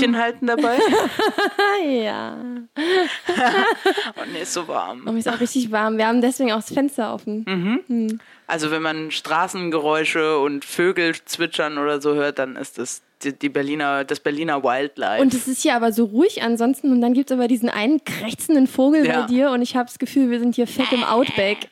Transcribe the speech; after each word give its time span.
Händchen 0.00 0.18
halten 0.18 0.46
dabei. 0.46 0.78
ja. 1.88 2.36
Und 4.22 4.32
mir 4.32 4.40
ist 4.40 4.52
so 4.52 4.66
warm. 4.68 5.02
Und 5.06 5.12
mir 5.14 5.18
ist 5.20 5.28
auch 5.28 5.40
richtig 5.40 5.70
warm. 5.70 5.98
Wir 5.98 6.06
haben 6.06 6.20
deswegen 6.20 6.52
auch 6.52 6.56
das 6.60 6.72
Fenster 6.72 7.14
offen. 7.14 8.20
Also 8.46 8.70
wenn 8.70 8.82
man 8.82 9.10
Straßengeräusche 9.10 10.38
und 10.38 10.64
Vögel 10.64 11.14
zwitschern 11.24 11.78
oder 11.78 12.00
so 12.00 12.14
hört, 12.14 12.38
dann 12.38 12.56
ist 12.56 12.78
das 12.78 13.02
die, 13.22 13.48
Berliner, 13.50 14.04
das 14.04 14.18
Berliner 14.20 14.62
Wildlife. 14.64 15.20
Und 15.22 15.34
es 15.34 15.46
ist 15.46 15.62
hier 15.62 15.74
aber 15.76 15.92
so 15.92 16.04
ruhig 16.06 16.42
ansonsten. 16.42 16.90
Und 16.90 17.00
dann 17.00 17.12
gibt 17.12 17.30
es 17.30 17.36
aber 17.36 17.48
diesen 17.48 17.68
einen 17.68 18.02
krächzenden 18.04 18.66
Vogel 18.66 19.06
Ja. 19.06 19.20
bei 19.22 19.26
dir. 19.26 19.50
Und 19.50 19.62
ich 19.62 19.76
habe 19.76 19.86
das 19.86 19.98
Gefühl, 19.98 20.30
wir 20.30 20.40
sind 20.40 20.54
hier 20.54 20.66
fett 20.66 20.90
im 20.92 21.04
Outback. 21.04 21.68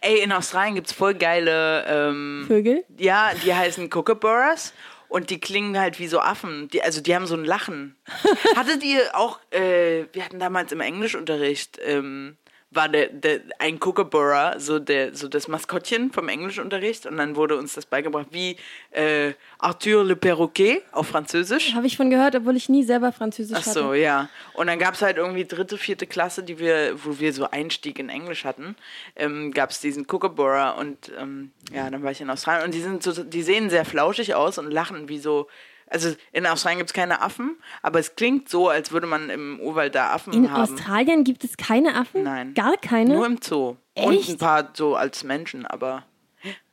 Ey, 0.00 0.20
in 0.22 0.30
Australien 0.32 0.76
gibt's 0.76 0.92
voll 0.92 1.14
geile, 1.14 1.84
ähm, 1.88 2.44
Vögel? 2.46 2.84
ja, 2.96 3.32
die 3.44 3.52
heißen 3.52 3.90
Kookaburras 3.90 4.72
und 5.14 5.30
die 5.30 5.38
klingen 5.38 5.78
halt 5.78 6.00
wie 6.00 6.08
so 6.08 6.18
Affen. 6.18 6.66
Die, 6.70 6.82
also 6.82 7.00
die 7.00 7.14
haben 7.14 7.28
so 7.28 7.36
ein 7.36 7.44
Lachen. 7.44 7.94
Hattet 8.56 8.82
ihr 8.82 9.00
auch, 9.12 9.38
äh, 9.52 10.06
wir 10.12 10.24
hatten 10.24 10.40
damals 10.40 10.72
im 10.72 10.80
Englischunterricht, 10.80 11.78
ähm, 11.84 12.36
war 12.74 12.88
der, 12.88 13.08
der 13.08 13.40
ein 13.58 13.78
Kookaburra, 13.78 14.58
so 14.58 14.78
der, 14.78 15.14
so 15.14 15.28
das 15.28 15.48
Maskottchen 15.48 16.12
vom 16.12 16.28
Englischunterricht 16.28 17.06
und 17.06 17.16
dann 17.16 17.36
wurde 17.36 17.56
uns 17.56 17.74
das 17.74 17.86
beigebracht, 17.86 18.26
wie 18.30 18.56
äh, 18.90 19.32
Arthur 19.58 20.04
le 20.04 20.16
Perroquet 20.16 20.82
auf 20.92 21.08
Französisch. 21.08 21.74
Habe 21.74 21.86
ich 21.86 21.96
von 21.96 22.10
gehört, 22.10 22.34
obwohl 22.36 22.56
ich 22.56 22.68
nie 22.68 22.84
selber 22.84 23.12
Französisch 23.12 23.58
Ach 23.60 23.64
so, 23.64 23.84
hatte. 23.86 23.96
ja. 23.98 24.28
Und 24.54 24.66
dann 24.66 24.78
gab 24.78 24.94
es 24.94 25.02
halt 25.02 25.16
irgendwie 25.16 25.44
dritte, 25.44 25.78
vierte 25.78 26.06
Klasse, 26.06 26.42
die 26.42 26.58
wir, 26.58 26.96
wo 27.04 27.18
wir 27.18 27.32
so 27.32 27.50
Einstieg 27.50 27.98
in 27.98 28.08
Englisch 28.08 28.44
hatten, 28.44 28.76
ähm, 29.16 29.52
gab 29.52 29.70
es 29.70 29.80
diesen 29.80 30.06
Kookaburra 30.06 30.72
und 30.72 31.12
ähm, 31.18 31.52
ja, 31.72 31.88
dann 31.90 32.02
war 32.02 32.10
ich 32.10 32.20
in 32.20 32.30
Australien 32.30 32.66
und 32.66 32.74
die 32.74 32.80
sind 32.80 33.02
so, 33.02 33.22
die 33.22 33.42
sehen 33.42 33.70
sehr 33.70 33.84
flauschig 33.84 34.34
aus 34.34 34.58
und 34.58 34.70
lachen 34.70 35.08
wie 35.08 35.18
so. 35.18 35.48
Also 35.94 36.14
in 36.32 36.44
Australien 36.46 36.78
gibt 36.78 36.90
es 36.90 36.94
keine 36.94 37.22
Affen, 37.22 37.56
aber 37.80 38.00
es 38.00 38.16
klingt 38.16 38.48
so, 38.48 38.68
als 38.68 38.90
würde 38.92 39.06
man 39.06 39.30
im 39.30 39.60
Urwald 39.60 39.94
da 39.94 40.10
Affen 40.12 40.32
In 40.32 40.50
haben. 40.50 40.60
Australien 40.62 41.24
gibt 41.24 41.44
es 41.44 41.56
keine 41.56 41.94
Affen? 41.94 42.24
Nein. 42.24 42.52
Gar 42.52 42.76
keine? 42.76 43.14
Nur 43.14 43.24
im 43.26 43.38
Zoo. 43.40 43.76
Und 43.94 44.12
Echt? 44.14 44.28
ein 44.28 44.38
paar 44.38 44.70
so 44.74 44.96
als 44.96 45.22
Menschen, 45.24 45.64
aber 45.64 46.02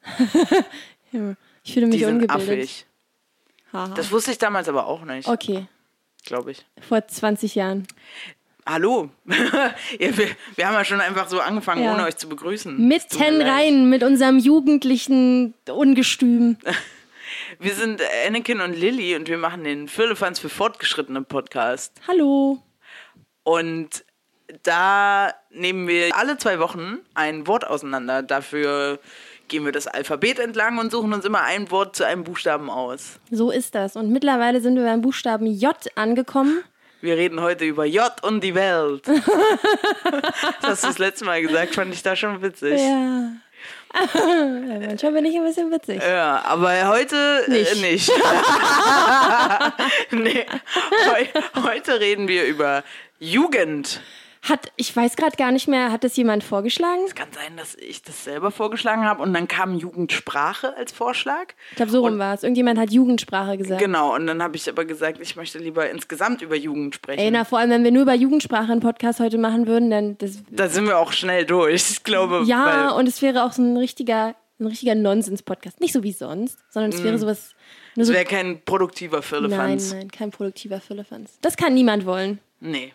Ja. 1.11 1.36
Ich 1.63 1.73
fühle 1.73 1.86
mich 1.88 1.97
die 1.97 2.03
sind 2.05 2.16
ungebildet. 2.23 2.50
affig. 2.50 2.86
Das 3.95 4.11
wusste 4.11 4.31
ich 4.31 4.38
damals 4.38 4.67
aber 4.67 4.88
auch 4.88 5.03
nicht, 5.05 5.28
Okay, 5.28 5.67
glaube 6.25 6.52
ich. 6.52 6.66
vor 6.88 7.08
20 7.08 7.56
Jahren. 7.56 7.88
Hallo. 8.66 9.09
wir, 9.25 10.28
wir 10.56 10.67
haben 10.67 10.73
ja 10.73 10.83
schon 10.85 11.00
einfach 11.02 11.28
so 11.28 11.39
angefangen, 11.39 11.83
Ja. 11.83 11.94
ohne 11.94 12.06
euch 12.06 12.17
zu 12.17 12.28
begrüßen. 12.28 12.88
Mitten 12.88 13.41
rein 13.41 13.89
mit 13.89 14.03
unserem 14.03 14.39
jugendlichen 14.39 15.53
Ungestüm. 15.69 16.58
Wir 17.59 17.75
sind 17.75 18.01
Anakin 18.27 18.61
und 18.61 18.73
Lilly 18.73 19.15
und 19.15 19.27
wir 19.27 19.37
machen 19.37 19.63
den 19.63 19.87
Firlefanz 19.87 20.39
für 20.39 20.49
Fortgeschrittene 20.49 21.21
Podcast. 21.21 21.93
Hallo. 22.07 22.59
Und 23.43 24.03
da 24.63 25.33
nehmen 25.49 25.88
wir 25.88 26.15
alle 26.15 26.38
zwei 26.38 26.59
Wochen 26.59 26.99
ein 27.13 27.47
Wort 27.47 27.65
auseinander. 27.65 28.21
Dafür 28.23 28.99
gehen 29.47 29.65
wir 29.65 29.71
das 29.71 29.88
Alphabet 29.88 30.39
entlang 30.39 30.77
und 30.77 30.91
suchen 30.91 31.13
uns 31.13 31.25
immer 31.25 31.41
ein 31.41 31.69
Wort 31.71 31.95
zu 31.95 32.05
einem 32.05 32.23
Buchstaben 32.23 32.69
aus. 32.69 33.19
So 33.29 33.51
ist 33.51 33.75
das. 33.75 33.95
Und 33.95 34.11
mittlerweile 34.11 34.61
sind 34.61 34.75
wir 34.75 34.83
beim 34.83 35.01
Buchstaben 35.01 35.45
J 35.45 35.75
angekommen. 35.95 36.63
Wir 37.01 37.17
reden 37.17 37.41
heute 37.41 37.66
über 37.66 37.85
J 37.85 38.11
und 38.23 38.43
die 38.43 38.53
Welt. 38.53 39.07
das 39.07 39.23
hast 40.61 40.83
du 40.83 40.88
das 40.88 40.97
letzte 40.99 41.25
Mal 41.25 41.41
gesagt, 41.41 41.75
fand 41.75 41.93
ich 41.93 42.03
da 42.03 42.16
schon 42.16 42.41
witzig. 42.41 42.79
Ja. 42.79 43.31
Manchmal 43.94 45.11
bin 45.11 45.25
ich 45.25 45.36
ein 45.36 45.44
bisschen 45.44 45.72
witzig. 45.72 46.02
Ja, 46.02 46.42
aber 46.45 46.88
heute 46.88 47.44
Nicht. 47.47 47.75
Äh, 47.75 47.92
nicht. 47.92 48.11
nee, 50.11 50.45
heu, 51.07 51.25
heute 51.63 52.00
reden 52.00 52.28
wir 52.28 52.46
über 52.46 52.84
Jugend. 53.19 54.01
Hat, 54.44 54.72
ich 54.75 54.96
weiß 54.96 55.18
gerade 55.18 55.38
gar 55.38 55.52
nicht 55.52 55.68
mehr, 55.68 55.91
hat 55.91 56.03
das 56.03 56.18
jemand 56.18 56.44
vorgeschlagen? 56.44 57.02
Es 57.06 57.13
kann 57.13 57.28
sein, 57.31 57.56
dass 57.57 57.75
ich 57.75 58.02
das 58.02 58.24
selber 58.24 58.50
vorgeschlagen 58.50 59.06
habe 59.06 59.22
und 59.22 59.35
dann 59.35 59.47
kam 59.47 59.75
Jugendsprache 59.75 60.75
als 60.75 60.91
Vorschlag. 60.91 61.53
Ich 61.69 61.75
glaube, 61.75 61.91
so 61.91 62.03
rum 62.03 62.18
war 62.18 62.34
es. 62.34 62.41
Irgendjemand 62.41 62.80
hat 62.80 62.90
Jugendsprache 62.90 63.56
gesagt. 63.59 63.80
Genau, 63.80 64.16
und 64.16 64.25
dann 64.25 64.41
habe 64.41 64.56
ich 64.56 64.68
aber 64.68 64.85
gesagt, 64.85 65.19
ich 65.22 65.35
möchte 65.35 65.59
lieber 65.59 65.88
insgesamt 65.91 66.41
über 66.41 66.56
Jugend 66.56 66.96
sprechen. 66.96 67.19
Ey, 67.19 67.30
na, 67.30 67.46
vor 67.46 67.59
allem, 67.59 67.69
wenn 67.69 67.84
wir 67.84 67.91
nur 67.91 68.01
über 68.01 68.16
Jugendsprache 68.16 68.72
einen 68.72 68.81
Podcast 68.81 69.19
heute 69.19 69.38
machen 69.38 69.68
würden, 69.68 69.91
dann 69.91 70.18
das. 70.18 70.41
da 70.50 70.68
sind 70.69 70.88
wir 70.88 70.97
auch 70.97 71.12
schnell 71.12 71.46
durch, 71.46 71.91
ich 71.91 72.03
glaube. 72.03 72.41
Ja, 72.46 72.90
und 72.94 73.07
es 73.07 73.22
wäre 73.22 73.44
auch 73.44 73.51
so 73.51 73.62
ein 73.62 73.78
richtiger, 73.78 74.35
ein 74.59 74.66
richtiger 74.66 74.96
Nonsens-Podcast. 74.96 75.80
Nicht 75.81 75.94
so 75.94 76.01
wie 76.01 76.13
sonst, 76.13 76.57
sondern 76.72 76.91
es 76.91 77.03
wäre 77.03 77.19
sowas. 77.19 77.53
Nur 77.96 78.03
es 78.03 78.07
so, 78.07 78.13
wäre 78.16 78.25
kein 78.25 78.63
produktiver 78.66 79.18
nein, 79.18 79.24
Firlefanz. 79.24 79.94
nein, 79.94 80.09
kein 80.09 80.31
produktiver 80.31 80.81
Firlefanz. 80.81 81.38
Das 81.41 81.57
kann 81.57 81.75
niemand 81.75 82.07
wollen. 82.07 82.40
Nee. 82.59 82.91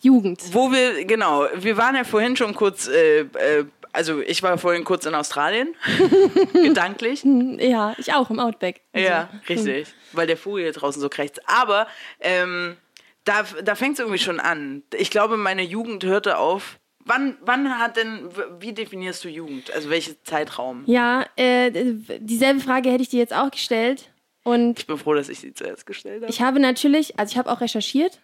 Jugend. 0.00 0.42
Wo 0.52 0.70
wir, 0.70 1.04
genau, 1.04 1.46
wir 1.54 1.76
waren 1.76 1.94
ja 1.96 2.04
vorhin 2.04 2.36
schon 2.36 2.54
kurz, 2.54 2.88
äh, 2.88 3.20
äh, 3.20 3.64
also 3.92 4.20
ich 4.20 4.42
war 4.42 4.56
vorhin 4.58 4.84
kurz 4.84 5.06
in 5.06 5.14
Australien, 5.14 5.74
gedanklich. 6.52 7.22
Ja, 7.58 7.94
ich 7.98 8.12
auch 8.14 8.30
im 8.30 8.38
Outback. 8.38 8.80
Ja, 8.94 9.28
richtig. 9.48 9.88
Weil 10.12 10.26
der 10.26 10.36
Vogel 10.36 10.62
hier 10.64 10.72
draußen 10.72 11.00
so 11.00 11.08
krächzt. 11.08 11.40
Aber 11.48 11.86
ähm, 12.20 12.76
da, 13.24 13.44
da 13.62 13.74
fängt 13.74 13.94
es 13.94 14.00
irgendwie 14.00 14.18
schon 14.18 14.40
an. 14.40 14.82
Ich 14.96 15.10
glaube, 15.10 15.36
meine 15.36 15.62
Jugend 15.62 16.04
hörte 16.04 16.38
auf. 16.38 16.78
Wann, 17.04 17.36
wann 17.40 17.78
hat 17.78 17.96
denn, 17.96 18.28
wie 18.60 18.72
definierst 18.74 19.24
du 19.24 19.28
Jugend? 19.28 19.72
Also 19.72 19.88
welchen 19.88 20.16
Zeitraum? 20.24 20.82
Ja, 20.86 21.24
äh, 21.36 21.70
dieselbe 22.20 22.60
Frage 22.60 22.90
hätte 22.90 23.02
ich 23.02 23.08
dir 23.08 23.18
jetzt 23.20 23.32
auch 23.32 23.50
gestellt. 23.50 24.10
Und 24.44 24.78
Ich 24.78 24.86
bin 24.86 24.98
froh, 24.98 25.14
dass 25.14 25.28
ich 25.28 25.40
sie 25.40 25.52
zuerst 25.54 25.86
gestellt 25.86 26.22
habe. 26.22 26.30
ich 26.30 26.40
habe 26.42 26.60
natürlich, 26.60 27.18
also 27.18 27.32
ich 27.32 27.38
habe 27.38 27.50
auch 27.50 27.60
recherchiert. 27.60 28.20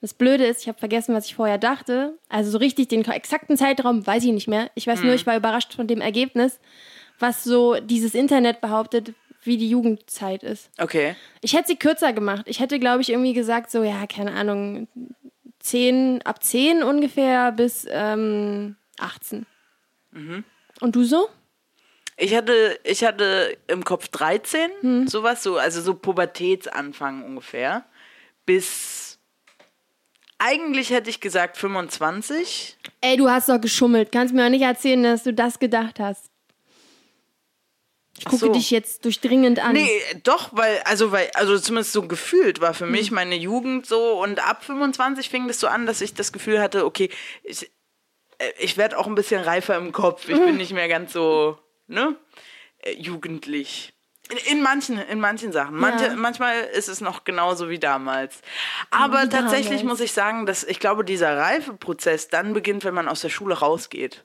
Das 0.00 0.12
Blöde 0.14 0.44
ist, 0.46 0.62
ich 0.62 0.68
habe 0.68 0.78
vergessen, 0.78 1.14
was 1.14 1.26
ich 1.26 1.34
vorher 1.34 1.58
dachte. 1.58 2.18
Also 2.28 2.50
so 2.50 2.58
richtig 2.58 2.88
den 2.88 3.04
exakten 3.04 3.56
Zeitraum 3.56 4.06
weiß 4.06 4.24
ich 4.24 4.32
nicht 4.32 4.48
mehr. 4.48 4.70
Ich 4.74 4.86
weiß 4.86 5.02
nur, 5.02 5.14
ich 5.14 5.26
war 5.26 5.36
überrascht 5.36 5.72
von 5.74 5.86
dem 5.86 6.00
Ergebnis, 6.00 6.60
was 7.18 7.44
so 7.44 7.80
dieses 7.80 8.14
Internet 8.14 8.60
behauptet, 8.60 9.14
wie 9.42 9.56
die 9.56 9.70
Jugendzeit 9.70 10.42
ist. 10.42 10.70
Okay. 10.78 11.16
Ich 11.40 11.54
hätte 11.54 11.68
sie 11.68 11.76
kürzer 11.76 12.12
gemacht. 12.12 12.42
Ich 12.46 12.60
hätte, 12.60 12.78
glaube 12.78 13.00
ich, 13.00 13.08
irgendwie 13.10 13.32
gesagt, 13.32 13.70
so, 13.70 13.82
ja, 13.84 14.06
keine 14.06 14.32
Ahnung, 14.32 14.86
10, 15.60 16.22
ab 16.22 16.42
10 16.44 16.82
ungefähr 16.82 17.52
bis 17.52 17.86
ähm, 17.90 18.76
18. 18.98 19.46
Und 20.80 20.94
du 20.96 21.04
so? 21.04 21.28
Ich 22.18 22.34
hatte, 22.34 22.78
ich 22.84 23.04
hatte 23.04 23.56
im 23.66 23.84
Kopf 23.84 24.08
13, 24.08 24.70
Hm. 24.80 25.08
sowas, 25.08 25.42
so, 25.42 25.56
also 25.58 25.80
so 25.80 25.94
Pubertätsanfang 25.94 27.22
ungefähr. 27.24 27.84
Bis 28.46 29.05
eigentlich 30.38 30.90
hätte 30.90 31.10
ich 31.10 31.20
gesagt 31.20 31.56
25. 31.56 32.76
Ey, 33.00 33.16
du 33.16 33.28
hast 33.28 33.48
doch 33.48 33.60
geschummelt. 33.60 34.12
Kannst 34.12 34.34
mir 34.34 34.44
auch 34.44 34.50
nicht 34.50 34.62
erzählen, 34.62 35.02
dass 35.02 35.22
du 35.24 35.32
das 35.32 35.58
gedacht 35.58 35.98
hast. 36.00 36.30
Ich 38.18 38.26
Ach 38.26 38.30
gucke 38.30 38.46
so. 38.46 38.52
dich 38.52 38.70
jetzt 38.70 39.04
durchdringend 39.04 39.58
an. 39.58 39.74
Nee, 39.74 40.00
doch, 40.22 40.48
weil, 40.52 40.80
also, 40.84 41.12
weil, 41.12 41.30
also 41.34 41.58
zumindest 41.58 41.92
so 41.92 42.06
gefühlt 42.08 42.60
war 42.62 42.72
für 42.72 42.84
Hm. 42.86 42.92
mich 42.92 43.10
meine 43.10 43.36
Jugend 43.36 43.84
so 43.86 44.22
und 44.22 44.40
ab 44.40 44.64
25 44.64 45.28
fing 45.28 45.46
das 45.48 45.60
so 45.60 45.66
an, 45.66 45.84
dass 45.84 46.00
ich 46.00 46.14
das 46.14 46.32
Gefühl 46.32 46.60
hatte, 46.60 46.86
okay, 46.86 47.10
ich, 47.42 47.70
äh, 48.38 48.50
ich 48.58 48.78
werde 48.78 48.96
auch 48.98 49.06
ein 49.06 49.14
bisschen 49.14 49.42
reifer 49.42 49.76
im 49.76 49.92
Kopf. 49.92 50.28
Ich 50.28 50.36
Hm. 50.38 50.46
bin 50.46 50.56
nicht 50.56 50.72
mehr 50.72 50.88
ganz 50.88 51.12
so, 51.12 51.58
ne, 51.88 52.16
äh, 52.78 52.92
jugendlich. 52.94 53.92
In, 54.30 54.56
in, 54.56 54.62
manchen, 54.62 54.98
in 54.98 55.20
manchen 55.20 55.52
Sachen. 55.52 55.76
Manche, 55.76 56.06
Ja. 56.06 56.16
Manchmal 56.16 56.60
ist 56.76 56.88
es 56.88 57.00
noch 57.00 57.22
genauso 57.24 57.68
wie 57.70 57.78
damals. 57.78 58.40
Aber 58.90 59.22
Wie 59.24 59.28
tatsächlich 59.28 59.80
damals. 59.80 59.84
muss 59.84 60.00
ich 60.00 60.12
sagen, 60.12 60.46
dass 60.46 60.64
ich 60.64 60.80
glaube, 60.80 61.04
dieser 61.04 61.36
Reifeprozess 61.36 62.28
dann 62.28 62.52
beginnt, 62.52 62.84
wenn 62.84 62.94
man 62.94 63.08
aus 63.08 63.20
der 63.20 63.28
Schule 63.28 63.54
rausgeht. 63.58 64.24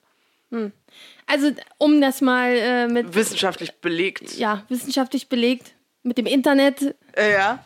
Also, 1.26 1.50
um 1.78 2.00
das 2.00 2.20
mal 2.20 2.50
äh, 2.50 2.86
mit 2.88 3.14
Wissenschaftlich 3.14 3.72
belegt. 3.76 4.34
ja, 4.36 4.64
wissenschaftlich 4.68 5.28
belegt, 5.30 5.72
mit 6.02 6.18
dem 6.18 6.26
Internet 6.26 6.94
Äh, 7.16 7.32
ja. 7.32 7.64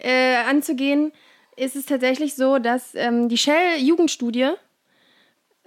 äh, 0.00 0.36
anzugehen, 0.48 1.12
ist 1.56 1.76
es 1.76 1.86
tatsächlich 1.86 2.34
so, 2.34 2.58
dass 2.58 2.94
ähm, 2.94 3.28
die 3.28 3.38
Shell-Jugendstudie 3.38 4.50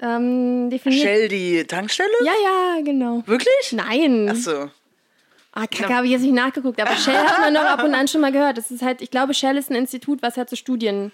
ähm, 0.02 0.70
definiert. 0.70 1.02
Shell 1.02 1.28
die 1.30 1.64
Tankstelle? 1.66 2.10
Ja, 2.24 2.34
ja, 2.44 2.82
genau. 2.84 3.24
Wirklich? 3.26 3.72
Nein. 3.72 4.30
Ach 4.32 4.36
so. 4.36 4.70
Ah, 5.52 5.66
Kacke, 5.68 5.94
habe 5.96 6.06
ich 6.06 6.12
jetzt 6.12 6.22
nicht 6.22 6.34
nachgeguckt. 6.34 6.80
Aber 6.80 6.96
Shell 6.96 7.18
hat 7.18 7.40
man 7.40 7.54
doch 7.54 7.64
ab 7.64 7.84
und 7.84 7.94
an 7.96 8.08
schon 8.08 8.22
mal 8.22 8.32
gehört. 8.32 8.58
Das 8.58 8.72
ist 8.72 8.82
halt, 8.82 9.02
ich 9.02 9.10
glaube, 9.10 9.34
Shell 9.34 9.58
ist 9.58 9.70
ein 9.70 9.76
Institut, 9.76 10.22
was 10.22 10.38
halt 10.38 10.50
so 10.50 10.56
Studien 10.56 11.12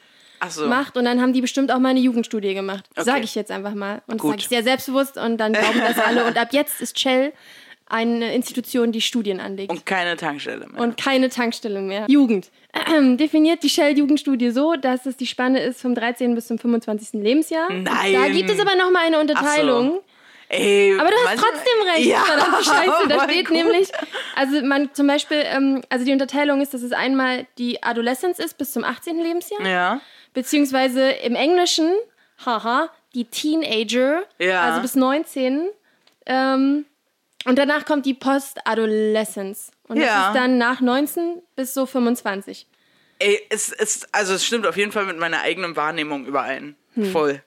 so. 0.50 0.68
macht. 0.68 0.98
Und 0.98 1.06
dann 1.06 1.22
haben 1.22 1.34
die 1.34 1.42
bestimmt 1.42 1.72
auch 1.72 1.80
mal 1.80 1.90
eine 1.90 2.00
Jugendstudie 2.00 2.54
gemacht. 2.54 2.86
Okay. 2.92 3.06
Sage 3.06 3.24
ich 3.24 3.36
jetzt 3.36 3.52
einfach 3.52 3.74
mal. 3.74 4.02
Und 4.08 4.22
sage 4.22 4.38
ich 4.40 4.48
sehr 4.48 4.64
selbstbewusst 4.64 5.18
und 5.18 5.38
dann 5.38 5.54
glauben 5.54 5.80
das 5.80 5.98
alle. 6.00 6.26
Und 6.26 6.38
ab 6.38 6.50
jetzt 6.52 6.82
ist 6.82 7.00
Shell 7.00 7.34
eine 7.88 8.34
Institution, 8.34 8.92
die 8.92 9.02
Studien 9.02 9.40
anlegt. 9.40 9.72
Und 9.72 9.86
keine 9.86 10.18
Tankstelle 10.18 10.68
mehr. 10.68 10.82
und 10.82 10.98
keine 10.98 11.30
Tankstelle 11.30 11.82
mehr. 11.82 12.06
Jugend. 12.10 12.50
Definiert 13.18 13.64
die 13.64 13.70
Shell-Jugendstudie 13.70 14.50
so, 14.50 14.76
dass 14.76 15.06
es 15.06 15.18
die 15.18 15.28
Spanne 15.28 15.62
ist 15.62 15.82
vom 15.82 15.94
13. 15.94 16.34
bis 16.36 16.48
zum 16.48 16.58
25. 16.58 17.22
Lebensjahr. 17.22 17.72
Nein. 17.72 18.14
Da 18.14 18.28
gibt 18.30 18.50
es 18.50 18.60
aber 18.60 18.76
noch 18.76 18.92
mal 18.92 19.06
eine 19.06 19.20
Unterteilung. 19.20 20.02
Ey, 20.56 20.94
Aber 21.00 21.10
du 21.10 21.16
hast 21.18 21.26
manchmal- 21.26 21.52
trotzdem 21.52 21.90
recht. 21.94 22.06
Ja, 22.06 22.20
Verdammte 22.24 22.64
Scheiße. 22.64 23.08
Da 23.10 23.20
voll 23.20 23.30
steht 23.30 23.48
gut. 23.48 23.58
nämlich, 23.58 23.90
also 24.36 24.62
man 24.66 24.94
zum 24.94 25.08
Beispiel, 25.08 25.42
ähm, 25.46 25.82
also 25.90 26.06
die 26.06 26.12
Unterteilung 26.12 26.62
ist, 26.62 26.74
dass 26.74 26.82
es 26.82 26.92
einmal 26.92 27.46
die 27.58 27.82
Adolescence 27.84 28.40
ist 28.40 28.58
bis 28.58 28.72
zum 28.74 28.84
18. 28.84 29.20
Lebensjahr, 29.22 29.62
Ja. 29.66 30.02
beziehungsweise 30.34 31.10
im 31.10 31.36
Englischen, 31.36 31.92
haha, 32.46 32.90
die 33.14 33.26
Teenager, 33.26 34.24
Ja. 34.40 34.62
also 34.64 34.82
bis 34.82 34.96
19. 34.96 35.70
Ähm, 36.26 36.86
und 37.46 37.58
danach 37.60 37.86
kommt 37.86 38.06
die 38.06 38.14
Post-Adolescence. 38.16 39.72
Und 39.88 39.98
das 40.00 40.06
Ja. 40.08 40.28
ist 40.30 40.36
dann 40.36 40.58
nach 40.58 40.82
19 40.82 41.42
bis 41.56 41.74
so 41.74 41.86
25. 41.86 42.68
Ey, 43.20 43.40
es 43.50 43.70
ist, 43.70 44.10
also 44.14 44.34
es 44.34 44.44
stimmt 44.46 44.66
auf 44.68 44.76
jeden 44.78 44.92
Fall 44.92 45.06
mit 45.06 45.18
meiner 45.18 45.42
eigenen 45.42 45.76
Wahrnehmung 45.76 46.26
überein. 46.26 46.76
Hm. 46.96 47.12
Voll. 47.12 47.42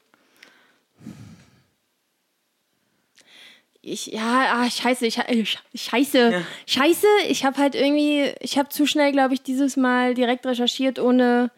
Ich, 3.91 4.07
ja, 4.07 4.53
ah, 4.55 4.71
scheiße, 4.71 5.07
ich, 5.07 5.19
ich 5.29 5.59
scheiße, 5.75 6.45
scheiße, 6.67 7.07
ich 7.29 7.45
habe 7.45 7.59
halt 7.59 7.75
irgendwie, 7.75 8.33
ich 8.41 8.59
habe 8.59 8.69
zu 8.69 8.87
schnell, 8.87 9.13
glaube 9.13 9.35
ich, 9.35 9.43
dieses 9.43 9.77
Mal 9.77 10.15
direkt 10.15 10.45
recherchiert, 10.47 10.99
ohne, 10.99 11.51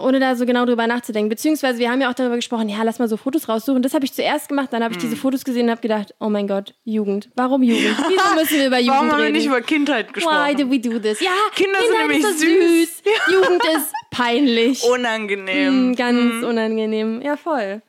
ohne 0.00 0.20
da 0.20 0.36
so 0.36 0.44
genau 0.46 0.64
drüber 0.66 0.86
nachzudenken. 0.86 1.28
Beziehungsweise 1.28 1.78
wir 1.78 1.90
haben 1.90 2.00
ja 2.00 2.10
auch 2.10 2.14
darüber 2.14 2.36
gesprochen, 2.36 2.68
ja, 2.68 2.82
lass 2.82 2.98
mal 2.98 3.08
so 3.08 3.16
Fotos 3.16 3.48
raussuchen. 3.48 3.82
Das 3.82 3.94
habe 3.94 4.04
ich 4.04 4.12
zuerst 4.12 4.48
gemacht, 4.48 4.68
dann 4.72 4.82
habe 4.84 4.92
ich 4.94 4.98
diese 5.00 5.12
Hm. 5.12 5.18
Fotos 5.20 5.44
gesehen 5.44 5.64
und 5.64 5.70
habe 5.72 5.80
gedacht, 5.80 6.14
oh 6.20 6.28
mein 6.28 6.46
Gott, 6.46 6.74
Jugend. 6.84 7.28
Warum 7.34 7.62
Jugend? 7.62 7.96
Wieso 8.08 8.34
müssen 8.34 8.58
wir 8.58 8.66
über 8.68 8.78
Jugend 8.78 8.94
Warum 8.96 9.10
haben 9.12 9.18
wir 9.18 9.24
reden? 9.24 9.36
nicht 9.36 9.46
über 9.46 9.60
Kindheit 9.62 10.08
Why 10.08 10.12
gesprochen? 10.12 10.56
do 10.58 10.70
we 10.70 10.78
do 10.78 10.98
this? 10.98 11.20
Ja, 11.20 11.30
Kinder 11.54 11.78
sind 11.80 11.88
Kindheit 11.90 12.08
nämlich 12.08 12.24
ist 12.24 12.40
süß. 12.40 13.02
süß. 13.04 13.14
Jugend 13.32 13.62
ist 13.76 13.92
peinlich. 14.10 14.82
Unangenehm. 14.84 15.90
Mm, 15.90 15.94
Ganz 15.96 16.44
unangenehm. 16.44 17.22
Ja, 17.22 17.36
voll. 17.36 17.82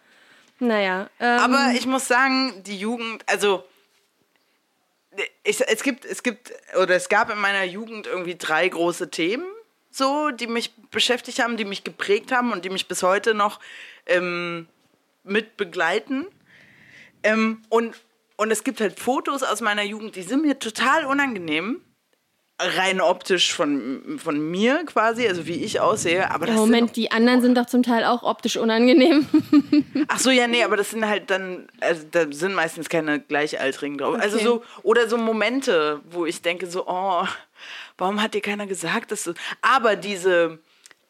Naja. 0.59 1.09
Ähm, 1.19 1.39
Aber 1.39 1.71
ich 1.75 1.85
muss 1.85 2.07
sagen, 2.07 2.63
die 2.63 2.77
Jugend, 2.77 3.23
also 3.27 3.63
ich, 5.43 5.61
es 5.67 5.83
gibt, 5.83 6.05
es 6.05 6.23
gibt, 6.23 6.51
oder 6.81 6.95
es 6.95 7.09
gab 7.09 7.29
in 7.31 7.39
meiner 7.39 7.63
Jugend 7.63 8.07
irgendwie 8.07 8.35
drei 8.35 8.67
große 8.67 9.09
Themen, 9.09 9.45
so, 9.91 10.29
die 10.29 10.47
mich 10.47 10.75
beschäftigt 10.91 11.39
haben, 11.39 11.57
die 11.57 11.65
mich 11.65 11.83
geprägt 11.83 12.31
haben 12.31 12.51
und 12.51 12.63
die 12.65 12.69
mich 12.69 12.87
bis 12.87 13.03
heute 13.03 13.33
noch 13.33 13.59
ähm, 14.05 14.67
mit 15.23 15.57
begleiten. 15.57 16.27
Ähm, 17.23 17.63
und, 17.69 17.95
und 18.37 18.51
es 18.51 18.63
gibt 18.63 18.81
halt 18.81 18.99
Fotos 18.99 19.43
aus 19.43 19.61
meiner 19.61 19.83
Jugend, 19.83 20.15
die 20.15 20.23
sind 20.23 20.43
mir 20.43 20.59
total 20.59 21.05
unangenehm. 21.05 21.81
Rein 22.61 22.99
optisch 22.99 23.53
von, 23.53 24.19
von 24.21 24.39
mir 24.51 24.83
quasi, 24.85 25.25
also 25.27 25.47
wie 25.47 25.63
ich 25.63 25.79
aussehe. 25.79 26.29
Aber 26.29 26.45
das 26.45 26.55
Ja, 26.55 26.61
Moment, 26.61 26.95
die 26.97 27.09
anderen 27.11 27.41
sind 27.41 27.57
doch 27.57 27.67
zum 27.67 27.83
Teil 27.83 28.03
auch 28.03 28.23
optisch 28.23 28.57
unangenehm. 28.57 29.25
Ach 30.09 30.19
so, 30.19 30.29
ja, 30.29 30.45
nee, 30.47 30.63
aber 30.63 30.75
das 30.75 30.91
sind 30.91 31.07
halt 31.07 31.29
dann, 31.29 31.67
also 31.79 32.05
da 32.11 32.25
sind 32.29 32.53
meistens 32.53 32.89
keine 32.89 33.19
Gleichaltrigen 33.21 33.97
drauf. 33.97 34.15
Also 34.19 34.35
Okay. 34.37 34.45
so, 34.45 34.63
oder 34.83 35.07
so 35.07 35.17
Momente, 35.17 36.01
wo 36.11 36.25
ich 36.25 36.41
denke 36.41 36.67
so, 36.67 36.85
oh, 36.85 37.25
warum 37.97 38.21
hat 38.21 38.33
dir 38.33 38.41
keiner 38.41 38.67
gesagt, 38.67 39.11
dass 39.11 39.23
du. 39.23 39.33
Aber 39.61 39.95
diese, 39.95 40.59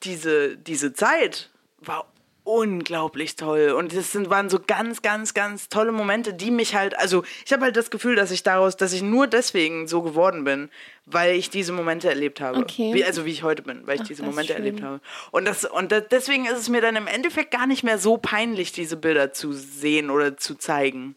diese, 0.04 0.56
diese 0.56 0.94
Zeit 0.94 1.50
war 1.80 2.06
unglaublich 2.50 3.36
toll. 3.36 3.72
Und 3.78 3.96
das 3.96 4.12
sind, 4.12 4.30
waren 4.30 4.50
so 4.50 4.60
ganz, 4.66 5.02
ganz, 5.02 5.34
ganz 5.34 5.70
tolle 5.70 5.92
Momente, 5.92 6.34
die 6.34 6.50
mich 6.50 6.76
halt, 6.76 6.98
also 6.98 7.24
ich 7.46 7.54
habe 7.54 7.66
halt 7.66 7.78
das 7.78 7.92
Gefühl, 7.92 8.16
dass 8.16 8.32
ich 8.32 8.42
daraus, 8.42 8.76
dass 8.76 8.92
ich 8.92 9.04
nur 9.04 9.28
deswegen 9.28 9.88
so 9.88 10.02
geworden 10.02 10.44
bin, 10.44 10.70
weil 11.06 11.36
ich 11.36 11.50
diese 11.50 11.74
Momente 11.74 12.10
erlebt 12.10 12.42
habe. 12.42 12.60
Okay. 12.60 12.94
Wie, 12.94 13.06
also 13.06 13.26
wie 13.26 13.32
ich 13.32 13.44
heute 13.44 13.62
bin, 13.62 13.86
weil 13.86 13.96
ich 13.96 14.02
Ach, 14.02 14.08
diese 14.08 14.24
Momente 14.24 14.54
erlebt 14.56 14.82
habe. 14.82 15.00
Und, 15.32 15.48
das, 15.48 15.66
und 15.66 15.92
das, 15.92 16.06
deswegen 16.10 16.46
ist 16.46 16.58
es 16.58 16.70
mir 16.70 16.82
dann 16.82 16.96
im 16.96 17.08
Endeffekt 17.08 17.52
gar 17.52 17.68
nicht 17.68 17.84
mehr 17.84 18.00
so 18.00 18.18
peinlich, 18.18 18.72
diese 18.72 18.98
Bilder 18.98 19.32
zu 19.32 19.54
sehen 19.54 20.10
oder 20.10 20.38
zu 20.38 20.56
zeigen. 20.56 21.16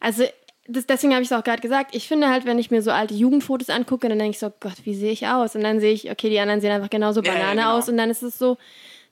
Also 0.00 0.24
das, 0.66 0.86
deswegen 0.86 1.12
habe 1.12 1.22
ich 1.22 1.30
es 1.30 1.36
auch 1.36 1.44
gerade 1.44 1.60
gesagt. 1.60 1.94
Ich 1.94 2.08
finde 2.08 2.28
halt, 2.28 2.46
wenn 2.46 2.58
ich 2.58 2.70
mir 2.70 2.80
so 2.80 2.90
alte 2.90 3.14
Jugendfotos 3.14 3.70
angucke, 3.70 4.08
dann 4.08 4.18
denke 4.18 4.30
ich 4.30 4.38
so, 4.38 4.52
Gott, 4.60 4.76
wie 4.84 4.94
sehe 4.94 5.12
ich 5.12 5.26
aus? 5.26 5.54
Und 5.56 5.62
dann 5.62 5.80
sehe 5.80 5.92
ich, 5.92 6.10
okay, 6.10 6.30
die 6.30 6.38
anderen 6.38 6.60
sehen 6.60 6.70
einfach 6.70 6.90
genauso 6.90 7.22
Ja, 7.22 7.32
ja, 7.32 7.38
Banane 7.38 7.60
genau. 7.60 7.76
aus. 7.76 7.88
Und 7.88 7.96
dann 7.96 8.08
ist 8.08 8.22
es 8.22 8.38
so, 8.38 8.56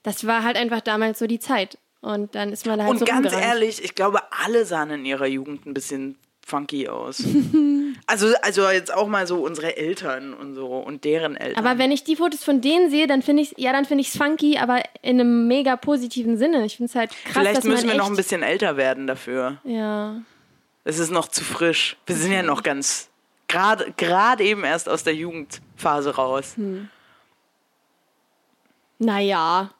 das 0.02 0.26
war 0.26 0.42
halt 0.44 0.56
einfach 0.56 0.80
damals 0.80 1.18
so 1.18 1.26
die 1.26 1.38
Zeit. 1.38 1.78
Und 2.00 2.34
dann 2.34 2.52
ist 2.52 2.66
man 2.66 2.78
da 2.78 2.84
halt 2.84 2.92
Und 2.92 2.98
so 2.98 3.04
ganz 3.04 3.26
rumgerannt. 3.26 3.46
ehrlich, 3.46 3.82
ich 3.82 3.94
glaube, 3.94 4.20
alle 4.44 4.64
sahen 4.64 4.90
in 4.90 5.04
ihrer 5.04 5.26
Jugend 5.26 5.66
ein 5.66 5.74
bisschen 5.74 6.18
funky 6.44 6.88
aus. 6.88 7.22
also, 8.06 8.34
also 8.42 8.68
jetzt 8.68 8.92
auch 8.92 9.06
mal 9.06 9.26
so 9.28 9.42
unsere 9.44 9.76
Eltern 9.76 10.34
und 10.34 10.54
so 10.54 10.66
und 10.66 11.04
deren 11.04 11.36
Eltern. 11.36 11.64
Aber 11.64 11.78
wenn 11.78 11.92
ich 11.92 12.02
die 12.02 12.16
Fotos 12.16 12.42
von 12.42 12.60
denen 12.60 12.90
sehe, 12.90 13.06
dann 13.06 13.22
finde 13.22 13.42
ich 13.44 13.54
ja, 13.56 13.72
dann 13.72 13.84
finde 13.84 14.02
ich 14.02 14.08
es 14.08 14.16
funky, 14.16 14.58
aber 14.58 14.82
in 15.02 15.20
einem 15.20 15.46
mega 15.46 15.76
positiven 15.76 16.36
Sinne. 16.36 16.64
Ich 16.66 16.76
finde 16.76 16.90
es 16.90 16.96
halt 16.96 17.10
krass, 17.10 17.32
Vielleicht 17.34 17.58
dass 17.58 17.64
man 17.64 17.74
müssen 17.74 17.88
wir 17.88 17.94
noch 17.94 18.10
ein 18.10 18.16
bisschen 18.16 18.42
älter 18.42 18.76
werden 18.76 19.06
dafür. 19.06 19.58
Ja. 19.62 20.20
Es 20.84 20.98
ist 20.98 21.10
noch 21.10 21.28
zu 21.28 21.44
frisch. 21.44 21.96
Wir 22.06 22.16
sind 22.16 22.32
ja 22.32 22.42
noch 22.42 22.64
ganz 22.64 23.08
gerade 23.46 23.92
gerade 23.96 24.42
eben 24.42 24.64
erst 24.64 24.88
aus 24.88 25.04
der 25.04 25.14
Jugendphase 25.14 26.16
raus. 26.16 26.54
Hm. 26.56 26.88
Naja. 29.02 29.70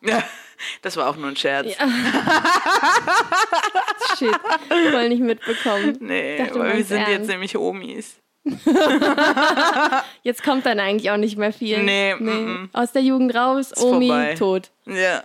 Das 0.83 0.97
war 0.97 1.09
auch 1.09 1.17
nur 1.17 1.29
ein 1.29 1.37
Scherz. 1.37 1.77
Shit. 4.19 4.35
Voll 4.91 5.09
nicht 5.09 5.23
mitbekommen. 5.23 5.97
Nee, 6.01 6.39
Dachte, 6.39 6.59
weil 6.59 6.77
wir 6.77 6.85
sind 6.85 7.01
jetzt 7.01 7.11
ernst. 7.11 7.31
nämlich 7.31 7.57
Omis. 7.57 8.17
Jetzt 10.25 10.43
kommt 10.43 10.67
dann 10.67 10.81
eigentlich 10.81 11.09
auch 11.13 11.17
nicht 11.17 11.37
mehr 11.39 11.53
viel. 11.53 11.81
Nee, 11.85 12.17
mm, 12.17 12.71
Aus 12.73 12.91
der 12.91 13.03
Jugend 13.03 13.37
raus, 13.37 13.73
Omi, 13.81 14.09
vorbei. 14.09 14.35
tot. 14.35 14.73
Ja. 14.87 15.23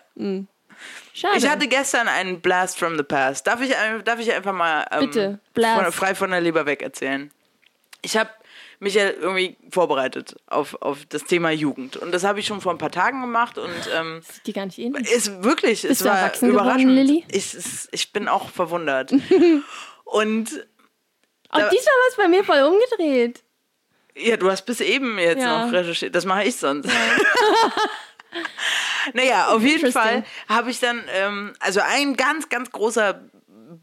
Schade. 1.16 1.38
Ich 1.38 1.50
hatte 1.50 1.68
gestern 1.68 2.08
einen 2.08 2.42
Blast 2.42 2.78
from 2.78 2.96
the 2.96 3.02
Past. 3.02 3.48
Darf 3.48 3.60
ich, 3.62 3.74
darf 4.04 4.20
ich 4.20 4.32
einfach 4.32 4.54
mal 4.54 4.86
ähm, 4.92 5.00
Bitte, 5.00 5.40
Blast. 5.56 5.82
Von, 5.82 5.92
frei 5.92 6.14
von 6.14 6.30
der 6.30 6.42
Leber 6.42 6.68
weg 6.68 6.84
erzählen? 6.84 7.32
Ich 8.04 8.16
habe 8.18 8.30
mich 8.80 8.94
ja 8.94 9.10
irgendwie 9.10 9.58
vorbereitet 9.72 10.36
auf, 10.48 10.76
auf 10.82 11.00
das 11.10 11.24
Thema 11.24 11.50
Jugend. 11.52 11.98
Und 11.98 12.12
das 12.12 12.24
habe 12.24 12.40
ich 12.40 12.46
schon 12.46 12.62
vor 12.62 12.72
ein 12.72 12.78
paar 12.78 12.92
Tagen 12.92 13.22
gemacht 13.22 13.58
und 13.58 13.72
ähm, 13.96 14.22
Sieht 14.22 14.48
die 14.48 14.54
gar 14.54 14.66
nicht 14.68 14.78
ähnlich. 14.78 15.12
ist 15.12 15.44
wirklich, 15.44 15.84
es 15.84 15.90
Bist 15.90 16.02
du 16.02 16.06
war 16.06 16.20
erwachsen 16.20 16.50
geworden, 16.50 16.66
überraschend. 16.66 16.92
Lilly? 16.92 17.26
Ich, 17.32 17.54
es- 17.54 17.90
ich 17.92 18.14
bin 18.14 18.28
auch 18.28 18.50
verwundert. 18.50 19.12
und 20.04 20.66
Auch 21.50 21.70
diesmal 21.70 21.72
war 21.72 22.10
es 22.10 22.16
bei 22.18 22.28
mir 22.28 22.44
voll 22.44 22.62
umgedreht. 22.62 23.44
Ja, 24.16 24.38
du 24.38 24.50
hast 24.50 24.64
bis 24.66 24.80
eben 24.82 25.18
jetzt 25.20 25.42
Ja. 25.42 25.66
noch 25.66 25.72
recherchiert. 25.74 26.16
Das 26.16 26.26
mache 26.26 26.44
ich 26.46 26.56
sonst. 26.56 26.90
naja, 29.14 29.48
auf 29.48 29.62
jeden. 29.62 29.92
Fall 29.92 30.24
habe 30.50 30.72
ich 30.72 30.80
dann, 30.80 31.04
ähm, 31.14 31.54
also 31.60 31.80
ein 31.82 32.16
ganz, 32.16 32.50
ganz 32.50 32.72
großer 32.72 33.22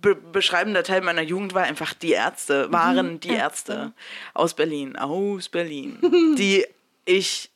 be 0.01 0.15
beschreibender 0.15 0.83
Teil 0.83 1.01
meiner 1.01 1.23
Jugend 1.23 1.55
war 1.55 1.65
einfach 1.65 1.95
die 1.95 2.13
Ärzte, 2.13 2.73
waren 2.73 3.21
die 3.21 3.31
Ärzte 3.35 3.93
aus 4.33 4.55
Berlin, 4.55 4.97
aus 4.97 5.49
Berlin, 5.49 5.99
die 6.39 6.67
ich, 7.05 7.51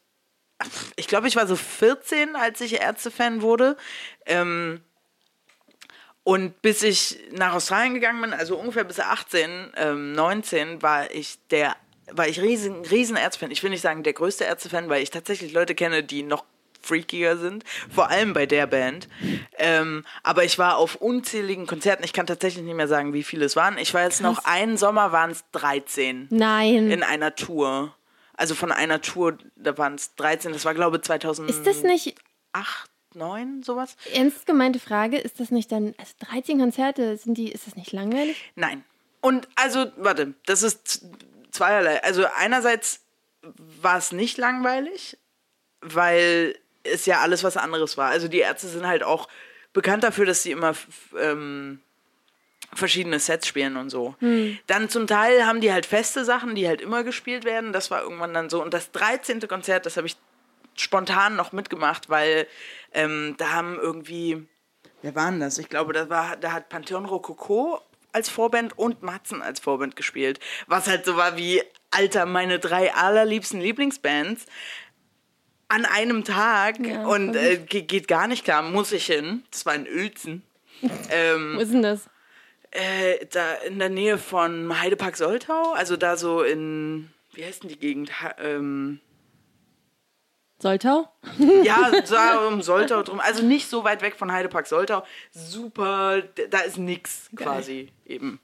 ich 0.96 1.08
glaube, 1.08 1.28
ich 1.28 1.36
war 1.36 1.46
so 1.46 1.56
14, 1.56 2.36
als 2.36 2.60
ich 2.60 2.80
Ärztefan 2.80 3.42
wurde. 3.42 3.76
Ähm, 4.26 4.80
und 6.24 6.60
bis 6.60 6.82
ich 6.82 7.18
nach 7.32 7.54
Australien 7.54 7.94
gegangen 7.94 8.20
bin, 8.20 8.34
also 8.34 8.58
ungefähr 8.58 8.84
bis 8.84 9.00
18, 9.00 9.72
ähm, 9.76 10.12
19, 10.12 10.82
war 10.82 11.10
ich 11.10 11.38
der, 11.50 11.74
war 12.10 12.28
ich 12.28 12.42
riesen, 12.42 12.84
riesen 12.84 13.16
Ärztefan. 13.16 13.50
Ich 13.50 13.62
will 13.62 13.70
nicht 13.70 13.80
sagen 13.80 14.02
der 14.02 14.12
größte 14.12 14.44
Ärztefan, 14.44 14.90
weil 14.90 15.02
ich 15.02 15.10
tatsächlich 15.10 15.52
Leute 15.52 15.74
kenne, 15.74 16.02
die 16.02 16.22
noch 16.22 16.44
freakiger 16.80 17.36
sind, 17.36 17.64
vor 17.92 18.08
allem 18.10 18.32
bei 18.32 18.46
der 18.46 18.66
Band. 18.66 19.08
Ähm, 19.58 20.04
aber 20.22 20.44
ich 20.44 20.58
war 20.58 20.76
auf 20.76 20.96
unzähligen 20.96 21.66
Konzerten. 21.66 22.04
Ich 22.04 22.12
kann 22.12 22.26
tatsächlich 22.26 22.64
nicht 22.64 22.76
mehr 22.76 22.88
sagen, 22.88 23.12
wie 23.12 23.22
viele 23.22 23.44
es 23.44 23.56
waren. 23.56 23.78
Ich 23.78 23.94
war 23.94 24.02
jetzt 24.02 24.20
noch 24.22 24.44
einen 24.44 24.76
Sommer, 24.76 25.12
waren 25.12 25.30
es 25.30 25.44
13 25.52 26.28
Nein. 26.30 26.90
in 26.90 27.02
einer 27.02 27.34
Tour. 27.34 27.94
Also 28.34 28.54
von 28.54 28.70
einer 28.70 29.00
Tour, 29.00 29.36
da 29.56 29.76
waren 29.78 29.96
es 29.96 30.14
13. 30.14 30.52
Das 30.52 30.64
war, 30.64 30.74
glaube 30.74 30.98
ich, 30.98 31.02
2008, 31.02 31.58
ist 31.58 31.66
das 31.66 31.82
nicht, 31.82 32.14
9, 33.14 33.62
sowas. 33.62 33.96
ernst 34.14 34.46
gemeinte 34.46 34.78
Frage, 34.78 35.18
ist 35.18 35.40
das 35.40 35.50
nicht 35.50 35.72
dann, 35.72 35.94
also 35.98 36.12
13 36.30 36.58
Konzerte, 36.58 37.16
sind 37.16 37.36
die, 37.36 37.50
ist 37.50 37.66
das 37.66 37.76
nicht 37.76 37.92
langweilig? 37.92 38.52
Nein. 38.54 38.84
Und 39.20 39.48
also, 39.56 39.86
warte, 39.96 40.34
das 40.46 40.62
ist 40.62 41.04
zweierlei. 41.50 42.02
Also 42.02 42.24
einerseits 42.36 43.00
war 43.42 43.98
es 43.98 44.12
nicht 44.12 44.38
langweilig, 44.38 45.18
weil 45.80 46.56
es 46.92 47.06
ja 47.06 47.20
alles 47.20 47.44
was 47.44 47.56
anderes 47.56 47.96
war. 47.96 48.10
Also 48.10 48.28
die 48.28 48.38
Ärzte 48.38 48.68
sind 48.68 48.86
halt 48.86 49.02
auch 49.02 49.28
bekannt 49.72 50.04
dafür, 50.04 50.26
dass 50.26 50.42
sie 50.42 50.52
immer 50.52 50.74
ähm, 51.18 51.80
verschiedene 52.74 53.18
Sets 53.18 53.46
spielen 53.46 53.76
und 53.76 53.90
so. 53.90 54.14
Dann 54.66 54.88
zum 54.88 55.06
Teil 55.06 55.46
haben 55.46 55.60
die 55.60 55.72
halt 55.72 55.86
feste 55.86 56.24
Sachen, 56.24 56.54
die 56.54 56.66
halt 56.66 56.80
immer 56.80 57.04
gespielt 57.04 57.44
werden. 57.44 57.72
Das 57.72 57.90
war 57.90 58.02
irgendwann 58.02 58.34
dann 58.34 58.50
so. 58.50 58.62
Und 58.62 58.74
das 58.74 58.92
13. 58.92 59.40
Konzert, 59.48 59.86
das 59.86 59.96
habe 59.96 60.06
ich 60.06 60.16
spontan 60.74 61.36
noch 61.36 61.52
mitgemacht, 61.52 62.08
weil 62.08 62.46
ähm, 62.92 63.34
da 63.38 63.52
haben 63.52 63.78
irgendwie 63.80 64.46
Wer 65.02 65.14
war 65.14 65.30
denn 65.30 65.40
das? 65.40 65.58
Ich 65.58 65.68
glaube, 65.68 65.92
da, 65.92 66.10
war, 66.10 66.36
da 66.36 66.52
hat 66.52 66.68
Pantheon 66.68 67.04
Rococo 67.04 67.80
als 68.12 68.28
Vorband 68.28 68.76
und 68.76 69.02
Matzen 69.02 69.42
als 69.42 69.60
Vorband 69.60 69.94
gespielt. 69.96 70.40
Was 70.66 70.88
halt 70.88 71.04
so 71.04 71.16
war 71.16 71.36
wie, 71.36 71.62
Alter, 71.90 72.26
meine 72.26 72.58
drei 72.58 72.92
allerliebsten 72.92 73.60
Lieblingsbands 73.60 74.46
an 75.68 75.84
einem 75.84 76.24
Tag 76.24 76.78
Ja, 76.86 77.06
und 77.06 77.34
äh, 77.36 77.58
ge- 77.58 77.82
geht 77.82 78.08
gar 78.08 78.26
nicht 78.26 78.44
klar, 78.44 78.62
muss 78.62 78.92
ich 78.92 79.06
hin. 79.06 79.42
Das 79.50 79.66
war 79.66 79.74
in 79.74 79.86
Uelzen. 79.86 80.42
ähm, 81.10 81.54
Wo 81.56 81.60
ist 81.60 81.72
denn 81.72 81.82
das? 81.82 82.08
Äh, 82.70 83.26
da 83.32 83.54
in 83.66 83.78
der 83.78 83.88
Nähe 83.88 84.18
von 84.18 84.78
Heidepark 84.80 85.16
Soltau, 85.16 85.72
also 85.72 85.96
da 85.96 86.16
so 86.16 86.42
in, 86.42 87.10
wie 87.32 87.44
heißt 87.44 87.62
denn 87.62 87.70
die 87.70 87.78
Gegend? 87.78 88.20
Ha, 88.22 88.34
ähm, 88.38 89.00
Soltau? 90.60 91.08
ja, 91.62 91.90
da 92.10 92.46
um 92.46 92.62
Soltau 92.62 93.02
drum. 93.02 93.20
Also 93.20 93.42
nicht 93.44 93.68
so 93.68 93.84
weit 93.84 94.02
weg 94.02 94.16
von 94.16 94.32
Heidepark 94.32 94.66
Soltau. 94.66 95.04
Super, 95.30 96.22
da 96.50 96.58
ist 96.60 96.78
nix 96.78 97.30
quasi 97.36 97.90
eben. 98.06 98.40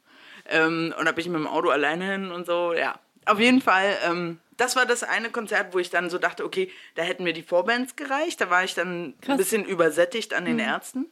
Ähm, 0.48 0.94
und 0.98 1.04
da 1.06 1.12
bin 1.12 1.22
ich 1.22 1.28
mit 1.30 1.40
dem 1.40 1.46
Auto 1.46 1.70
alleine 1.70 2.04
hin 2.12 2.30
und 2.30 2.46
so, 2.46 2.72
ja. 2.72 2.98
Auf 3.26 3.40
jeden 3.40 3.60
Fall, 3.62 3.96
ähm, 4.06 4.38
das 4.56 4.76
war 4.76 4.86
das 4.86 5.02
eine 5.02 5.30
Konzert, 5.30 5.74
wo 5.74 5.78
ich 5.78 5.90
dann 5.90 6.10
so 6.10 6.18
dachte, 6.18 6.44
okay, 6.44 6.70
da 6.94 7.02
hätten 7.02 7.24
mir 7.24 7.32
die 7.32 7.42
Vorbands 7.42 7.96
gereicht. 7.96 8.40
Da 8.40 8.50
war 8.50 8.64
ich 8.64 8.74
dann 8.74 9.14
Krass. 9.20 9.32
ein 9.34 9.36
bisschen 9.38 9.64
übersättigt 9.64 10.34
an 10.34 10.44
den 10.44 10.58
Ärzten. 10.58 11.06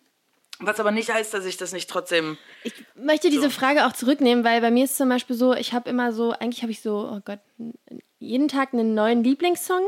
Was 0.61 0.79
aber 0.79 0.91
nicht 0.93 1.13
heißt, 1.13 1.35
dass 1.35 1.45
ich 1.45 1.57
das 1.57 1.73
nicht 1.73 1.91
trotzdem. 1.91 2.39
Ich 2.63 2.73
möchte 2.95 3.31
diese 3.31 3.51
Frage 3.51 3.85
auch 3.87 3.93
zurücknehmen, 3.93 4.45
weil 4.45 4.61
bei 4.61 4.71
mir 4.71 4.85
ist 4.85 4.97
zum 4.97 5.09
Beispiel 5.09 5.35
so, 5.35 5.55
ich 5.55 5.73
habe 5.73 5.91
immer 5.91 6.13
so, 6.13 6.31
eigentlich 6.33 6.63
habe 6.63 6.71
ich 6.71 6.81
so, 6.83 7.11
oh 7.13 7.21
Gott, 7.25 7.41
jeden 8.21 8.47
Tag 8.49 8.73
einen 8.73 8.95
neuen 8.95 9.25
Lieblingssong. 9.25 9.83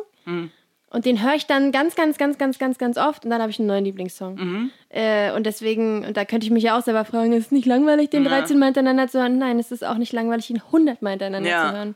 Und 0.90 1.04
den 1.06 1.22
höre 1.22 1.34
ich 1.34 1.46
dann 1.46 1.70
ganz, 1.70 1.94
ganz, 1.96 2.18
ganz, 2.18 2.38
ganz, 2.38 2.58
ganz, 2.58 2.78
ganz 2.78 2.96
oft 2.98 3.24
und 3.24 3.30
dann 3.30 3.40
habe 3.40 3.50
ich 3.50 3.58
einen 3.58 3.68
neuen 3.68 3.84
Lieblingssong. 3.84 4.70
Äh, 4.88 5.32
und 5.32 5.44
deswegen, 5.44 6.04
und 6.04 6.16
da 6.16 6.24
könnte 6.24 6.46
ich 6.46 6.50
mich 6.52 6.64
ja 6.64 6.78
auch 6.78 6.82
selber 6.82 7.04
fragen, 7.04 7.32
ist 7.34 7.46
es 7.46 7.52
nicht 7.52 7.66
langweilig, 7.66 8.10
den 8.10 8.24
13 8.24 8.58
Mal 8.58 8.66
hintereinander 8.66 9.06
zu 9.08 9.18
hören? 9.20 9.38
Nein, 9.38 9.58
es 9.58 9.70
ist 9.70 9.84
auch 9.84 9.96
nicht 9.98 10.12
langweilig, 10.12 10.50
ihn 10.50 10.62
100 10.64 11.02
Mal 11.02 11.10
hintereinander 11.10 11.50
Ja. 11.50 11.68
zu 11.70 11.76
hören. 11.76 11.94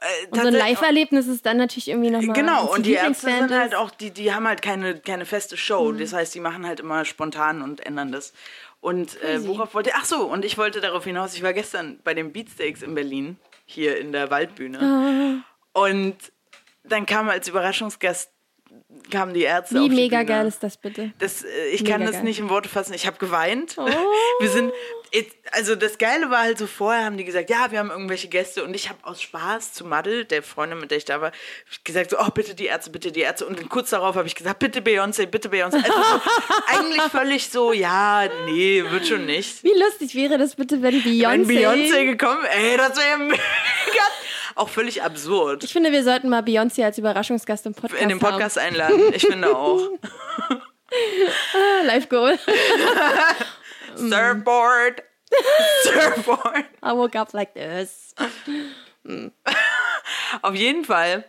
Äh, 0.00 0.26
Und 0.30 0.40
so 0.40 0.46
ein 0.48 0.54
Live-Erlebnis 0.54 1.26
ist 1.26 1.44
dann 1.46 1.56
natürlich 1.58 1.88
irgendwie 1.88 2.10
nochmal. 2.10 2.34
Genau, 2.36 2.72
und 2.72 2.86
die 2.86 2.94
Ärzte 2.94 3.26
sind 3.30 3.50
halt 3.52 3.74
auch, 3.74 3.90
die, 3.90 4.10
die 4.10 4.32
haben 4.32 4.46
halt 4.46 4.62
keine, 4.62 4.98
keine 4.98 5.26
feste 5.26 5.56
Show. 5.56 5.92
Das 5.92 6.12
heißt, 6.12 6.34
die 6.34 6.40
machen 6.40 6.66
halt 6.66 6.80
immer 6.80 7.04
spontan 7.04 7.62
und 7.62 7.84
ändern 7.84 8.12
das. 8.12 8.32
Und 8.80 9.22
äh, 9.22 9.46
worauf 9.46 9.74
wollte 9.74 9.90
Ach 9.94 10.04
so, 10.04 10.24
und 10.24 10.44
ich 10.44 10.56
wollte 10.56 10.80
darauf 10.80 11.04
hinaus, 11.04 11.34
ich 11.34 11.42
war 11.42 11.52
gestern 11.52 12.00
bei 12.02 12.14
den 12.14 12.32
Beatsteaks 12.32 12.82
in 12.82 12.94
Berlin, 12.94 13.36
hier 13.66 13.98
in 13.98 14.12
der 14.12 14.30
Waldbühne. 14.30 15.42
Und 15.72 16.16
dann 16.84 17.06
kam 17.06 17.28
als 17.28 17.46
Überraschungsgast 17.48 18.30
kamen 19.10 19.34
die 19.34 19.42
Ärzte 19.42 19.78
auf 19.78 19.84
Wie 19.84 19.88
die 19.90 19.96
mega 19.96 20.18
Bühne. 20.18 20.26
geil 20.28 20.46
ist 20.46 20.62
das 20.62 20.76
bitte? 20.76 21.12
Das, 21.18 21.42
äh, 21.42 21.48
ich 21.72 21.82
Mega 21.82 21.92
kann 21.96 22.02
das 22.06 22.12
geil. 22.16 22.22
nicht 22.24 22.38
in 22.38 22.48
Worte 22.48 22.68
fassen. 22.68 22.94
Ich 22.94 23.06
habe 23.06 23.18
geweint. 23.18 23.74
Oh. 23.76 23.86
Wir 24.40 24.48
sind, 24.48 24.72
also 25.52 25.74
das 25.74 25.98
Geile 25.98 26.30
war 26.30 26.42
halt 26.42 26.58
so 26.58 26.66
vorher 26.66 27.04
haben 27.04 27.16
die 27.16 27.24
gesagt, 27.24 27.50
ja, 27.50 27.70
wir 27.70 27.78
haben 27.78 27.90
irgendwelche 27.90 28.28
Gäste 28.28 28.62
und 28.64 28.74
ich 28.74 28.88
habe 28.88 28.98
aus 29.02 29.20
Spaß 29.20 29.72
zu 29.72 29.84
Madel, 29.84 30.24
der 30.24 30.42
Freundin, 30.42 30.78
mit 30.78 30.90
der 30.90 30.98
ich 30.98 31.04
da 31.04 31.20
war, 31.20 31.32
gesagt 31.84 32.10
so, 32.10 32.18
oh 32.18 32.30
bitte 32.32 32.54
die 32.54 32.66
Ärzte, 32.66 32.90
bitte 32.90 33.10
die 33.10 33.20
Ärzte 33.20 33.46
und 33.46 33.58
dann 33.58 33.68
kurz 33.68 33.90
darauf 33.90 34.14
habe 34.16 34.28
ich 34.28 34.34
gesagt, 34.34 34.60
bitte 34.60 34.80
Beyoncé, 34.80 35.26
bitte 35.26 35.48
Beyoncé. 35.48 35.76
Also 35.76 35.92
so, 35.92 36.20
eigentlich 36.78 37.02
völlig 37.10 37.50
so, 37.50 37.72
ja, 37.72 38.28
nee, 38.46 38.84
wird 38.88 39.06
schon 39.06 39.26
nicht. 39.26 39.64
Wie 39.64 39.78
lustig 39.78 40.14
wäre 40.14 40.38
das 40.38 40.54
bitte, 40.54 40.80
wenn 40.82 41.02
Beyoncé. 41.02 41.48
Wenn 41.48 41.56
Beyoncé 41.56 42.04
gekommen, 42.06 42.44
ey, 42.44 42.76
das 42.76 42.96
wäre 42.96 43.18
mega, 43.18 43.40
auch 44.54 44.68
völlig 44.68 45.02
absurd. 45.02 45.64
Ich 45.64 45.72
finde, 45.72 45.90
wir 45.90 46.04
sollten 46.04 46.28
mal 46.28 46.42
Beyoncé 46.42 46.84
als 46.84 46.98
Überraschungsgast 46.98 47.66
im 47.66 47.74
Podcast 47.74 48.02
In 48.02 48.08
den 48.08 48.18
Podcast 48.18 48.58
einladen. 48.58 49.12
Ich 49.12 49.26
finde 49.26 49.56
auch. 49.56 49.80
haben. 49.80 50.62
Ah, 51.54 51.84
Live 51.84 52.08
Goal. 52.08 52.36
Surfboard. 53.96 55.02
Surfboard. 55.84 56.64
I 56.82 56.92
woke 56.92 57.16
up 57.18 57.32
like 57.32 57.54
this. 57.54 58.14
Auf 60.42 60.54
jeden 60.54 60.84
Fall 60.84 61.24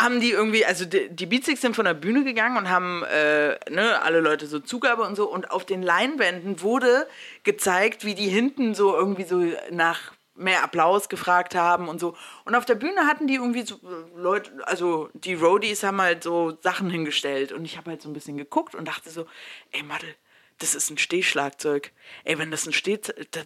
haben 0.00 0.20
die 0.20 0.30
irgendwie, 0.30 0.64
also 0.64 0.84
die, 0.84 1.08
die 1.08 1.26
Beatsticks 1.26 1.62
sind 1.62 1.74
von 1.74 1.86
der 1.86 1.94
Bühne 1.94 2.22
gegangen 2.24 2.58
und 2.58 2.68
haben 2.68 3.02
äh, 3.04 3.58
ne, 3.70 4.02
alle 4.02 4.20
Leute 4.20 4.46
so 4.46 4.60
Zugabe 4.60 5.02
und 5.02 5.16
so 5.16 5.30
und 5.30 5.50
auf 5.50 5.64
den 5.64 5.82
Leinwänden 5.82 6.60
wurde 6.60 7.08
gezeigt, 7.44 8.04
wie 8.04 8.14
die 8.14 8.28
hinten 8.28 8.74
so 8.74 8.94
irgendwie 8.94 9.24
so 9.24 9.42
nach 9.70 10.12
mehr 10.34 10.62
Applaus 10.62 11.08
gefragt 11.08 11.54
haben 11.54 11.88
und 11.88 11.98
so. 11.98 12.14
Und 12.44 12.54
auf 12.54 12.66
der 12.66 12.74
Bühne 12.74 13.06
hatten 13.06 13.26
die 13.26 13.36
irgendwie 13.36 13.62
so 13.62 13.76
äh, 13.76 14.20
Leute, 14.20 14.52
also 14.66 15.08
die 15.14 15.34
Roadies 15.34 15.82
haben 15.82 16.00
halt 16.00 16.22
so 16.22 16.58
Sachen 16.60 16.90
hingestellt 16.90 17.52
und 17.52 17.64
ich 17.64 17.78
habe 17.78 17.90
halt 17.90 18.02
so 18.02 18.10
ein 18.10 18.12
bisschen 18.12 18.36
geguckt 18.36 18.74
und 18.74 18.86
dachte 18.86 19.08
so, 19.08 19.26
ey 19.72 19.82
Madel, 19.82 20.14
das 20.58 20.74
ist 20.74 20.90
ein 20.90 20.98
Stehschlagzeug. 20.98 21.92
Ey, 22.24 22.38
wenn 22.38 22.50
das 22.50 22.66
ein, 22.66 22.72
Steh, 22.72 22.98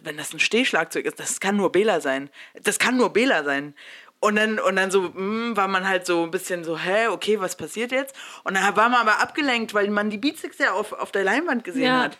wenn 0.03 0.17
das 0.17 0.33
ein 0.33 0.39
Stehschlagzeug 0.39 1.05
ist, 1.05 1.19
das 1.19 1.39
kann 1.39 1.57
nur 1.57 1.71
Bela 1.71 1.99
sein. 2.01 2.29
Das 2.63 2.79
kann 2.79 2.97
nur 2.97 3.11
Bela 3.11 3.43
sein. 3.43 3.75
Und 4.19 4.35
dann, 4.35 4.59
und 4.59 4.75
dann 4.75 4.91
so, 4.91 5.01
mm, 5.01 5.57
war 5.57 5.67
man 5.67 5.87
halt 5.87 6.05
so 6.05 6.23
ein 6.23 6.31
bisschen 6.31 6.63
so, 6.63 6.77
hä, 6.77 7.07
okay, 7.07 7.39
was 7.39 7.55
passiert 7.57 7.91
jetzt? 7.91 8.15
Und 8.43 8.53
dann 8.55 8.75
war 8.75 8.87
man 8.87 9.01
aber 9.01 9.19
abgelenkt, 9.19 9.73
weil 9.73 9.89
man 9.89 10.09
die 10.09 10.17
Beatsticks 10.19 10.59
ja 10.59 10.73
auf, 10.73 10.93
auf 10.93 11.11
der 11.11 11.23
Leinwand 11.23 11.63
gesehen 11.63 11.83
Ja. 11.83 12.01
hat. 12.03 12.17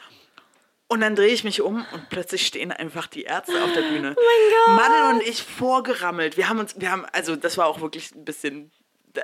Und 0.88 1.00
dann 1.00 1.16
drehe 1.16 1.30
ich 1.30 1.46
mich 1.46 1.62
um 1.62 1.86
und 1.94 2.10
plötzlich 2.10 2.46
stehen 2.46 2.72
einfach 2.74 3.08
die 3.08 3.24
Ärzte 3.24 3.64
auf 3.64 3.72
der 3.72 3.84
Bühne. 3.84 4.14
Oh 4.18 4.22
mein 4.22 4.78
Gott. 4.78 4.90
Madel 4.90 5.16
und 5.16 5.28
ich 5.28 5.42
vorgerammelt. 5.42 6.36
Wir 6.36 6.50
haben 6.50 6.60
uns, 6.60 6.76
wir 6.82 6.92
haben, 6.92 7.06
also 7.14 7.38
das 7.38 7.58
war 7.58 7.68
auch 7.68 7.80
wirklich 7.80 8.14
ein 8.14 8.26
bisschen, 8.26 8.72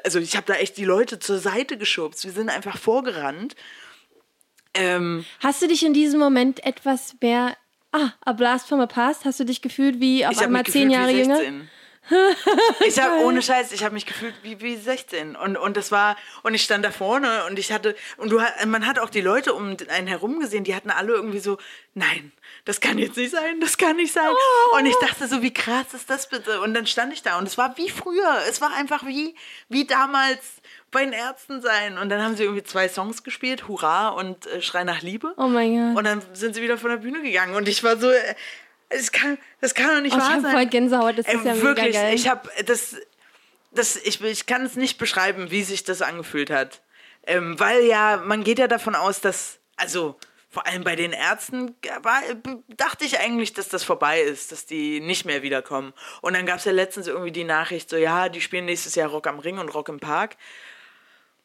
also 0.05 0.19
ich 0.19 0.37
habe 0.37 0.45
da 0.45 0.53
echt 0.53 0.77
die 0.77 0.85
Leute 0.85 1.19
zur 1.19 1.39
Seite 1.39 1.77
geschubst. 1.77 2.23
Wir 2.23 2.31
sind 2.31 2.49
einfach 2.49 2.77
vorgerannt. 2.77 3.55
Ähm, 4.77 5.25
Hast 5.39 5.61
du 5.61 5.67
dich 5.67 5.85
in 5.85 5.93
diesem 5.93 6.19
Moment 6.19 6.63
etwas 6.65 7.15
mehr. 7.21 7.57
Ah, 7.91 8.11
a 8.25 8.33
blast 8.33 8.67
from 8.67 8.79
a 8.79 8.87
past? 8.87 9.25
Hast 9.25 9.39
du 9.39 9.45
dich 9.45 9.61
gefühlt 9.61 9.99
wie 9.99 10.25
auf 10.25 10.37
einmal 10.39 10.63
mich 10.63 10.71
zehn 10.71 10.89
Jahre 10.89 11.13
wie 11.13 11.19
jünger? 11.19 11.37
16. 11.37 11.69
ich 12.85 12.99
habe 12.99 13.15
ohne 13.25 13.41
Scheiß, 13.41 13.71
ich 13.71 13.83
habe 13.83 13.93
mich 13.93 14.05
gefühlt 14.05 14.35
wie, 14.43 14.61
wie 14.61 14.75
16 14.75 15.35
und 15.35 15.57
und 15.57 15.77
das 15.77 15.91
war 15.91 16.15
und 16.43 16.53
ich 16.53 16.63
stand 16.63 16.85
da 16.85 16.91
vorne 16.91 17.45
und 17.45 17.59
ich 17.59 17.71
hatte 17.71 17.95
und 18.17 18.29
du 18.29 18.41
man 18.65 18.85
hat 18.85 18.99
auch 18.99 19.09
die 19.09 19.21
Leute 19.21 19.53
um 19.53 19.75
einen 19.89 20.07
herum 20.07 20.39
gesehen, 20.39 20.63
die 20.63 20.75
hatten 20.75 20.89
alle 20.89 21.13
irgendwie 21.13 21.39
so 21.39 21.57
nein, 21.93 22.31
das 22.65 22.79
kann 22.79 22.97
jetzt 22.97 23.17
nicht 23.17 23.31
sein, 23.31 23.59
das 23.59 23.77
kann 23.77 23.97
nicht 23.97 24.13
sein 24.13 24.29
und 24.77 24.85
ich 24.85 24.95
dachte 25.01 25.27
so, 25.27 25.41
wie 25.41 25.53
krass 25.53 25.93
ist 25.93 26.09
das 26.09 26.29
bitte 26.29 26.61
und 26.61 26.73
dann 26.73 26.87
stand 26.87 27.13
ich 27.13 27.23
da 27.23 27.37
und 27.37 27.47
es 27.47 27.57
war 27.57 27.77
wie 27.77 27.89
früher, 27.89 28.41
es 28.49 28.61
war 28.61 28.73
einfach 28.73 29.05
wie 29.05 29.35
wie 29.69 29.85
damals 29.85 30.39
bei 30.91 31.03
den 31.03 31.13
Ärzten 31.13 31.61
sein 31.61 31.97
und 31.97 32.09
dann 32.09 32.21
haben 32.23 32.35
sie 32.35 32.43
irgendwie 32.43 32.63
zwei 32.63 32.87
Songs 32.87 33.23
gespielt, 33.23 33.67
Hurra 33.67 34.09
und 34.09 34.45
äh, 34.47 34.61
Schrei 34.61 34.83
nach 34.83 35.01
Liebe. 35.01 35.33
Oh 35.37 35.47
mein 35.47 35.75
Gott. 35.93 35.97
Und 35.97 36.03
dann 36.05 36.21
sind 36.33 36.55
sie 36.55 36.61
wieder 36.61 36.77
von 36.77 36.89
der 36.89 36.97
Bühne 36.97 37.21
gegangen 37.21 37.55
und 37.55 37.67
ich 37.67 37.83
war 37.83 37.97
so 37.97 38.09
äh, 38.09 38.35
es 38.89 39.11
kann, 39.11 39.37
das 39.59 39.73
kann 39.73 39.93
doch 39.93 40.01
nicht 40.01 40.13
Oh, 40.13 40.17
ich 40.17 40.23
wahr 40.23 40.31
habe 40.31 40.41
sein. 40.43 40.51
voll 40.51 40.65
Gänsehaut, 40.67 41.17
das 41.17 41.25
Ey, 41.25 41.35
ist 41.35 41.45
ja 41.45 41.61
wirklich, 41.61 41.87
mega 41.87 42.01
geil. 42.03 42.13
ich 42.15 42.29
habe 42.29 42.49
das, 42.65 42.95
das 43.71 43.97
ich, 43.97 44.21
ich 44.21 44.45
kann 44.45 44.65
es 44.65 44.75
nicht 44.75 44.97
beschreiben, 44.97 45.51
wie 45.51 45.63
sich 45.63 45.83
das 45.83 46.01
angefühlt 46.01 46.49
hat. 46.49 46.81
Ähm, 47.25 47.59
weil 47.59 47.83
ja, 47.85 48.21
man 48.23 48.45
geht 48.45 48.59
ja 48.59 48.67
davon 48.67 48.95
aus, 48.95 49.19
dass, 49.19 49.59
also 49.75 50.15
vor 50.49 50.65
allem 50.65 50.85
bei 50.85 50.95
den 50.95 51.11
Ärzten, 51.11 51.75
war, 52.01 52.21
dachte 52.69 53.03
ich 53.03 53.19
eigentlich, 53.19 53.53
dass 53.53 53.67
das 53.67 53.83
vorbei 53.83 54.21
ist, 54.21 54.53
dass 54.53 54.65
die 54.65 55.01
nicht 55.01 55.25
mehr 55.25 55.43
wiederkommen. 55.43 55.93
Und 56.21 56.35
dann 56.37 56.45
gab 56.45 56.59
es 56.59 56.65
ja 56.65 56.71
letztens 56.71 57.07
irgendwie 57.07 57.33
die 57.33 57.43
Nachricht, 57.43 57.89
so 57.89 57.97
ja, 57.97 58.29
die 58.29 58.39
spielen 58.39 58.63
nächstes 58.65 58.95
Jahr 58.95 59.09
Rock 59.09 59.27
am 59.27 59.39
Ring 59.39 59.57
und 59.59 59.67
Rock 59.75 59.89
im 59.89 59.99
Park. 59.99 60.37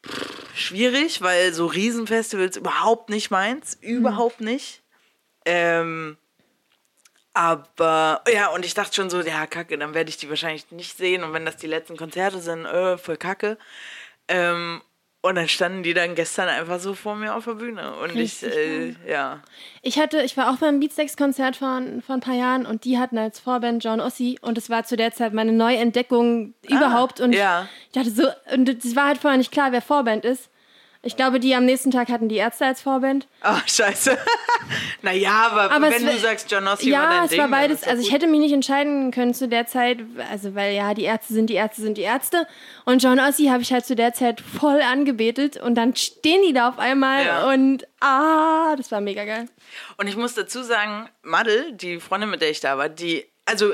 Pff, 0.05 0.55
schwierig, 0.55 1.21
weil 1.21 1.53
so 1.53 1.65
Riesenfestivals 1.65 2.57
überhaupt 2.57 3.09
nicht 3.09 3.31
meins, 3.31 3.77
überhaupt 3.81 4.41
nicht. 4.41 4.81
Ähm, 5.45 6.17
aber, 7.33 8.23
ja, 8.31 8.49
und 8.49 8.63
ich 8.63 8.75
dachte 8.75 8.95
schon 8.95 9.09
so, 9.09 9.21
ja, 9.21 9.47
kacke, 9.47 9.77
dann 9.77 9.95
werde 9.95 10.09
ich 10.09 10.17
die 10.17 10.29
wahrscheinlich 10.29 10.69
nicht 10.71 10.97
sehen. 10.97 11.23
Und 11.23 11.33
wenn 11.33 11.45
das 11.45 11.57
die 11.57 11.67
letzten 11.67 11.97
Konzerte 11.97 12.39
sind, 12.39 12.65
äh, 12.65 12.97
voll 12.97 13.17
kacke. 13.17 13.57
Ähm, 14.27 14.81
und 15.23 15.35
dann 15.35 15.47
standen 15.47 15.83
die 15.83 15.93
dann 15.93 16.15
gestern 16.15 16.49
einfach 16.49 16.81
so 16.81 16.93
vor 16.93 17.15
mir 17.15 17.33
auf 17.33 17.45
der 17.45 17.53
Bühne. 17.53 17.95
Und 17.95 18.09
ich, 18.09 18.43
Richtig 18.43 18.53
äh, 18.53 18.95
ja. 19.09 19.41
Ich 19.81 19.97
hatte, 19.97 20.21
ich 20.21 20.35
war 20.35 20.51
auch 20.51 20.57
beim 20.57 20.81
Beatsteaks-Konzert 20.81 21.55
von, 21.55 22.01
von 22.01 22.15
ein 22.15 22.19
paar 22.19 22.35
Jahren 22.35 22.65
und 22.65 22.83
die 22.83 22.99
hatten 22.99 23.17
als 23.17 23.39
Vorband 23.39 23.81
John 23.85 24.01
Ossie 24.01 24.37
und 24.41 24.57
es 24.57 24.69
war 24.69 24.83
zu 24.83 24.97
der 24.97 25.13
Zeit 25.13 25.33
meine 25.33 25.53
Neuentdeckung 25.53 26.53
überhaupt 26.67 27.21
und 27.21 27.33
ja. 27.33 27.69
ich 27.85 27.93
dachte 27.93 28.11
so, 28.11 28.27
und 28.53 28.67
es 28.67 28.97
war 28.97 29.07
halt 29.07 29.17
vorher 29.17 29.37
nicht 29.37 29.53
klar, 29.53 29.71
wer 29.71 29.81
Vorband 29.81 30.25
ist. 30.25 30.49
Ich 31.05 31.17
glaube, 31.17 31.41
die 31.41 31.53
am 31.53 31.65
nächsten 31.65 31.91
Tag 31.91 32.07
hatten 32.07 32.29
die 32.29 32.37
Ärzte 32.37 32.65
als 32.65 32.81
Vorband. 32.81 33.27
Ah, 33.41 33.59
scheiße. 33.67 34.17
naja, 35.01 35.49
aber, 35.51 35.69
Aber 35.73 35.91
wenn 35.91 36.05
du 36.05 36.17
sagst, 36.17 36.49
John 36.49 36.65
Ossie 36.65 36.93
war 36.93 37.03
Ja, 37.03 37.09
dein 37.09 37.23
es 37.25 37.31
Ding, 37.31 37.39
war 37.41 37.49
beides. 37.49 37.83
Also 37.83 38.01
ich 38.01 38.13
hätte 38.13 38.25
mich 38.25 38.39
nicht 38.39 38.53
entscheiden 38.53 39.11
können 39.11 39.33
zu 39.33 39.49
der 39.49 39.67
Zeit, 39.67 39.99
also 40.31 40.55
weil 40.55 40.73
ja, 40.73 40.93
die 40.93 41.03
Ärzte 41.03 41.33
sind 41.33 41.49
die 41.49 41.55
Ärzte 41.55 41.81
sind 41.81 41.97
die 41.97 42.03
Ärzte. 42.03 42.47
Und 42.85 43.03
John 43.03 43.19
Ossie 43.19 43.51
habe 43.51 43.61
ich 43.61 43.73
halt 43.73 43.85
zu 43.85 43.95
der 43.95 44.13
Zeit 44.13 44.39
voll 44.39 44.81
angebetet 44.81 45.57
und 45.57 45.75
dann 45.75 45.93
stehen 45.97 46.41
die 46.47 46.53
da 46.53 46.69
auf 46.69 46.79
einmal 46.79 47.25
Ja. 47.25 47.49
und 47.49 47.85
ah, 47.99 48.73
das 48.77 48.89
war 48.89 49.01
mega 49.01 49.25
geil. 49.25 49.49
Und 49.97 50.07
ich 50.07 50.15
muss 50.15 50.35
dazu 50.35 50.63
sagen, 50.63 51.09
Madel, 51.21 51.73
die 51.73 51.99
Freundin, 51.99 52.29
mit 52.29 52.41
der 52.41 52.49
ich 52.49 52.61
da 52.61 52.77
war, 52.77 52.87
die, 52.87 53.25
also 53.43 53.73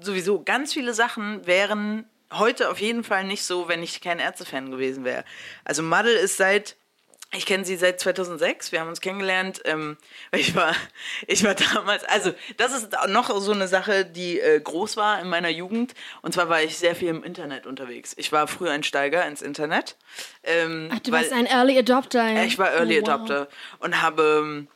sowieso 0.00 0.40
ganz 0.44 0.72
viele 0.72 0.94
Sachen 0.94 1.44
wären 1.48 2.04
heute 2.32 2.70
auf 2.70 2.80
jeden 2.80 3.04
Fall 3.04 3.24
nicht 3.24 3.44
so, 3.44 3.68
wenn 3.68 3.82
ich 3.82 4.00
kein 4.00 4.18
Ärztefan 4.18 4.70
gewesen 4.70 5.04
wäre. 5.04 5.24
Also 5.64 5.82
Madel 5.82 6.14
ist 6.14 6.36
seit, 6.36 6.76
ich 7.32 7.44
kenne 7.46 7.64
sie 7.64 7.76
seit 7.76 7.98
2006, 8.00 8.72
wir 8.72 8.80
haben 8.80 8.88
uns 8.88 9.00
kennengelernt. 9.00 9.60
Ähm, 9.64 9.96
ich, 10.32 10.54
war, 10.54 10.74
ich 11.26 11.44
war 11.44 11.54
damals, 11.54 12.04
also 12.04 12.32
das 12.56 12.72
ist 12.76 12.96
auch 12.98 13.08
noch 13.08 13.30
so 13.40 13.52
eine 13.52 13.68
Sache, 13.68 14.04
die 14.04 14.40
äh, 14.40 14.60
groß 14.60 14.96
war 14.96 15.20
in 15.20 15.28
meiner 15.28 15.48
Jugend. 15.50 15.94
Und 16.22 16.32
zwar 16.34 16.48
war 16.48 16.62
ich 16.62 16.76
sehr 16.78 16.94
viel 16.96 17.08
im 17.08 17.22
Internet 17.24 17.66
unterwegs. 17.66 18.14
Ich 18.16 18.32
war 18.32 18.46
früher 18.48 18.70
ein 18.72 18.82
Steiger 18.84 19.26
ins 19.26 19.42
Internet. 19.42 19.96
Ähm, 20.42 20.90
Ach, 20.92 20.98
du 21.00 21.12
weil- 21.12 21.20
warst 21.22 21.32
ein 21.32 21.46
Early 21.46 21.78
Adopter. 21.78 22.26
Ja? 22.26 22.36
ja, 22.38 22.44
ich 22.44 22.58
war 22.58 22.72
Early 22.72 22.98
Oh, 22.98 23.02
wow. 23.02 23.08
Adopter 23.08 23.48
und 23.80 24.02
habe 24.02 24.42
ähm, 24.44 24.68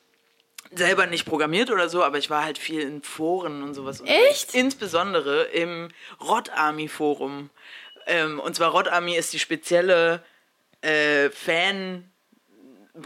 selber 0.73 1.07
nicht 1.07 1.25
programmiert 1.25 1.71
oder 1.71 1.89
so, 1.89 2.03
aber 2.05 2.19
ich 2.19 2.31
war 2.31 2.45
halt 2.45 2.59
viel 2.59 2.81
in 2.81 3.03
Foren 3.03 3.63
und 3.63 3.75
sowas. 3.75 4.03
Echt? 4.05 4.55
Insbesondere 4.55 5.45
im 5.45 5.89
Rod 6.21 6.51
Army 6.51 6.89
Forum. 6.89 7.51
Ähm, 8.07 8.41
und 8.41 8.55
zwar 8.55 8.71
Rod 8.71 8.89
Army 8.89 9.17
ist 9.17 9.33
die 9.33 9.39
spezielle 9.39 10.23
äh, 10.83 11.31
Fan 11.31 12.11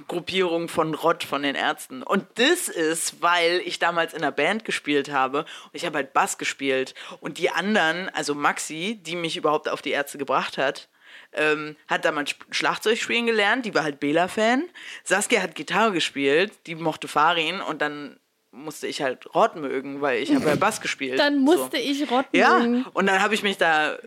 Gruppierung 0.08 0.68
von 0.68 0.94
Rott 0.94 1.24
von 1.24 1.42
den 1.42 1.54
Ärzten. 1.54 2.02
Und 2.02 2.26
das 2.34 2.68
ist, 2.68 3.22
weil 3.22 3.60
ich 3.64 3.78
damals 3.78 4.14
in 4.14 4.22
einer 4.22 4.32
Band 4.32 4.64
gespielt 4.64 5.10
habe 5.10 5.40
und 5.40 5.74
ich 5.74 5.84
habe 5.84 5.96
halt 5.96 6.12
Bass 6.12 6.38
gespielt. 6.38 6.94
Und 7.20 7.38
die 7.38 7.50
anderen, 7.50 8.08
also 8.10 8.34
Maxi, 8.34 9.00
die 9.02 9.16
mich 9.16 9.36
überhaupt 9.36 9.68
auf 9.68 9.82
die 9.82 9.90
Ärzte 9.90 10.18
gebracht 10.18 10.58
hat, 10.58 10.88
ähm, 11.36 11.76
hat 11.88 12.04
damals 12.04 12.34
Schlagzeug 12.50 12.98
spielen 12.98 13.26
gelernt, 13.26 13.66
die 13.66 13.74
war 13.74 13.82
halt 13.82 14.00
Bela-Fan. 14.00 14.64
Saskia 15.02 15.42
hat 15.42 15.54
Gitarre 15.54 15.92
gespielt, 15.92 16.52
die 16.66 16.74
mochte 16.74 17.08
Farin 17.08 17.60
und 17.60 17.82
dann 17.82 18.18
musste 18.50 18.86
ich 18.86 19.02
halt 19.02 19.34
Rott 19.34 19.56
mögen, 19.56 20.00
weil 20.00 20.22
ich 20.22 20.32
habe 20.32 20.46
ja 20.46 20.54
Bass 20.54 20.80
gespielt. 20.80 21.18
Dann 21.18 21.40
musste 21.40 21.76
so. 21.76 21.82
ich 21.82 22.10
Rott 22.10 22.26
ja, 22.32 22.58
mögen. 22.58 22.84
Ja, 22.84 22.90
und 22.92 23.06
dann 23.06 23.20
habe 23.20 23.34
ich 23.34 23.42
mich 23.42 23.56
da 23.56 23.94
äh, 23.94 23.98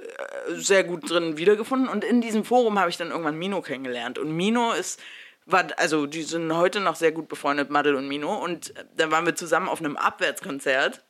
sehr 0.51 0.84
gut 0.84 1.10
drin 1.10 1.38
wiedergefunden 1.38 1.89
und 1.89 2.03
in 2.03 2.22
diesem 2.22 2.46
Forum 2.46 2.79
habe 2.79 2.89
ich 2.89 2.98
dann 2.98 3.10
irgendwann 3.10 3.38
Mino 3.38 3.62
kennengelernt. 3.62 4.17
Und 4.17 4.31
Mino 4.31 4.72
ist 4.72 5.01
war, 5.48 5.65
also 5.77 6.05
die 6.05 6.24
sind 6.24 6.55
heute 6.55 6.79
noch 6.79 6.96
sehr 6.96 7.12
gut 7.12 7.27
befreundet, 7.29 7.69
Madel 7.69 7.96
und 7.96 8.07
Mino. 8.07 8.36
Und 8.36 8.74
dann 8.96 9.12
waren 9.12 9.25
wir 9.25 9.36
zusammen 9.36 9.69
auf 9.69 9.79
einem 9.79 9.98
Abwärtskonzert 9.98 11.03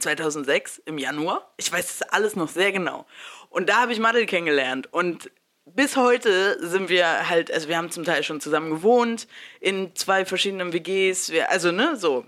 2006 0.00 0.82
im 0.86 0.98
Januar. 0.98 1.52
Ich 1.56 1.70
weiß 1.70 1.98
das 1.98 2.08
alles 2.08 2.34
noch 2.34 2.48
sehr 2.48 2.72
genau. 2.72 3.06
Und 3.50 3.68
da 3.68 3.82
habe 3.82 3.92
ich 3.92 4.00
Madel 4.00 4.26
kennengelernt. 4.26 4.92
Und 4.92 5.30
bis 5.74 5.96
heute 5.96 6.58
sind 6.66 6.88
wir 6.88 7.28
halt, 7.28 7.52
also 7.52 7.68
wir 7.68 7.76
haben 7.76 7.90
zum 7.90 8.04
Teil 8.04 8.22
schon 8.22 8.40
zusammen 8.40 8.70
gewohnt 8.70 9.26
in 9.60 9.94
zwei 9.94 10.24
verschiedenen 10.24 10.72
WGs. 10.72 11.30
Wir, 11.30 11.50
also 11.50 11.72
ne, 11.72 11.96
so. 11.96 12.24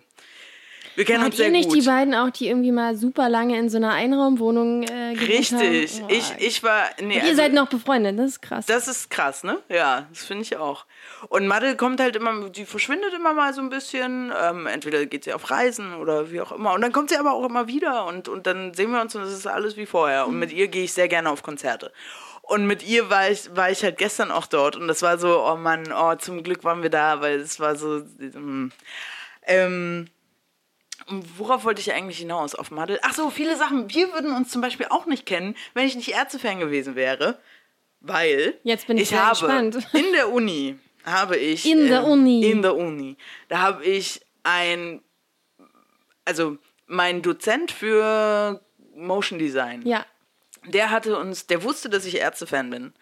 Wir 0.96 1.04
kennen 1.04 1.24
uns 1.24 1.36
sehr 1.36 1.50
nicht 1.50 1.68
gut. 1.68 1.78
die 1.78 1.86
beiden 1.86 2.14
auch, 2.14 2.30
die 2.30 2.48
irgendwie 2.48 2.72
mal 2.72 2.96
super 2.96 3.28
lange 3.28 3.56
in 3.58 3.68
so 3.68 3.76
einer 3.76 3.92
Einraumwohnung 3.92 4.82
äh, 4.82 5.16
Richtig. 5.18 5.94
Haben? 5.94 6.04
Oh. 6.04 6.12
Ich, 6.12 6.32
ich 6.38 6.62
war. 6.62 6.90
Nee, 7.00 7.16
ihr 7.16 7.22
also, 7.22 7.36
seid 7.36 7.52
noch 7.52 7.68
befreundet, 7.68 8.18
das 8.18 8.32
ist 8.32 8.42
krass. 8.42 8.66
Das 8.66 8.88
ist 8.88 9.08
krass, 9.08 9.44
ne? 9.44 9.58
Ja, 9.68 10.06
das 10.10 10.24
finde 10.24 10.42
ich 10.42 10.56
auch. 10.56 10.86
Und 11.28 11.46
Madel 11.46 11.76
kommt 11.76 12.00
halt 12.00 12.16
immer, 12.16 12.50
die 12.50 12.64
verschwindet 12.64 13.14
immer 13.14 13.32
mal 13.34 13.54
so 13.54 13.60
ein 13.60 13.70
bisschen. 13.70 14.32
Ähm, 14.42 14.66
entweder 14.66 15.06
geht 15.06 15.24
sie 15.24 15.32
auf 15.32 15.50
Reisen 15.50 15.94
oder 15.94 16.32
wie 16.32 16.40
auch 16.40 16.52
immer. 16.52 16.74
Und 16.74 16.80
dann 16.80 16.92
kommt 16.92 17.10
sie 17.10 17.16
aber 17.16 17.32
auch 17.32 17.44
immer 17.44 17.68
wieder 17.68 18.06
und, 18.06 18.28
und 18.28 18.46
dann 18.46 18.74
sehen 18.74 18.90
wir 18.90 19.00
uns 19.00 19.14
und 19.14 19.22
es 19.22 19.32
ist 19.32 19.46
alles 19.46 19.76
wie 19.76 19.86
vorher. 19.86 20.26
Und 20.26 20.38
mit 20.38 20.52
ihr 20.52 20.68
gehe 20.68 20.84
ich 20.84 20.92
sehr 20.92 21.08
gerne 21.08 21.30
auf 21.30 21.42
Konzerte. 21.42 21.92
Und 22.50 22.66
mit 22.66 22.82
ihr 22.82 23.10
war 23.10 23.30
ich, 23.30 23.54
war 23.54 23.70
ich 23.70 23.84
halt 23.84 23.96
gestern 23.96 24.32
auch 24.32 24.46
dort 24.46 24.74
und 24.74 24.88
das 24.88 25.02
war 25.02 25.18
so, 25.18 25.46
oh 25.46 25.54
Mann, 25.54 25.92
oh, 25.92 26.16
zum 26.16 26.42
Glück 26.42 26.64
waren 26.64 26.82
wir 26.82 26.90
da, 26.90 27.20
weil 27.20 27.38
es 27.38 27.60
war 27.60 27.76
so. 27.76 28.02
Ähm, 28.18 28.72
ähm 29.44 30.08
worauf 31.38 31.64
wollte 31.64 31.80
ich 31.80 31.92
eigentlich 31.92 32.18
hinaus? 32.18 32.56
Auf 32.56 32.72
Madel? 32.72 32.98
Ach 33.02 33.14
so, 33.14 33.30
viele 33.30 33.56
Sachen. 33.56 33.88
Wir 33.94 34.12
würden 34.12 34.34
uns 34.34 34.50
zum 34.50 34.62
Beispiel 34.62 34.86
auch 34.90 35.06
nicht 35.06 35.26
kennen, 35.26 35.54
wenn 35.74 35.86
ich 35.86 35.94
nicht 35.94 36.08
Ärztefan 36.08 36.58
gewesen 36.58 36.96
wäre. 36.96 37.38
Weil 38.00 38.58
Jetzt 38.64 38.88
bin 38.88 38.96
ich, 38.96 39.12
ich 39.12 39.14
habe 39.16 39.30
gespannt. 39.30 39.86
in 39.92 40.12
der 40.12 40.32
Uni 40.32 40.76
habe 41.04 41.36
ich 41.36 41.64
in 41.64 41.86
der 41.86 42.00
ähm, 42.00 42.10
Uni 42.10 42.50
in 42.50 42.62
der 42.62 42.76
Uni 42.76 43.16
da 43.48 43.58
habe 43.58 43.84
ich 43.84 44.20
ein 44.42 45.02
also 46.24 46.58
mein 46.86 47.22
Dozent 47.22 47.70
für 47.70 48.60
Motion 48.96 49.38
Design. 49.38 49.82
Ja. 49.86 50.04
Der 50.66 50.90
hatte 50.90 51.18
uns, 51.18 51.46
der 51.46 51.62
wusste, 51.62 51.88
dass 51.88 52.04
ich 52.04 52.16
Ärztefan 52.16 52.70
bin 52.70 52.92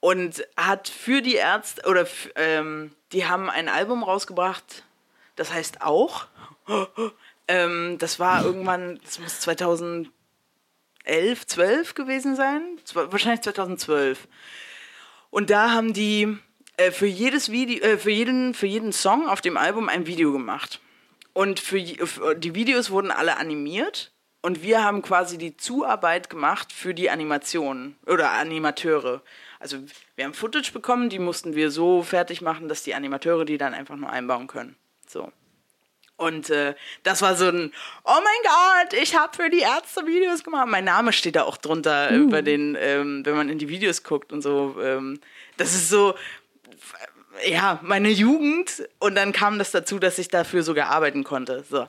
und 0.00 0.46
hat 0.56 0.88
für 0.88 1.22
die 1.22 1.34
Ärzte 1.34 1.88
oder 1.88 2.06
ähm, 2.36 2.92
die 3.12 3.26
haben 3.26 3.50
ein 3.50 3.68
Album 3.68 4.02
rausgebracht, 4.02 4.84
das 5.36 5.52
heißt 5.52 5.82
auch 5.82 6.26
ähm, 7.48 7.96
das 7.98 8.18
war 8.18 8.44
irgendwann, 8.44 9.00
das 9.04 9.18
muss 9.18 9.40
2011, 9.40 10.10
12 11.46 11.94
gewesen 11.94 12.36
sein. 12.36 12.62
Wahrscheinlich 12.92 13.42
2012. 13.42 14.28
Und 15.30 15.50
da 15.50 15.72
haben 15.72 15.92
die 15.92 16.38
äh, 16.76 16.90
für 16.90 17.06
jedes 17.06 17.50
Video, 17.50 17.82
äh, 17.84 17.98
für 17.98 18.10
jeden, 18.10 18.54
für 18.54 18.66
jeden 18.66 18.92
Song 18.92 19.28
auf 19.28 19.40
dem 19.40 19.56
Album 19.56 19.88
ein 19.88 20.06
Video 20.06 20.32
gemacht. 20.32 20.80
Und 21.32 21.60
für, 21.60 21.80
für 22.06 22.34
die 22.34 22.54
Videos 22.54 22.90
wurden 22.90 23.10
alle 23.10 23.36
animiert 23.36 24.12
und 24.44 24.62
wir 24.62 24.84
haben 24.84 25.00
quasi 25.00 25.38
die 25.38 25.56
Zuarbeit 25.56 26.28
gemacht 26.28 26.70
für 26.70 26.92
die 26.92 27.08
Animation 27.08 27.96
oder 28.04 28.32
Animateure. 28.32 29.22
Also 29.58 29.78
wir 30.16 30.26
haben 30.26 30.34
Footage 30.34 30.70
bekommen, 30.70 31.08
die 31.08 31.18
mussten 31.18 31.54
wir 31.54 31.70
so 31.70 32.02
fertig 32.02 32.42
machen, 32.42 32.68
dass 32.68 32.82
die 32.82 32.94
Animateure 32.94 33.46
die 33.46 33.56
dann 33.56 33.72
einfach 33.72 33.96
nur 33.96 34.10
einbauen 34.10 34.46
können. 34.46 34.76
So. 35.08 35.32
Und 36.18 36.50
äh, 36.50 36.74
das 37.04 37.22
war 37.22 37.36
so 37.36 37.46
ein, 37.46 37.72
oh 38.04 38.18
mein 38.22 38.42
Gott, 38.42 38.92
ich 39.00 39.16
habe 39.16 39.34
für 39.34 39.48
die 39.48 39.60
Ärzte 39.60 40.06
Videos 40.06 40.44
gemacht. 40.44 40.68
Mein 40.68 40.84
Name 40.84 41.14
steht 41.14 41.36
da 41.36 41.44
auch 41.44 41.56
drunter, 41.56 42.10
uh. 42.12 42.28
bei 42.28 42.42
den, 42.42 42.76
ähm, 42.78 43.24
wenn 43.24 43.36
man 43.36 43.48
in 43.48 43.56
die 43.56 43.70
Videos 43.70 44.02
guckt 44.02 44.30
und 44.30 44.42
so. 44.42 44.76
Ähm, 44.78 45.20
das 45.56 45.72
ist 45.72 45.88
so, 45.88 46.16
ja, 47.48 47.80
meine 47.80 48.10
Jugend. 48.10 48.86
Und 48.98 49.14
dann 49.14 49.32
kam 49.32 49.58
das 49.58 49.70
dazu, 49.70 49.98
dass 49.98 50.18
ich 50.18 50.28
dafür 50.28 50.62
sogar 50.62 50.90
arbeiten 50.90 51.24
konnte. 51.24 51.64
So. 51.66 51.88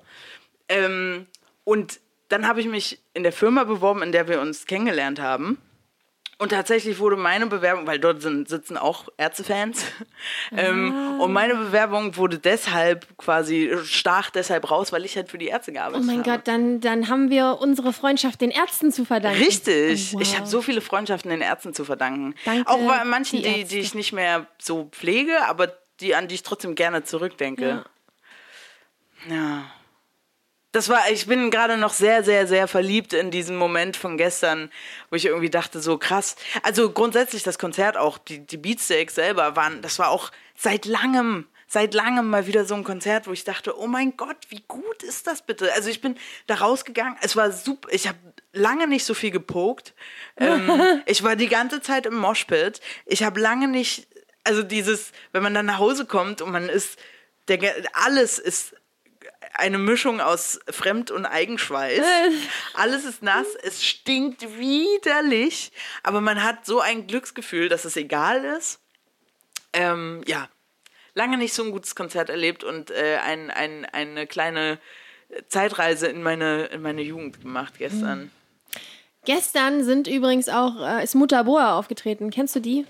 Ähm, 0.70 1.28
und 1.66 2.00
dann 2.30 2.48
habe 2.48 2.60
ich 2.60 2.68
mich 2.68 3.00
in 3.14 3.24
der 3.24 3.32
Firma 3.32 3.64
beworben, 3.64 4.02
in 4.02 4.12
der 4.12 4.28
wir 4.28 4.42
uns 4.42 4.66
kennengelernt 4.66 5.20
haben. 5.20 5.58
Und 6.38 6.50
tatsächlich 6.50 7.00
wurde 7.00 7.16
meine 7.16 7.48
Bewerbung, 7.48 7.88
weil 7.88 7.98
dort 7.98 8.22
sind, 8.22 8.50
sitzen 8.50 8.76
auch 8.76 9.08
Ärztefans, 9.16 9.86
ähm, 10.52 10.94
ah. 10.94 11.24
und 11.24 11.32
meine 11.32 11.56
Bewerbung 11.56 12.18
wurde 12.18 12.40
deshalb 12.40 13.18
quasi, 13.18 13.72
stach 13.86 14.32
deshalb 14.32 14.70
raus, 14.70 14.92
weil 14.92 15.06
ich 15.06 15.16
halt 15.16 15.30
für 15.30 15.38
die 15.38 15.48
Ärzte 15.48 15.72
gearbeitet 15.72 16.04
habe. 16.04 16.12
Oh 16.12 16.14
mein 16.14 16.26
habe. 16.26 16.38
Gott, 16.38 16.48
dann, 16.50 16.82
dann 16.82 17.08
haben 17.08 17.30
wir 17.30 17.60
unsere 17.62 17.94
Freundschaft 17.94 18.42
den 18.42 18.52
Ärzten 18.52 18.92
zu 18.92 19.06
verdanken. 19.06 19.42
Richtig, 19.42 20.12
oh, 20.12 20.16
wow. 20.16 20.22
ich 20.22 20.36
habe 20.38 20.46
so 20.46 20.62
viele 20.62 20.82
Freundschaften 20.82 21.32
den 21.32 21.40
Ärzten 21.40 21.74
zu 21.74 21.86
verdanken. 21.86 22.36
Danke, 22.44 22.70
auch 22.70 22.80
bei 22.80 23.06
manchen, 23.06 23.42
die, 23.42 23.54
die, 23.54 23.64
die, 23.64 23.80
ich 23.80 23.96
nicht 23.96 24.12
mehr 24.12 24.48
so 24.58 24.90
pflege, 24.92 25.46
aber 25.48 25.72
die, 26.02 26.16
an 26.16 26.28
die 26.28 26.36
ich 26.36 26.44
trotzdem 26.44 26.76
gerne 26.76 27.06
zurückdenke. 27.06 27.86
ja. 29.30 29.36
ja 29.36 29.64
das 30.76 30.90
war, 30.90 31.10
ich 31.10 31.26
bin 31.26 31.52
gerade 31.52 31.78
noch 31.78 31.94
sehr, 31.94 32.22
sehr, 32.22 32.48
sehr 32.48 32.68
verliebt 32.68 33.14
in 33.14 33.32
diesem 33.32 33.56
Moment 33.56 33.96
von 33.96 34.18
gestern, 34.18 34.70
wo 35.10 35.16
ich 35.16 35.26
irgendwie 35.26 35.50
dachte, 35.50 35.80
so 35.80 35.98
krass. 35.98 36.36
Also 36.64 36.92
grundsätzlich 36.92 37.44
das 37.44 37.58
Konzert 37.58 37.96
auch, 37.96 38.18
die, 38.18 38.46
die 38.46 38.58
Beatsteaks 38.58 39.16
selber 39.16 39.56
waren, 39.56 39.82
das 39.82 40.00
war 40.00 40.10
auch 40.10 40.32
seit 40.54 40.86
langem, 40.86 41.48
seit 41.66 41.94
langem 41.94 42.30
mal 42.30 42.46
wieder 42.46 42.66
so 42.66 42.76
ein 42.76 42.84
Konzert, 42.84 43.26
wo 43.26 43.32
ich 43.32 43.46
dachte, 43.46 43.80
oh 43.80 43.88
mein 43.88 44.18
Gott, 44.18 44.36
wie 44.50 44.66
gut 44.68 45.02
ist 45.02 45.28
das 45.28 45.46
bitte? 45.46 45.72
Also 45.72 45.90
ich 45.90 46.02
bin 46.02 46.18
da 46.46 46.56
rausgegangen, 46.56 47.18
es 47.22 47.38
war 47.38 47.54
super, 47.54 47.88
ich 47.94 48.10
habe 48.10 48.20
lange 48.52 48.86
nicht 48.86 49.06
so 49.06 49.14
viel 49.14 49.32
gepokt. 49.32 49.94
ähm, 50.36 50.70
ich 51.06 51.24
war 51.24 51.38
die 51.38 51.48
ganze 51.48 51.82
Zeit 51.82 52.06
im 52.06 52.18
Moshpit. 52.18 52.82
Ich 53.06 53.24
habe 53.24 53.40
lange 53.40 53.70
nicht, 53.70 54.10
also 54.44 54.62
dieses, 54.62 55.14
wenn 55.32 55.42
man 55.42 55.54
dann 55.54 55.68
nach 55.68 55.80
Hause 55.80 56.06
kommt 56.06 56.42
und 56.42 56.52
man 56.52 56.68
ist, 56.68 57.00
der, 57.48 57.62
alles 57.94 58.40
ist 58.40 58.76
eine 59.58 59.78
Mischung 59.78 60.22
aus 60.22 60.60
Fremd- 60.70 61.12
und 61.12 61.26
Eigenschweiß. 61.26 62.02
Alles 62.74 63.06
ist 63.06 63.24
nass, 63.24 63.48
es 63.64 63.84
stinkt 63.84 64.58
widerlich, 64.58 65.72
aber 66.04 66.22
man 66.22 66.44
hat 66.44 66.66
so 66.66 66.80
ein 66.80 67.08
Glücksgefühl, 67.08 67.70
dass 67.70 67.86
es 67.86 67.96
egal 67.96 68.44
ist. 68.44 68.80
Ähm, 69.74 70.22
ja, 70.28 70.50
lange 71.14 71.38
nicht 71.38 71.54
so 71.54 71.64
ein 71.64 71.72
gutes 71.72 71.96
Konzert 71.96 72.30
erlebt 72.30 72.64
und 72.64 72.92
äh, 72.92 73.18
ein, 73.24 73.52
ein, 73.52 73.86
eine 73.86 74.28
kleine 74.28 74.80
Zeitreise 75.48 76.08
in 76.08 76.22
meine, 76.24 76.66
in 76.66 76.82
meine 76.82 77.02
Jugend 77.02 77.42
gemacht 77.42 77.76
gestern. 77.78 78.20
Mhm. 78.20 78.32
Gestern 79.26 79.84
sind 79.84 80.08
übrigens 80.08 80.50
auch, 80.50 80.80
äh, 80.80 81.04
ist 81.04 81.16
Mutter 81.16 81.44
Boa 81.44 81.78
aufgetreten. 81.78 82.30
Kennst 82.30 82.56
du 82.56 82.60
die? 82.60 82.86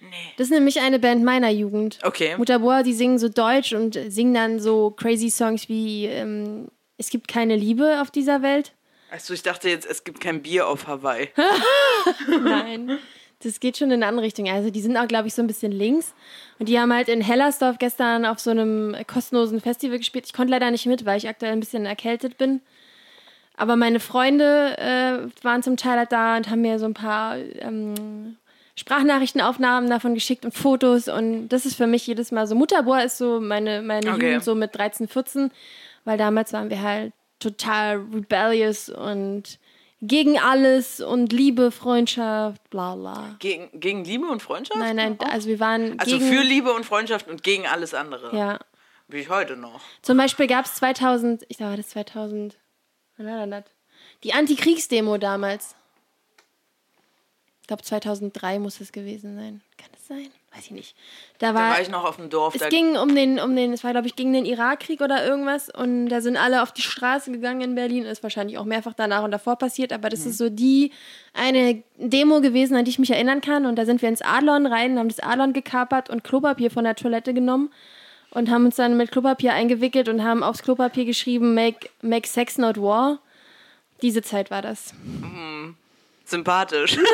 Nee. 0.00 0.08
Das 0.36 0.46
ist 0.46 0.52
nämlich 0.52 0.80
eine 0.80 0.98
Band 0.98 1.24
meiner 1.24 1.50
Jugend. 1.50 1.98
Okay. 2.02 2.36
Mutterboa, 2.36 2.82
die 2.82 2.94
singen 2.94 3.18
so 3.18 3.28
Deutsch 3.28 3.72
und 3.72 3.98
singen 4.08 4.34
dann 4.34 4.60
so 4.60 4.90
crazy 4.90 5.30
Songs 5.30 5.68
wie 5.68 6.06
ähm, 6.06 6.68
Es 6.96 7.10
gibt 7.10 7.28
keine 7.28 7.56
Liebe 7.56 8.00
auf 8.00 8.10
dieser 8.10 8.42
Welt. 8.42 8.72
Achso, 9.10 9.34
ich 9.34 9.42
dachte 9.42 9.68
jetzt, 9.68 9.86
es 9.86 10.04
gibt 10.04 10.20
kein 10.20 10.40
Bier 10.42 10.68
auf 10.68 10.86
Hawaii. 10.86 11.28
Nein, 12.44 12.98
das 13.42 13.58
geht 13.58 13.76
schon 13.76 13.88
in 13.90 13.94
eine 13.94 14.06
andere 14.06 14.24
Richtung. 14.24 14.48
Also 14.48 14.70
die 14.70 14.80
sind 14.80 14.96
auch, 14.96 15.08
glaube 15.08 15.26
ich, 15.28 15.34
so 15.34 15.42
ein 15.42 15.48
bisschen 15.48 15.72
links. 15.72 16.14
Und 16.58 16.68
die 16.68 16.78
haben 16.78 16.92
halt 16.92 17.08
in 17.08 17.20
Hellersdorf 17.20 17.78
gestern 17.78 18.24
auf 18.24 18.38
so 18.38 18.50
einem 18.50 18.96
kostenlosen 19.06 19.60
Festival 19.60 19.98
gespielt. 19.98 20.26
Ich 20.26 20.32
konnte 20.32 20.52
leider 20.52 20.70
nicht 20.70 20.86
mit, 20.86 21.04
weil 21.04 21.18
ich 21.18 21.28
aktuell 21.28 21.52
ein 21.52 21.60
bisschen 21.60 21.86
erkältet 21.86 22.38
bin. 22.38 22.60
Aber 23.56 23.76
meine 23.76 24.00
Freunde 24.00 24.78
äh, 24.78 25.44
waren 25.44 25.62
zum 25.62 25.76
Teil 25.76 25.98
halt 25.98 26.12
da 26.12 26.36
und 26.36 26.48
haben 26.48 26.62
mir 26.62 26.78
so 26.78 26.86
ein 26.86 26.94
paar 26.94 27.36
ähm, 27.36 28.36
Sprachnachrichtenaufnahmen 28.80 29.90
davon 29.90 30.14
geschickt 30.14 30.46
und 30.46 30.54
Fotos 30.54 31.08
und 31.08 31.48
das 31.48 31.66
ist 31.66 31.76
für 31.76 31.86
mich 31.86 32.06
jedes 32.06 32.32
Mal 32.32 32.46
so. 32.46 32.54
Mutterbohr 32.54 33.02
ist 33.02 33.18
so 33.18 33.38
meine, 33.38 33.82
meine 33.82 34.14
okay. 34.14 34.28
Jugend 34.28 34.44
so 34.44 34.54
mit 34.54 34.74
13, 34.74 35.06
14, 35.06 35.50
weil 36.06 36.16
damals 36.16 36.54
waren 36.54 36.70
wir 36.70 36.80
halt 36.80 37.12
total 37.40 37.98
rebellious 37.98 38.88
und 38.88 39.58
gegen 40.00 40.38
alles 40.38 41.02
und 41.02 41.30
Liebe, 41.30 41.70
Freundschaft, 41.70 42.70
bla 42.70 42.96
bla. 42.96 43.36
Gegen, 43.38 43.68
gegen 43.78 44.02
Liebe 44.02 44.26
und 44.26 44.40
Freundschaft? 44.40 44.80
Nein, 44.80 44.96
nein, 44.96 45.18
also 45.30 45.48
wir 45.48 45.60
waren. 45.60 46.00
Also 46.00 46.18
für 46.18 46.40
Liebe 46.40 46.72
und 46.72 46.86
Freundschaft 46.86 47.28
und 47.28 47.42
gegen 47.42 47.66
alles 47.66 47.92
andere. 47.92 48.34
Ja. 48.34 48.60
Wie 49.08 49.18
ich 49.18 49.28
heute 49.28 49.56
noch. 49.56 49.82
Zum 50.00 50.16
Beispiel 50.16 50.46
gab 50.46 50.64
es 50.64 50.76
2000, 50.76 51.44
ich 51.48 51.58
glaube, 51.58 51.76
das 51.76 51.90
2000, 51.90 52.56
wann 53.18 53.26
war 53.26 53.46
das? 53.46 53.64
Die 54.22 54.32
Antikriegsdemo 54.32 55.18
damals. 55.18 55.74
Ich 57.70 57.72
glaube, 57.72 57.84
2003 57.84 58.58
muss 58.58 58.80
es 58.80 58.90
gewesen 58.90 59.36
sein. 59.36 59.60
Kann 59.78 59.90
es 59.94 60.08
sein? 60.08 60.26
Weiß 60.52 60.64
ich 60.64 60.70
nicht. 60.72 60.96
Da 61.38 61.54
war, 61.54 61.68
Da 61.68 61.74
war 61.74 61.80
ich 61.80 61.88
noch 61.88 62.02
auf 62.04 62.16
dem 62.16 62.28
Dorf. 62.28 62.56
es 62.56 62.68
ging 62.68 62.96
um 62.96 63.14
den, 63.14 63.38
um 63.38 63.54
den, 63.54 63.72
es 63.72 63.84
war, 63.84 63.92
glaube 63.92 64.08
ich, 64.08 64.16
gegen 64.16 64.32
den 64.32 64.44
Irakkrieg 64.44 65.00
oder 65.02 65.24
irgendwas. 65.24 65.68
Und 65.72 66.08
da 66.08 66.20
sind 66.20 66.36
alle 66.36 66.64
auf 66.64 66.72
die 66.72 66.82
Straße 66.82 67.30
gegangen 67.30 67.60
in 67.60 67.74
Berlin. 67.76 68.04
Ist 68.06 68.24
wahrscheinlich 68.24 68.58
auch 68.58 68.64
mehrfach 68.64 68.94
danach 68.96 69.22
und 69.22 69.30
davor 69.30 69.54
passiert. 69.54 69.92
Aber 69.92 70.08
Mhm. 70.08 70.10
das 70.10 70.26
ist 70.26 70.38
so 70.38 70.48
die 70.50 70.90
eine 71.32 71.84
Demo 71.96 72.40
gewesen, 72.40 72.74
an 72.76 72.84
die 72.84 72.90
ich 72.90 72.98
mich 72.98 73.12
erinnern 73.12 73.40
kann. 73.40 73.64
Und 73.66 73.76
da 73.76 73.86
sind 73.86 74.02
wir 74.02 74.08
ins 74.08 74.20
Adlon 74.22 74.66
rein, 74.66 74.98
haben 74.98 75.08
das 75.08 75.20
Adlon 75.20 75.52
gekapert 75.52 76.10
und 76.10 76.24
Klopapier 76.24 76.72
von 76.72 76.82
der 76.82 76.96
Toilette 76.96 77.32
genommen. 77.34 77.70
Und 78.32 78.50
haben 78.50 78.64
uns 78.64 78.74
dann 78.74 78.96
mit 78.96 79.12
Klopapier 79.12 79.52
eingewickelt 79.52 80.08
und 80.08 80.24
haben 80.24 80.42
aufs 80.42 80.62
Klopapier 80.62 81.04
geschrieben, 81.04 81.54
make, 81.54 81.88
make 82.02 82.26
sex 82.26 82.58
not 82.58 82.82
war. 82.82 83.20
Diese 84.02 84.22
Zeit 84.22 84.50
war 84.50 84.62
das. 84.62 84.92
Sympathisch. 86.30 86.96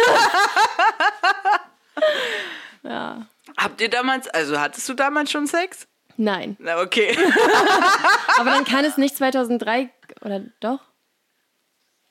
Ja. 2.82 3.26
Habt 3.56 3.80
ihr 3.80 3.88
damals, 3.90 4.28
also 4.28 4.60
hattest 4.60 4.88
du 4.88 4.94
damals 4.94 5.30
schon 5.30 5.46
Sex? 5.46 5.88
Nein. 6.16 6.56
Na, 6.60 6.80
okay. 6.80 7.16
Aber 8.38 8.50
dann 8.50 8.64
kann 8.64 8.84
es 8.84 8.96
nicht 8.96 9.16
2003 9.16 9.90
oder 10.22 10.40
doch? 10.60 10.80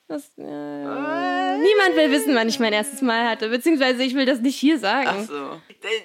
Das, 0.08 0.30
äh, 0.38 0.42
niemand 1.56 1.96
will 1.96 2.10
wissen, 2.10 2.34
wann 2.34 2.48
ich 2.48 2.58
mein 2.58 2.72
erstes 2.72 3.02
Mal 3.02 3.28
hatte. 3.28 3.48
Beziehungsweise 3.48 4.02
ich 4.02 4.14
will 4.14 4.26
das 4.26 4.40
nicht 4.40 4.56
hier 4.56 4.78
sagen. 4.78 5.08
Ach 5.10 5.24
so. 5.24 5.60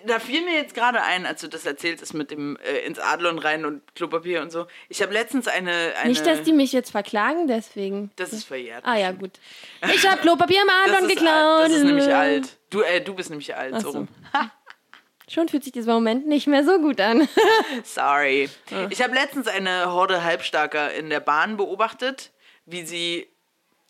Da, 0.05 0.19
fiel 0.19 0.43
mir 0.43 0.55
jetzt 0.55 0.75
gerade 0.75 1.01
ein, 1.01 1.25
als 1.25 1.41
du 1.41 1.47
das 1.47 1.65
erzählt 1.65 2.01
hast 2.01 2.13
mit 2.13 2.29
dem 2.29 2.57
äh, 2.57 2.85
ins 2.85 2.99
Adlon 2.99 3.39
rein 3.39 3.65
und 3.65 3.81
Klopapier 3.95 4.41
und 4.41 4.51
so. 4.51 4.67
Ich 4.89 5.01
habe 5.01 5.13
letztens 5.13 5.47
eine, 5.47 5.93
eine. 5.99 6.09
Nicht, 6.09 6.25
dass 6.25 6.43
die 6.43 6.53
mich 6.53 6.71
jetzt 6.71 6.91
verklagen, 6.91 7.47
deswegen. 7.47 8.11
Das 8.15 8.33
ist 8.33 8.43
verjährt. 8.43 8.85
Ah 8.85 8.97
ja, 8.97 9.11
gut. 9.11 9.31
Ich 9.93 10.07
habe 10.07 10.21
Klopapier 10.21 10.61
im 10.61 10.69
Adlon 10.69 11.09
geklaut. 11.09 11.27
alt. 11.29 11.69
das 11.69 11.77
ist 11.77 11.83
nämlich 11.83 12.13
alt. 12.13 12.57
Du, 12.69 12.81
äh, 12.81 13.01
du 13.01 13.13
bist 13.13 13.29
nämlich 13.29 13.55
alt, 13.55 13.73
Ach 13.75 13.81
so. 13.81 14.07
Schon 15.31 15.47
fühlt 15.47 15.63
sich 15.63 15.71
dieser 15.71 15.93
Moment 15.93 16.27
nicht 16.27 16.45
mehr 16.47 16.65
so 16.65 16.77
gut 16.79 16.99
an. 16.99 17.25
Sorry. 17.85 18.49
Ich 18.89 19.01
habe 19.01 19.13
letztens 19.13 19.47
eine 19.47 19.93
Horde 19.93 20.25
Halbstarker 20.25 20.93
in 20.93 21.09
der 21.09 21.21
Bahn 21.21 21.55
beobachtet, 21.55 22.31
wie 22.65 22.85
sie 22.85 23.27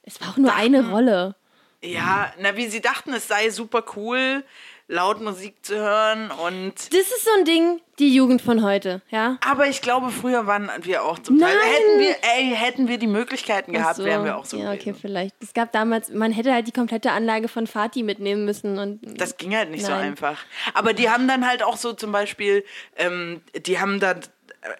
Es 0.03 0.21
war 0.21 0.29
auch 0.29 0.37
nur 0.37 0.53
eine 0.53 0.91
Rolle. 0.91 1.35
Ja, 1.83 2.31
na, 2.39 2.55
wie 2.55 2.67
sie 2.67 2.81
dachten, 2.81 3.13
es 3.13 3.27
sei 3.27 3.49
super 3.49 3.83
cool, 3.95 4.43
laut 4.87 5.19
Musik 5.19 5.65
zu 5.65 5.75
hören 5.75 6.29
und. 6.29 6.73
Das 6.93 6.99
ist 6.99 7.23
so 7.25 7.31
ein 7.39 7.45
Ding, 7.45 7.81
die 7.97 8.13
Jugend 8.13 8.41
von 8.41 8.61
heute, 8.63 9.01
ja? 9.09 9.37
Aber 9.43 9.65
ich 9.67 9.81
glaube, 9.81 10.11
früher 10.11 10.45
waren 10.45 10.69
wir 10.81 11.03
auch 11.03 11.17
zum 11.17 11.39
Teil. 11.39 11.55
Nein! 11.55 11.67
Hätten 11.73 11.99
wir, 11.99 12.15
ey, 12.35 12.55
hätten 12.55 12.87
wir 12.87 12.99
die 12.99 13.07
Möglichkeiten 13.07 13.73
gehabt, 13.73 13.97
Ach 13.99 14.05
wären 14.05 14.25
wir 14.25 14.37
auch 14.37 14.45
so 14.45 14.57
Ja, 14.57 14.73
gewesen. 14.73 14.89
okay, 14.91 14.99
vielleicht. 15.01 15.35
Es 15.41 15.53
gab 15.53 15.71
damals, 15.71 16.09
man 16.09 16.31
hätte 16.31 16.53
halt 16.53 16.67
die 16.67 16.71
komplette 16.71 17.11
Anlage 17.11 17.47
von 17.47 17.65
Fatih 17.65 18.03
mitnehmen 18.03 18.45
müssen 18.45 18.77
und 18.77 18.99
Das 19.19 19.37
ging 19.37 19.55
halt 19.55 19.71
nicht 19.71 19.83
so 19.85 19.91
Nein. 19.91 20.09
einfach. 20.11 20.37
Aber 20.75 20.93
die 20.93 21.09
haben 21.09 21.27
dann 21.27 21.47
halt 21.47 21.63
auch 21.63 21.77
so 21.77 21.93
zum 21.93 22.11
Beispiel, 22.11 22.63
ähm, 22.95 23.41
die 23.65 23.79
haben 23.79 23.99
da 23.99 24.15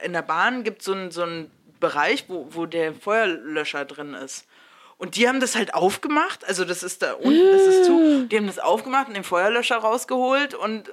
in 0.04 0.14
der 0.14 0.22
Bahn 0.22 0.64
gibt 0.64 0.84
so 0.84 0.94
es 0.94 1.16
so 1.16 1.24
einen 1.24 1.50
Bereich, 1.80 2.26
wo, 2.28 2.46
wo 2.52 2.68
der 2.68 2.94
Feuerlöscher 2.94 3.86
drin 3.86 4.14
ist. 4.14 4.46
Und 5.02 5.16
die 5.16 5.28
haben 5.28 5.40
das 5.40 5.56
halt 5.56 5.74
aufgemacht, 5.74 6.46
also 6.46 6.64
das 6.64 6.84
ist 6.84 7.02
da 7.02 7.14
unten, 7.14 7.52
das 7.52 7.64
ist 7.64 7.86
zu. 7.86 8.28
Die 8.28 8.38
haben 8.38 8.46
das 8.46 8.60
aufgemacht 8.60 9.08
und 9.08 9.16
den 9.16 9.24
Feuerlöscher 9.24 9.78
rausgeholt 9.78 10.54
und 10.54 10.90
äh, 10.90 10.92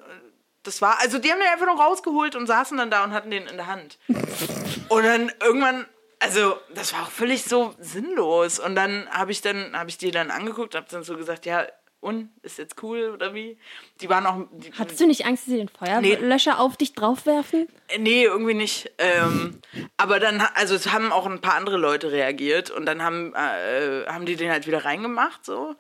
das 0.63 0.81
war, 0.81 0.99
also 1.01 1.19
die 1.19 1.31
haben 1.31 1.41
den 1.41 1.49
einfach 1.49 1.67
nur 1.67 1.79
rausgeholt 1.79 2.35
und 2.35 2.47
saßen 2.47 2.79
dann 2.79 2.91
da 2.91 3.05
und 3.05 3.13
hatten 3.13 3.31
den 3.31 3.47
in 3.47 3.57
der 3.57 3.67
Hand. 3.67 3.99
Und 4.89 5.05
dann 5.05 5.31
irgendwann, 5.43 5.85
also 6.21 6.57
das 6.75 6.95
war 6.95 7.03
auch 7.03 7.11
völlig 7.11 7.45
so 7.45 7.75
sinnlos. 7.79 8.59
Und 8.59 8.75
dann 8.75 9.07
habe 9.11 9.33
ich 9.33 9.43
dann, 9.43 9.79
habe 9.79 9.91
ich 9.91 9.99
die 9.99 10.11
dann 10.11 10.31
angeguckt, 10.31 10.75
habe 10.75 10.87
dann 10.91 11.03
so 11.03 11.15
gesagt, 11.15 11.45
ja, 11.45 11.67
und 12.01 12.31
ist 12.43 12.59
jetzt 12.59 12.83
cool 12.83 13.11
oder 13.11 13.35
wie? 13.35 13.59
Die 14.01 14.09
waren 14.09 14.25
auch, 14.27 14.47
die, 14.53 14.73
Hattest 14.73 15.01
du 15.01 15.07
nicht 15.07 15.27
Angst, 15.27 15.45
dass 15.47 15.51
sie 15.53 15.57
den 15.59 15.69
Feuerlöscher 15.69 16.61
auf 16.61 16.77
dich 16.77 16.93
draufwerfen? 16.95 17.69
nee, 17.99 18.25
irgendwie 18.25 18.55
nicht. 18.55 18.91
Ähm, 18.99 19.59
aber 19.97 20.21
dann, 20.21 20.41
also 20.55 20.75
es 20.75 20.93
haben 20.93 21.11
auch 21.13 21.27
ein 21.27 21.41
paar 21.41 21.55
andere 21.55 21.77
Leute 21.77 22.13
reagiert 22.13 22.71
und 22.71 22.87
dann 22.87 23.03
haben, 23.03 23.35
äh, 23.35 24.07
haben 24.07 24.27
die 24.27 24.37
den 24.37 24.51
halt 24.51 24.67
wieder 24.67 24.85
reingemacht, 24.85 25.45
so. 25.45 25.75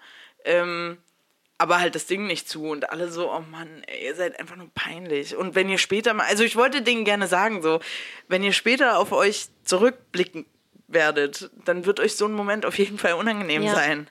Ähm, 0.44 0.98
aber 1.61 1.81
halt 1.81 1.94
das 1.96 2.07
Ding 2.07 2.26
nicht 2.28 2.48
zu 2.48 2.64
und 2.66 2.90
alle 2.90 3.09
so, 3.11 3.33
oh 3.33 3.40
Mann, 3.50 3.83
ey, 3.88 4.07
ihr 4.07 4.14
seid 4.14 4.38
einfach 4.38 4.54
nur 4.57 4.70
peinlich. 4.74 5.37
Und 5.37 5.54
wenn 5.57 5.68
ihr 5.68 5.78
später 5.78 6.14
mal, 6.14 6.26
also 6.26 6.44
ich 6.44 6.54
wollte 6.57 6.83
denen 6.83 7.04
gerne 7.04 7.26
sagen, 7.26 7.62
so, 7.62 7.81
wenn 8.28 8.44
ihr 8.44 8.52
später 8.52 8.98
auf 8.98 9.11
euch 9.12 9.48
zurückblicken 9.64 10.46
werdet, 10.87 11.50
dann 11.64 11.85
wird 11.85 11.98
euch 12.00 12.14
so 12.16 12.26
ein 12.26 12.33
Moment 12.33 12.64
auf 12.64 12.78
jeden 12.78 12.96
Fall 12.96 13.14
unangenehm 13.14 13.62
Ja. 13.64 13.74
sein. 13.74 14.09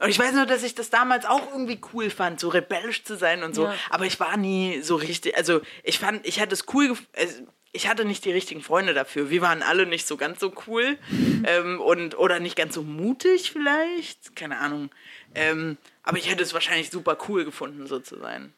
Und 0.00 0.10
ich 0.10 0.18
weiß 0.18 0.32
nur, 0.34 0.46
dass 0.46 0.62
ich 0.62 0.74
das 0.74 0.90
damals 0.90 1.26
auch 1.26 1.50
irgendwie 1.52 1.80
cool 1.92 2.08
fand, 2.08 2.38
so 2.38 2.48
rebellisch 2.48 3.02
zu 3.02 3.16
sein 3.16 3.42
und 3.42 3.54
so. 3.54 3.64
Ja. 3.64 3.74
Aber 3.90 4.06
ich 4.06 4.20
war 4.20 4.36
nie 4.36 4.80
so 4.80 4.94
richtig, 4.94 5.36
also 5.36 5.60
ich 5.82 5.98
fand, 5.98 6.24
ich 6.24 6.40
hatte 6.40 6.54
es 6.54 6.66
cool, 6.72 6.96
also 7.16 7.42
ich 7.72 7.88
hatte 7.88 8.04
nicht 8.04 8.24
die 8.24 8.30
richtigen 8.30 8.62
Freunde 8.62 8.94
dafür. 8.94 9.28
Wir 9.28 9.42
waren 9.42 9.62
alle 9.62 9.86
nicht 9.86 10.06
so 10.06 10.16
ganz 10.16 10.40
so 10.40 10.52
cool 10.66 10.98
ähm, 11.44 11.80
und 11.80 12.16
oder 12.16 12.40
nicht 12.40 12.56
ganz 12.56 12.74
so 12.74 12.82
mutig 12.82 13.52
vielleicht, 13.52 14.36
keine 14.36 14.58
Ahnung. 14.58 14.90
Ähm, 15.34 15.76
aber 16.02 16.18
ich 16.18 16.30
hätte 16.30 16.42
es 16.42 16.54
wahrscheinlich 16.54 16.90
super 16.90 17.18
cool 17.28 17.44
gefunden, 17.44 17.86
so 17.86 17.98
zu 17.98 18.18
sein. 18.18 18.54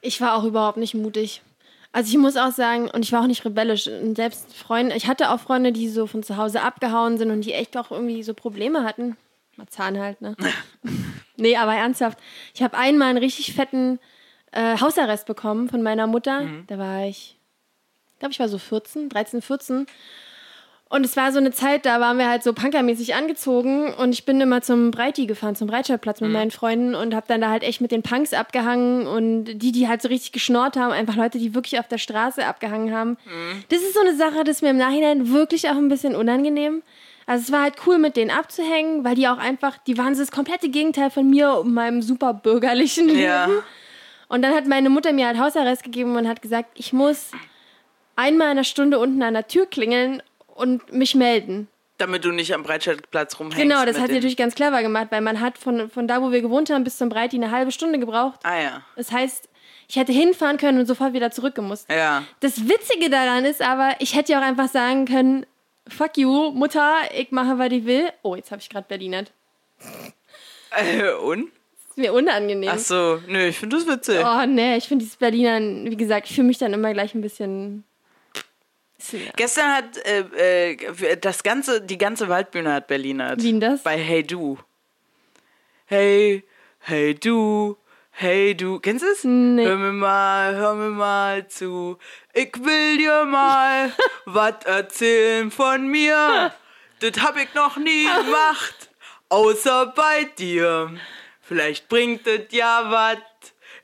Ich 0.00 0.20
war 0.20 0.34
auch 0.34 0.44
überhaupt 0.44 0.78
nicht 0.78 0.94
mutig. 0.94 1.42
Also 1.92 2.10
ich 2.10 2.18
muss 2.18 2.36
auch 2.36 2.52
sagen, 2.52 2.90
und 2.90 3.04
ich 3.04 3.12
war 3.12 3.22
auch 3.22 3.26
nicht 3.26 3.44
rebellisch. 3.44 3.86
Und 3.86 4.16
selbst 4.16 4.54
Freunde, 4.54 4.96
ich 4.96 5.06
hatte 5.06 5.30
auch 5.30 5.40
Freunde, 5.40 5.72
die 5.72 5.88
so 5.88 6.06
von 6.06 6.22
zu 6.22 6.36
Hause 6.36 6.62
abgehauen 6.62 7.18
sind 7.18 7.30
und 7.30 7.40
die 7.42 7.52
echt 7.52 7.76
auch 7.76 7.90
irgendwie 7.90 8.22
so 8.22 8.34
Probleme 8.34 8.84
hatten. 8.84 9.16
Marzahn 9.56 9.98
halt, 9.98 10.20
ne? 10.20 10.36
nee, 11.36 11.56
aber 11.56 11.74
ernsthaft. 11.74 12.18
Ich 12.54 12.62
habe 12.62 12.76
einmal 12.76 13.08
einen 13.10 13.18
richtig 13.18 13.54
fetten 13.54 13.98
äh, 14.52 14.78
Hausarrest 14.78 15.26
bekommen 15.26 15.68
von 15.68 15.82
meiner 15.82 16.06
Mutter. 16.06 16.42
Da 16.66 16.78
war 16.78 17.04
ich, 17.06 17.36
glaube, 18.18 18.32
ich 18.32 18.40
war 18.40 18.48
so 18.48 18.58
14, 18.58 19.08
13, 19.08 19.42
14. 19.42 19.86
Und 20.88 21.04
es 21.04 21.16
war 21.16 21.32
so 21.32 21.38
eine 21.38 21.50
Zeit, 21.50 21.84
da 21.84 21.98
waren 21.98 22.16
wir 22.16 22.28
halt 22.30 22.44
so 22.44 22.52
punkermäßig 22.52 23.16
angezogen 23.16 23.92
und 23.94 24.12
ich 24.12 24.24
bin 24.24 24.40
immer 24.40 24.62
zum 24.62 24.92
Breiti 24.92 25.26
gefahren, 25.26 25.56
zum 25.56 25.66
Breitscheidplatz 25.66 26.20
mit 26.20 26.30
meinen 26.30 26.52
Freunden 26.52 26.94
und 26.94 27.12
habe 27.12 27.26
dann 27.26 27.40
da 27.40 27.50
halt 27.50 27.64
echt 27.64 27.80
mit 27.80 27.90
den 27.90 28.04
Punks 28.04 28.32
abgehangen 28.32 29.04
und 29.08 29.46
die, 29.46 29.72
die 29.72 29.88
halt 29.88 30.00
so 30.00 30.06
richtig 30.06 30.30
geschnort 30.30 30.76
haben, 30.76 30.92
einfach 30.92 31.16
Leute, 31.16 31.38
die 31.38 31.56
wirklich 31.56 31.80
auf 31.80 31.88
der 31.88 31.98
Straße 31.98 32.46
abgehangen 32.46 32.94
haben. 32.94 33.16
Das 33.68 33.80
ist 33.80 33.94
so 33.94 34.00
eine 34.00 34.14
Sache, 34.14 34.44
das 34.44 34.58
ist 34.58 34.62
mir 34.62 34.70
im 34.70 34.76
Nachhinein 34.76 35.32
wirklich 35.32 35.68
auch 35.68 35.76
ein 35.76 35.88
bisschen 35.88 36.14
unangenehm. 36.14 36.84
Also 37.26 37.42
es 37.42 37.52
war 37.52 37.62
halt 37.62 37.74
cool, 37.86 37.98
mit 37.98 38.16
denen 38.16 38.30
abzuhängen, 38.30 39.04
weil 39.04 39.16
die 39.16 39.26
auch 39.26 39.38
einfach, 39.38 39.78
die 39.78 39.98
waren 39.98 40.14
so 40.14 40.22
das 40.22 40.30
komplette 40.30 40.68
Gegenteil 40.68 41.10
von 41.10 41.28
mir 41.28 41.58
und 41.58 41.74
meinem 41.74 42.00
super 42.00 42.32
bürgerlichen 42.32 43.08
Leben. 43.08 43.20
Ja. 43.20 43.48
Und 44.28 44.42
dann 44.42 44.54
hat 44.54 44.66
meine 44.66 44.90
Mutter 44.90 45.12
mir 45.12 45.26
halt 45.26 45.38
Hausarrest 45.38 45.82
gegeben 45.82 46.16
und 46.16 46.28
hat 46.28 46.40
gesagt, 46.40 46.70
ich 46.74 46.92
muss 46.92 47.32
einmal 48.14 48.46
in 48.46 48.52
einer 48.52 48.64
Stunde 48.64 48.98
unten 48.98 49.22
an 49.22 49.34
der 49.34 49.48
Tür 49.48 49.66
klingeln 49.66 50.22
und 50.46 50.92
mich 50.92 51.14
melden. 51.14 51.68
Damit 51.98 52.24
du 52.24 52.30
nicht 52.30 52.54
am 52.54 52.62
Breitscheidplatz 52.62 53.40
rumhängst. 53.40 53.60
Genau, 53.60 53.84
das 53.84 53.98
hat 53.98 54.08
sie 54.08 54.14
natürlich 54.14 54.36
ganz 54.36 54.54
clever 54.54 54.82
gemacht, 54.82 55.08
weil 55.10 55.22
man 55.22 55.40
hat 55.40 55.58
von, 55.58 55.90
von 55.90 56.06
da, 56.06 56.20
wo 56.22 56.30
wir 56.30 56.42
gewohnt 56.42 56.70
haben, 56.70 56.84
bis 56.84 56.98
zum 56.98 57.08
Breiti 57.08 57.36
eine 57.36 57.50
halbe 57.50 57.72
Stunde 57.72 57.98
gebraucht. 57.98 58.40
Ah 58.42 58.60
ja. 58.60 58.82
Das 58.96 59.10
heißt, 59.10 59.48
ich 59.88 59.96
hätte 59.96 60.12
hinfahren 60.12 60.58
können 60.58 60.78
und 60.78 60.86
sofort 60.86 61.12
wieder 61.14 61.30
zurückgemusst. 61.30 61.90
Ja. 61.90 62.24
Das 62.40 62.68
Witzige 62.68 63.08
daran 63.08 63.44
ist 63.44 63.62
aber, 63.62 63.94
ich 64.00 64.14
hätte 64.14 64.32
ja 64.32 64.40
auch 64.40 64.44
einfach 64.44 64.68
sagen 64.68 65.06
können, 65.06 65.46
fuck 65.88 66.16
you, 66.16 66.50
Mutter, 66.52 66.94
ich 67.14 67.30
mache, 67.30 67.58
was 67.58 67.72
ich 67.72 67.84
will. 67.84 68.10
Oh, 68.22 68.34
jetzt 68.36 68.50
habe 68.50 68.60
ich 68.60 68.68
gerade 68.68 68.86
Berlinert. 68.88 69.32
Äh, 70.70 71.12
und? 71.12 71.50
Ist 71.88 71.96
mir 71.98 72.12
unangenehm. 72.12 72.70
Ach 72.72 72.78
so, 72.78 73.20
nö, 73.26 73.46
ich 73.46 73.58
finde 73.58 73.76
das 73.76 73.86
witzig. 73.86 74.18
Oh, 74.24 74.46
nee, 74.46 74.76
ich 74.76 74.86
finde 74.88 75.04
dieses 75.04 75.16
Berlinern, 75.16 75.90
wie 75.90 75.96
gesagt, 75.96 76.28
ich 76.28 76.34
fühle 76.34 76.48
mich 76.48 76.58
dann 76.58 76.72
immer 76.72 76.92
gleich 76.92 77.14
ein 77.14 77.20
bisschen... 77.22 77.84
bisschen- 78.98 79.30
Gestern 79.36 79.72
hat 79.74 79.96
äh, 80.06 80.72
äh, 80.72 81.16
das 81.16 81.42
ganze, 81.42 81.80
die 81.80 81.98
ganze 81.98 82.28
Waldbühne 82.28 82.72
hat 82.72 82.86
Berlinert. 82.88 83.42
Wie 83.42 83.50
denn 83.52 83.60
das? 83.60 83.82
Bei 83.82 83.96
Hey 83.96 84.22
Du. 84.22 84.58
Hey, 85.86 86.42
hey 86.80 87.14
du, 87.14 87.76
hey 88.18 88.54
du. 88.56 88.78
Kennst 88.80 89.04
du 89.04 89.08
es? 89.10 89.24
Nee. 89.24 89.64
Hör 89.66 89.76
mir 89.76 89.92
mal, 89.92 90.54
hör 90.56 90.74
mir 90.74 90.90
mal 90.90 91.46
zu. 91.48 91.98
Ich 92.32 92.52
will 92.62 92.98
dir 92.98 93.24
mal 93.24 93.92
was 94.26 94.64
erzählen 94.64 95.50
von 95.50 95.86
mir. 95.88 96.52
Das 96.98 97.20
hab 97.22 97.36
ich 97.36 97.52
noch 97.52 97.76
nie 97.76 98.04
gemacht, 98.06 98.88
außer 99.28 99.92
bei 99.94 100.24
dir. 100.38 100.90
Vielleicht 101.42 101.90
bringt 101.90 102.26
das 102.26 102.40
ja 102.52 102.86
was. 102.90 103.18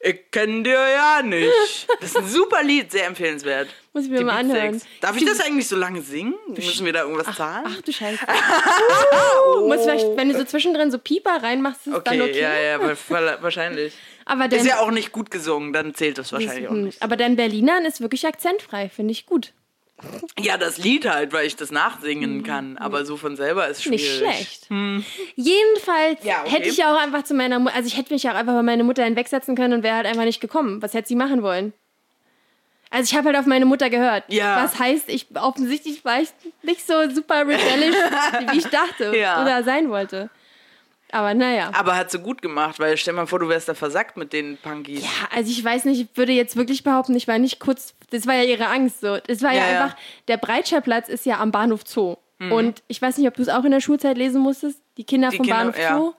Ich 0.00 0.30
kenn 0.30 0.64
dir 0.64 0.80
ja 0.88 1.20
nicht. 1.22 1.86
Das 2.00 2.08
ist 2.08 2.16
ein 2.16 2.26
super 2.26 2.62
Lied, 2.62 2.90
sehr 2.90 3.04
empfehlenswert. 3.06 3.68
Muss 3.92 4.04
ich 4.04 4.10
mir 4.10 4.16
Die 4.16 4.24
mal 4.24 4.42
Beatsex. 4.42 4.58
anhören. 4.62 4.82
Darf 5.02 5.16
ich 5.18 5.26
das 5.26 5.40
eigentlich 5.40 5.68
so 5.68 5.76
lange 5.76 6.00
singen? 6.00 6.34
Müssen 6.48 6.86
wir 6.86 6.94
da 6.94 7.02
irgendwas 7.02 7.36
zahlen? 7.36 7.66
Ach 7.68 7.82
du 7.82 7.92
Scheiße. 7.92 8.24
Uh, 8.24 9.60
muss 9.68 9.82
vielleicht, 9.82 10.16
wenn 10.16 10.30
du 10.30 10.38
so 10.38 10.44
zwischendrin 10.44 10.90
so 10.90 10.98
Pieper 10.98 11.42
reinmachst, 11.42 11.82
ist 11.86 11.92
es 11.92 11.98
okay, 11.98 12.16
dann 12.18 12.28
okay. 12.30 12.40
ja, 12.40 12.54
ja, 12.58 12.80
wa- 12.80 12.96
wa- 13.10 13.38
wahrscheinlich. 13.42 13.92
Aber 14.24 14.50
Ist 14.50 14.66
ja 14.66 14.80
auch 14.80 14.90
nicht 14.90 15.12
gut 15.12 15.30
gesungen, 15.30 15.72
dann 15.72 15.94
zählt 15.94 16.18
das 16.18 16.32
wahrscheinlich 16.32 16.68
auch 16.68 16.72
hm, 16.72 16.84
nicht. 16.84 17.02
aber 17.02 17.16
dein 17.16 17.36
Berlinern 17.36 17.84
ist 17.84 18.00
wirklich 18.00 18.26
akzentfrei, 18.26 18.88
finde 18.88 19.12
ich 19.12 19.26
gut. 19.26 19.52
Ja, 20.38 20.56
das 20.58 20.78
Lied 20.78 21.08
halt, 21.08 21.32
weil 21.32 21.46
ich 21.46 21.54
das 21.54 21.70
nachsingen 21.70 22.42
kann. 22.42 22.76
Aber 22.76 23.04
so 23.04 23.16
von 23.16 23.36
selber 23.36 23.68
ist 23.68 23.84
schwierig. 23.84 24.00
Nicht 24.02 24.16
schlecht. 24.18 24.68
Jedenfalls 25.36 26.24
Ja, 26.24 26.42
okay. 26.42 26.50
hätte 26.50 26.68
ich 26.68 26.84
auch 26.84 27.00
einfach 27.00 27.22
zu 27.22 27.34
meiner 27.34 27.58
Mutter, 27.58 27.76
also 27.76 27.86
ich 27.86 27.96
hätte 27.96 28.12
mich 28.12 28.28
auch 28.28 28.34
einfach 28.34 28.54
bei 28.54 28.62
meiner 28.62 28.84
Mutter 28.84 29.04
hinwegsetzen 29.04 29.54
können 29.54 29.74
und 29.74 29.82
wäre 29.82 29.94
halt 29.96 30.06
einfach 30.06 30.24
nicht 30.24 30.40
gekommen. 30.40 30.82
Was 30.82 30.94
hätte 30.94 31.08
sie 31.08 31.14
machen 31.14 31.42
wollen? 31.42 31.72
Also 32.90 33.10
ich 33.10 33.16
habe 33.16 33.28
halt 33.28 33.38
auf 33.38 33.46
meine 33.46 33.64
Mutter 33.64 33.88
gehört. 33.90 34.24
Ja. 34.28 34.62
Was 34.62 34.78
heißt, 34.78 35.08
ich 35.08 35.26
offensichtlich 35.34 36.04
war 36.04 36.20
ich 36.20 36.28
nicht 36.62 36.86
so 36.86 37.08
super 37.10 37.40
rebellisch, 37.42 37.96
wie 38.52 38.58
ich 38.58 38.66
dachte 38.66 39.16
Ja. 39.16 39.40
oder 39.42 39.62
sein 39.64 39.88
wollte. 39.88 40.30
Aber 41.12 41.34
naja. 41.34 41.70
Aber 41.74 41.94
hat 41.96 42.10
sie 42.10 42.18
gut 42.18 42.42
gemacht, 42.42 42.80
weil 42.80 42.96
stell 42.96 43.14
mal 43.14 43.26
vor, 43.26 43.38
du 43.38 43.48
wärst 43.48 43.68
da 43.68 43.74
versackt 43.74 44.16
mit 44.16 44.32
den 44.32 44.56
Punkies. 44.56 45.02
Ja, 45.04 45.08
also 45.34 45.50
ich 45.50 45.62
weiß 45.62 45.84
nicht, 45.84 46.00
ich 46.00 46.16
würde 46.16 46.32
jetzt 46.32 46.56
wirklich 46.56 46.82
behaupten, 46.82 47.14
ich 47.14 47.28
war 47.28 47.38
nicht 47.38 47.60
kurz, 47.60 47.94
das 48.10 48.26
war 48.26 48.34
ja 48.34 48.44
ihre 48.44 48.66
Angst 48.66 49.00
so. 49.02 49.18
Es 49.28 49.42
war 49.42 49.52
ja, 49.52 49.58
Ja, 49.66 49.70
ja. 49.72 49.82
einfach, 49.84 49.96
der 50.28 50.38
Breitscheidplatz 50.38 51.08
ist 51.08 51.24
ja 51.26 51.38
am 51.38 51.52
Bahnhof 51.52 51.82
Zoo. 51.86 52.16
Und 52.50 52.82
ich 52.88 53.00
weiß 53.00 53.18
nicht, 53.18 53.28
ob 53.28 53.34
du 53.34 53.42
es 53.42 53.48
auch 53.48 53.62
in 53.62 53.70
der 53.70 53.80
Schulzeit 53.80 54.18
lesen 54.18 54.40
musstest, 54.42 54.80
die 54.96 55.04
Kinder 55.04 55.28
Die 55.28 55.36
vom 55.36 55.46
Kinder, 55.46 55.58
Bahnhof 55.60 55.78
ja. 55.78 55.96
Zoo. 55.96 56.12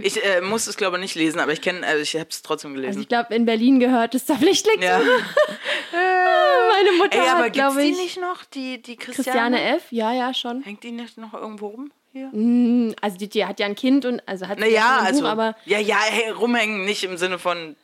Ich 0.00 0.24
äh, 0.24 0.40
muss 0.40 0.66
es, 0.68 0.76
glaube 0.76 0.96
ich, 0.96 1.02
nicht 1.02 1.14
lesen, 1.16 1.40
aber 1.40 1.52
ich 1.52 1.60
kenne, 1.60 1.84
also 1.86 2.02
ich 2.02 2.14
habe 2.14 2.28
es 2.30 2.42
trotzdem 2.42 2.70
Also 2.72 2.80
gelesen. 2.82 3.02
ich 3.02 3.08
glaube, 3.08 3.34
in 3.34 3.46
Berlin 3.46 3.80
gehört 3.80 4.14
es 4.14 4.26
zur 4.26 4.36
Pflichtlektüre. 4.36 4.90
ja. 4.90 5.00
Meine 5.92 6.92
Mutter 6.98 7.18
Ey, 7.22 7.28
aber 7.28 7.44
hat, 7.46 7.52
glaube 7.52 7.80
die 7.80 7.88
ich, 7.90 7.96
nicht 7.96 8.20
noch, 8.20 8.44
die, 8.44 8.80
die 8.82 8.96
Christiane? 8.96 9.56
Christiane 9.56 9.76
F. 9.76 9.82
Ja, 9.90 10.12
ja, 10.12 10.34
schon. 10.34 10.62
Hängt 10.62 10.82
die 10.84 10.92
nicht 10.92 11.18
noch 11.18 11.34
irgendwo 11.34 11.68
rum? 11.68 11.90
Hier? 12.16 12.94
Also 13.02 13.18
die, 13.18 13.28
die 13.28 13.44
hat 13.44 13.60
ja 13.60 13.66
ein 13.66 13.74
Kind 13.74 14.06
und 14.06 14.22
also 14.26 14.48
hat 14.48 14.58
Naja, 14.58 15.00
also. 15.02 15.20
Buch, 15.20 15.28
aber 15.28 15.54
ja, 15.66 15.78
ja, 15.78 15.98
hey, 16.08 16.30
rumhängen, 16.30 16.84
nicht 16.86 17.04
im 17.04 17.18
Sinne 17.18 17.38
von. 17.38 17.76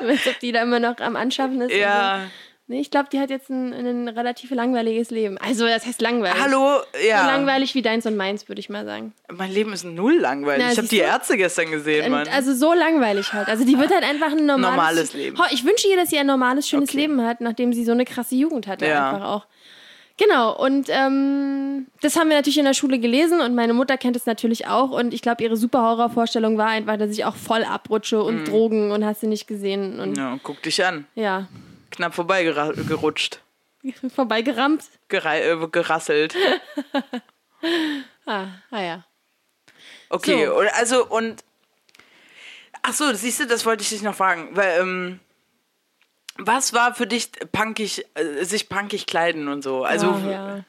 als 0.00 0.26
ob 0.26 0.38
die 0.40 0.52
da 0.52 0.62
immer 0.62 0.80
noch 0.80 0.98
am 0.98 1.16
Anschaffen 1.16 1.60
ist. 1.62 1.74
Ja. 1.74 2.20
So. 2.24 2.30
Nee, 2.66 2.80
ich 2.80 2.90
glaube, 2.90 3.10
die 3.12 3.20
hat 3.20 3.28
jetzt 3.28 3.50
ein, 3.50 3.74
ein 3.74 4.08
relativ 4.08 4.50
langweiliges 4.50 5.10
Leben. 5.10 5.36
Also, 5.36 5.66
das 5.66 5.84
heißt 5.84 6.00
langweilig. 6.00 6.42
Hallo, 6.42 6.80
ja. 7.06 7.20
So 7.20 7.26
langweilig 7.26 7.74
wie 7.74 7.82
deins 7.82 8.06
und 8.06 8.16
meins, 8.16 8.48
würde 8.48 8.58
ich 8.60 8.70
mal 8.70 8.86
sagen. 8.86 9.12
Mein 9.30 9.52
Leben 9.52 9.74
ist 9.74 9.84
null 9.84 10.14
langweilig. 10.18 10.64
Na, 10.66 10.72
ich 10.72 10.78
habe 10.78 10.88
die? 10.88 10.96
Ärzte 10.98 11.36
gestern 11.36 11.70
gesehen, 11.70 12.10
Mann. 12.10 12.26
Also 12.28 12.54
so 12.54 12.72
langweilig 12.72 13.34
halt. 13.34 13.48
Also 13.48 13.66
die 13.66 13.78
wird 13.78 13.92
halt 13.92 14.02
einfach 14.02 14.32
ein 14.32 14.46
normales, 14.46 14.76
Normales 14.76 15.12
Leben. 15.12 15.36
Ich 15.52 15.64
wünsche 15.66 15.88
ihr, 15.88 15.96
dass 15.96 16.08
sie 16.08 16.18
ein 16.18 16.26
normales, 16.26 16.66
schönes 16.66 16.88
Okay. 16.88 16.98
Leben 17.00 17.22
hat, 17.22 17.42
nachdem 17.42 17.74
sie 17.74 17.84
so 17.84 17.92
eine 17.92 18.06
krasse 18.06 18.34
Jugend 18.34 18.66
hatte 18.66 18.86
Ja. 18.86 19.10
einfach 19.10 19.26
auch. 19.28 19.46
Genau, 20.16 20.56
und 20.56 20.86
ähm, 20.90 21.88
das 22.00 22.14
haben 22.16 22.28
wir 22.28 22.36
natürlich 22.36 22.58
in 22.58 22.64
der 22.64 22.74
Schule 22.74 23.00
gelesen 23.00 23.40
und 23.40 23.54
meine 23.56 23.74
Mutter 23.74 23.98
kennt 23.98 24.14
es 24.14 24.26
natürlich 24.26 24.68
auch 24.68 24.90
und 24.90 25.12
ich 25.12 25.22
glaube, 25.22 25.42
ihre 25.42 25.56
super 25.56 25.82
Horrorvorstellung 25.82 26.56
war 26.56 26.68
einfach, 26.68 26.96
dass 26.96 27.10
ich 27.10 27.24
auch 27.24 27.34
voll 27.34 27.64
abrutsche 27.64 28.22
und 28.22 28.40
Mhm. 28.42 28.44
Drogen 28.44 28.90
und 28.92 29.04
hast 29.04 29.24
du 29.24 29.26
nicht 29.26 29.48
gesehen 29.48 29.98
und 29.98 30.16
ja, 30.16 30.38
guck 30.42 30.62
dich 30.62 30.84
an. 30.84 31.06
ja, 31.16 31.48
Knapp 31.90 32.14
vorbeigerutscht. 32.14 33.40
vorbeigerammt. 34.14 34.84
Gerei 35.08 35.42
äh, 35.48 35.68
gerasselt. 35.70 36.34
Ah, 38.26 38.46
ah 38.70 38.80
ja. 38.82 39.04
Okay, 40.10 40.46
So. 40.46 40.54
und, 40.58 40.68
also 40.74 41.06
und. 41.06 41.44
Ach 42.82 42.92
so, 42.92 43.12
siehst 43.14 43.40
du, 43.40 43.46
das 43.46 43.64
wollte 43.64 43.82
ich 43.82 43.88
dich 43.88 44.02
noch 44.02 44.14
fragen. 44.14 44.48
Weil, 44.52 44.80
ähm, 44.80 45.20
was 46.38 46.72
war 46.72 46.94
für 46.94 47.06
dich 47.06 47.30
punkig, 47.52 48.04
äh, 48.14 48.44
sich 48.44 48.68
punkig 48.68 49.06
kleiden 49.06 49.48
und 49.48 49.62
so? 49.62 49.84
Also, 49.84 50.08
Ah, 50.10 50.30
ja. 50.30 50.64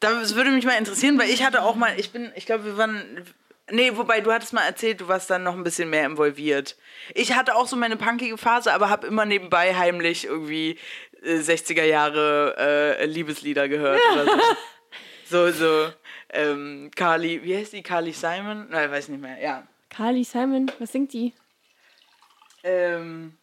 das 0.00 0.34
würde 0.34 0.50
mich 0.50 0.64
mal 0.64 0.76
interessieren, 0.78 1.18
weil 1.18 1.30
ich 1.30 1.44
hatte 1.44 1.62
auch 1.62 1.74
mal, 1.76 1.98
ich 1.98 2.10
bin, 2.10 2.32
ich 2.34 2.46
glaube, 2.46 2.64
wir 2.64 2.76
waren. 2.76 3.24
Nee, 3.72 3.92
wobei 3.96 4.20
du 4.20 4.32
hattest 4.32 4.52
mal 4.52 4.64
erzählt, 4.64 5.00
du 5.00 5.06
warst 5.06 5.30
dann 5.30 5.44
noch 5.44 5.54
ein 5.54 5.62
bisschen 5.62 5.90
mehr 5.90 6.04
involviert. 6.04 6.76
Ich 7.14 7.34
hatte 7.36 7.54
auch 7.54 7.68
so 7.68 7.76
meine 7.76 7.96
punkige 7.96 8.36
Phase, 8.36 8.72
aber 8.72 8.90
habe 8.90 9.06
immer 9.06 9.24
nebenbei 9.24 9.76
heimlich 9.76 10.24
irgendwie 10.24 10.76
äh, 11.22 11.36
60er 11.36 11.84
Jahre 11.84 12.56
äh, 12.98 13.06
Liebeslieder 13.06 13.68
gehört 13.68 14.00
oder 14.12 14.24
so. 14.24 14.32
So, 15.26 15.52
so, 15.52 15.88
ähm, 16.30 16.90
Carly, 16.96 17.44
wie 17.44 17.56
heißt 17.56 17.72
die? 17.72 17.84
Carly 17.84 18.10
Simon? 18.10 18.66
Nein, 18.68 18.90
weiß 18.90 19.06
nicht 19.10 19.20
mehr, 19.20 19.40
ja. 19.40 19.64
Carly 19.88 20.24
Simon, 20.24 20.72
was 20.80 20.90
singt 20.90 21.12
die? 21.12 21.32
Ähm, 22.64 23.34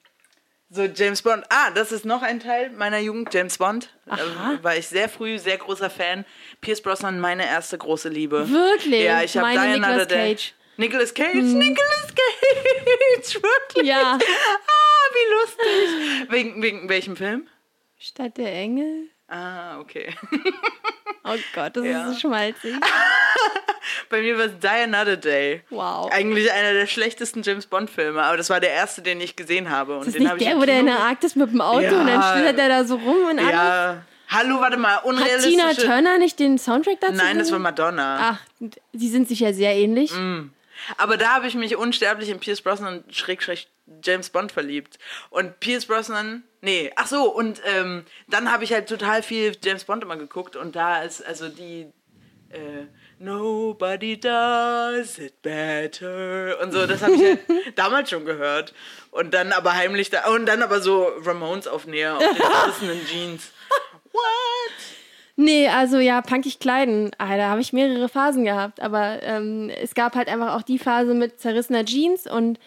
so 0.69 0.83
James 0.83 1.21
Bond. 1.21 1.43
Ah, 1.49 1.71
das 1.71 1.91
ist 1.91 2.05
noch 2.05 2.21
ein 2.21 2.39
Teil 2.39 2.69
meiner 2.71 2.99
Jugend, 2.99 3.33
James 3.33 3.57
Bond. 3.57 3.89
Aha. 4.07 4.59
War 4.61 4.75
ich 4.75 4.87
sehr 4.87 5.09
früh 5.09 5.37
sehr 5.39 5.57
großer 5.57 5.89
Fan. 5.89 6.25
Pierce 6.61 6.81
Brosnan, 6.81 7.19
meine 7.19 7.45
erste 7.45 7.77
große 7.77 8.09
Liebe. 8.09 8.49
Wirklich? 8.49 9.03
Ja, 9.03 9.21
ich 9.23 9.37
habe 9.37 9.51
Die 9.51 9.79
Nicolas. 9.79 10.07
Cage. 10.07 10.47
Hm. 10.49 10.83
Nicolas 10.83 11.13
Cage, 11.13 11.33
Nicolas 11.35 12.13
Cage, 12.15 13.41
wirklich? 13.41 13.87
Ja. 13.87 14.17
Ah, 14.19 15.13
wie 15.13 15.33
lustig. 15.33 16.31
Wegen, 16.31 16.61
wegen 16.61 16.89
welchem 16.89 17.15
Film? 17.15 17.47
Stadt 17.97 18.37
der 18.37 18.53
Engel? 18.53 19.09
Ah, 19.27 19.79
okay. 19.79 20.13
Oh 21.23 21.35
Gott, 21.53 21.75
das 21.75 21.85
Ja. 21.85 22.07
ist 22.07 22.13
so 22.13 22.19
schmalzig. 22.27 22.73
Bei 24.09 24.21
mir 24.21 24.37
war 24.37 24.45
es 24.45 24.59
Die 24.59 24.67
Another 24.67 25.17
Day. 25.17 25.63
Wow. 25.69 26.09
Eigentlich 26.11 26.51
einer 26.51 26.73
der 26.73 26.87
schlechtesten 26.87 27.41
James 27.41 27.65
Bond-Filme, 27.67 28.21
aber 28.21 28.37
das 28.37 28.49
war 28.49 28.59
der 28.59 28.71
erste, 28.71 29.01
den 29.01 29.19
ich 29.21 29.35
gesehen 29.35 29.69
habe. 29.69 29.95
Und 29.95 30.01
Ist 30.07 30.07
das 30.07 30.13
den 30.15 30.23
nicht 30.23 30.41
der, 30.41 30.57
wo 30.57 30.65
der 30.65 30.79
in 30.79 30.85
der 30.85 30.99
Arktis 30.99 31.35
mit 31.35 31.51
dem 31.51 31.61
Auto 31.61 31.81
Ja. 31.81 31.99
und 31.99 32.07
dann 32.07 32.21
schlittert 32.33 32.57
der 32.57 32.69
da 32.69 32.83
so 32.85 32.95
rum 32.95 33.25
und 33.29 33.39
alles? 33.39 33.51
Ja. 33.51 34.01
Hallo, 34.29 34.59
warte 34.59 34.77
mal, 34.77 34.95
Hat 34.97 35.05
unrealistische... 35.05 35.49
Tina 35.57 35.73
Turner 35.73 36.17
nicht 36.17 36.37
den 36.39 36.57
Soundtrack 36.57 36.99
dazu? 36.99 37.13
Nein, 37.13 37.37
das 37.39 37.51
war? 37.51 37.59
Madonna. 37.59 38.17
Ach, 38.19 38.39
die 38.93 39.07
sind 39.09 39.27
sich 39.29 39.39
ja 39.39 39.53
sehr 39.53 39.73
ähnlich. 39.75 40.11
Aber 40.97 41.17
da 41.17 41.35
habe 41.35 41.47
ich 41.47 41.55
mich 41.55 41.75
unsterblich 41.77 42.29
in 42.29 42.39
Pierce 42.39 42.61
Brosnan 42.61 43.03
schräg, 43.09 43.41
schräg 43.41 43.67
James 44.03 44.29
Bond 44.29 44.51
verliebt. 44.51 44.99
Und 45.29 45.59
Pierce 45.61 45.85
Brosnan, 45.85 46.43
nee, 46.61 46.91
ach 46.95 47.07
so, 47.07 47.31
und 47.31 47.61
ähm, 47.65 48.03
dann 48.27 48.51
habe 48.51 48.63
ich 48.63 48.73
halt 48.73 48.89
total 48.89 49.23
viel 49.23 49.55
James 49.63 49.83
Bond 49.85 50.03
immer 50.03 50.17
geguckt 50.17 50.55
und 50.55 50.75
da 50.75 51.01
ist 51.03 51.25
also 51.25 51.49
die 51.49 51.87
äh, 52.49 52.85
Nobody 53.19 54.19
does 54.19 55.17
it 55.17 55.41
better 55.41 56.57
und 56.61 56.71
so, 56.71 56.85
das 56.85 57.01
habe 57.01 57.13
ich 57.15 57.21
halt 57.23 57.39
damals 57.75 58.09
schon 58.09 58.25
gehört. 58.25 58.73
Und 59.11 59.33
dann 59.33 59.51
aber 59.51 59.73
heimlich 59.73 60.09
da, 60.09 60.27
und 60.27 60.45
dann 60.45 60.61
aber 60.61 60.81
so 60.81 61.07
Ramones 61.25 61.67
auf 61.67 61.87
Näher, 61.87 62.17
auf 62.17 62.23
den 62.23 62.35
zerrissenen 62.35 63.05
Jeans. 63.11 63.51
What? 64.11 64.97
Nee, 65.39 65.69
also 65.69 65.99
ja, 65.99 66.21
punkig 66.21 66.59
kleiden. 66.59 67.11
Ah, 67.19 67.37
da 67.37 67.49
habe 67.49 67.61
ich 67.61 67.71
mehrere 67.71 68.09
Phasen 68.09 68.43
gehabt. 68.43 68.81
Aber 68.81 69.21
ähm, 69.21 69.69
es 69.69 69.93
gab 69.93 70.15
halt 70.15 70.27
einfach 70.29 70.55
auch 70.55 70.63
die 70.63 70.79
Phase 70.79 71.13
mit 71.13 71.39
zerrissener 71.39 71.85
Jeans 71.85 72.25
und 72.25 72.59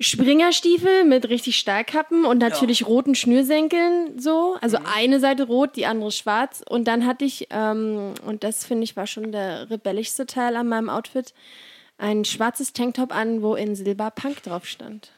Springerstiefel 0.00 1.04
mit 1.04 1.28
richtig 1.28 1.58
Stahlkappen 1.58 2.24
und 2.24 2.38
natürlich 2.38 2.86
roten 2.86 3.16
Schnürsenkeln 3.16 4.18
so. 4.18 4.56
Also 4.60 4.78
eine 4.84 5.18
Seite 5.18 5.44
rot, 5.44 5.74
die 5.74 5.86
andere 5.86 6.12
schwarz. 6.12 6.62
Und 6.68 6.84
dann 6.86 7.04
hatte 7.04 7.24
ich, 7.24 7.48
ähm, 7.50 8.14
und 8.24 8.44
das 8.44 8.64
finde 8.64 8.84
ich 8.84 8.96
war 8.96 9.08
schon 9.08 9.32
der 9.32 9.70
rebellischste 9.70 10.26
Teil 10.26 10.54
an 10.54 10.68
meinem 10.68 10.88
Outfit, 10.88 11.34
ein 11.98 12.24
schwarzes 12.24 12.72
Tanktop 12.72 13.12
an, 13.12 13.42
wo 13.42 13.56
in 13.56 13.74
Silber 13.74 14.12
Punk 14.12 14.44
drauf 14.44 14.66
stand. 14.66 15.10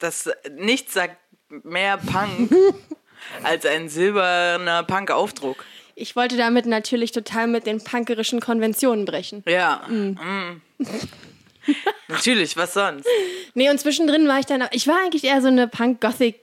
Das 0.00 0.28
nichts 0.56 0.94
sagt 0.94 1.16
mehr 1.48 1.98
Punk 1.98 2.52
als 3.44 3.64
ein 3.64 3.88
silberner 3.88 4.82
Punk-Aufdruck. 4.82 5.64
Ich 5.94 6.16
wollte 6.16 6.36
damit 6.36 6.66
natürlich 6.66 7.12
total 7.12 7.46
mit 7.46 7.64
den 7.64 7.82
punkerischen 7.82 8.40
Konventionen 8.40 9.04
brechen. 9.04 9.44
Ja. 9.46 9.86
Mm. 9.88 10.60
Natürlich, 12.08 12.56
was 12.56 12.74
sonst? 12.74 13.06
Nee, 13.54 13.70
und 13.70 13.78
zwischendrin 13.80 14.28
war 14.28 14.38
ich 14.38 14.46
dann, 14.46 14.64
ich 14.72 14.86
war 14.86 14.96
eigentlich 15.04 15.24
eher 15.24 15.40
so 15.42 15.48
eine 15.48 15.68
Punk-Gothic- 15.68 16.40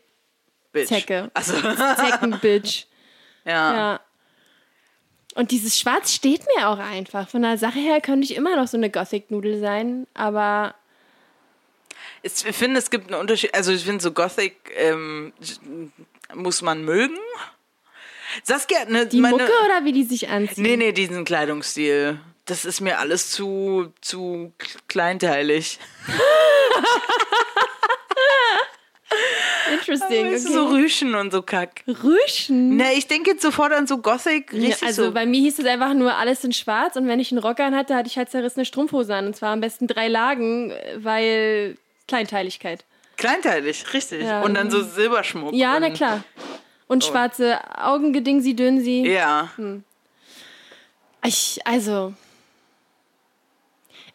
Bitch. 0.71 0.87
Zecke. 0.87 1.29
Also, 1.33 1.53
Zecken-Bitch. 1.95 2.85
ja. 3.45 3.73
Ja. 3.75 3.99
Und 5.35 5.49
dieses 5.51 5.79
Schwarz 5.79 6.13
steht 6.13 6.41
mir 6.55 6.67
auch 6.67 6.77
einfach. 6.77 7.27
Von 7.27 7.41
der 7.41 7.57
Sache 7.57 7.79
her 7.79 8.01
könnte 8.01 8.25
ich 8.25 8.35
immer 8.35 8.55
noch 8.55 8.67
so 8.67 8.77
eine 8.77 8.89
Gothic-Nudel 8.91 9.59
sein, 9.59 10.05
aber 10.13 10.75
Ich 12.21 12.31
finde, 12.33 12.79
es 12.79 12.89
gibt 12.91 13.11
einen 13.11 13.19
Unterschied. 13.19 13.53
Also, 13.55 13.71
ich 13.71 13.83
finde, 13.83 14.01
so 14.03 14.11
Gothic 14.11 14.55
ähm, 14.75 15.33
muss 16.35 16.61
man 16.61 16.85
mögen. 16.85 17.17
Saskia, 18.43 18.85
ne, 18.85 19.05
die 19.05 19.21
meine, 19.21 19.37
Mucke 19.37 19.51
oder 19.65 19.85
wie 19.85 19.91
die 19.91 20.03
sich 20.03 20.29
anziehen? 20.29 20.63
Nee, 20.63 20.77
nee, 20.77 20.91
diesen 20.91 21.23
Kleidungsstil. 21.25 22.19
Das 22.45 22.65
ist 22.65 22.81
mir 22.81 22.99
alles 22.99 23.31
zu, 23.31 23.93
zu 24.01 24.51
kleinteilig. 24.87 25.79
Interesting. 29.71 30.27
Okay. 30.27 30.37
So 30.37 30.65
Rüschen 30.67 31.15
und 31.15 31.31
so 31.31 31.41
Kack. 31.41 31.83
Rüschen. 31.87 32.77
Na, 32.77 32.91
ich 32.93 33.07
denke 33.07 33.31
jetzt 33.31 33.41
sofort 33.41 33.71
an 33.71 33.87
so 33.87 33.97
Gothic, 33.99 34.51
Ja, 34.51 34.67
richtig 34.67 34.87
also 34.87 35.05
so. 35.05 35.11
bei 35.11 35.25
mir 35.25 35.39
hieß 35.41 35.59
es 35.59 35.65
einfach 35.65 35.93
nur 35.93 36.15
alles 36.15 36.43
in 36.43 36.51
schwarz 36.51 36.95
und 36.95 37.07
wenn 37.07 37.19
ich 37.19 37.31
einen 37.31 37.39
Rock 37.39 37.59
an 37.59 37.75
hatte, 37.75 37.95
hatte 37.95 38.07
ich 38.07 38.17
halt 38.17 38.29
zerrissene 38.29 38.65
Strumpfhose 38.65 39.13
an. 39.15 39.27
Und 39.27 39.35
zwar 39.35 39.51
am 39.53 39.61
besten 39.61 39.87
drei 39.87 40.07
Lagen, 40.07 40.73
weil 40.97 41.77
Kleinteiligkeit. 42.07 42.83
Kleinteilig, 43.17 43.93
richtig. 43.93 44.23
Ja. 44.23 44.41
Und 44.41 44.55
dann 44.55 44.69
so 44.71 44.81
Silberschmuck. 44.83 45.53
Ja, 45.53 45.79
na 45.79 45.91
klar. 45.91 46.23
Und 46.87 47.03
schwarze 47.03 47.59
Augengedingsi, 47.77 48.55
Dönsi. 48.55 49.03
Ja. 49.07 49.49
Ich, 51.23 51.59
also. 51.65 52.13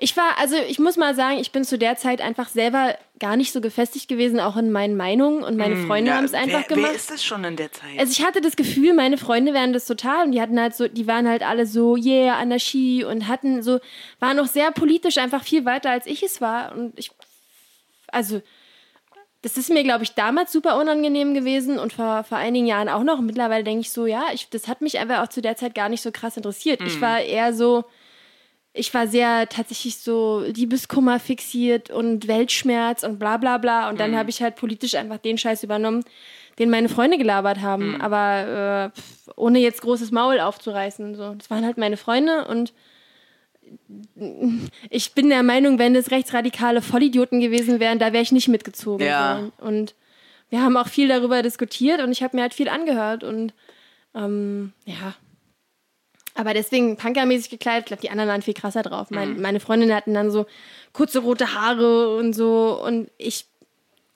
Ich 0.00 0.16
war, 0.16 0.38
also 0.38 0.54
ich 0.54 0.78
muss 0.78 0.96
mal 0.96 1.16
sagen, 1.16 1.38
ich 1.38 1.50
bin 1.50 1.64
zu 1.64 1.76
der 1.76 1.96
Zeit 1.96 2.20
einfach 2.20 2.48
selber 2.48 2.96
gar 3.18 3.36
nicht 3.36 3.52
so 3.52 3.60
gefestigt 3.60 4.06
gewesen, 4.06 4.38
auch 4.38 4.56
in 4.56 4.70
meinen 4.70 4.96
Meinungen 4.96 5.42
und 5.42 5.56
meine 5.56 5.76
Freunde 5.88 6.14
haben 6.14 6.24
es 6.24 6.34
einfach 6.34 6.60
wer, 6.68 6.76
gemacht. 6.76 6.90
Wer 6.90 6.96
ist 6.96 7.10
das 7.10 7.24
schon 7.24 7.42
in 7.42 7.56
der 7.56 7.72
Zeit? 7.72 7.98
Also 7.98 8.12
ich 8.12 8.24
hatte 8.24 8.40
das 8.40 8.54
Gefühl, 8.54 8.94
meine 8.94 9.18
Freunde 9.18 9.54
wären 9.54 9.72
das 9.72 9.86
total 9.86 10.26
und 10.26 10.30
die 10.30 10.40
hatten 10.40 10.60
halt 10.60 10.76
so, 10.76 10.86
die 10.86 11.08
waren 11.08 11.26
halt 11.26 11.42
alle 11.42 11.66
so, 11.66 11.96
yeah, 11.96 12.36
Anarchie 12.36 13.02
und 13.02 13.26
hatten 13.26 13.60
so, 13.60 13.80
waren 14.20 14.36
noch 14.36 14.46
sehr 14.46 14.70
politisch 14.70 15.18
einfach 15.18 15.42
viel 15.42 15.64
weiter 15.64 15.90
als 15.90 16.06
ich 16.06 16.22
es 16.22 16.40
war 16.40 16.76
und 16.76 16.96
ich, 16.96 17.10
also 18.06 18.40
das 19.42 19.56
ist 19.56 19.68
mir, 19.68 19.82
glaube 19.82 20.04
ich, 20.04 20.14
damals 20.14 20.52
super 20.52 20.78
unangenehm 20.78 21.34
gewesen 21.34 21.80
und 21.80 21.92
vor, 21.92 22.22
vor 22.22 22.38
einigen 22.38 22.66
Jahren 22.66 22.88
auch 22.88 23.04
noch. 23.04 23.20
Und 23.20 23.26
mittlerweile 23.26 23.62
denke 23.62 23.82
ich 23.82 23.90
so, 23.90 24.06
ja, 24.06 24.26
ich, 24.32 24.48
das 24.50 24.66
hat 24.66 24.80
mich 24.80 24.98
einfach 24.98 25.22
auch 25.22 25.28
zu 25.28 25.40
der 25.40 25.56
Zeit 25.56 25.76
gar 25.76 25.88
nicht 25.88 26.02
so 26.02 26.10
krass 26.10 26.36
interessiert. 26.36 26.80
Ich 26.82 27.00
war 27.00 27.20
eher 27.20 27.52
so, 27.54 27.84
ich 28.78 28.94
war 28.94 29.06
sehr 29.06 29.48
tatsächlich 29.48 29.98
so 29.98 30.42
Liebeskummer 30.46 31.18
fixiert 31.18 31.90
und 31.90 32.28
Weltschmerz 32.28 33.02
und 33.02 33.18
bla 33.18 33.36
bla 33.36 33.58
bla. 33.58 33.88
Und 33.88 33.98
dann 34.00 34.16
habe 34.16 34.30
ich 34.30 34.42
halt 34.42 34.56
politisch 34.56 34.94
einfach 34.94 35.18
den 35.18 35.36
Scheiß 35.36 35.62
übernommen, 35.64 36.04
den 36.58 36.70
meine 36.70 36.88
Freunde 36.88 37.18
gelabert 37.18 37.60
haben. 37.60 38.00
Aber 38.00 38.92
äh, 38.94 39.00
pf, 39.00 39.30
ohne 39.36 39.58
jetzt 39.58 39.82
großes 39.82 40.10
Maul 40.12 40.40
aufzureißen. 40.40 41.14
So. 41.14 41.34
Das 41.34 41.50
waren 41.50 41.64
halt 41.64 41.78
meine 41.78 41.96
Freunde 41.96 42.46
und 42.46 42.72
ich 44.88 45.12
bin 45.12 45.28
der 45.28 45.42
Meinung, 45.42 45.78
wenn 45.78 45.92
das 45.92 46.10
rechtsradikale 46.10 46.80
Vollidioten 46.80 47.40
gewesen 47.40 47.80
wären, 47.80 47.98
da 47.98 48.12
wäre 48.12 48.22
ich 48.22 48.32
nicht 48.32 48.48
mitgezogen. 48.48 49.06
Ja. 49.06 49.50
Und 49.58 49.94
wir 50.48 50.62
haben 50.62 50.76
auch 50.76 50.88
viel 50.88 51.08
darüber 51.08 51.42
diskutiert 51.42 52.00
und 52.00 52.10
ich 52.12 52.22
habe 52.22 52.36
mir 52.36 52.42
halt 52.42 52.54
viel 52.54 52.68
angehört 52.68 53.24
und 53.24 53.52
ähm, 54.14 54.72
ja. 54.86 55.14
Aber 56.38 56.54
deswegen 56.54 56.96
punkermäßig 56.96 57.50
gekleidet, 57.50 57.80
ich 57.82 57.86
glaube, 57.86 58.00
die 58.02 58.10
anderen 58.10 58.30
waren 58.30 58.42
viel 58.42 58.54
krasser 58.54 58.82
drauf. 58.82 59.08
Mein, 59.10 59.40
Meine 59.40 59.60
Freundinnen 59.60 59.94
hatten 59.94 60.14
dann 60.14 60.30
so 60.30 60.46
kurze 60.92 61.18
rote 61.18 61.52
Haare 61.54 62.16
und 62.16 62.32
so 62.32 62.80
und 62.82 63.10
ich, 63.18 63.46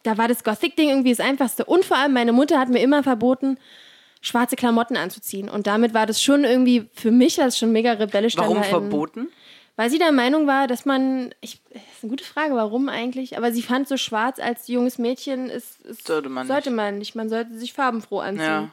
da 0.04 0.16
war 0.18 0.28
das 0.28 0.44
Gothic-Ding 0.44 0.88
irgendwie 0.88 1.10
das 1.10 1.20
Einfachste. 1.20 1.64
Und 1.64 1.84
vor 1.84 1.96
allem, 1.98 2.12
meine 2.12 2.32
Mutter 2.32 2.58
hat 2.60 2.68
mir 2.68 2.80
immer 2.80 3.02
verboten, 3.02 3.58
schwarze 4.20 4.54
Klamotten 4.56 4.96
anzuziehen. 4.96 5.48
Und 5.48 5.66
damit 5.66 5.94
war 5.94 6.06
das 6.06 6.22
schon 6.22 6.44
irgendwie, 6.44 6.88
für 6.94 7.10
mich 7.10 7.38
war 7.38 7.46
das 7.46 7.58
schon 7.58 7.72
mega 7.72 7.92
rebellisch. 7.92 8.36
Warum 8.36 8.58
in- 8.58 8.64
verboten? 8.64 9.28
weil 9.74 9.88
sie 9.88 9.98
der 9.98 10.12
Meinung 10.12 10.46
war, 10.46 10.66
dass 10.66 10.84
man, 10.84 11.34
ich, 11.40 11.60
das 11.72 11.80
ist 11.96 12.02
eine 12.04 12.10
gute 12.10 12.24
Frage, 12.24 12.54
warum 12.54 12.90
eigentlich, 12.90 13.38
aber 13.38 13.52
sie 13.52 13.62
fand 13.62 13.88
so 13.88 13.96
schwarz 13.96 14.38
als 14.38 14.68
junges 14.68 14.98
Mädchen 14.98 15.48
ist, 15.48 15.80
ist 15.80 16.06
Sollte 16.06 16.28
man 16.28 16.46
sollte 16.46 16.68
nicht. 16.70 16.76
man 16.76 16.98
nicht, 16.98 17.14
man 17.14 17.28
sollte 17.30 17.56
sich 17.58 17.72
farbenfroh 17.72 18.20
anziehen. 18.20 18.44
Ja. 18.44 18.68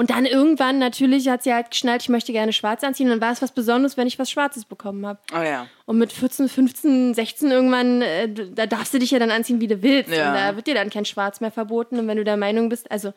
Und 0.00 0.08
dann 0.08 0.24
irgendwann 0.24 0.78
natürlich 0.78 1.28
hat 1.28 1.42
sie 1.42 1.52
halt 1.52 1.72
geschnallt, 1.72 2.00
ich 2.00 2.08
möchte 2.08 2.32
gerne 2.32 2.54
schwarz 2.54 2.82
anziehen. 2.82 3.08
Und 3.08 3.10
dann 3.10 3.20
war 3.20 3.32
es 3.32 3.42
was 3.42 3.52
Besonderes, 3.52 3.98
wenn 3.98 4.06
ich 4.06 4.18
was 4.18 4.30
Schwarzes 4.30 4.64
bekommen 4.64 5.04
habe. 5.04 5.18
Oh 5.30 5.42
ja. 5.42 5.66
Und 5.84 5.98
mit 5.98 6.10
14, 6.10 6.48
15, 6.48 7.12
16 7.12 7.50
irgendwann, 7.50 8.00
äh, 8.00 8.26
da 8.32 8.64
darfst 8.64 8.94
du 8.94 8.98
dich 8.98 9.10
ja 9.10 9.18
dann 9.18 9.30
anziehen, 9.30 9.60
wie 9.60 9.66
du 9.66 9.82
willst. 9.82 10.10
Ja. 10.10 10.30
Und 10.30 10.34
da 10.36 10.56
wird 10.56 10.68
dir 10.68 10.74
dann 10.74 10.88
kein 10.88 11.04
Schwarz 11.04 11.42
mehr 11.42 11.50
verboten. 11.50 11.98
Und 11.98 12.08
wenn 12.08 12.16
du 12.16 12.24
der 12.24 12.38
Meinung 12.38 12.70
bist, 12.70 12.90
also 12.90 13.12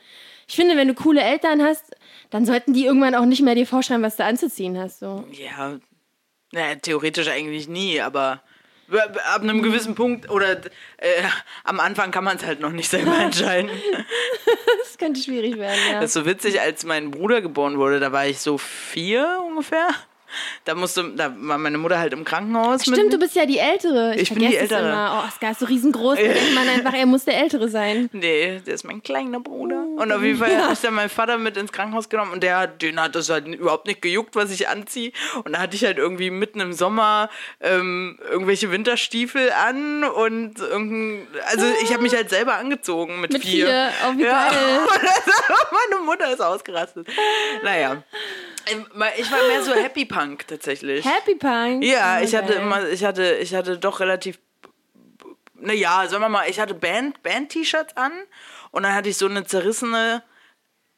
ich 0.45 0.57
finde, 0.57 0.75
wenn 0.75 0.89
du 0.89 0.93
coole 0.93 1.21
Eltern 1.21 1.61
hast, 1.61 1.95
dann 2.31 2.45
sollten 2.45 2.73
die 2.73 2.83
irgendwann 2.83 3.15
auch 3.15 3.23
nicht 3.23 3.41
mehr 3.41 3.55
dir 3.55 3.65
vorschreiben, 3.65 4.03
was 4.03 4.17
du 4.17 4.25
anzuziehen 4.25 4.77
hast. 4.77 4.99
So. 4.99 5.23
Ja, 5.31 5.79
naja, 6.51 6.75
theoretisch 6.75 7.29
eigentlich 7.29 7.69
nie, 7.69 8.01
aber 8.01 8.41
ab 9.01 9.41
einem 9.41 9.61
gewissen 9.61 9.95
Punkt 9.95 10.29
oder 10.29 10.57
äh, 10.97 11.23
am 11.63 11.79
Anfang 11.79 12.11
kann 12.11 12.23
man 12.23 12.37
es 12.37 12.45
halt 12.45 12.59
noch 12.59 12.71
nicht 12.71 12.89
selber 12.89 13.17
entscheiden. 13.19 13.69
Das 14.79 14.97
könnte 14.97 15.21
schwierig 15.21 15.57
werden, 15.57 15.79
ja. 15.91 15.95
Das 15.99 16.11
ist 16.11 16.13
so 16.13 16.25
witzig, 16.25 16.61
als 16.61 16.85
mein 16.85 17.11
Bruder 17.11 17.41
geboren 17.41 17.77
wurde, 17.77 17.99
da 17.99 18.11
war 18.11 18.25
ich 18.25 18.39
so 18.39 18.57
vier 18.57 19.41
ungefähr. 19.47 19.89
Da 20.65 20.75
musste, 20.75 21.11
da 21.15 21.33
war 21.37 21.57
meine 21.57 21.77
Mutter 21.77 21.99
halt 21.99 22.13
im 22.13 22.23
Krankenhaus. 22.23 22.81
Stimmt, 22.83 22.97
mit, 22.97 23.13
du 23.13 23.19
bist 23.19 23.35
ja 23.35 23.45
die 23.45 23.57
Ältere. 23.59 24.15
Ich 24.15 24.29
bin 24.29 24.39
die 24.39 24.55
Ältere. 24.55 24.79
Immer. 24.89 25.21
Oh, 25.23 25.27
Oscar 25.27 25.51
ist 25.51 25.59
so 25.59 25.65
riesengroß. 25.65 26.17
Da 26.17 26.23
denkt 26.23 26.53
man 26.55 26.67
einfach, 26.67 26.93
er 26.93 27.05
muss 27.05 27.25
der 27.25 27.37
Ältere 27.39 27.67
sein. 27.69 28.09
Nee, 28.13 28.59
der 28.65 28.73
ist 28.73 28.83
mein 28.83 29.01
kleiner 29.03 29.39
Bruder. 29.39 29.83
Und 29.97 30.11
auf 30.11 30.21
jeden 30.21 30.39
Fall 30.39 30.55
hat 30.55 30.69
mich 30.69 30.79
dann 30.81 30.93
mein 30.93 31.09
Vater 31.09 31.37
mit 31.37 31.57
ins 31.57 31.71
Krankenhaus 31.71 32.09
genommen 32.09 32.31
und 32.31 32.43
der, 32.43 32.67
den 32.67 32.99
hat 33.01 33.15
das 33.15 33.29
halt 33.29 33.47
überhaupt 33.47 33.87
nicht 33.87 34.01
gejuckt, 34.01 34.35
was 34.35 34.51
ich 34.51 34.67
anziehe. 34.67 35.11
Und 35.43 35.53
da 35.53 35.59
hatte 35.59 35.75
ich 35.75 35.83
halt 35.85 35.97
irgendwie 35.97 36.29
mitten 36.29 36.59
im 36.59 36.73
Sommer 36.73 37.29
ähm, 37.59 38.17
irgendwelche 38.29 38.71
Winterstiefel 38.71 39.51
an 39.51 40.03
und 40.03 40.59
irgendein, 40.59 41.27
also 41.47 41.65
ich 41.83 41.91
habe 41.91 42.03
mich 42.03 42.15
halt 42.15 42.29
selber 42.29 42.55
angezogen 42.55 43.19
mit, 43.21 43.33
Mit 43.33 43.41
vier. 43.43 43.65
vier. 43.67 43.89
Oh, 44.07 44.17
wie 44.17 44.23
Ja. 44.23 44.49
geil. 44.49 44.57
Meine 45.89 46.01
Mutter 46.05 46.31
ist 46.31 46.41
ausgerastet. 46.41 47.07
Naja. 47.63 48.03
Ich 49.17 49.29
war 49.29 49.39
mehr 49.47 49.61
so 49.61 49.73
Happy 49.73 50.05
Punk 50.05 50.22
tatsächlich. 50.47 51.05
Happy 51.05 51.35
Punk. 51.35 51.83
Ja, 51.83 52.17
Oh, 52.19 52.23
ich 52.23 52.35
hatte 52.35 52.53
immer, 52.53 52.87
ich 52.89 53.03
hatte, 53.03 53.35
ich 53.35 53.53
hatte 53.53 53.77
doch 53.77 53.99
relativ, 53.99 54.39
naja, 55.55 56.07
sagen 56.07 56.21
wir 56.23 56.29
mal, 56.29 56.49
ich 56.49 56.59
hatte 56.59 56.73
Band, 56.73 57.21
Band-T-Shirts 57.23 57.95
an 57.97 58.11
und 58.71 58.83
dann 58.83 58.93
hatte 58.93 59.09
ich 59.09 59.17
so 59.17 59.27
eine 59.27 59.45
zerrissene, 59.45 60.23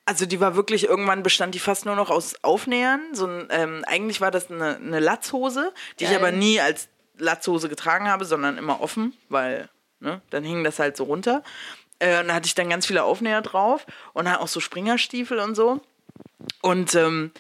also 0.06 0.26
die 0.26 0.40
war 0.40 0.56
wirklich, 0.56 0.86
irgendwann 0.86 1.24
bestand 1.24 1.56
die 1.56 1.60
fast 1.60 1.86
nur 1.86 1.96
noch 1.96 2.10
aus 2.10 2.36
Aufnähern. 2.44 3.02
So 3.14 3.26
ein, 3.28 3.48
ähm, 3.50 3.84
eigentlich 3.88 4.22
war 4.22 4.32
das 4.32 4.52
eine, 4.52 4.76
eine 4.78 5.00
Latzhose, 5.00 5.74
die 6.00 6.04
ich 6.06 6.10
Geil. 6.12 6.20
aber 6.20 6.32
nie 6.32 6.60
als 6.60 6.90
Latzhose 7.18 7.70
getragen 7.70 8.08
habe, 8.08 8.26
sondern 8.26 8.58
immer 8.58 8.82
offen, 8.82 9.14
weil, 9.30 9.70
ne, 10.00 10.22
dann 10.30 10.44
hing 10.44 10.64
das 10.64 10.80
halt 10.80 10.98
so 10.98 11.06
runter. 11.06 11.44
Äh, 12.00 12.20
und 12.20 12.28
da 12.28 12.34
hatte 12.36 12.48
ich 12.48 12.56
dann 12.56 12.70
ganz 12.70 12.86
viele 12.86 13.04
Aufnäher 13.04 13.42
drauf 13.42 13.86
und 14.14 14.28
auch 14.28 14.48
so 14.48 14.60
Springerstiefel 14.60 15.40
und 15.40 15.56
so. 15.56 15.82
Und 16.62 16.94
ähm, 16.96 17.32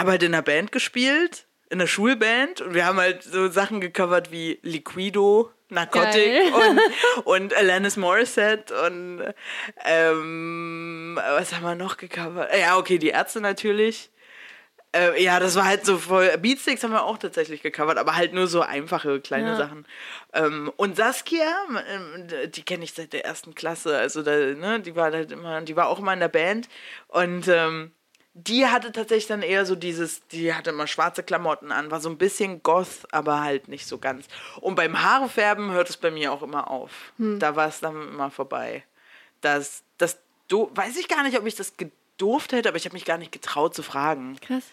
habe 0.00 0.10
halt 0.12 0.22
in 0.22 0.34
einer 0.34 0.42
Band 0.42 0.72
gespielt, 0.72 1.46
in 1.68 1.78
der 1.78 1.86
Schulband. 1.86 2.60
Und 2.60 2.74
wir 2.74 2.86
haben 2.86 2.98
halt 2.98 3.22
so 3.22 3.48
Sachen 3.48 3.80
gecovert 3.80 4.32
wie 4.32 4.58
Liquido, 4.62 5.50
Narcotic 5.68 6.12
Geil. 6.12 6.52
und, 6.52 7.24
und 7.26 7.54
Alanis 7.56 7.96
Morissette 7.96 8.74
und 8.86 9.22
ähm, 9.84 11.16
was 11.16 11.54
haben 11.54 11.62
wir 11.62 11.76
noch 11.76 11.96
gecovert? 11.96 12.50
Ja, 12.58 12.76
okay, 12.76 12.98
die 12.98 13.10
Ärzte 13.10 13.40
natürlich. 13.40 14.10
Äh, 14.92 15.22
ja, 15.22 15.38
das 15.38 15.54
war 15.54 15.66
halt 15.66 15.86
so 15.86 15.98
voll. 15.98 16.36
Beatsticks 16.38 16.82
haben 16.82 16.90
wir 16.90 17.04
auch 17.04 17.18
tatsächlich 17.18 17.62
gecovert, 17.62 17.96
aber 17.98 18.16
halt 18.16 18.32
nur 18.32 18.48
so 18.48 18.62
einfache 18.62 19.20
kleine 19.20 19.50
Ja. 19.50 19.56
Sachen. 19.56 19.86
Ähm, 20.32 20.72
und 20.76 20.96
Saskia, 20.96 21.46
ähm, 21.88 22.26
die 22.50 22.62
kenne 22.64 22.82
ich 22.82 22.92
seit 22.92 23.12
der 23.12 23.24
ersten 23.24 23.54
Klasse. 23.54 23.96
Also 23.96 24.22
da, 24.22 24.32
ne, 24.32 24.80
die 24.80 24.96
war 24.96 25.12
halt 25.12 25.30
immer, 25.30 25.60
die 25.60 25.76
war 25.76 25.86
auch 25.86 26.00
immer 26.00 26.12
in 26.12 26.18
der 26.20 26.28
Band. 26.28 26.68
Und 27.06 27.46
ähm, 27.46 27.92
die 28.34 28.66
hatte 28.66 28.92
tatsächlich 28.92 29.26
dann 29.26 29.42
eher 29.42 29.66
so 29.66 29.74
dieses, 29.74 30.26
die 30.28 30.54
hatte 30.54 30.70
immer 30.70 30.86
schwarze 30.86 31.22
Klamotten 31.22 31.72
an, 31.72 31.90
war 31.90 32.00
so 32.00 32.08
ein 32.08 32.18
bisschen 32.18 32.62
goth, 32.62 33.06
aber 33.10 33.40
halt 33.40 33.68
nicht 33.68 33.86
so 33.86 33.98
ganz. 33.98 34.26
Und 34.60 34.76
beim 34.76 35.02
Haarefärben 35.02 35.72
hört 35.72 35.90
es 35.90 35.96
bei 35.96 36.10
mir 36.10 36.32
auch 36.32 36.42
immer 36.42 36.70
auf. 36.70 37.12
Da 37.38 37.56
war 37.56 37.68
es 37.68 37.80
dann 37.80 37.96
immer 38.08 38.30
vorbei. 38.30 38.84
Das, 39.40 39.82
das 39.98 40.18
weiß 40.48 40.96
ich 40.96 41.08
gar 41.08 41.22
nicht, 41.22 41.38
ob 41.38 41.46
ich 41.46 41.56
das 41.56 41.76
gedurft 41.76 42.52
hätte, 42.52 42.68
aber 42.68 42.76
ich 42.76 42.84
habe 42.84 42.94
mich 42.94 43.04
gar 43.04 43.18
nicht 43.18 43.32
getraut 43.32 43.74
zu 43.74 43.82
fragen. 43.82 44.36
Krass. 44.40 44.64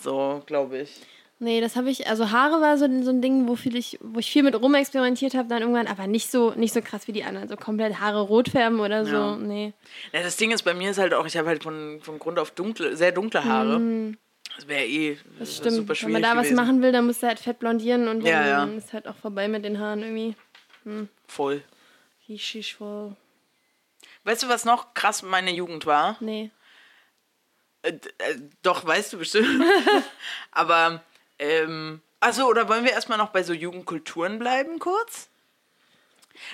So, 0.00 0.42
glaube 0.46 0.78
ich. 0.78 1.02
Nee, 1.42 1.60
das 1.60 1.74
habe 1.74 1.90
ich, 1.90 2.06
also 2.06 2.30
Haare 2.30 2.60
war 2.60 2.78
so, 2.78 2.86
so 3.02 3.10
ein 3.10 3.20
Ding, 3.20 3.48
wo, 3.48 3.56
viel 3.56 3.74
ich, 3.74 3.98
wo 4.00 4.20
ich 4.20 4.30
viel 4.30 4.44
mit 4.44 4.54
rumexperimentiert 4.54 5.34
habe, 5.34 5.48
dann 5.48 5.62
irgendwann, 5.62 5.88
aber 5.88 6.06
nicht 6.06 6.30
so, 6.30 6.52
nicht 6.52 6.72
so 6.72 6.80
krass 6.80 7.08
wie 7.08 7.12
die 7.12 7.24
anderen. 7.24 7.48
So 7.48 7.56
komplett 7.56 7.98
Haare 7.98 8.20
rot 8.20 8.48
färben 8.48 8.78
oder 8.78 9.04
so. 9.04 9.16
Ja. 9.16 9.36
Nee. 9.36 9.72
Ja, 10.12 10.22
das 10.22 10.36
Ding 10.36 10.52
ist, 10.52 10.62
bei 10.62 10.72
mir 10.72 10.92
ist 10.92 10.98
halt 10.98 11.14
auch, 11.14 11.26
ich 11.26 11.36
habe 11.36 11.48
halt 11.48 11.64
von, 11.64 12.00
von 12.00 12.20
Grund 12.20 12.38
auf 12.38 12.52
dunkle, 12.52 12.96
sehr 12.96 13.10
dunkle 13.10 13.44
Haare. 13.44 14.14
Das 14.54 14.68
wäre 14.68 14.84
eh. 14.86 15.18
Das 15.40 15.56
super 15.56 15.70
stimmt. 15.70 15.88
Wenn 15.88 15.96
schwierig 15.96 16.12
man 16.12 16.22
da 16.22 16.36
was 16.36 16.44
gewesen. 16.44 16.54
machen 16.54 16.80
will, 16.82 16.92
dann 16.92 17.06
muss 17.06 17.20
er 17.24 17.30
halt 17.30 17.40
fett 17.40 17.58
blondieren 17.58 18.06
und 18.06 18.22
Ja, 18.22 18.44
dann 18.44 18.72
ja. 18.72 18.78
ist 18.78 18.92
halt 18.92 19.08
auch 19.08 19.16
vorbei 19.16 19.48
mit 19.48 19.64
den 19.64 19.80
Haaren 19.80 20.02
irgendwie. 20.02 20.36
Voll. 21.26 21.64
Wie 22.28 22.38
schisch 22.38 22.76
voll. 22.76 23.16
Weißt 24.22 24.44
du, 24.44 24.48
was 24.48 24.64
noch 24.64 24.94
krass 24.94 25.22
meine 25.24 25.50
Jugend 25.50 25.86
war? 25.86 26.16
Nee. 26.20 26.50
Äh, 27.82 27.94
äh, 28.18 28.36
doch, 28.62 28.86
weißt 28.86 29.12
du 29.12 29.18
bestimmt. 29.18 29.48
Aber, 30.52 31.02
ähm, 31.42 32.00
also, 32.20 32.46
oder 32.46 32.68
wollen 32.68 32.84
wir 32.84 32.92
erstmal 32.92 33.18
noch 33.18 33.30
bei 33.30 33.42
so 33.42 33.52
Jugendkulturen 33.52 34.38
bleiben, 34.38 34.78
kurz? 34.78 35.28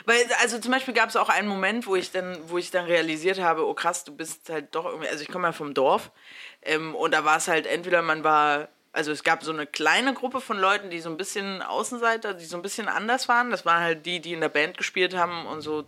Weil, 0.07 0.19
also 0.41 0.59
zum 0.59 0.73
Beispiel 0.73 0.95
gab 0.95 1.11
es 1.11 1.17
auch 1.17 1.29
einen 1.29 1.47
Moment, 1.47 1.87
wo 1.87 1.95
ich 1.95 2.11
dann, 2.11 2.39
wo 2.49 2.57
ich 2.57 2.71
dann 2.71 2.87
realisiert 2.87 3.39
habe, 3.39 3.67
oh 3.67 3.75
krass, 3.75 4.05
du 4.05 4.17
bist 4.17 4.49
halt 4.49 4.75
doch 4.75 4.87
irgendwie, 4.87 5.09
also 5.09 5.23
ich 5.23 5.31
komme 5.31 5.49
ja 5.49 5.53
vom 5.53 5.75
Dorf 5.75 6.11
ähm, 6.63 6.95
und 6.95 7.13
da 7.13 7.25
war 7.25 7.37
es 7.37 7.49
halt 7.49 7.67
entweder 7.67 8.03
man 8.03 8.25
war, 8.25 8.69
also 8.93 9.13
es 9.13 9.23
gab 9.23 9.45
so 9.45 9.53
eine 9.53 9.67
kleine 9.67 10.15
Gruppe 10.15 10.41
von 10.41 10.59
Leuten, 10.59 10.91
die 10.91 11.01
so 11.01 11.11
ein 11.11 11.17
bisschen 11.17 11.63
Außenseiter, 11.63 12.35
die 12.35 12.47
so 12.47 12.57
ein 12.57 12.63
bisschen 12.63 12.89
anders 12.89 13.29
waren. 13.29 13.51
Das 13.51 13.67
waren 13.67 13.83
halt 13.83 14.07
die, 14.07 14.21
die 14.21 14.33
in 14.33 14.41
der 14.41 14.49
Band 14.49 14.79
gespielt 14.79 15.15
haben 15.15 15.47
und 15.47 15.61
so 15.61 15.85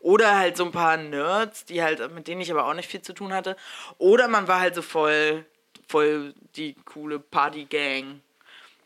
oder 0.00 0.36
halt 0.36 0.56
so 0.56 0.64
ein 0.64 0.72
paar 0.72 0.96
Nerds, 0.96 1.64
die 1.64 1.82
halt, 1.82 2.14
mit 2.14 2.28
denen 2.28 2.40
ich 2.40 2.50
aber 2.50 2.66
auch 2.66 2.74
nicht 2.74 2.88
viel 2.88 3.02
zu 3.02 3.12
tun 3.12 3.32
hatte. 3.32 3.56
Oder 3.98 4.28
man 4.28 4.48
war 4.48 4.60
halt 4.60 4.74
so 4.74 4.82
voll, 4.82 5.44
voll 5.88 6.34
die 6.56 6.76
coole 6.84 7.18
Party-Gang, 7.18 8.20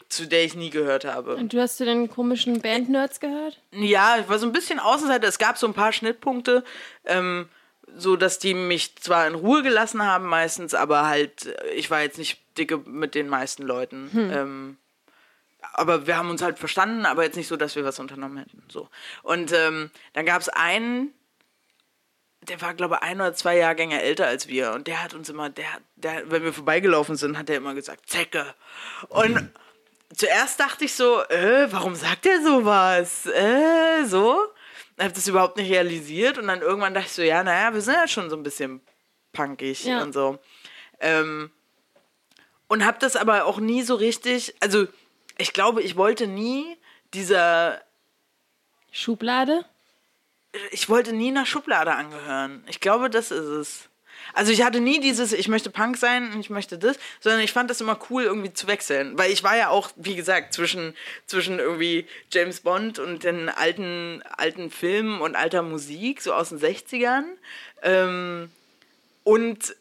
zu 0.08 0.26
der 0.26 0.44
ich 0.44 0.54
nie 0.54 0.70
gehört 0.70 1.04
habe. 1.04 1.36
Und 1.36 1.52
du 1.52 1.60
hast 1.60 1.76
zu 1.76 1.84
den 1.84 2.08
komischen 2.08 2.60
Band-Nerds 2.60 3.20
gehört? 3.20 3.60
Ja, 3.72 4.18
ich 4.18 4.28
war 4.28 4.38
so 4.38 4.46
ein 4.46 4.52
bisschen 4.52 4.78
Außenseiter. 4.78 5.26
Es 5.26 5.38
gab 5.38 5.58
so 5.58 5.66
ein 5.66 5.74
paar 5.74 5.92
Schnittpunkte, 5.92 6.64
ähm, 7.04 7.48
so 7.96 8.16
dass 8.16 8.38
die 8.38 8.54
mich 8.54 8.96
zwar 8.96 9.26
in 9.26 9.34
Ruhe 9.34 9.62
gelassen 9.62 10.02
haben 10.02 10.26
meistens, 10.26 10.74
aber 10.74 11.06
halt, 11.06 11.46
äh, 11.46 11.70
ich 11.74 11.90
war 11.90 12.02
jetzt 12.02 12.18
nicht 12.18 12.38
dicke 12.56 12.78
mit 12.78 13.14
den 13.14 13.28
meisten 13.28 13.62
Leuten. 13.62 14.10
Ähm, 14.14 14.76
aber 15.72 16.06
wir 16.06 16.16
haben 16.16 16.30
uns 16.30 16.42
halt 16.42 16.58
verstanden, 16.58 17.06
aber 17.06 17.24
jetzt 17.24 17.36
nicht 17.36 17.48
so, 17.48 17.56
dass 17.56 17.76
wir 17.76 17.84
was 17.84 17.98
unternommen 17.98 18.38
hätten. 18.38 18.62
So. 18.68 18.88
Und 19.22 19.52
ähm, 19.52 19.90
dann 20.12 20.26
gab 20.26 20.40
es 20.40 20.48
einen, 20.48 21.12
der 22.42 22.60
war, 22.60 22.74
glaube 22.74 22.96
ich, 22.96 23.02
ein 23.02 23.20
oder 23.20 23.34
zwei 23.34 23.56
Jahrgänge 23.56 24.00
älter 24.02 24.26
als 24.26 24.48
wir. 24.48 24.72
Und 24.72 24.86
der 24.86 25.02
hat 25.02 25.14
uns 25.14 25.28
immer, 25.28 25.48
der, 25.50 25.66
der, 25.96 26.30
wenn 26.30 26.42
wir 26.42 26.52
vorbeigelaufen 26.52 27.16
sind, 27.16 27.38
hat 27.38 27.48
er 27.48 27.56
immer 27.56 27.74
gesagt, 27.74 28.08
Zecke. 28.08 28.54
Und 29.08 29.50
zuerst 30.16 30.58
dachte 30.58 30.84
ich 30.84 30.94
so, 30.94 31.22
äh, 31.24 31.68
warum 31.70 31.94
sagt 31.94 32.26
er 32.26 32.42
sowas? 32.42 33.26
Äh, 33.26 34.04
so. 34.04 34.38
Ich 34.96 35.04
habe 35.04 35.14
das 35.14 35.28
überhaupt 35.28 35.56
nicht 35.56 35.70
realisiert. 35.70 36.38
Und 36.38 36.48
dann 36.48 36.60
irgendwann 36.62 36.94
dachte 36.94 37.06
ich 37.06 37.12
so, 37.12 37.22
ja, 37.22 37.42
naja, 37.44 37.72
wir 37.74 37.80
sind 37.80 37.94
ja 37.94 38.08
schon 38.08 38.28
so 38.28 38.36
ein 38.36 38.42
bisschen 38.42 38.80
punkig 39.32 39.84
Ja. 39.84 40.02
und 40.02 40.12
so. 40.12 40.38
Ähm, 41.00 41.50
und 42.68 42.84
habe 42.84 42.98
das 43.00 43.16
aber 43.16 43.44
auch 43.44 43.58
nie 43.58 43.82
so 43.82 43.94
richtig, 43.94 44.54
also 44.60 44.86
ich 45.38 45.52
glaube, 45.52 45.82
ich 45.82 45.96
wollte 45.96 46.26
nie 46.26 46.76
dieser 47.14 47.80
Schublade? 48.90 49.64
Ich 50.70 50.88
wollte 50.88 51.12
nie 51.12 51.28
einer 51.28 51.46
Schublade 51.46 51.94
angehören. 51.94 52.64
Ich 52.68 52.80
glaube, 52.80 53.10
das 53.10 53.30
ist 53.30 53.46
es. 53.46 53.88
Also 54.34 54.52
ich 54.52 54.62
hatte 54.62 54.80
nie 54.80 55.00
dieses, 55.00 55.32
ich 55.32 55.48
möchte 55.48 55.70
Punk 55.70 55.96
sein 55.96 56.32
und 56.32 56.40
ich 56.40 56.50
möchte 56.50 56.78
das, 56.78 56.96
sondern 57.20 57.40
ich 57.40 57.52
fand 57.52 57.70
das 57.70 57.80
immer 57.80 57.98
cool, 58.10 58.22
irgendwie 58.22 58.52
zu 58.52 58.66
wechseln. 58.66 59.18
Weil 59.18 59.30
ich 59.30 59.42
war 59.42 59.56
ja 59.56 59.68
auch, 59.68 59.90
wie 59.96 60.14
gesagt, 60.14 60.54
zwischen, 60.54 60.94
zwischen 61.26 61.58
irgendwie 61.58 62.06
James 62.30 62.60
Bond 62.60 62.98
und 62.98 63.24
den 63.24 63.48
alten, 63.48 64.22
alten 64.36 64.70
Filmen 64.70 65.20
und 65.20 65.36
alter 65.36 65.62
Musik, 65.62 66.22
so 66.22 66.32
aus 66.32 66.50
den 66.50 66.60
60ern. 66.60 67.24
Ähm, 67.82 68.50
und 69.24 69.76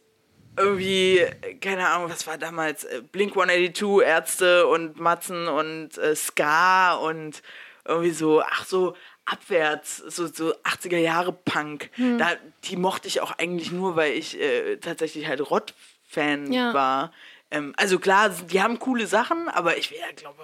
irgendwie, 0.58 1.26
keine 1.62 1.88
Ahnung, 1.88 2.10
was 2.10 2.28
war 2.28 2.38
damals, 2.38 2.84
äh, 2.84 3.02
Blink 3.12 3.32
182, 3.32 4.06
Ärzte 4.06 4.68
und 4.68 5.00
Matzen 5.00 5.48
und 5.48 5.98
äh, 5.98 6.16
Ska 6.16 6.96
und 6.96 7.42
irgendwie 7.86 8.12
so, 8.12 8.42
ach 8.42 8.66
so, 8.66 8.96
abwärts, 9.26 9.98
so, 9.98 10.28
so 10.28 10.54
80er 10.64 10.98
Jahre 10.98 11.32
Punk. 11.32 11.90
Da, 12.18 12.32
die 12.66 12.76
mochte 12.76 13.08
ich 13.08 13.22
auch 13.22 13.32
eigentlich 13.38 13.72
nur, 13.72 13.96
weil 13.96 14.14
ich 14.14 14.40
äh, 14.40 14.78
tatsächlich 14.78 15.28
halt 15.28 15.50
Rott-Fan 15.50 16.52
Ja. 16.52 16.74
war. 16.74 17.14
Ähm, 17.52 17.74
also 17.78 18.00
klar, 18.00 18.30
die 18.30 18.62
haben 18.62 18.80
coole 18.80 19.08
Sachen, 19.08 19.48
aber 19.50 19.78
ich 19.78 19.92
wäre, 19.92 20.14
glaube 20.16 20.40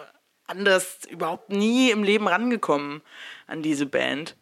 anders 0.46 1.00
überhaupt 1.10 1.50
nie 1.50 1.92
im 1.92 2.04
Leben 2.04 2.28
rangekommen 2.28 3.02
an 3.48 3.62
diese 3.62 3.86
Band. 3.86 4.36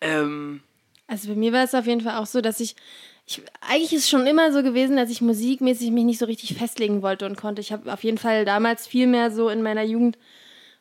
Ähm, 0.00 0.62
Also 1.06 1.28
bei 1.28 1.34
mir 1.36 1.52
war 1.52 1.62
es 1.64 1.74
auf 1.74 1.86
jeden 1.86 2.00
Fall 2.00 2.16
auch 2.16 2.26
so, 2.26 2.40
dass 2.40 2.60
ich, 2.60 2.74
ich 3.26 3.42
eigentlich 3.60 3.92
ist 3.92 4.04
es 4.04 4.10
schon 4.10 4.26
immer 4.26 4.52
so 4.52 4.62
gewesen, 4.62 4.96
dass 4.96 5.10
ich 5.10 5.20
musikmäßig 5.20 5.90
mich 5.90 6.04
nicht 6.04 6.18
so 6.18 6.24
richtig 6.26 6.54
festlegen 6.56 7.02
wollte 7.02 7.26
und 7.26 7.36
konnte. 7.36 7.60
Ich 7.60 7.72
habe 7.72 7.92
auf 7.92 8.02
jeden 8.04 8.18
Fall 8.18 8.44
damals 8.44 8.86
viel 8.86 9.06
mehr 9.06 9.30
so 9.30 9.48
in 9.48 9.62
meiner 9.62 9.82
Jugend 9.84 10.18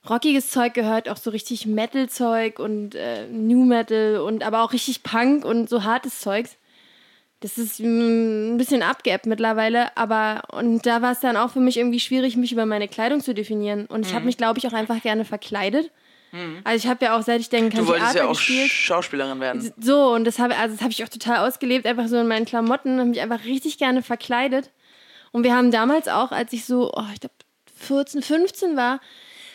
rockiges 0.10 0.50
Zeug 0.50 0.74
gehört, 0.74 1.10
auch 1.10 1.18
so 1.18 1.30
richtig 1.30 1.66
Metal-Zeug 1.66 2.60
und 2.60 2.96
äh, 2.96 3.28
New 3.28 3.66
Metal 3.66 4.18
und 4.18 4.44
aber 4.44 4.64
auch 4.64 4.74
richtig 4.74 5.04
Punk 5.04 5.46
und 5.46 5.70
so 5.70 5.84
hartes 5.84 6.20
Zeugs. 6.20 6.58
Das 7.40 7.58
ist 7.58 7.80
mm, 7.80 8.54
ein 8.54 8.58
bisschen 8.58 8.84
abgeappt 8.84 9.26
mittlerweile, 9.26 9.96
aber 9.98 10.44
und 10.52 10.86
da 10.86 11.02
war 11.02 11.12
es 11.12 11.20
dann 11.20 11.38
auch 11.38 11.52
für 11.52 11.60
mich 11.60 11.78
irgendwie 11.78 12.00
schwierig, 12.00 12.38
mich 12.38 12.52
über 12.52 12.66
meine 12.66 12.88
Kleidung 12.88 13.22
zu 13.22 13.34
definieren. 13.34 13.86
Und 13.86 14.06
ich 14.06 14.14
habe 14.14 14.26
mich, 14.26 14.38
glaube 14.38 14.60
ich, 14.60 14.68
auch 14.68 14.74
einfach 14.74 15.02
gerne 15.02 15.26
verkleidet. 15.26 15.92
Also 16.64 16.84
ich 16.84 16.90
habe 16.90 17.06
ja 17.06 17.16
auch, 17.16 17.22
seit 17.22 17.42
ich 17.42 17.50
denken 17.50 17.70
kann, 17.70 17.82
du 17.82 17.88
wolltest 17.88 18.14
Theater 18.14 18.26
ja 18.26 18.32
auch 18.32 18.36
gespielt. 18.36 18.72
Schauspielerin 18.72 19.40
werden. 19.40 19.72
So, 19.80 20.14
und 20.14 20.26
das 20.26 20.40
habe 20.40 20.56
also 20.58 20.76
das 20.76 20.84
hab 20.84 20.90
ich 20.90 21.04
auch 21.04 21.10
total 21.10 21.48
ausgelebt, 21.48 21.86
einfach 21.86 22.08
so 22.08 22.18
in 22.18 22.28
meinen 22.28 22.46
Klamotten, 22.46 23.00
habe 23.00 23.10
mich 23.10 23.22
einfach 23.22 23.46
richtig 23.46 23.78
gerne 23.78 24.02
verkleidet. 24.02 24.72
Und 25.32 25.44
wir 25.44 25.56
haben 25.56 25.70
damals 25.70 26.08
auch, 26.08 26.32
als 26.32 26.52
ich 26.52 26.66
so, 26.66 26.92
oh, 26.92 27.06
ich 27.14 27.20
glaube 27.20 27.36
14, 27.76 28.24
15 28.24 28.76
war, 28.76 29.00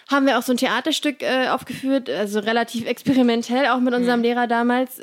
haben 0.09 0.27
wir 0.27 0.39
auch 0.39 0.43
so 0.43 0.53
ein 0.53 0.57
Theaterstück 0.59 1.23
äh, 1.23 1.49
aufgeführt, 1.49 2.09
also 2.11 2.41
relativ 2.41 2.87
experimentell, 2.87 3.67
auch 3.69 3.81
mit 3.81 3.95
unserem 3.95 4.23
Lehrer 4.23 4.47
damals, 4.47 5.01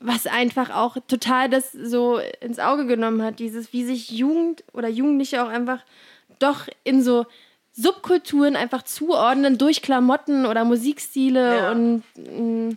was 0.00 0.26
einfach 0.26 0.70
auch 0.70 0.96
total 1.06 1.48
das 1.50 1.72
so 1.72 2.18
ins 2.40 2.58
Auge 2.58 2.86
genommen 2.86 3.22
hat, 3.22 3.38
dieses, 3.40 3.72
wie 3.72 3.84
sich 3.84 4.10
Jugend 4.10 4.64
oder 4.72 4.88
Jugendliche 4.88 5.42
auch 5.44 5.48
einfach 5.48 5.80
doch 6.38 6.68
in 6.84 7.02
so 7.02 7.26
Subkulturen 7.72 8.56
einfach 8.56 8.82
zuordnen 8.82 9.58
durch 9.58 9.82
Klamotten 9.82 10.46
oder 10.46 10.64
Musikstile 10.64 11.56
Ja. 11.56 11.70
und 11.72 12.02
mh, 12.16 12.74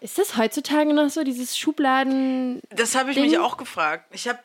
ist 0.00 0.18
das 0.18 0.36
heutzutage 0.36 0.92
noch 0.92 1.08
so, 1.08 1.24
dieses 1.24 1.56
Schubladen? 1.56 2.60
Das 2.70 2.94
habe 2.94 3.10
ich 3.10 3.16
Ding? 3.16 3.26
mich 3.26 3.38
auch 3.38 3.56
gefragt. 3.56 4.04
Ich 4.12 4.28
habe 4.28 4.38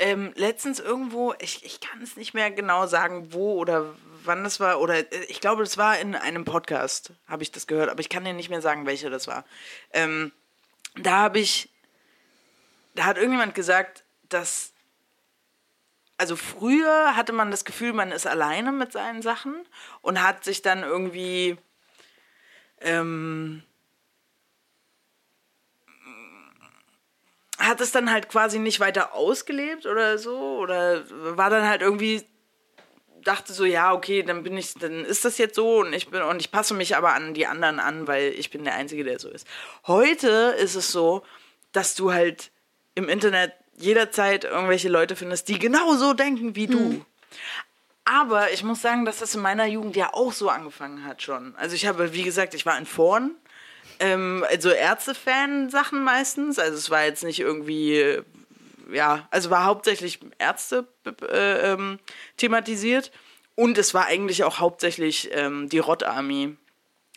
ähm, 0.00 0.32
letztens 0.34 0.80
irgendwo, 0.80 1.34
ich, 1.40 1.62
ich 1.62 1.78
kann 1.78 2.00
es 2.00 2.16
nicht 2.16 2.32
mehr 2.32 2.50
genau 2.50 2.86
sagen, 2.86 3.34
wo 3.34 3.52
oder 3.52 3.94
wann 4.24 4.42
das 4.44 4.58
war, 4.58 4.80
oder 4.80 4.96
äh, 5.12 5.24
ich 5.28 5.42
glaube, 5.42 5.62
das 5.62 5.76
war 5.76 5.98
in 5.98 6.14
einem 6.14 6.46
Podcast, 6.46 7.12
habe 7.28 7.42
ich 7.42 7.52
das 7.52 7.66
gehört, 7.66 7.90
aber 7.90 8.00
ich 8.00 8.08
kann 8.08 8.24
dir 8.24 8.32
nicht 8.32 8.48
mehr 8.48 8.62
sagen, 8.62 8.86
welcher 8.86 9.10
das 9.10 9.28
war. 9.28 9.44
Ähm, 9.92 10.32
da 10.96 11.18
habe 11.18 11.38
ich, 11.38 11.68
da 12.94 13.04
hat 13.04 13.18
irgendjemand 13.18 13.54
gesagt, 13.54 14.04
dass, 14.30 14.72
also 16.16 16.34
früher 16.34 17.14
hatte 17.14 17.34
man 17.34 17.50
das 17.50 17.66
Gefühl, 17.66 17.92
man 17.92 18.10
ist 18.10 18.26
alleine 18.26 18.72
mit 18.72 18.92
seinen 18.92 19.20
Sachen 19.20 19.54
und 20.00 20.22
hat 20.22 20.44
sich 20.44 20.62
dann 20.62 20.82
irgendwie, 20.82 21.58
ähm, 22.80 23.62
hat 27.60 27.80
es 27.80 27.92
dann 27.92 28.10
halt 28.10 28.28
quasi 28.28 28.58
nicht 28.58 28.80
weiter 28.80 29.14
ausgelebt 29.14 29.86
oder 29.86 30.18
so? 30.18 30.58
Oder 30.58 31.04
war 31.36 31.50
dann 31.50 31.68
halt 31.68 31.82
irgendwie 31.82 32.24
dachte 33.22 33.52
so 33.52 33.66
ja 33.66 33.92
okay 33.92 34.22
dann 34.22 34.42
bin 34.42 34.56
ich 34.56 34.72
dann 34.74 35.04
ist 35.04 35.26
das 35.26 35.36
jetzt 35.36 35.54
so 35.54 35.80
und 35.80 35.92
ich 35.92 36.08
bin 36.08 36.22
und 36.22 36.40
ich 36.40 36.50
passe 36.50 36.72
mich 36.72 36.96
aber 36.96 37.12
an 37.12 37.34
die 37.34 37.46
anderen 37.46 37.78
an 37.78 38.06
weil 38.06 38.32
ich 38.32 38.50
bin 38.50 38.64
der 38.64 38.74
einzige 38.74 39.04
der 39.04 39.18
so 39.18 39.28
ist. 39.28 39.46
Heute 39.86 40.56
ist 40.58 40.74
es 40.74 40.90
so 40.90 41.22
dass 41.72 41.94
du 41.94 42.12
halt 42.12 42.50
im 42.94 43.10
Internet 43.10 43.52
jederzeit 43.76 44.44
irgendwelche 44.44 44.88
Leute 44.88 45.16
findest 45.16 45.48
die 45.48 45.58
genau 45.58 45.94
so 45.96 46.14
denken 46.14 46.56
wie 46.56 46.66
du. 46.66 47.04
Aber 48.04 48.50
ich 48.52 48.64
muss 48.64 48.80
sagen 48.80 49.04
dass 49.04 49.18
das 49.18 49.34
in 49.34 49.42
meiner 49.42 49.66
Jugend 49.66 49.96
ja 49.96 50.14
auch 50.14 50.32
so 50.32 50.48
angefangen 50.48 51.04
hat 51.04 51.20
schon. 51.22 51.54
Also 51.56 51.76
ich 51.76 51.86
habe 51.86 52.14
wie 52.14 52.22
gesagt 52.22 52.54
ich 52.54 52.64
war 52.64 52.78
in 52.78 52.86
Foren 52.86 53.36
ähm, 54.00 54.44
also 54.48 54.70
Ärzte-Fan-Sachen 54.70 56.02
meistens. 56.02 56.58
Also 56.58 56.76
es 56.76 56.90
war 56.90 57.04
jetzt 57.04 57.22
nicht 57.22 57.38
irgendwie, 57.38 58.00
äh, 58.00 58.22
ja, 58.92 59.28
also 59.30 59.50
war 59.50 59.64
hauptsächlich 59.64 60.18
Ärzte 60.38 60.88
äh, 61.28 61.72
ähm, 61.72 61.98
thematisiert. 62.36 63.12
Und 63.54 63.78
es 63.78 63.94
war 63.94 64.06
eigentlich 64.06 64.42
auch 64.44 64.58
hauptsächlich 64.58 65.30
ähm, 65.32 65.68
die 65.68 65.78
Rott-Army. 65.78 66.56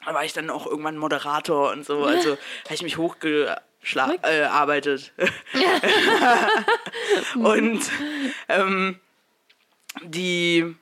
Da 0.06 0.14
war 0.14 0.26
ich 0.26 0.34
dann 0.34 0.50
auch 0.50 0.68
irgendwann 0.68 0.98
Moderator 0.98 1.72
und 1.72 1.86
so. 1.86 2.04
Also 2.06 2.32
habe 2.66 2.76
ich 2.76 2.84
mich 2.84 2.98
hochgearbeitet. 2.98 3.64
Äh, 4.24 4.44
arbeitet. 4.44 5.14
und 7.36 7.82
ähm, 8.50 9.00
die 10.04 10.76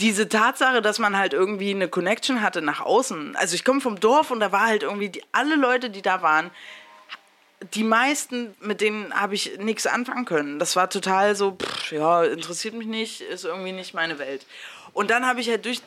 diese 0.00 0.28
Tatsache, 0.28 0.82
dass 0.82 0.98
man 0.98 1.16
halt 1.16 1.32
irgendwie 1.32 1.70
eine 1.70 1.88
Connection 1.88 2.42
hatte 2.42 2.62
nach 2.62 2.80
außen. 2.80 3.36
Also 3.36 3.54
ich 3.54 3.64
komme 3.64 3.80
vom 3.80 4.00
Dorf 4.00 4.30
und 4.30 4.40
da 4.40 4.50
war 4.52 4.66
halt 4.66 4.82
irgendwie 4.82 5.10
die, 5.10 5.22
alle 5.32 5.56
Leute, 5.56 5.90
die 5.90 6.02
da 6.02 6.22
waren, 6.22 6.50
die 7.74 7.84
meisten, 7.84 8.54
mit 8.60 8.80
denen 8.80 9.12
habe 9.12 9.34
ich 9.34 9.58
nichts 9.58 9.86
anfangen 9.86 10.24
können. 10.24 10.58
Das 10.58 10.76
war 10.76 10.88
total 10.88 11.36
so, 11.36 11.52
pff, 11.52 11.92
ja, 11.92 12.24
interessiert 12.24 12.74
mich 12.74 12.86
nicht, 12.86 13.20
ist 13.20 13.44
irgendwie 13.44 13.72
nicht 13.72 13.92
meine 13.92 14.18
Welt. 14.18 14.46
Und 14.94 15.10
dann 15.10 15.26
habe 15.26 15.40
ich 15.40 15.50
halt 15.50 15.66
durch, 15.66 15.82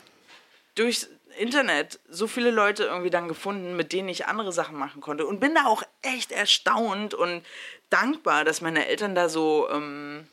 durchs 0.75 1.09
Internet 1.37 1.99
so 2.07 2.27
viele 2.27 2.51
Leute 2.51 2.83
irgendwie 2.83 3.09
dann 3.09 3.27
gefunden, 3.27 3.75
mit 3.75 3.91
denen 3.91 4.09
ich 4.09 4.27
andere 4.27 4.51
Sachen 4.51 4.77
machen 4.77 5.01
konnte. 5.01 5.25
Und 5.25 5.39
bin 5.39 5.55
da 5.55 5.65
auch 5.65 5.81
echt 6.03 6.31
erstaunt 6.31 7.15
und 7.15 7.43
dankbar, 7.89 8.45
dass 8.45 8.61
meine 8.61 8.85
Eltern 8.85 9.15
da 9.15 9.29
so 9.29 9.67
ähm, 9.71 10.27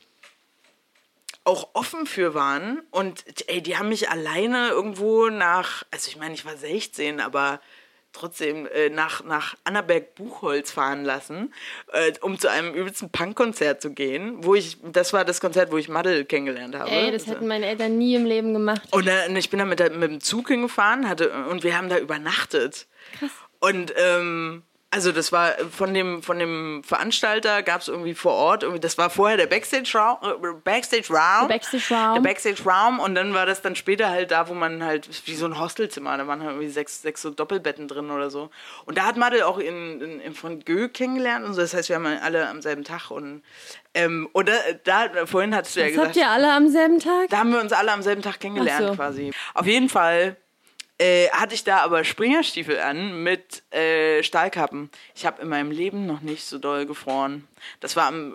auch 1.45 1.71
offen 1.75 2.07
für 2.07 2.35
waren. 2.35 2.83
Und 2.91 3.25
ey, 3.49 3.63
die 3.63 3.77
haben 3.77 3.89
mich 3.89 4.11
alleine 4.11 4.69
irgendwo 4.69 5.29
nach, 5.29 5.85
also 5.91 6.09
ich 6.09 6.17
meine, 6.17 6.35
ich 6.35 6.45
war 6.45 6.57
16, 6.57 7.21
aber 7.21 7.61
trotzdem 8.13 8.67
äh, 8.67 8.89
nach, 8.89 9.25
nach 9.25 9.57
Annaberg-Buchholz 9.65 10.71
fahren 10.71 11.05
lassen, 11.05 11.55
äh, 11.93 12.13
um 12.21 12.39
zu 12.39 12.49
einem 12.51 12.75
übelsten 12.75 13.11
Punkkonzert 13.11 13.81
zu 13.81 13.93
gehen, 13.93 14.45
wo 14.45 14.55
ich, 14.55 14.79
das 14.83 15.13
war 15.13 15.25
das 15.25 15.41
Konzert, 15.41 15.71
wo 15.71 15.79
ich 15.79 15.89
Madel 15.89 16.25
kennengelernt 16.25 16.75
habe. 16.75 16.91
Ey, 16.91 17.13
das 17.13 17.27
hätten 17.27 17.47
meine 17.47 17.67
Eltern 17.67 17.99
nie 17.99 18.15
im 18.17 18.27
Leben 18.27 18.53
gemacht. 18.53 18.83
Und 18.91 19.07
dann, 19.07 19.37
ich 19.37 19.51
bin 19.51 19.59
dann 19.59 19.69
mit, 19.69 19.79
mit 19.79 20.11
dem 20.11 20.21
Zug 20.21 20.49
hingefahren 20.49 21.09
hatte, 21.09 21.31
und 21.51 21.63
wir 21.63 21.77
haben 21.77 21.89
da 21.89 21.99
übernachtet. 21.99 22.87
Krass. 23.19 23.31
Und 23.61 23.93
ähm, 23.97 24.63
Also 24.93 25.13
das 25.13 25.31
war 25.31 25.53
von 25.71 25.95
dem, 25.95 26.21
von 26.21 26.41
dem 26.41 26.83
Veranstalter 26.83 27.63
gab 27.63 27.81
es 27.81 27.87
irgendwie 27.87 28.15
vor 28.15 28.33
Ort, 28.33 28.65
irgendwie, 28.65 28.81
das 28.81 28.99
war 28.99 29.09
vorher 29.09 29.37
der 29.37 29.47
Backstage-Raum, 29.47 30.19
äh, 30.23 30.53
Backstage-Raum. 30.65 31.47
Der 31.47 31.55
Backstage-Raum. 31.55 32.15
Der 32.15 32.21
Backstage-Raum 32.23 32.99
und 32.99 33.15
dann 33.15 33.33
war 33.33 33.47
das 33.47 33.63
dann 33.63 33.77
später 33.77 34.11
halt 34.11 34.33
da, 34.33 34.49
wo 34.49 34.55
man 34.55 34.83
halt, 34.83 35.09
wie 35.29 35.37
so 35.37 35.47
ein 35.47 35.61
Hostelzimmer, 35.61 36.17
da 36.19 36.27
waren 36.27 36.41
halt 36.41 36.51
irgendwie 36.51 36.71
sechs, 36.71 37.03
sechs 37.03 37.23
so 37.23 37.31
Doppelbetten 37.31 37.87
drin 37.87 38.11
oder 38.11 38.31
so. 38.31 38.51
Und 38.85 38.99
da 38.99 39.05
hat 39.05 39.17
Madel 39.17 39.45
auch 39.45 39.59
in, 39.59 40.01
in, 40.01 40.21
in 40.21 40.35
von 40.35 40.59
Gö 40.65 40.89
kennengelernt 40.89 41.47
und 41.47 41.55
so, 41.55 41.61
das 41.61 41.73
heißt, 41.73 41.89
wir 41.89 41.95
haben 41.95 42.07
alle 42.07 42.49
am 42.49 42.61
selben 42.61 42.83
Tag 42.83 43.13
und, 43.13 43.45
ähm, 43.95 44.29
und 44.33 44.49
da, 44.49 45.07
da, 45.07 45.27
vorhin 45.27 45.55
hattest 45.55 45.77
du 45.77 45.81
ja 45.81 45.87
Das 45.87 45.93
gesagt, 45.93 46.09
habt 46.09 46.17
ihr 46.17 46.29
alle 46.29 46.53
am 46.53 46.69
selben 46.69 46.99
Tag? 46.99 47.29
da 47.29 47.39
haben 47.39 47.53
wir 47.53 47.61
uns 47.61 47.73
alle 47.73 47.93
am 47.93 48.03
selben 48.03 48.23
Tag 48.23 48.41
kennengelernt 48.41 48.89
so. 48.89 48.95
quasi. 48.97 49.31
Auf 49.55 49.67
jeden 49.67 49.89
Fall 49.89 50.37
äh, 51.01 51.31
hatte 51.31 51.55
ich 51.55 51.65
da 51.65 51.79
aber 51.79 52.05
Springerstiefel 52.05 52.79
an 52.79 53.23
mit 53.23 53.63
äh, 53.73 54.23
Stahlkappen. 54.23 54.91
Ich 55.15 55.25
habe 55.25 55.41
in 55.41 55.49
meinem 55.49 55.71
Leben 55.71 56.07
noch 56.07 56.21
nicht 56.21 56.45
so 56.45 56.59
doll 56.59 56.85
gefroren. 56.85 57.49
Das 57.81 57.97
war 57.97 58.07
am, 58.07 58.35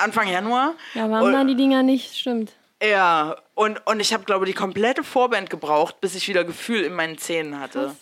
Anfang 0.00 0.28
Januar. 0.32 0.74
Ja, 0.94 1.10
waren 1.10 1.48
die 1.48 1.56
Dinger 1.56 1.82
nicht? 1.82 2.16
Stimmt. 2.16 2.52
Ja, 2.82 3.36
und, 3.54 3.84
und 3.86 4.00
ich 4.00 4.14
habe, 4.14 4.24
glaube 4.24 4.46
ich, 4.46 4.52
die 4.52 4.56
komplette 4.56 5.02
Vorband 5.04 5.50
gebraucht, 5.50 6.00
bis 6.00 6.14
ich 6.14 6.28
wieder 6.28 6.44
Gefühl 6.44 6.82
in 6.82 6.94
meinen 6.94 7.18
Zähnen 7.18 7.58
hatte. 7.60 7.86
Krass. 7.86 7.96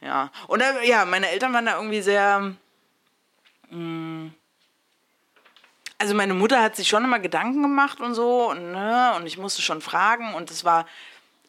Ja. 0.00 0.30
Und 0.46 0.62
da, 0.62 0.80
ja, 0.82 1.04
meine 1.04 1.28
Eltern 1.28 1.52
waren 1.52 1.66
da 1.66 1.76
irgendwie 1.76 2.00
sehr. 2.02 2.54
mh, 3.70 4.30
Also 5.98 6.14
meine 6.14 6.34
Mutter 6.34 6.62
hat 6.62 6.76
sich 6.76 6.88
schon 6.88 7.04
immer 7.04 7.18
Gedanken 7.18 7.62
gemacht 7.62 8.00
und 8.00 8.14
so 8.14 8.50
und 8.50 8.72
ne, 8.72 9.12
und 9.16 9.26
ich 9.26 9.38
musste 9.38 9.60
schon 9.60 9.80
fragen 9.80 10.34
und 10.34 10.50
es 10.50 10.64
war 10.64 10.86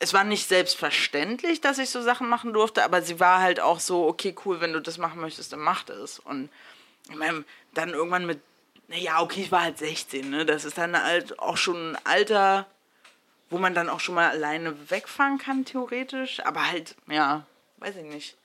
es 0.04 0.14
war 0.14 0.26
nicht 0.26 0.50
selbstverständlich, 0.50 1.62
dass 1.62 1.78
ich 1.78 1.90
so 1.90 2.02
Sachen 2.02 2.28
machen 2.28 2.52
durfte, 2.52 2.84
aber 2.84 3.02
sie 3.02 3.22
war 3.22 3.42
halt 3.42 3.62
auch 3.62 3.80
so 3.80 4.06
okay, 4.06 4.36
cool, 4.44 4.60
wenn 4.60 4.74
du 4.74 4.82
das 4.82 4.98
machen 4.98 5.22
möchtest, 5.22 5.54
dann 5.54 5.62
mach 5.62 5.84
das 5.84 6.20
und 6.20 6.50
ich 7.10 7.16
meine, 7.16 7.46
dann 7.74 7.90
irgendwann 7.92 8.26
mit 8.26 8.42
ja, 8.90 9.22
okay, 9.22 9.42
ich 9.44 9.52
war 9.52 9.64
halt 9.64 9.78
16, 9.78 10.30
ne? 10.30 10.46
Das 10.46 10.66
ist 10.66 10.78
dann 10.78 11.02
halt 11.02 11.40
auch 11.40 11.56
schon 11.56 11.94
ein 11.94 11.98
Alter, 12.04 12.68
wo 13.50 13.58
man 13.58 13.74
dann 13.74 13.90
auch 13.90 14.02
schon 14.02 14.16
mal 14.16 14.30
alleine 14.30 14.76
wegfahren 14.92 15.38
kann 15.38 15.64
theoretisch, 15.64 16.42
aber 16.46 16.70
halt 16.70 16.96
ja, 17.08 17.46
weiß 17.78 17.96
ich 17.96 18.04
nicht. 18.04 18.36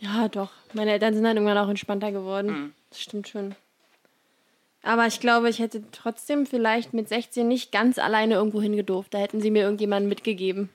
Ja, 0.00 0.28
doch. 0.28 0.50
Meine 0.74 0.92
Eltern 0.92 1.14
sind 1.14 1.24
dann 1.24 1.38
irgendwann 1.38 1.58
auch 1.58 1.70
entspannter 1.70 2.12
geworden. 2.12 2.48
Hm. 2.48 2.74
Das 2.90 3.00
stimmt 3.00 3.26
schon. 3.26 3.56
Aber 4.82 5.06
ich 5.06 5.20
glaube, 5.20 5.48
ich 5.48 5.58
hätte 5.58 5.82
trotzdem 5.90 6.46
vielleicht 6.46 6.94
mit 6.94 7.08
16 7.08 7.46
nicht 7.46 7.72
ganz 7.72 7.98
alleine 7.98 8.34
irgendwo 8.34 8.62
hingedurft. 8.62 9.12
Da 9.12 9.18
hätten 9.18 9.40
sie 9.40 9.50
mir 9.50 9.62
irgendjemanden 9.62 10.08
mitgegeben. 10.08 10.70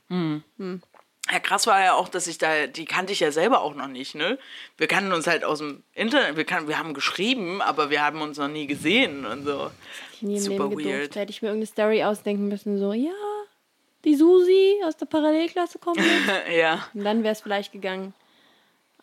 Ja, 1.31 1.39
krass 1.39 1.67
war 1.67 1.79
ja 1.81 1.93
auch, 1.93 2.09
dass 2.09 2.27
ich 2.27 2.37
da, 2.37 2.67
die 2.67 2.83
kannte 2.85 3.13
ich 3.13 3.21
ja 3.21 3.31
selber 3.31 3.61
auch 3.61 3.75
noch 3.75 3.87
nicht, 3.87 4.13
ne? 4.13 4.37
Wir 4.77 4.87
kannten 4.87 5.13
uns 5.13 5.25
halt 5.25 5.45
aus 5.45 5.59
dem 5.59 5.83
Internet, 5.93 6.35
wir, 6.35 6.43
kann, 6.43 6.67
wir 6.67 6.77
haben 6.77 6.93
geschrieben, 6.93 7.61
aber 7.61 7.89
wir 7.89 8.03
haben 8.03 8.21
uns 8.21 8.37
noch 8.37 8.49
nie 8.49 8.67
gesehen 8.67 9.25
und 9.25 9.45
so. 9.45 9.71
Ich 10.15 10.21
nie 10.21 10.35
im 10.35 10.41
Super 10.41 10.67
Leben 10.67 10.77
gedurft. 10.77 10.99
weird. 10.99 11.15
Da 11.15 11.19
hätte 11.21 11.31
ich 11.31 11.41
mir 11.41 11.47
irgendeine 11.47 11.67
Story 11.67 12.03
ausdenken 12.03 12.49
müssen. 12.49 12.77
So, 12.77 12.91
ja, 12.91 13.11
die 14.03 14.15
Susi 14.15 14.81
aus 14.85 14.97
der 14.97 15.05
Parallelklasse 15.05 15.79
kommt 15.79 15.97
mit. 15.97 16.55
ja. 16.57 16.85
Und 16.93 17.05
dann 17.05 17.23
wäre 17.23 17.31
es 17.31 17.41
vielleicht 17.41 17.71
gegangen. 17.71 18.13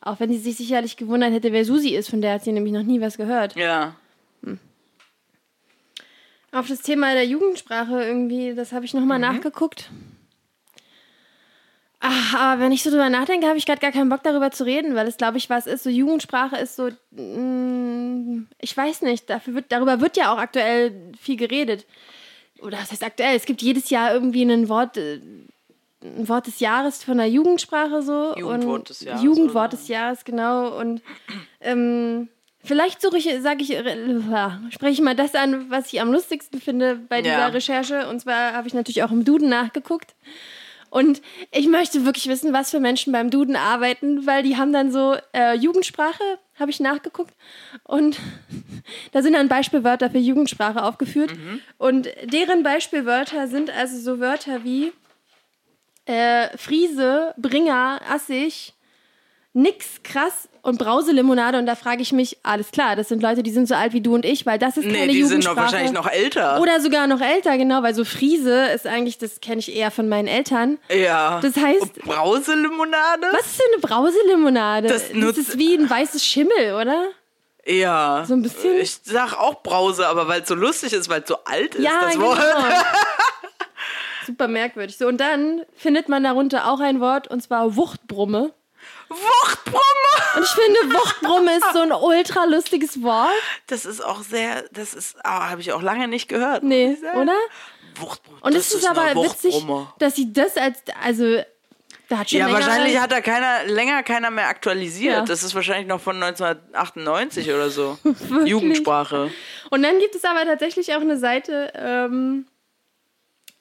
Auch 0.02 0.20
wenn 0.20 0.30
sie 0.30 0.38
sich 0.38 0.56
sicherlich 0.56 0.98
gewundert 0.98 1.32
hätte, 1.32 1.52
wer 1.52 1.64
Susi 1.64 1.94
ist, 1.94 2.10
von 2.10 2.20
der 2.20 2.34
hat 2.34 2.44
sie 2.44 2.52
nämlich 2.52 2.72
noch 2.74 2.82
nie 2.82 3.00
was 3.00 3.16
gehört. 3.16 3.56
Ja. 3.56 3.96
Auf 6.52 6.66
das 6.68 6.80
Thema 6.82 7.14
der 7.14 7.26
Jugendsprache 7.26 8.02
irgendwie, 8.02 8.54
das 8.54 8.72
habe 8.72 8.84
ich 8.84 8.94
nochmal 8.94 9.18
Mhm. 9.18 9.24
nachgeguckt. 9.24 9.90
Ach, 12.02 12.34
aber 12.34 12.62
wenn 12.62 12.72
ich 12.72 12.82
so 12.82 12.88
drüber 12.90 13.10
nachdenke, 13.10 13.46
habe 13.46 13.58
ich 13.58 13.66
gerade 13.66 13.80
gar 13.80 13.92
keinen 13.92 14.08
Bock 14.08 14.22
darüber 14.22 14.50
zu 14.50 14.64
reden, 14.64 14.94
weil 14.94 15.06
es, 15.06 15.18
glaube 15.18 15.36
ich, 15.36 15.50
was 15.50 15.66
ist. 15.66 15.82
So 15.84 15.90
Jugendsprache 15.90 16.56
ist 16.56 16.76
so, 16.76 16.88
mm, 17.10 18.46
ich 18.58 18.74
weiß 18.74 19.02
nicht, 19.02 19.28
dafür 19.28 19.54
wird, 19.54 19.66
darüber 19.70 20.00
wird 20.00 20.16
ja 20.16 20.32
auch 20.32 20.38
aktuell 20.38 21.12
viel 21.20 21.36
geredet. 21.36 21.86
Oder 22.62 22.78
was 22.78 22.90
heißt 22.90 23.04
aktuell? 23.04 23.36
Es 23.36 23.44
gibt 23.44 23.60
jedes 23.60 23.90
Jahr 23.90 24.14
irgendwie 24.14 24.42
ein 24.42 24.70
Wort, 24.70 24.96
äh, 24.96 25.20
ein 26.02 26.26
Wort 26.28 26.46
des 26.46 26.60
Jahres 26.60 27.04
von 27.04 27.18
der 27.18 27.28
Jugendsprache 27.28 28.00
so. 28.02 28.34
Jugendwort 28.34 28.78
und 28.78 28.88
des 28.88 29.00
Jahres, 29.02 29.22
Jugendwort 29.22 29.68
oder? 29.72 29.76
des 29.76 29.88
Jahres, 29.88 30.24
genau. 30.24 30.78
Und 30.78 31.02
ähm, 31.60 32.28
vielleicht 32.64 33.00
suche 33.00 33.18
ich, 33.18 33.28
sage 33.40 33.62
ich, 33.62 33.68
spreche 34.72 34.92
ich 34.92 35.00
mal 35.00 35.16
das 35.16 35.34
an, 35.34 35.70
was 35.70 35.92
ich 35.92 36.00
am 36.00 36.12
lustigsten 36.12 36.60
finde 36.60 36.96
bei 36.96 37.22
dieser 37.22 37.38
Ja. 37.38 37.46
Recherche. 37.48 38.08
Und 38.08 38.20
zwar 38.20 38.52
habe 38.52 38.68
ich 38.68 38.74
natürlich 38.74 39.02
auch 39.02 39.10
im 39.10 39.24
Duden 39.24 39.48
nachgeguckt. 39.48 40.14
Und 40.90 41.22
ich 41.52 41.68
möchte 41.68 42.04
wirklich 42.04 42.26
wissen, 42.26 42.52
was 42.52 42.72
für 42.72 42.80
Menschen 42.80 43.12
beim 43.12 43.30
Duden 43.30 43.54
arbeiten, 43.54 44.26
weil 44.26 44.42
die 44.42 44.56
haben 44.56 44.72
dann 44.72 44.90
so 44.90 45.16
äh, 45.32 45.54
Jugendsprache, 45.54 46.22
habe 46.58 46.72
ich 46.72 46.80
nachgeguckt. 46.80 47.32
Und 47.84 48.18
da 49.12 49.22
sind 49.22 49.34
dann 49.34 49.46
Beispielwörter 49.48 50.10
für 50.10 50.18
Jugendsprache 50.18 50.82
aufgeführt. 50.82 51.32
Und 51.78 52.08
deren 52.24 52.64
Beispielwörter 52.64 53.46
sind 53.46 53.70
also 53.70 53.98
so 53.98 54.18
Wörter 54.18 54.64
wie 54.64 54.92
äh, 56.06 56.48
Friese, 56.58 57.34
Bringer, 57.36 58.00
Assig, 58.10 58.72
nix, 59.52 60.02
krass 60.04 60.48
und 60.62 60.78
Brauselimonade. 60.78 61.58
Und 61.58 61.66
da 61.66 61.74
frage 61.74 62.02
ich 62.02 62.12
mich, 62.12 62.38
alles 62.44 62.70
klar, 62.70 62.94
das 62.94 63.08
sind 63.08 63.22
Leute, 63.22 63.42
die 63.42 63.50
sind 63.50 63.66
so 63.66 63.74
alt 63.74 63.92
wie 63.92 64.00
du 64.00 64.14
und 64.14 64.24
ich, 64.24 64.46
weil 64.46 64.58
das 64.58 64.76
ist 64.76 64.84
Nee, 64.86 64.92
keine 64.92 65.12
die 65.12 65.22
sind 65.24 65.42
Jugendsprache. 65.44 65.56
noch 65.56 65.62
wahrscheinlich 65.64 65.92
noch 65.92 66.06
älter. 66.10 66.60
Oder 66.60 66.80
sogar 66.80 67.06
noch 67.08 67.20
älter, 67.20 67.56
genau, 67.58 67.82
weil 67.82 67.94
so 67.94 68.04
Friese 68.04 68.66
ist 68.74 68.86
eigentlich, 68.86 69.18
das 69.18 69.40
kenne 69.40 69.58
ich 69.58 69.74
eher 69.74 69.90
von 69.90 70.08
meinen 70.08 70.28
Eltern. 70.28 70.78
ja. 70.88 71.40
Das 71.42 71.56
heißt- 71.56 71.80
Und 71.80 71.94
Brauselimonade? 72.02 73.26
Was 73.32 73.46
ist 73.46 73.58
denn 73.60 73.66
eine 73.74 73.80
Brauselimonade? 73.80 74.88
Das 74.88 75.04
Das, 75.12 75.36
ist 75.38 75.58
wie 75.58 75.74
ein 75.76 75.88
weißes 75.90 76.24
Schimmel, 76.24 76.74
oder? 76.80 77.06
Ja. 77.66 78.24
So 78.26 78.34
ein 78.34 78.42
bisschen? 78.42 78.76
Ich 78.78 78.98
sag 79.04 79.32
auch 79.38 79.62
Brause, 79.62 80.06
aber 80.06 80.28
weil 80.28 80.42
es 80.42 80.48
so 80.48 80.54
lustig 80.54 80.92
ist, 80.92 81.08
weil 81.08 81.22
es 81.22 81.28
so 81.28 81.36
alt 81.44 81.74
ist, 81.74 81.84
Ja, 81.84 82.00
das 82.02 82.12
genau. 82.14 82.26
Wort. 82.26 82.40
Super 84.26 84.48
merkwürdig. 84.48 84.96
So, 84.96 85.06
und 85.08 85.18
dann 85.18 85.62
findet 85.76 86.08
man 86.08 86.22
darunter 86.22 86.70
auch 86.70 86.80
ein 86.80 87.00
Wort, 87.00 87.28
und 87.28 87.42
zwar 87.42 87.74
Wuchtbrumme. 87.76 88.52
Wuchtbrumme! 89.10 90.36
Und 90.36 90.44
ich 90.44 90.50
finde, 90.50 90.94
Wuchtbrumme 90.94 91.56
ist 91.56 91.72
so 91.72 91.80
ein 91.80 91.92
ultra 91.92 92.44
lustiges 92.44 93.02
Wort. 93.02 93.30
Das 93.66 93.84
ist 93.84 94.04
auch 94.04 94.22
sehr, 94.22 94.64
das 94.72 94.94
ist, 94.94 95.16
ah, 95.24 95.50
habe 95.50 95.60
ich 95.60 95.72
auch 95.72 95.82
lange 95.82 96.06
nicht 96.06 96.28
gehört. 96.28 96.62
Nee, 96.62 96.96
oder? 97.14 97.34
Wuchtbrumme. 97.96 98.38
Und 98.42 98.54
es 98.54 98.72
ist, 98.72 98.88
aber 98.88 99.02
eine 99.02 99.20
witzig, 99.20 99.66
dass 99.98 100.14
sie 100.14 100.32
das 100.32 100.56
als, 100.56 100.78
also, 101.02 101.42
da 102.08 102.18
hat 102.18 102.30
schon 102.30 102.38
Ja, 102.38 102.52
wahrscheinlich 102.52 102.98
hat 102.98 103.10
da 103.10 103.20
keiner, 103.20 103.64
länger 103.64 104.02
keiner 104.04 104.30
mehr 104.30 104.48
aktualisiert. 104.48 105.16
Ja. 105.16 105.24
Das 105.24 105.42
ist 105.42 105.54
wahrscheinlich 105.54 105.88
noch 105.88 106.00
von 106.00 106.22
1998 106.22 107.50
oder 107.50 107.70
so. 107.70 107.98
Jugendsprache. 108.44 109.30
Und 109.70 109.82
dann 109.82 109.98
gibt 109.98 110.14
es 110.14 110.24
aber 110.24 110.44
tatsächlich 110.44 110.94
auch 110.94 111.00
eine 111.00 111.18
Seite, 111.18 111.72
ähm, 111.74 112.46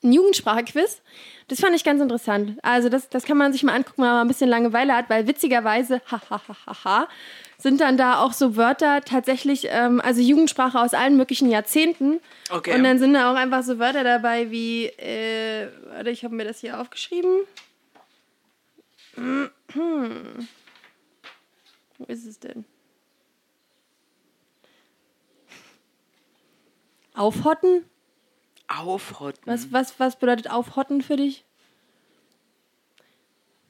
ein 0.04 0.14
Jugendsprache-Quiz. 0.14 1.02
Das 1.50 1.60
fand 1.60 1.76
ich 1.76 1.84
ganz 1.84 2.00
interessant. 2.00 2.60
Also 2.62 2.89
das, 2.89 3.10
das 3.10 3.24
kann 3.26 3.36
man 3.36 3.52
sich 3.52 3.64
mal 3.64 3.74
angucken, 3.74 4.04
wenn 4.04 4.10
man 4.10 4.22
ein 4.22 4.28
bisschen 4.28 4.50
Langeweile 4.50 4.93
hat, 4.95 5.10
weil 5.10 5.28
witzigerweise, 5.28 6.00
ha, 6.10 6.22
ha, 6.30 6.41
ha, 6.47 6.56
ha, 6.68 6.84
ha, 6.84 7.08
sind 7.58 7.82
dann 7.82 7.97
da 7.97 8.20
auch 8.24 8.34
so 8.34 8.56
Wörter 8.56 9.02
tatsächlich, 9.02 9.68
ähm, 9.70 10.00
also 10.00 10.22
Jugendsprache 10.22 10.80
aus 10.80 10.93
allen 10.93 11.18
möglichen 11.18 11.50
Jahrzehnten. 11.50 12.20
Okay. 12.52 12.76
Und 12.76 12.84
dann 12.84 13.00
sind 13.00 13.16
da 13.16 13.32
auch 13.32 13.36
einfach 13.36 13.64
so 13.64 13.80
Wörter 13.80 14.04
dabei 14.04 14.52
wie, 14.52 14.86
äh, 14.86 15.70
warte, 15.88 16.12
ich 16.12 16.24
habe 16.24 16.36
mir 16.36 16.45
das 16.45 16.60
hier 16.60 16.80
aufgeschrieben. 16.80 17.39
Hm. 19.16 19.50
Wo 21.97 22.06
ist 22.06 22.28
es 22.28 22.39
denn? 22.39 22.64
Aufhotten? 27.16 27.84
Aufhotten. 28.70 29.41
Was, 29.45 29.72
was, 29.72 29.99
was 29.99 30.17
bedeutet 30.17 30.49
aufhotten 30.49 31.01
für 31.01 31.17
dich? 31.17 31.43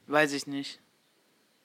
Weiß 0.06 0.32
ich 0.32 0.46
nicht. 0.46 0.80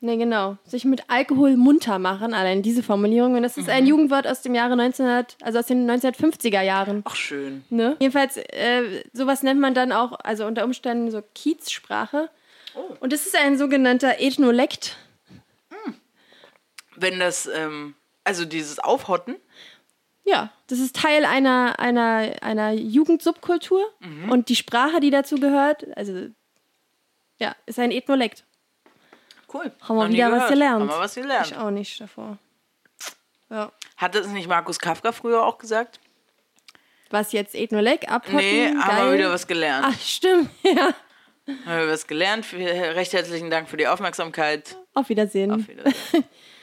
Ne, 0.01 0.17
genau. 0.17 0.57
Sich 0.65 0.85
mit 0.85 1.09
Alkohol 1.09 1.57
munter 1.57 1.97
machen, 1.99 2.33
allein 2.33 2.61
diese 2.61 2.83
Formulierung. 2.83 3.35
Und 3.35 3.43
das 3.43 3.57
ist 3.57 3.69
ein 3.69 3.87
Jugendwort 3.87 4.27
aus 4.27 4.41
dem 4.41 4.53
Jahre 4.53 4.73
1900, 4.73 5.37
also 5.41 5.59
aus 5.59 5.65
den 5.65 5.89
1950er 5.89 6.61
Jahren. 6.61 7.01
Ach, 7.05 7.15
schön. 7.15 7.63
Ne? 7.69 7.95
Jedenfalls, 7.99 8.37
äh, 8.37 9.03
sowas 9.13 9.41
nennt 9.41 9.59
man 9.59 9.73
dann 9.73 9.91
auch, 9.91 10.19
also 10.19 10.45
unter 10.45 10.63
Umständen 10.63 11.09
so 11.09 11.23
Kiezsprache. 11.33 12.29
Und 12.99 13.13
das 13.13 13.25
ist 13.25 13.35
ein 13.35 13.57
sogenannter 13.57 14.19
Ethnolekt. 14.19 14.97
Wenn 16.97 17.19
das, 17.19 17.47
ähm, 17.47 17.95
also 18.23 18.45
dieses 18.45 18.79
Aufhotten, 18.79 19.37
Ja, 20.27 20.51
das 20.67 20.79
ist 20.79 20.95
Teil 20.95 21.23
einer, 21.23 21.79
einer, 21.79 22.33
einer 22.41 22.71
Jugendsubkultur. 22.73 23.85
Und 24.29 24.49
die 24.49 24.55
Sprache, 24.55 24.99
die 24.99 25.11
dazu 25.11 25.35
gehört, 25.35 25.85
also 25.95 26.27
ja, 27.37 27.55
ist 27.67 27.77
ein 27.79 27.91
Ethnolekt. 27.91 28.43
cool. 29.53 29.71
Haben 29.81 29.97
wir 29.97 30.09
wieder 30.09 30.31
was 30.31 30.49
gelernt. 30.49 30.81
Haben 30.81 30.89
wir 30.89 30.99
was 30.99 31.15
gelernt. 31.15 31.47
Ich 31.51 31.57
auch 31.57 31.69
nicht 31.69 32.01
davor. 32.01 32.37
Ja. 33.51 33.71
Hat 33.97 34.15
das 34.15 34.27
nicht 34.27 34.47
Markus 34.49 34.79
Kafka 34.79 35.11
früher 35.11 35.45
auch 35.45 35.59
gesagt? 35.59 35.99
Was 37.11 37.31
jetzt 37.31 37.53
Ethnolek, 37.53 38.09
abhotten, 38.11 38.37
Nee, 38.39 38.67
haben 38.69 38.79
geil. 38.97 39.11
wir 39.11 39.17
wieder 39.19 39.31
was 39.31 39.45
gelernt. 39.45 39.85
Ach, 39.87 39.99
stimmt, 40.01 40.49
ja. 40.63 40.89
Haben 41.67 41.81
wir 41.81 41.87
was 41.89 42.07
gelernt. 42.07 42.47
Recht 42.51 43.13
herzlichen 43.13 43.51
Dank 43.51 43.69
für 43.69 43.77
die 43.77 43.87
Aufmerksamkeit. 43.87 44.75
Auf 44.95 45.09
Wiedersehen. 45.09 45.51
Auf 45.51 45.67
Wiedersehen. 45.67 46.23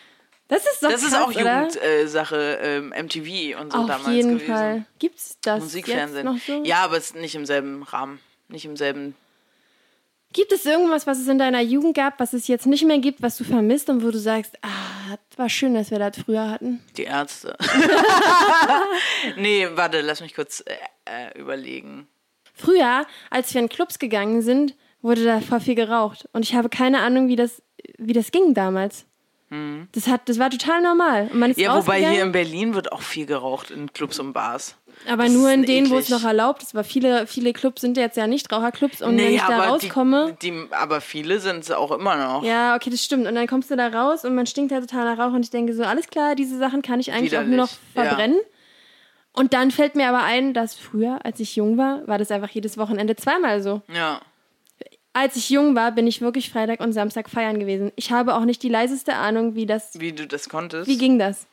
Das 0.52 0.66
ist 0.66 0.82
doch 0.82 0.90
Das 0.90 1.02
ist 1.02 1.12
krass, 1.12 1.22
auch 1.22 1.30
oder? 1.30 1.68
Jugendsache, 1.70 2.58
ähm, 2.60 2.88
MTV 2.90 3.58
und 3.58 3.72
so 3.72 3.78
Auf 3.78 3.86
damals 3.86 4.08
jeden 4.08 4.34
gewesen. 4.34 4.52
Fall. 4.52 4.84
Gibt's 4.98 5.38
das 5.40 5.62
Musikfernsehen. 5.62 6.26
jetzt 6.26 6.48
noch 6.48 6.56
so? 6.56 6.62
Ja, 6.62 6.84
aber 6.84 6.98
es 6.98 7.06
ist 7.06 7.16
nicht 7.16 7.34
im 7.34 7.46
selben 7.46 7.82
Rahmen. 7.82 8.20
Nicht 8.48 8.66
im 8.66 8.76
selben. 8.76 9.14
Gibt 10.34 10.52
es 10.52 10.66
irgendwas, 10.66 11.06
was 11.06 11.18
es 11.18 11.26
in 11.28 11.38
deiner 11.38 11.62
Jugend 11.62 11.96
gab, 11.96 12.20
was 12.20 12.34
es 12.34 12.48
jetzt 12.48 12.66
nicht 12.66 12.84
mehr 12.84 12.98
gibt, 12.98 13.22
was 13.22 13.38
du 13.38 13.44
vermisst 13.44 13.88
und 13.88 14.04
wo 14.04 14.10
du 14.10 14.18
sagst, 14.18 14.58
ah, 14.60 15.16
war 15.36 15.48
schön, 15.48 15.72
dass 15.72 15.90
wir 15.90 15.98
das 15.98 16.18
früher 16.18 16.50
hatten? 16.50 16.82
Die 16.98 17.04
Ärzte. 17.04 17.56
nee, 19.38 19.66
warte, 19.72 20.02
lass 20.02 20.20
mich 20.20 20.34
kurz 20.34 20.62
äh, 20.66 20.74
äh, 21.06 21.38
überlegen. 21.40 22.08
Früher, 22.52 23.06
als 23.30 23.54
wir 23.54 23.62
in 23.62 23.70
Clubs 23.70 23.98
gegangen 23.98 24.42
sind, 24.42 24.74
wurde 25.00 25.24
da 25.24 25.40
voll 25.40 25.60
viel 25.60 25.76
geraucht. 25.76 26.28
Und 26.34 26.44
ich 26.44 26.54
habe 26.54 26.68
keine 26.68 27.00
Ahnung, 27.00 27.28
wie 27.28 27.36
das, 27.36 27.62
wie 27.96 28.12
das 28.12 28.32
ging 28.32 28.52
damals. 28.52 29.06
Das, 29.92 30.06
hat, 30.06 30.28
das 30.28 30.38
war 30.38 30.50
total 30.50 30.80
normal. 30.82 31.28
Und 31.32 31.38
man 31.38 31.50
ist. 31.50 31.60
Ja, 31.60 31.76
wobei 31.76 31.98
hier 31.98 32.22
in 32.22 32.32
Berlin 32.32 32.74
wird 32.74 32.90
auch 32.90 33.02
viel 33.02 33.26
geraucht 33.26 33.70
in 33.70 33.92
Clubs 33.92 34.18
und 34.18 34.32
Bars. 34.32 34.76
aber 35.08 35.24
das 35.24 35.32
nur 35.32 35.50
in 35.50 35.64
denen, 35.64 35.90
wo 35.90 35.98
es 35.98 36.08
noch 36.08 36.24
erlaubt 36.24 36.62
ist. 36.62 36.74
Weil 36.74 36.84
viele, 36.84 37.26
viele 37.26 37.52
Clubs 37.52 37.82
sind 37.82 37.96
jetzt 37.96 38.16
ja 38.16 38.26
nicht 38.26 38.50
Raucherclubs. 38.50 39.02
Und 39.02 39.18
wenn 39.18 39.34
ich 39.34 39.42
da 39.42 39.68
rauskomme... 39.68 40.36
Die, 40.40 40.50
die, 40.50 40.66
aber 40.70 41.00
viele 41.00 41.38
sind 41.38 41.64
es 41.64 41.70
auch 41.70 41.90
immer 41.90 42.16
noch. 42.16 42.44
Ja, 42.44 42.76
okay, 42.76 42.90
das 42.90 43.04
stimmt. 43.04 43.26
Und 43.26 43.34
dann 43.34 43.46
kommst 43.46 43.70
du 43.70 43.76
da 43.76 43.88
raus 43.88 44.24
und 44.24 44.34
man 44.34 44.46
stinkt 44.46 44.72
halt 44.72 44.88
total 44.88 45.04
nach 45.04 45.22
Rauch 45.22 45.34
und 45.34 45.44
ich 45.44 45.50
denke 45.50 45.74
so, 45.74 45.82
alles 45.82 46.08
klar, 46.08 46.34
diese 46.34 46.56
Sachen 46.58 46.82
kann 46.82 47.00
ich 47.00 47.12
eigentlich 47.12 47.36
auch 47.36 47.44
nur 47.44 47.56
noch 47.56 47.70
Widerlich, 47.70 47.94
ja. 47.94 48.04
verbrennen. 48.04 48.38
Und 49.34 49.54
dann 49.54 49.70
fällt 49.70 49.96
mir 49.96 50.08
aber 50.08 50.22
ein, 50.22 50.52
dass 50.52 50.74
früher, 50.74 51.20
als 51.24 51.40
ich 51.40 51.56
jung 51.56 51.78
war, 51.78 52.06
war 52.06 52.18
das 52.18 52.30
einfach 52.30 52.50
jedes 52.50 52.76
Wochenende 52.76 53.16
zweimal 53.16 53.62
so. 53.62 53.80
Ja. 53.92 54.20
Als 55.14 55.36
ich 55.36 55.50
jung 55.50 55.74
war, 55.74 55.92
bin 55.92 56.06
ich 56.06 56.20
wirklich 56.20 56.50
Freitag 56.50 56.80
und 56.80 56.92
Samstag 56.92 57.28
feiern 57.28 57.60
gewesen. 57.60 57.92
Ich 57.96 58.10
habe 58.10 58.34
auch 58.34 58.44
nicht 58.44 58.62
die 58.62 58.70
leiseste 58.70 59.14
Ahnung, 59.14 59.54
wie 59.54 59.66
das, 59.66 60.00
Wie 60.00 60.12
du 60.12 60.26
das 60.26 60.48
konntest, 60.48 60.88
wie 60.88 60.96
ging 60.96 61.18
das? 61.18 61.46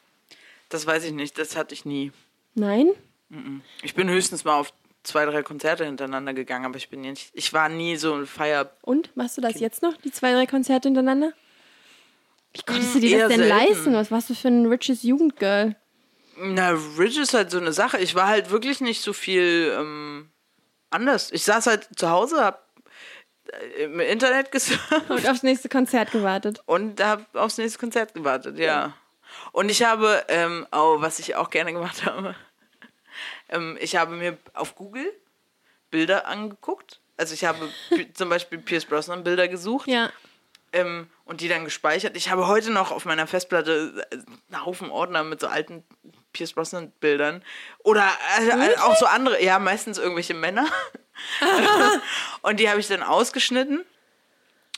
das 0.70 0.86
weiß 0.86 1.03
ich 1.03 1.12
nicht. 1.12 1.38
Das 1.38 1.55
hatte 1.55 1.74
ich 1.74 1.84
nie. 1.84 2.12
Nein? 2.55 2.89
Ich 3.82 3.95
bin 3.95 4.10
höchstens 4.10 4.43
mal 4.43 4.55
auf 4.55 4.72
zwei, 5.03 5.26
drei 5.26 5.43
Konzerte 5.43 5.86
hintereinander 5.86 6.34
gegangen, 6.34 6.66
aber 6.66 6.78
ich 6.78 6.89
bin 6.89 7.01
nicht. 7.01 7.32
Ich 7.34 7.53
war 7.53 7.70
nie 7.70 7.95
so 7.97 8.14
ein 8.14 8.26
Feier. 8.26 8.72
Und 8.82 9.16
machst 9.16 9.38
du 9.38 9.41
das 9.41 9.60
jetzt 9.60 9.82
noch, 9.82 9.97
die 9.97 10.12
zwei, 10.12 10.34
drei 10.34 10.45
Konzerte 10.45 10.88
hintereinander? 10.88 11.34
Wie 12.53 12.62
konntest 12.62 12.95
du 12.95 12.99
dir 12.99 13.18
eher 13.18 13.28
das 13.28 13.38
denn 13.38 13.47
selten. 13.47 13.68
leisten? 13.68 13.93
Was 13.93 14.12
warst 14.12 14.30
du 14.30 14.36
für 14.36 14.47
ein 14.47 14.66
riches 14.66 15.03
Jugendgirl? 15.03 15.76
Na, 16.38 16.72
Ridge 16.97 17.22
ist 17.22 17.34
halt 17.34 17.51
so 17.51 17.60
eine 17.60 17.74
Sache. 17.74 17.99
Ich 17.99 18.16
war 18.16 18.28
halt 18.28 18.49
wirklich 18.49 18.82
nicht 18.82 19.01
so 19.01 19.14
viel 19.14 19.74
ähm, 19.78 20.30
anders. 20.89 21.32
Ich 21.32 21.43
saß 21.43 21.68
halt 21.68 21.88
zu 21.95 22.10
Hause, 22.10 22.43
hab 22.43 22.68
im 23.78 24.00
Internet 24.00 24.52
gesurft 24.52 25.10
Und 25.10 25.28
aufs 25.28 25.43
nächste 25.43 25.70
Konzert 25.70 26.12
gewartet. 26.12 26.62
und 26.66 27.02
hab 27.04 27.36
aufs 27.36 27.58
nächste 27.58 27.80
Konzert 27.80 28.14
gewartet, 28.14 28.58
ja. 28.60 28.93
Und 29.52 29.70
ich 29.70 29.84
habe, 29.84 30.24
ähm, 30.28 30.66
oh, 30.72 30.95
was 31.00 31.20
ich 31.20 31.36
auch 31.36 31.50
gerne 31.50 31.72
gemacht 31.74 32.06
habe, 32.06 32.36
ähm, 33.50 33.78
ich 33.80 33.95
habe 33.95 34.16
mir 34.16 34.38
auf 34.54 34.76
Google 34.76 35.12
Bilder 35.91 36.28
angeguckt. 36.28 37.00
Also 37.18 37.34
ich 37.34 37.45
habe 37.45 37.70
zum 38.14 38.30
Beispiel 38.30 38.60
Pierce 38.60 38.86
Brosnan 38.86 39.24
Bilder 39.24 39.47
gesucht 39.47 39.88
Ja. 39.88 40.10
ähm, 40.72 41.08
und 41.26 41.41
die 41.41 41.47
dann 41.47 41.66
gespeichert. 41.66 42.16
Ich 42.16 42.30
habe 42.32 42.47
heute 42.47 42.72
noch 42.72 42.91
auf 42.91 43.06
meiner 43.06 43.28
Festplatte 43.28 44.06
äh, 44.12 44.16
einen 44.54 44.66
Haufen 44.66 44.89
Ordner 44.89 45.24
mit 45.24 45.41
so 45.41 45.47
alten 45.47 45.84
Pierce 46.34 46.53
Brosnan 46.53 46.91
Bildern 46.99 47.43
oder 47.80 48.07
äh, 48.39 48.71
äh, 48.71 48.77
auch 48.77 48.95
so 48.95 49.05
andere, 49.05 49.43
ja 49.43 49.59
meistens 49.59 49.97
irgendwelche 49.97 50.34
Männer. 50.34 50.65
und 52.41 52.59
die 52.59 52.69
habe 52.69 52.80
ich 52.80 52.88
dann 52.88 53.03
ausgeschnitten 53.03 53.84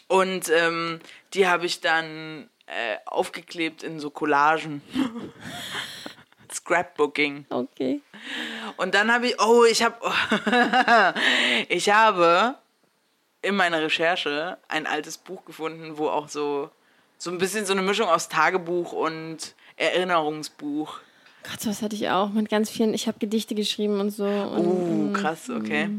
und 0.08 0.50
ähm, 0.50 1.00
die 1.34 1.48
habe 1.48 1.66
ich 1.66 1.82
dann 1.82 2.50
äh, 2.66 2.98
aufgeklebt 3.06 3.84
in 3.84 4.00
so 4.00 4.10
Collagen. 4.10 4.82
Scrapbooking. 6.54 7.46
Okay. 7.50 8.02
Und 8.78 8.94
dann 8.94 9.12
habe 9.12 9.28
ich, 9.28 9.42
oh, 9.42 9.64
ich 9.64 9.84
habe, 9.84 9.96
ich 11.70 11.90
habe 11.90 12.56
in 13.42 13.56
meiner 13.56 13.82
Recherche 13.82 14.58
ein 14.68 14.86
altes 14.86 15.18
Buch 15.18 15.46
gefunden, 15.46 15.98
wo 15.98 16.10
auch 16.10 16.30
so, 16.30 16.70
so 17.18 17.32
ein 17.32 17.38
bisschen 17.38 17.66
so 17.66 17.74
eine 17.74 17.82
Mischung 17.82 18.08
aus 18.08 18.30
Tagebuch 18.30 18.92
und 18.92 19.56
Erinnerungsbuch. 19.78 21.00
Gott, 21.44 21.66
was 21.66 21.82
hatte 21.82 21.96
ich 21.96 22.10
auch 22.10 22.30
mit 22.30 22.50
ganz 22.50 22.70
vielen. 22.70 22.94
Ich 22.94 23.08
habe 23.08 23.20
Gedichte 23.20 23.56
geschrieben 23.56 24.00
und 24.00 24.12
so. 24.12 24.26
Und, 24.26 24.66
Uh, 24.66 25.14
krass, 25.14 25.50
okay. 25.50 25.90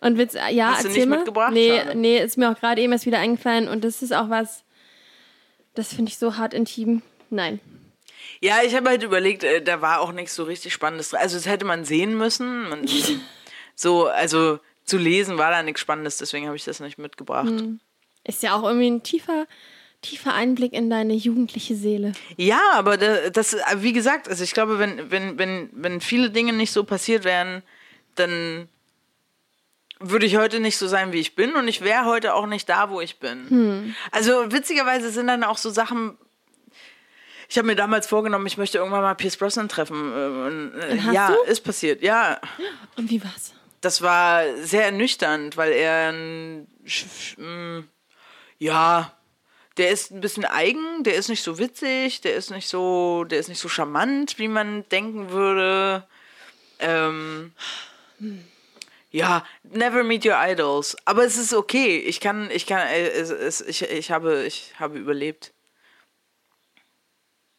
und 0.00 0.18
Witz, 0.18 0.34
ja, 0.50 0.72
Hast 0.72 0.84
du 0.84 0.88
erzähl 0.88 1.00
nicht 1.02 1.08
mal. 1.10 1.16
mitgebracht? 1.16 1.52
Nee, 1.52 1.78
Schade. 1.78 1.94
nee, 1.98 2.18
ist 2.18 2.38
mir 2.38 2.50
auch 2.50 2.58
gerade 2.58 2.80
eben 2.80 2.92
erst 2.92 3.06
wieder 3.06 3.18
eingefallen 3.18 3.68
und 3.68 3.84
das 3.84 4.02
ist 4.02 4.12
auch 4.12 4.30
was, 4.30 4.62
das 5.74 5.92
finde 5.92 6.10
ich 6.10 6.18
so 6.18 6.36
hart 6.36 6.54
intim. 6.54 7.02
Nein. 7.30 7.60
Ja, 8.40 8.58
ich 8.64 8.74
habe 8.74 8.88
halt 8.90 9.02
überlegt, 9.02 9.44
äh, 9.44 9.62
da 9.62 9.80
war 9.80 10.00
auch 10.00 10.12
nichts 10.12 10.34
so 10.34 10.44
richtig 10.44 10.72
Spannendes 10.72 11.10
drin. 11.10 11.20
Also, 11.20 11.36
das 11.36 11.46
hätte 11.46 11.64
man 11.64 11.84
sehen 11.84 12.16
müssen. 12.16 12.68
Man, 12.68 12.86
so, 13.74 14.06
also 14.06 14.60
zu 14.84 14.96
lesen 14.96 15.36
war 15.38 15.50
da 15.50 15.62
nichts 15.62 15.80
Spannendes, 15.80 16.16
deswegen 16.18 16.46
habe 16.46 16.56
ich 16.56 16.64
das 16.64 16.80
nicht 16.80 16.98
mitgebracht. 16.98 17.52
Ist 18.24 18.42
ja 18.42 18.54
auch 18.56 18.62
irgendwie 18.62 18.90
ein 18.90 19.02
tiefer, 19.02 19.46
tiefer 20.02 20.32
Einblick 20.34 20.72
in 20.72 20.90
deine 20.90 21.14
jugendliche 21.14 21.74
Seele. 21.74 22.12
Ja, 22.36 22.60
aber 22.74 22.96
da- 22.96 23.30
das, 23.30 23.56
wie 23.76 23.92
gesagt, 23.92 24.28
also 24.28 24.44
ich 24.44 24.52
glaube, 24.54 24.78
wenn, 24.78 25.10
wenn, 25.10 25.38
wenn, 25.38 25.70
wenn 25.72 26.00
viele 26.00 26.30
Dinge 26.30 26.52
nicht 26.52 26.72
so 26.72 26.84
passiert 26.84 27.24
wären, 27.24 27.62
dann 28.14 28.68
würde 30.00 30.26
ich 30.26 30.36
heute 30.36 30.60
nicht 30.60 30.76
so 30.76 30.86
sein, 30.86 31.12
wie 31.12 31.18
ich 31.18 31.34
bin 31.34 31.54
und 31.54 31.66
ich 31.66 31.80
wäre 31.80 32.04
heute 32.04 32.34
auch 32.34 32.46
nicht 32.46 32.68
da, 32.68 32.90
wo 32.90 33.00
ich 33.00 33.18
bin. 33.18 33.94
Also 34.12 34.52
witzigerweise 34.52 35.10
sind 35.10 35.26
dann 35.26 35.42
auch 35.42 35.58
so 35.58 35.70
Sachen. 35.70 36.16
Ich 37.48 37.56
habe 37.58 37.66
mir 37.66 37.74
damals 37.76 38.06
vorgenommen, 38.06 38.46
ich 38.46 38.58
möchte 38.58 38.78
irgendwann 38.78 39.00
mal 39.02 39.14
Pierce 39.14 39.36
Brosnan 39.36 39.68
treffen. 39.68 40.12
äh, 40.12 40.26
Und, 40.46 40.72
äh, 40.78 41.00
hast 41.00 41.14
ja, 41.14 41.28
du? 41.44 41.50
ist 41.50 41.60
passiert. 41.62 42.02
Ja, 42.02 42.40
Und 42.96 43.10
wie 43.10 43.22
war's? 43.24 43.54
das 43.80 44.02
war 44.02 44.42
sehr 44.62 44.84
ernüchternd, 44.84 45.56
weil 45.56 45.72
er 45.72 46.12
ein, 46.12 46.66
mm, 47.38 47.84
ja, 48.58 49.12
der 49.78 49.90
ist 49.90 50.10
ein 50.10 50.20
bisschen 50.20 50.44
eigen, 50.44 51.04
der 51.04 51.14
ist 51.14 51.28
nicht 51.28 51.42
so 51.42 51.58
witzig, 51.58 52.20
der 52.20 52.34
ist 52.34 52.50
nicht 52.50 52.68
so, 52.68 53.24
der 53.24 53.38
ist 53.38 53.48
nicht 53.48 53.60
so 53.60 53.68
charmant, 53.68 54.38
wie 54.38 54.48
man 54.48 54.88
denken 54.88 55.30
würde. 55.30 56.06
Ähm, 56.80 57.52
ja, 59.10 59.44
never 59.62 60.02
meet 60.04 60.26
your 60.26 60.36
idols. 60.36 60.96
Aber 61.04 61.24
es 61.24 61.36
ist 61.36 61.54
okay. 61.54 61.98
Ich 61.98 62.20
kann, 62.20 62.50
ich 62.50 62.66
kann, 62.66 62.86
äh, 62.88 63.08
es, 63.08 63.30
es, 63.30 63.60
ich, 63.60 63.82
ich 63.82 64.10
habe, 64.10 64.44
ich 64.44 64.72
habe 64.78 64.98
überlebt. 64.98 65.52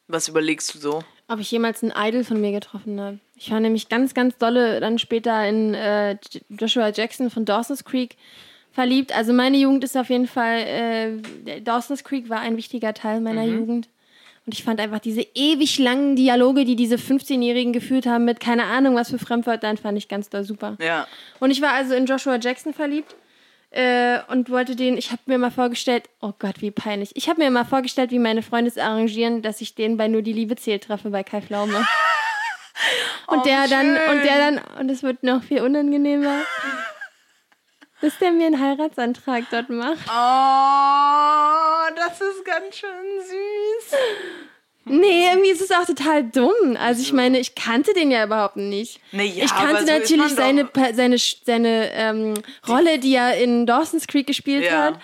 Was 0.07 0.27
überlegst 0.27 0.73
du 0.73 0.79
so? 0.79 1.03
Ob 1.27 1.39
ich 1.39 1.51
jemals 1.51 1.83
einen 1.83 1.93
Idol 1.95 2.23
von 2.23 2.41
mir 2.41 2.51
getroffen 2.51 2.99
habe. 2.99 3.19
Ich 3.35 3.51
war 3.51 3.59
nämlich 3.59 3.87
ganz, 3.87 4.13
ganz 4.13 4.37
dolle 4.37 4.79
dann 4.79 4.97
später 4.97 5.47
in 5.47 5.73
äh, 5.73 6.17
Joshua 6.49 6.89
Jackson 6.89 7.29
von 7.29 7.45
Dawson's 7.45 7.85
Creek 7.85 8.17
verliebt. 8.79 9.13
Also 9.13 9.33
meine 9.33 9.57
Jugend 9.57 9.83
ist 9.83 9.97
auf 9.97 10.09
jeden 10.09 10.25
Fall, 10.27 10.59
äh, 11.45 11.59
Dawson's 11.59 12.05
Creek 12.05 12.29
war 12.29 12.39
ein 12.39 12.55
wichtiger 12.55 12.93
Teil 12.93 13.19
meiner 13.19 13.43
Jugend. 13.43 13.89
Und 14.45 14.53
ich 14.53 14.63
fand 14.63 14.79
einfach 14.79 14.99
diese 14.99 15.21
ewig 15.35 15.79
langen 15.79 16.15
Dialoge, 16.15 16.63
die 16.63 16.77
diese 16.77 16.95
15-Jährigen 16.95 17.73
geführt 17.73 18.05
haben 18.05 18.23
mit 18.23 18.39
keine 18.39 18.63
Ahnung 18.63 18.95
was 18.95 19.09
für 19.09 19.19
Fremdwörtern, 19.19 19.75
fand 19.75 19.97
ich 19.97 20.07
ganz 20.07 20.29
doll 20.29 20.45
super. 20.45 20.77
Ja. 20.79 21.07
Und 21.41 21.51
ich 21.51 21.61
war 21.61 21.73
also 21.73 21.93
in 21.93 22.05
Joshua 22.05 22.37
Jackson 22.37 22.73
verliebt 22.73 23.17
äh, 23.71 24.19
und 24.29 24.49
wollte 24.49 24.77
den, 24.77 24.97
ich 24.97 25.11
habe 25.11 25.21
mir 25.25 25.37
mal 25.37 25.51
vorgestellt, 25.51 26.05
oh 26.21 26.31
Gott, 26.39 26.61
wie 26.61 26.71
peinlich. 26.71 27.11
Ich 27.15 27.27
habe 27.27 27.43
mir 27.43 27.51
mal 27.51 27.65
vorgestellt, 27.65 28.11
wie 28.11 28.19
meine 28.19 28.41
Freunde 28.43 28.71
es 28.71 28.77
arrangieren, 28.77 29.41
dass 29.41 29.59
ich 29.59 29.75
den 29.75 29.97
bei 29.97 30.07
Nur 30.07 30.21
die 30.21 30.33
Liebe 30.33 30.55
zählt 30.55 30.85
treffe 30.85 31.09
bei 31.09 31.23
Kai 31.23 31.41
Pflaume. 31.41 31.85
Und 33.27 33.39
Oh, 33.39 33.43
der 33.43 33.67
dann, 33.67 33.97
schön. 33.97 34.09
und 34.09 34.23
der 34.23 34.37
dann, 34.37 34.61
und 34.79 34.89
es 34.89 35.03
wird 35.03 35.21
noch 35.23 35.43
viel 35.43 35.61
unangenehmer, 35.61 36.43
dass 38.01 38.17
der 38.19 38.31
mir 38.31 38.47
einen 38.47 38.59
Heiratsantrag 38.59 39.43
dort 39.51 39.69
macht. 39.69 39.99
Oh, 40.07 41.95
das 41.95 42.21
ist 42.21 42.45
ganz 42.45 42.75
schön 42.75 43.21
süß. 43.21 43.99
Nee, 44.85 45.27
irgendwie 45.29 45.49
ist 45.51 45.61
es 45.61 45.71
auch 45.71 45.85
total 45.85 46.23
dumm. 46.23 46.75
Also 46.79 47.01
ich 47.01 47.13
meine, 47.13 47.39
ich 47.39 47.53
kannte 47.53 47.93
den 47.93 48.09
ja 48.09 48.23
überhaupt 48.25 48.55
nicht. 48.55 48.99
Nee, 49.11 49.25
ja, 49.25 49.45
ich 49.45 49.51
kannte 49.51 49.85
so 49.85 49.93
ist 49.93 49.99
natürlich 50.11 50.33
seine, 50.33 50.69
seine, 50.93 51.17
seine 51.17 51.91
ähm, 51.93 52.33
Rolle, 52.67 52.97
die 52.97 53.13
er 53.13 53.37
in 53.37 53.65
Dawson's 53.67 54.07
Creek 54.07 54.25
gespielt 54.27 54.65
Ja. 54.65 54.85
hat. 54.85 54.99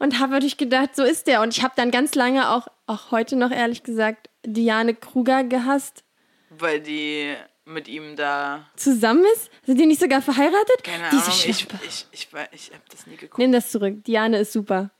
Und 0.00 0.20
habe 0.20 0.32
natürlich 0.32 0.56
gedacht, 0.56 0.94
so 0.94 1.02
ist 1.02 1.26
der. 1.26 1.40
Und 1.42 1.56
ich 1.56 1.62
habe 1.64 1.74
dann 1.76 1.90
ganz 1.90 2.14
lange 2.14 2.50
auch, 2.50 2.68
auch 2.86 3.10
heute 3.10 3.34
noch 3.36 3.50
ehrlich 3.50 3.82
gesagt, 3.82 4.28
Diane 4.44 4.94
Kruger 4.94 5.42
gehasst. 5.44 6.04
Weil 6.50 6.80
die 6.80 7.34
mit 7.68 7.88
ihm 7.88 8.16
da. 8.16 8.66
Zusammen 8.76 9.24
ist? 9.34 9.50
Sind 9.64 9.78
die 9.78 9.86
nicht 9.86 10.00
sogar 10.00 10.22
verheiratet? 10.22 10.82
Keine 10.82 11.04
Diese 11.10 11.22
Ahnung, 11.24 11.34
ich, 11.46 11.58
Schlampe. 11.58 11.78
ich, 11.86 12.06
ich, 12.12 12.28
ich, 12.32 12.48
ich 12.52 12.74
hab 12.74 12.88
das 12.88 13.06
nie 13.06 13.16
geguckt. 13.16 13.38
Nimm 13.38 13.52
das 13.52 13.70
zurück. 13.70 14.04
Diane 14.04 14.38
ist 14.38 14.52
super. 14.52 14.90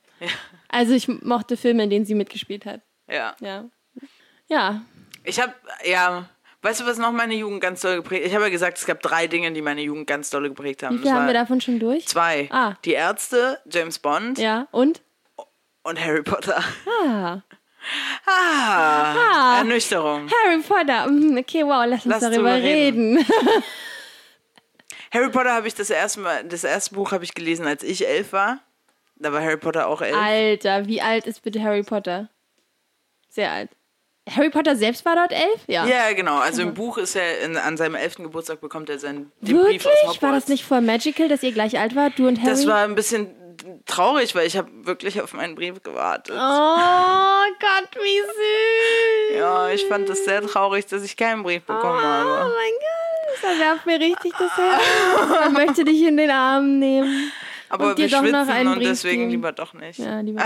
Also 0.69 0.93
ich 0.95 1.09
mochte 1.09 1.57
Filme, 1.57 1.85
in 1.85 1.91
denen 1.91 2.05
sie 2.05 2.15
mitgespielt 2.15 2.67
hat. 2.67 2.81
Ja. 3.11 3.35
Ja. 3.41 3.65
Ja. 4.49 4.83
Ich 5.25 5.41
hab, 5.41 5.55
ja. 5.85 6.29
Weißt 6.63 6.81
du, 6.81 6.87
was 6.87 6.99
noch 6.99 7.13
meine 7.13 7.35
Jugend 7.35 7.61
ganz 7.61 7.81
doll 7.83 7.97
geprägt 7.97 8.27
Ich 8.27 8.35
habe 8.35 8.45
ja 8.45 8.51
gesagt, 8.51 8.79
es 8.79 8.85
gab 8.87 9.01
drei 9.01 9.29
Dinge, 9.29 9.53
die 9.53 9.63
meine 9.63 9.81
Jugend 9.81 10.07
ganz 10.09 10.29
doll 10.31 10.49
geprägt 10.49 10.83
haben. 10.83 10.97
Wie 10.97 10.99
viel 10.99 11.07
Das 11.07 11.15
haben 11.15 11.27
wir 11.27 11.35
davon 11.35 11.61
schon 11.61 11.79
durch? 11.79 12.07
Zwei. 12.09 12.49
Ah. 12.51 12.75
Die 12.85 12.93
Ärzte, 12.93 13.61
James 13.71 13.99
Bond 14.01 14.39
Ja. 14.39 14.67
Und? 14.73 15.03
und 15.85 16.01
Harry 16.05 16.23
Potter. 16.23 16.63
Ah. 17.07 17.39
Ah, 18.27 19.59
Ernüchterung. 19.59 20.29
Harry 20.45 20.61
Potter. 20.63 21.05
Hm, 21.07 21.37
Okay, 21.39 21.65
wow, 21.65 21.85
lass 21.87 22.05
uns 22.05 22.15
Lass 22.15 22.21
darüber 22.21 22.55
reden. 22.55 23.17
reden. 23.19 23.27
Harry 25.13 25.31
Potter 25.31 25.53
habe 25.55 25.67
ich 25.69 25.75
das 25.75 25.89
erste 25.91 26.21
Mal, 26.21 26.45
das 26.45 26.65
erste 26.65 26.95
Buch 26.95 27.13
habe 27.13 27.25
ich 27.25 27.35
gelesen, 27.35 27.67
als 27.67 27.83
ich 27.83 28.07
elf 28.07 28.33
war. 28.33 28.61
Da 29.17 29.33
war 29.33 29.41
Harry 29.43 29.57
Potter 29.57 29.89
auch 29.89 30.03
elf. 30.03 30.17
Alter, 30.17 30.87
wie 30.87 31.01
alt 31.01 31.27
ist 31.27 31.43
bitte 31.43 31.63
Harry 31.63 31.83
Potter? 31.83 32.29
Sehr 33.31 33.51
alt. 33.51 33.71
Harry 34.31 34.51
Potter 34.51 34.77
selbst 34.77 35.07
war 35.07 35.17
dort 35.17 35.33
elf? 35.33 35.63
Ja. 35.67 35.87
Ja, 35.87 36.13
genau. 36.13 36.37
Also 36.37 36.61
im 36.61 36.75
Buch 36.75 36.99
ist 36.99 37.17
er 37.17 37.41
in, 37.41 37.57
an 37.57 37.79
seinem 37.79 37.95
elften 37.95 38.25
Geburtstag 38.25 38.61
bekommt 38.61 38.91
er 38.91 38.99
seinen 38.99 39.33
den 39.41 39.57
Brief 39.57 39.85
Wirklich? 39.85 39.87
aus 39.87 40.01
Hogwarts. 40.03 40.23
War 40.23 40.33
das 40.33 40.49
nicht 40.49 40.65
voll 40.65 40.83
magical, 40.83 41.29
dass 41.29 41.43
ihr 41.43 41.53
gleich 41.53 41.79
alt 41.79 41.97
wart, 41.97 42.19
du 42.19 42.29
und 42.29 42.37
Harry? 42.39 42.51
Das 42.51 42.67
war 42.67 42.85
ein 42.85 42.95
bisschen 42.95 43.35
traurig, 43.87 44.35
weil 44.35 44.47
ich 44.47 44.57
habe 44.57 44.69
wirklich 44.87 45.21
auf 45.21 45.33
meinen 45.33 45.55
Brief 45.55 45.83
gewartet. 45.83 46.35
Oh 46.37 47.45
Gott, 47.61 47.89
wie 48.03 48.21
süß. 48.21 49.39
Ja, 49.39 49.69
ich 49.71 49.85
fand 49.87 50.09
es 50.09 50.25
sehr 50.25 50.43
traurig, 50.43 50.87
dass 50.87 51.03
ich 51.03 51.17
keinen 51.17 51.43
Brief 51.43 51.63
bekommen 51.65 51.99
Oh 52.01 52.05
habe. 52.05 52.29
mein 52.45 52.73
Gott, 52.73 53.35
das 53.43 53.51
erwärmt 53.53 53.87
mir 53.87 54.01
richtig 54.01 54.33
das 54.39 54.57
Herz. 54.57 54.83
Man 55.41 55.53
möchte 55.53 55.85
dich 55.85 56.03
in 56.03 56.17
den 56.17 56.31
Arm 56.31 56.79
nehmen. 56.79 57.33
Aber 57.71 57.89
und 57.91 57.99
wir 57.99 58.09
schwitzen 58.09 58.67
und 58.67 58.75
Brief 58.77 58.89
deswegen 58.89 59.19
geben. 59.23 59.31
lieber 59.31 59.53
doch 59.53 59.75
nicht. 59.75 59.99
Ja, 59.99 60.21
lieber. 60.21 60.43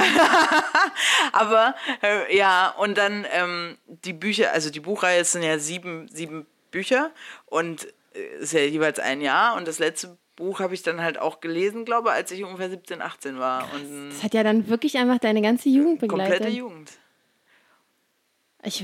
Aber 1.32 1.74
äh, 2.02 2.36
ja, 2.36 2.74
und 2.78 2.98
dann 2.98 3.24
ähm, 3.32 3.78
die 3.86 4.12
Bücher, 4.12 4.52
also 4.52 4.70
die 4.70 4.80
Buchreihe 4.80 5.24
sind 5.24 5.42
ja 5.42 5.58
sieben, 5.58 6.08
sieben 6.08 6.46
Bücher 6.72 7.10
und 7.46 7.86
äh, 8.14 8.40
ist 8.40 8.52
ja 8.52 8.60
jeweils 8.60 8.98
ein 8.98 9.20
Jahr 9.20 9.56
und 9.56 9.68
das 9.68 9.78
letzte 9.78 10.16
Buch 10.42 10.60
habe 10.60 10.74
ich 10.74 10.82
dann 10.82 11.00
halt 11.00 11.18
auch 11.18 11.40
gelesen, 11.40 11.84
glaube 11.84 12.08
ich, 12.08 12.14
als 12.14 12.30
ich 12.32 12.42
ungefähr 12.42 12.68
17, 12.68 13.00
18 13.00 13.38
war. 13.38 13.68
Und 13.74 14.10
Das 14.10 14.22
hat 14.24 14.34
ja 14.34 14.42
dann 14.42 14.68
wirklich 14.68 14.96
einfach 14.98 15.18
deine 15.18 15.40
ganze 15.40 15.68
Jugend 15.68 16.00
begleitet. 16.00 16.38
komplette 16.38 16.56
Jugend. 16.56 16.90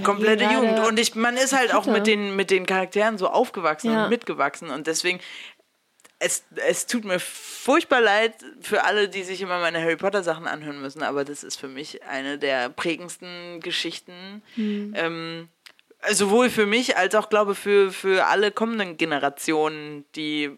Komplette 0.04 0.44
Jugend. 0.44 0.78
Und 0.86 0.98
ich, 0.98 1.14
man 1.14 1.36
ist 1.36 1.52
halt 1.56 1.72
auch 1.74 1.86
mit 1.86 2.06
den, 2.06 2.34
mit 2.36 2.50
den 2.50 2.66
Charakteren 2.66 3.16
so 3.18 3.28
aufgewachsen 3.28 3.92
Ja. 3.92 4.04
und 4.04 4.10
mitgewachsen. 4.10 4.70
Und 4.70 4.86
deswegen, 4.88 5.20
es, 6.18 6.44
es 6.66 6.86
tut 6.86 7.04
mir 7.04 7.20
furchtbar 7.20 8.00
leid 8.00 8.34
für 8.60 8.84
alle, 8.84 9.08
die 9.08 9.22
sich 9.22 9.40
immer 9.40 9.60
meine 9.60 9.80
Harry 9.80 9.96
Potter 9.96 10.22
Sachen 10.24 10.46
anhören 10.46 10.80
müssen, 10.80 11.02
aber 11.02 11.24
das 11.24 11.44
ist 11.44 11.56
für 11.56 11.68
mich 11.68 12.02
eine 12.04 12.38
der 12.38 12.70
prägendsten 12.70 13.60
Geschichten. 13.60 14.42
Hm. 14.54 14.94
Ähm, 14.96 15.48
sowohl 16.10 16.50
für 16.50 16.66
mich 16.66 16.96
als 16.96 17.14
auch, 17.14 17.28
glaube 17.28 17.52
ich, 17.52 17.58
für, 17.58 17.92
für 17.92 18.26
alle 18.26 18.50
kommenden 18.50 18.96
Generationen, 18.96 20.04
die 20.16 20.50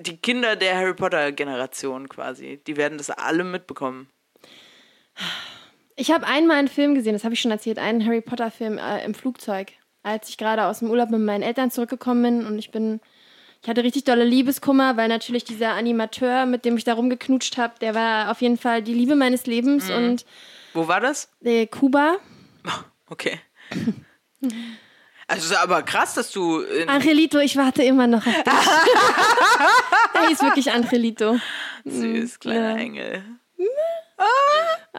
die 0.00 0.16
Kinder 0.16 0.56
der 0.56 0.76
Harry 0.76 0.94
Potter 0.94 1.32
Generation 1.32 2.08
quasi, 2.08 2.60
die 2.66 2.76
werden 2.76 2.98
das 2.98 3.10
alle 3.10 3.44
mitbekommen. 3.44 4.08
Ich 5.96 6.10
habe 6.10 6.26
einmal 6.26 6.58
einen 6.58 6.68
Film 6.68 6.94
gesehen, 6.94 7.12
das 7.12 7.24
habe 7.24 7.34
ich 7.34 7.40
schon 7.40 7.50
erzählt, 7.50 7.78
einen 7.78 8.04
Harry 8.06 8.20
Potter 8.20 8.50
Film 8.50 8.78
äh, 8.78 9.04
im 9.04 9.14
Flugzeug, 9.14 9.72
als 10.02 10.28
ich 10.28 10.38
gerade 10.38 10.64
aus 10.66 10.78
dem 10.78 10.90
Urlaub 10.90 11.10
mit 11.10 11.20
meinen 11.20 11.42
Eltern 11.42 11.70
zurückgekommen 11.70 12.22
bin 12.22 12.46
und 12.46 12.58
ich 12.58 12.70
bin, 12.70 13.00
ich 13.62 13.68
hatte 13.68 13.82
richtig 13.82 14.04
dolle 14.04 14.24
Liebeskummer, 14.24 14.96
weil 14.96 15.08
natürlich 15.08 15.44
dieser 15.44 15.72
Animateur, 15.72 16.46
mit 16.46 16.64
dem 16.64 16.76
ich 16.76 16.84
da 16.84 16.94
rumgeknutscht 16.94 17.56
habe, 17.58 17.74
der 17.80 17.94
war 17.94 18.30
auf 18.30 18.40
jeden 18.40 18.58
Fall 18.58 18.82
die 18.82 18.94
Liebe 18.94 19.16
meines 19.16 19.46
Lebens 19.46 19.90
und 19.90 20.24
Wo 20.72 20.86
war 20.86 21.00
das? 21.00 21.30
äh, 21.42 21.66
Kuba. 21.66 22.18
Okay. 23.10 23.40
Also 25.28 25.52
ist 25.52 25.60
aber 25.60 25.82
krass, 25.82 26.14
dass 26.14 26.30
du 26.30 26.64
Angelito, 26.86 27.38
ich 27.38 27.56
warte 27.56 27.82
immer 27.82 28.06
noch 28.06 28.26
auf 28.26 28.34
dich. 28.34 28.44
er 30.14 30.28
hieß 30.28 30.42
wirklich 30.42 30.72
Angelito. 30.72 31.38
süß, 31.84 32.40
kleiner 32.40 32.70
ja. 32.70 32.76
Engel. 32.76 33.22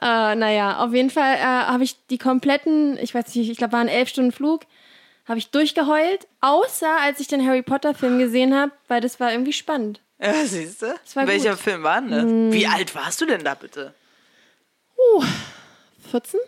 Äh, 0.02 0.36
naja, 0.36 0.78
auf 0.78 0.94
jeden 0.94 1.10
Fall 1.10 1.36
äh, 1.36 1.42
habe 1.42 1.84
ich 1.84 1.96
die 2.08 2.18
kompletten, 2.18 2.98
ich 3.00 3.14
weiß 3.14 3.36
nicht, 3.36 3.50
ich 3.50 3.58
glaube, 3.58 3.74
war 3.74 3.82
ein 3.82 3.88
elf 3.88 4.08
Stunden 4.10 4.32
Flug, 4.32 4.62
habe 5.28 5.40
ich 5.40 5.50
durchgeheult, 5.50 6.28
außer 6.42 7.00
als 7.02 7.20
ich 7.20 7.28
den 7.28 7.46
Harry 7.46 7.62
Potter 7.62 7.94
Film 7.94 8.20
gesehen 8.20 8.56
habe, 8.56 8.72
weil 8.88 9.02
das 9.02 9.20
war 9.20 9.32
irgendwie 9.32 9.54
spannend. 9.54 10.00
Ja, 10.22 10.34
siehst 10.46 10.84
du? 10.84 10.96
Welcher 11.16 11.52
gut. 11.52 11.60
Film 11.60 11.84
war 11.84 12.02
denn 12.02 12.12
das? 12.12 12.54
Wie 12.54 12.68
alt 12.68 12.94
warst 12.94 13.20
du 13.22 13.26
denn 13.26 13.44
da 13.44 13.56
bitte? 13.56 13.94
14? 16.12 16.40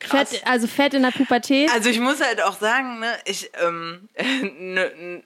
Krass. 0.00 0.30
Fett, 0.30 0.46
also 0.46 0.66
fett 0.66 0.94
in 0.94 1.02
der 1.02 1.10
Pubertät. 1.10 1.70
Also 1.70 1.88
ich 1.90 2.00
muss 2.00 2.20
halt 2.20 2.42
auch 2.42 2.58
sagen, 2.58 2.98
ne, 3.00 3.18
ich, 3.26 3.50
ähm, 3.62 4.08
ne, 4.58 5.22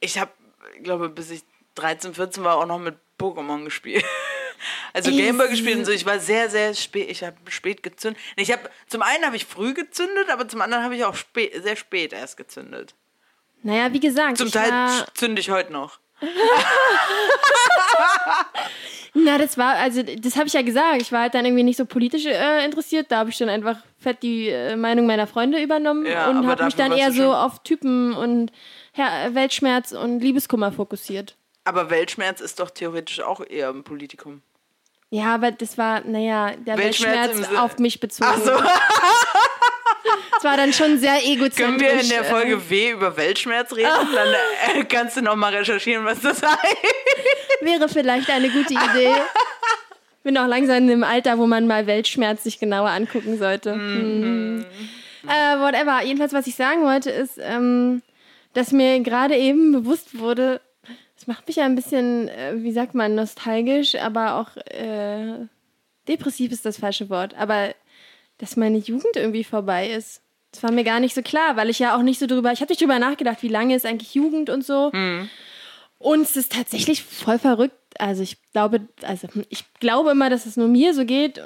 ich 0.00 0.18
habe, 0.18 0.32
glaube 0.82 1.08
bis 1.08 1.30
ich 1.30 1.42
13, 1.76 2.14
14 2.14 2.44
war, 2.44 2.56
auch 2.56 2.66
noch 2.66 2.78
mit 2.78 2.96
Pokémon 3.18 3.64
gespielt. 3.64 4.04
Also 4.94 5.10
Ey, 5.10 5.18
Gameboy 5.18 5.50
gespielt 5.50 5.76
und 5.76 5.84
so. 5.84 5.92
Ich 5.92 6.06
war 6.06 6.18
sehr, 6.18 6.48
sehr 6.48 6.72
spät. 6.72 7.10
Ich 7.10 7.22
habe 7.22 7.36
spät 7.50 7.82
gezündet. 7.82 8.20
Ich 8.36 8.50
habe 8.50 8.70
zum 8.88 9.02
einen 9.02 9.26
habe 9.26 9.36
ich 9.36 9.44
früh 9.44 9.74
gezündet, 9.74 10.30
aber 10.30 10.48
zum 10.48 10.62
anderen 10.62 10.82
habe 10.82 10.96
ich 10.96 11.04
auch 11.04 11.14
spät, 11.14 11.52
sehr 11.62 11.76
spät 11.76 12.14
erst 12.14 12.38
gezündet. 12.38 12.94
naja, 13.62 13.92
wie 13.92 14.00
gesagt, 14.00 14.38
Zum 14.38 14.50
Teil 14.50 15.04
zünde 15.12 15.40
ich 15.40 15.50
heute 15.50 15.72
noch. 15.72 15.98
Na, 19.14 19.38
das 19.38 19.56
war, 19.58 19.74
also 19.76 20.02
das 20.02 20.36
habe 20.36 20.46
ich 20.46 20.52
ja 20.52 20.62
gesagt, 20.62 21.02
ich 21.02 21.12
war 21.12 21.22
halt 21.22 21.34
dann 21.34 21.44
irgendwie 21.44 21.62
nicht 21.62 21.76
so 21.76 21.84
politisch 21.86 22.26
äh, 22.26 22.64
interessiert, 22.64 23.10
da 23.10 23.18
habe 23.18 23.30
ich 23.30 23.38
dann 23.38 23.48
einfach 23.48 23.78
fett 23.98 24.22
die 24.22 24.48
äh, 24.48 24.76
Meinung 24.76 25.06
meiner 25.06 25.26
Freunde 25.26 25.62
übernommen 25.62 26.06
Ja, 26.06 26.28
und 26.30 26.46
habe 26.46 26.64
mich 26.64 26.74
dann 26.74 26.92
eher 26.92 27.12
so 27.12 27.34
auf 27.34 27.62
Typen 27.62 28.14
und 28.14 28.52
Her 28.92 29.34
Weltschmerz 29.34 29.92
und 29.92 30.20
Liebeskummer 30.20 30.72
fokussiert. 30.72 31.36
Aber 31.64 31.90
Weltschmerz 31.90 32.40
ist 32.40 32.60
doch 32.60 32.70
theoretisch 32.70 33.20
auch 33.20 33.40
eher 33.46 33.68
ein 33.70 33.82
Politikum. 33.84 34.42
Ja, 35.10 35.34
aber 35.34 35.52
das 35.52 35.78
war, 35.78 36.00
naja, 36.00 36.52
der 36.56 36.78
Weltschmerz 36.78 37.36
Weltschmerz, 37.38 37.58
auf 37.58 37.78
mich 37.78 38.00
bezogen. 38.00 38.30
Ach 38.32 38.38
so, 38.38 38.50
Das 40.32 40.44
war 40.44 40.56
dann 40.56 40.72
schon 40.72 40.98
sehr 40.98 41.18
egozentrisch. 41.24 41.56
können 41.56 41.80
wir 41.80 42.00
in 42.00 42.08
der 42.08 42.20
äh, 42.20 42.24
Folge 42.24 42.70
W 42.70 42.90
über 42.90 43.16
Weltschmerz 43.16 43.72
reden? 43.74 43.90
Dann 44.14 44.76
äh, 44.76 44.84
kannst 44.88 45.16
du 45.16 45.22
noch 45.22 45.36
mal 45.36 45.54
recherchieren, 45.54 46.04
was 46.04 46.20
das 46.20 46.42
heißt. 46.42 46.76
Wäre 47.60 47.88
vielleicht 47.88 48.30
eine 48.30 48.50
gute 48.50 48.74
Idee. 48.74 49.14
Bin 50.22 50.36
auch 50.38 50.46
langsam 50.46 50.76
in 50.78 50.88
dem 50.88 51.04
Alter, 51.04 51.38
wo 51.38 51.46
man 51.46 51.66
mal 51.66 51.86
Weltschmerz 51.86 52.44
sich 52.44 52.58
genauer 52.58 52.90
angucken 52.90 53.38
sollte. 53.38 53.74
Mhm. 53.74 54.22
Hm. 54.22 54.66
Äh, 55.28 55.58
whatever. 55.58 56.02
Jedenfalls, 56.02 56.32
was 56.32 56.46
ich 56.46 56.54
sagen 56.54 56.82
wollte, 56.82 57.10
ist, 57.10 57.38
ähm, 57.40 58.02
dass 58.52 58.72
mir 58.72 59.00
gerade 59.00 59.36
eben 59.36 59.72
bewusst 59.72 60.18
wurde, 60.18 60.60
es 61.16 61.26
macht 61.26 61.46
mich 61.46 61.56
ja 61.56 61.64
ein 61.64 61.74
bisschen, 61.74 62.28
äh, 62.28 62.54
wie 62.56 62.72
sagt 62.72 62.94
man, 62.94 63.14
nostalgisch, 63.14 63.94
aber 63.96 64.36
auch 64.36 64.56
äh, 64.70 65.46
depressiv 66.08 66.52
ist 66.52 66.64
das 66.66 66.78
falsche 66.78 67.08
Wort. 67.08 67.34
Aber 67.36 67.74
dass 68.38 68.56
meine 68.56 68.78
Jugend 68.78 69.16
irgendwie 69.16 69.44
vorbei 69.44 69.90
ist. 69.90 70.22
Das 70.52 70.62
war 70.62 70.72
mir 70.72 70.84
gar 70.84 71.00
nicht 71.00 71.14
so 71.14 71.22
klar, 71.22 71.56
weil 71.56 71.68
ich 71.70 71.78
ja 71.78 71.96
auch 71.96 72.02
nicht 72.02 72.18
so 72.18 72.26
drüber, 72.26 72.52
ich 72.52 72.60
habe 72.60 72.70
nicht 72.70 72.80
drüber 72.80 72.98
nachgedacht, 72.98 73.42
wie 73.42 73.48
lange 73.48 73.74
ist 73.74 73.84
eigentlich 73.84 74.14
Jugend 74.14 74.48
und 74.48 74.64
so. 74.64 74.90
Und 75.98 76.20
es 76.22 76.36
ist 76.36 76.52
tatsächlich 76.52 77.02
voll 77.02 77.38
verrückt. 77.38 77.76
Also 77.98 78.22
ich 78.22 78.38
glaube, 78.52 78.80
also 79.02 79.28
ich 79.48 79.64
glaube 79.80 80.10
immer, 80.10 80.30
dass 80.30 80.46
es 80.46 80.56
nur 80.56 80.68
mir 80.68 80.94
so 80.94 81.04
geht. 81.04 81.40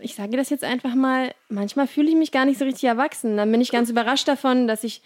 Ich 0.00 0.14
sage 0.14 0.36
das 0.36 0.50
jetzt 0.50 0.64
einfach 0.64 0.94
mal. 0.94 1.34
Manchmal 1.48 1.86
fühle 1.86 2.08
ich 2.08 2.16
mich 2.16 2.32
gar 2.32 2.44
nicht 2.44 2.58
so 2.58 2.64
richtig 2.64 2.84
erwachsen. 2.84 3.36
Dann 3.36 3.50
bin 3.50 3.60
ich 3.60 3.70
ganz 3.70 3.90
überrascht 3.90 4.28
davon, 4.28 4.66
dass 4.66 4.84
ich 4.84 5.02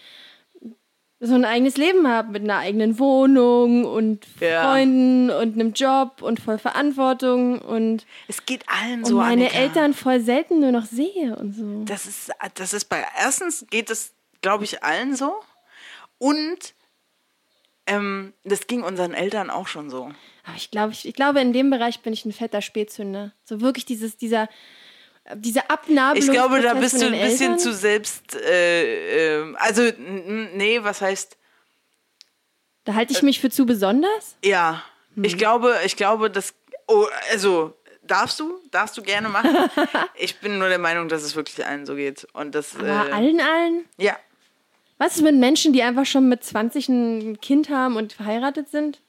so 1.22 1.34
ein 1.34 1.44
eigenes 1.44 1.76
Leben 1.76 2.08
habe 2.08 2.32
mit 2.32 2.42
einer 2.42 2.56
eigenen 2.58 2.98
Wohnung 2.98 3.84
und 3.84 4.26
Ja. 4.40 4.62
Freunden 4.62 5.30
und 5.30 5.54
einem 5.54 5.72
Job 5.74 6.22
und 6.22 6.40
voll 6.40 6.58
Verantwortung 6.58 7.60
und, 7.60 8.06
Es 8.26 8.46
geht 8.46 8.64
allen 8.68 9.00
und 9.00 9.06
so, 9.06 9.16
meine 9.16 9.44
Annika. 9.46 9.58
Eltern 9.58 9.92
voll 9.94 10.20
selten 10.20 10.60
nur 10.60 10.72
noch 10.72 10.86
sehe 10.86 11.36
und 11.36 11.54
so. 11.54 11.84
Das 11.84 12.06
ist, 12.06 12.30
das 12.54 12.72
ist 12.72 12.86
bei, 12.86 13.04
erstens 13.18 13.66
geht 13.68 13.90
es, 13.90 14.14
glaube 14.40 14.64
ich, 14.64 14.82
allen 14.82 15.14
so. 15.14 15.34
Und 16.16 16.74
ähm, 17.86 18.32
das 18.44 18.66
ging 18.66 18.82
unseren 18.82 19.12
Eltern 19.12 19.50
auch 19.50 19.66
schon 19.68 19.90
so. 19.90 20.10
Aber 20.46 20.56
ich 20.56 20.70
glaube, 20.70 20.92
ich, 20.92 21.06
ich 21.06 21.14
glaube, 21.14 21.40
in 21.40 21.52
dem 21.52 21.68
Bereich 21.70 22.00
bin 22.00 22.12
ich 22.14 22.24
ein 22.24 22.32
fetter 22.32 22.62
Spätzünder. 22.62 23.32
So 23.44 23.60
wirklich 23.60 23.84
dieses, 23.84 24.16
dieser, 24.16 24.48
diese 25.36 25.68
Abnabelung. 25.70 26.26
Ich 26.28 26.32
glaube, 26.32 26.60
da 26.60 26.74
bist 26.74 27.00
du 27.00 27.06
ein 27.06 27.12
bisschen 27.12 27.58
zu 27.58 27.72
selbst, 27.72 28.34
äh, 28.36 29.38
ähm, 29.40 29.56
also, 29.60 29.82
nee, 29.98 30.82
was 30.82 31.00
heißt, 31.00 31.36
Da 32.84 32.94
halte 32.94 33.12
ich 33.12 33.22
mich 33.22 33.40
für 33.40 33.50
zu 33.50 33.66
besonders. 33.66 34.36
ja, 34.44 34.82
Hm. 35.14 35.24
ich 35.24 35.36
glaube, 35.36 35.76
ich 35.84 35.96
glaube, 35.96 36.30
das, 36.30 36.54
oh, 36.86 37.06
also, 37.30 37.74
darfst 38.02 38.38
du, 38.40 38.60
darfst 38.70 38.96
du 38.96 39.02
gerne 39.02 39.28
machen. 39.28 39.56
ich 40.14 40.38
bin 40.40 40.58
nur 40.58 40.68
der 40.68 40.78
Meinung, 40.78 41.08
dass 41.08 41.22
es 41.22 41.34
wirklich 41.36 41.64
allen 41.66 41.84
so 41.86 41.94
geht. 41.96 42.26
Und 42.32 42.54
das, 42.54 42.76
Aber 42.76 42.86
äh, 42.86 43.12
allen, 43.12 43.40
allen. 43.40 43.84
ja, 43.98 44.16
Was 44.98 45.16
ist 45.16 45.22
mit 45.22 45.34
Menschen, 45.34 45.72
die 45.72 45.82
einfach 45.82 46.06
schon 46.06 46.28
mit 46.28 46.44
20 46.44 46.88
ein 46.88 47.40
Kind 47.40 47.70
haben 47.70 47.96
und 47.96 48.12
verheiratet 48.12 48.68
sind? 48.70 49.00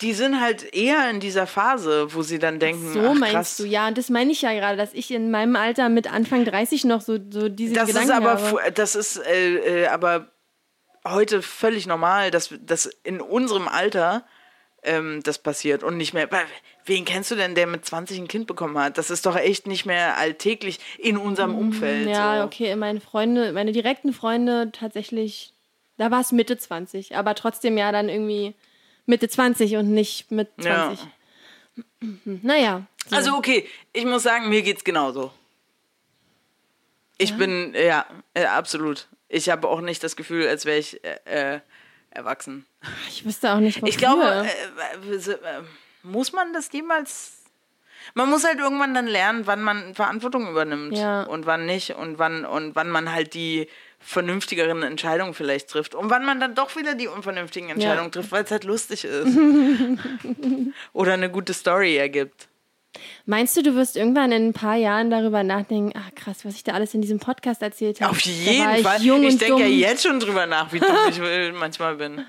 Die 0.00 0.12
sind 0.12 0.40
halt 0.40 0.74
eher 0.74 1.08
in 1.10 1.20
dieser 1.20 1.46
Phase, 1.46 2.12
wo 2.14 2.22
sie 2.22 2.38
dann 2.38 2.58
denken, 2.58 2.92
So 2.92 3.00
ach, 3.00 3.14
meinst 3.14 3.34
krass. 3.34 3.56
du, 3.58 3.64
ja. 3.64 3.88
Und 3.88 3.96
das 3.98 4.10
meine 4.10 4.32
ich 4.32 4.42
ja 4.42 4.52
gerade, 4.52 4.76
dass 4.76 4.92
ich 4.92 5.10
in 5.10 5.30
meinem 5.30 5.56
Alter 5.56 5.88
mit 5.88 6.12
Anfang 6.12 6.44
30 6.44 6.84
noch 6.84 7.00
so, 7.00 7.18
so 7.30 7.48
diese 7.48 7.74
Das 7.74 7.88
Gedanken 7.88 8.10
ist 8.10 8.14
aber, 8.14 8.42
habe. 8.42 8.72
das 8.72 8.94
ist 8.94 9.16
äh, 9.18 9.82
äh, 9.82 9.86
aber 9.86 10.30
heute 11.06 11.40
völlig 11.42 11.86
normal, 11.86 12.30
dass, 12.30 12.52
dass 12.60 12.86
in 13.04 13.20
unserem 13.20 13.68
Alter 13.68 14.24
ähm, 14.82 15.22
das 15.22 15.38
passiert 15.38 15.82
und 15.82 15.96
nicht 15.96 16.14
mehr. 16.14 16.28
Wen 16.84 17.04
kennst 17.04 17.30
du 17.30 17.34
denn, 17.34 17.54
der 17.54 17.66
mit 17.66 17.84
20 17.84 18.18
ein 18.18 18.28
Kind 18.28 18.46
bekommen 18.46 18.78
hat? 18.78 18.98
Das 18.98 19.10
ist 19.10 19.26
doch 19.26 19.36
echt 19.36 19.66
nicht 19.66 19.86
mehr 19.86 20.16
alltäglich 20.18 20.78
in 20.98 21.16
unserem 21.16 21.56
Umfeld. 21.56 22.08
Ja, 22.08 22.38
so. 22.38 22.44
okay, 22.44 22.76
meine 22.76 23.00
Freunde, 23.00 23.52
meine 23.52 23.72
direkten 23.72 24.12
Freunde 24.12 24.70
tatsächlich, 24.72 25.52
da 25.96 26.10
war 26.10 26.20
es 26.20 26.32
Mitte 26.32 26.58
20, 26.58 27.16
aber 27.16 27.34
trotzdem 27.34 27.78
ja 27.78 27.90
dann 27.92 28.08
irgendwie 28.08 28.54
Mitte 29.06 29.28
20 29.28 29.76
und 29.76 29.92
nicht 29.92 30.30
mit 30.30 30.50
20. 30.60 31.00
Ja. 31.00 31.10
Naja. 32.42 32.86
So. 33.08 33.16
Also 33.16 33.34
okay, 33.36 33.68
ich 33.92 34.04
muss 34.04 34.22
sagen, 34.24 34.48
mir 34.48 34.62
geht's 34.62 34.84
genauso. 34.84 35.32
Ich 37.18 37.36
bin, 37.36 37.74
ja, 37.74 38.04
äh, 38.34 38.44
absolut. 38.44 39.08
Ich 39.28 39.48
habe 39.48 39.68
auch 39.68 39.80
nicht 39.80 40.02
das 40.04 40.16
Gefühl, 40.16 40.46
als 40.46 40.66
wäre 40.66 40.78
ich 40.78 41.02
äh, 41.04 41.54
äh, 41.54 41.60
erwachsen. 42.10 42.66
ich 43.08 43.24
wüsste 43.24 43.52
auch 43.52 43.58
nicht, 43.60 43.76
wofür. 43.76 43.88
Ich 43.88 43.98
glaube, 43.98 44.46
äh, 44.46 45.62
muss 46.02 46.32
man 46.32 46.52
das 46.52 46.70
jemals. 46.72 47.32
Man 48.14 48.28
muss 48.30 48.44
halt 48.44 48.58
irgendwann 48.58 48.94
dann 48.94 49.06
lernen, 49.06 49.46
wann 49.46 49.62
man 49.62 49.94
Verantwortung 49.94 50.48
übernimmt 50.48 50.96
Ja. 50.96 51.22
und 51.24 51.46
wann 51.46 51.66
nicht 51.66 51.90
und 51.96 52.18
wann 52.18 52.44
und 52.44 52.76
wann 52.76 52.88
man 52.88 53.10
halt 53.12 53.34
die 53.34 53.68
vernünftigeren 54.06 54.84
Entscheidungen 54.84 55.34
vielleicht 55.34 55.68
trifft 55.68 55.96
und 55.96 56.10
wann 56.10 56.24
man 56.24 56.38
dann 56.38 56.54
doch 56.54 56.76
wieder 56.76 56.94
die 56.94 57.08
unvernünftigen 57.08 57.70
Entscheidungen 57.70 58.12
trifft, 58.12 58.30
weil 58.30 58.44
es 58.44 58.50
halt 58.52 58.62
lustig 58.62 59.04
ist 59.04 59.36
oder 60.92 61.14
eine 61.14 61.28
gute 61.28 61.52
Story 61.52 61.96
ergibt. 61.96 62.46
Meinst 63.26 63.56
du, 63.56 63.62
du 63.62 63.74
wirst 63.74 63.96
irgendwann 63.96 64.30
in 64.30 64.48
ein 64.48 64.52
paar 64.52 64.76
Jahren 64.76 65.10
darüber 65.10 65.42
nachdenken, 65.42 65.92
ach 65.98 66.14
krass, 66.14 66.44
was 66.44 66.54
ich 66.54 66.62
da 66.62 66.72
alles 66.72 66.94
in 66.94 67.02
diesem 67.02 67.18
Podcast 67.18 67.62
erzählt 67.62 68.00
habe? 68.00 68.12
Auf 68.12 68.20
jeden 68.20 68.76
ich 68.76 68.82
Fall. 68.82 69.04
Ich 69.04 69.38
denke 69.38 69.62
ja 69.62 69.66
jetzt 69.66 70.04
schon 70.04 70.20
drüber 70.20 70.46
nach, 70.46 70.72
wie 70.72 70.78
dumm 70.78 70.96
ich 71.10 71.20
manchmal 71.58 71.96
bin. 71.96 72.24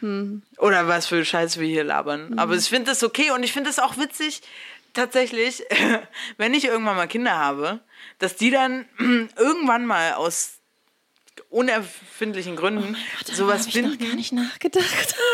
Hm. 0.00 0.42
Oder 0.58 0.86
was 0.86 1.06
für 1.06 1.24
Scheiß 1.24 1.58
wir 1.58 1.66
hier 1.66 1.84
labern. 1.84 2.38
Aber 2.38 2.54
ich 2.54 2.68
finde 2.68 2.90
das 2.90 3.02
okay 3.02 3.32
und 3.32 3.42
ich 3.42 3.52
finde 3.52 3.68
es 3.70 3.78
auch 3.78 3.98
witzig, 3.98 4.42
tatsächlich, 4.94 5.64
wenn 6.36 6.54
ich 6.54 6.66
irgendwann 6.66 6.96
mal 6.96 7.08
Kinder 7.08 7.36
habe, 7.36 7.80
dass 8.20 8.36
die 8.36 8.50
dann 8.50 8.86
irgendwann 9.36 9.86
mal 9.86 10.14
aus 10.14 10.55
unerfindlichen 11.50 12.56
Gründen 12.56 12.96
sowas 13.24 13.62
Hab 13.62 13.68
ich 13.68 13.74
noch 13.76 13.90
finden 13.90 14.08
gar 14.08 14.16
nicht 14.16 14.32
nachgedacht. 14.32 15.16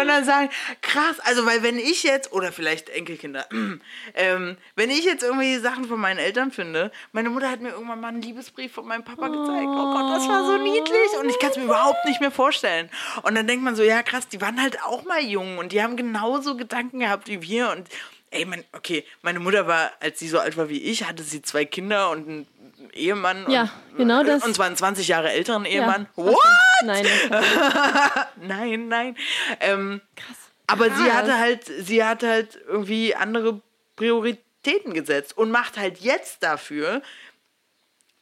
und 0.00 0.08
dann 0.08 0.24
sagen, 0.24 0.50
krass, 0.82 1.20
also 1.20 1.46
weil 1.46 1.62
wenn 1.62 1.78
ich 1.78 2.02
jetzt, 2.02 2.32
oder 2.32 2.52
vielleicht 2.52 2.88
Enkelkinder, 2.88 3.46
ähm, 4.14 4.56
wenn 4.76 4.90
ich 4.90 5.04
jetzt 5.04 5.22
irgendwie 5.22 5.56
Sachen 5.58 5.84
von 5.84 6.00
meinen 6.00 6.18
Eltern 6.18 6.50
finde, 6.50 6.90
meine 7.12 7.30
Mutter 7.30 7.50
hat 7.50 7.60
mir 7.60 7.70
irgendwann 7.70 8.00
mal 8.00 8.08
einen 8.08 8.22
Liebesbrief 8.22 8.72
von 8.72 8.86
meinem 8.86 9.04
Papa 9.04 9.28
gezeigt, 9.28 9.68
oh 9.68 9.92
Gott, 9.92 10.16
das 10.16 10.28
war 10.28 10.44
so 10.44 10.58
niedlich 10.58 11.08
und 11.20 11.28
ich 11.28 11.38
kann 11.38 11.50
es 11.50 11.56
mir 11.56 11.64
überhaupt 11.64 12.04
nicht 12.04 12.20
mehr 12.20 12.30
vorstellen. 12.30 12.90
Und 13.22 13.34
dann 13.34 13.46
denkt 13.46 13.64
man 13.64 13.76
so, 13.76 13.82
ja 13.82 14.02
krass, 14.02 14.28
die 14.28 14.40
waren 14.40 14.60
halt 14.60 14.82
auch 14.82 15.04
mal 15.04 15.22
jung 15.22 15.58
und 15.58 15.72
die 15.72 15.82
haben 15.82 15.96
genauso 15.96 16.56
Gedanken 16.56 17.00
gehabt 17.00 17.28
wie 17.28 17.42
wir 17.42 17.70
und 17.70 17.88
ey, 18.34 18.44
mein, 18.44 18.64
okay, 18.72 19.04
meine 19.22 19.40
Mutter 19.40 19.66
war, 19.66 19.92
als 20.00 20.18
sie 20.18 20.28
so 20.28 20.38
alt 20.38 20.56
war 20.56 20.68
wie 20.68 20.82
ich, 20.82 21.04
hatte 21.04 21.22
sie 21.22 21.42
zwei 21.42 21.64
Kinder 21.64 22.10
und 22.10 22.28
einen 22.28 22.48
Ehemann. 22.92 23.50
Ja, 23.50 23.70
und, 23.92 23.98
genau 23.98 24.22
das. 24.22 24.44
Und 24.44 24.54
zwar 24.54 24.66
einen 24.66 24.76
20 24.76 25.08
Jahre 25.08 25.30
älteren 25.30 25.64
Ehemann. 25.64 26.08
Ja. 26.16 26.24
What? 26.24 26.36
Nein. 26.84 27.06
Nein, 28.42 28.88
nein. 28.88 29.16
Ähm, 29.60 30.00
Krass. 30.16 30.36
Aber 30.66 30.84
sie 30.86 31.04
Krass. 31.04 31.12
hatte 31.14 31.38
halt, 31.38 31.64
sie 31.64 32.04
hat 32.04 32.22
halt 32.22 32.58
irgendwie 32.66 33.14
andere 33.14 33.60
Prioritäten 33.96 34.92
gesetzt 34.92 35.36
und 35.36 35.50
macht 35.50 35.76
halt 35.76 35.98
jetzt 35.98 36.42
dafür 36.42 37.02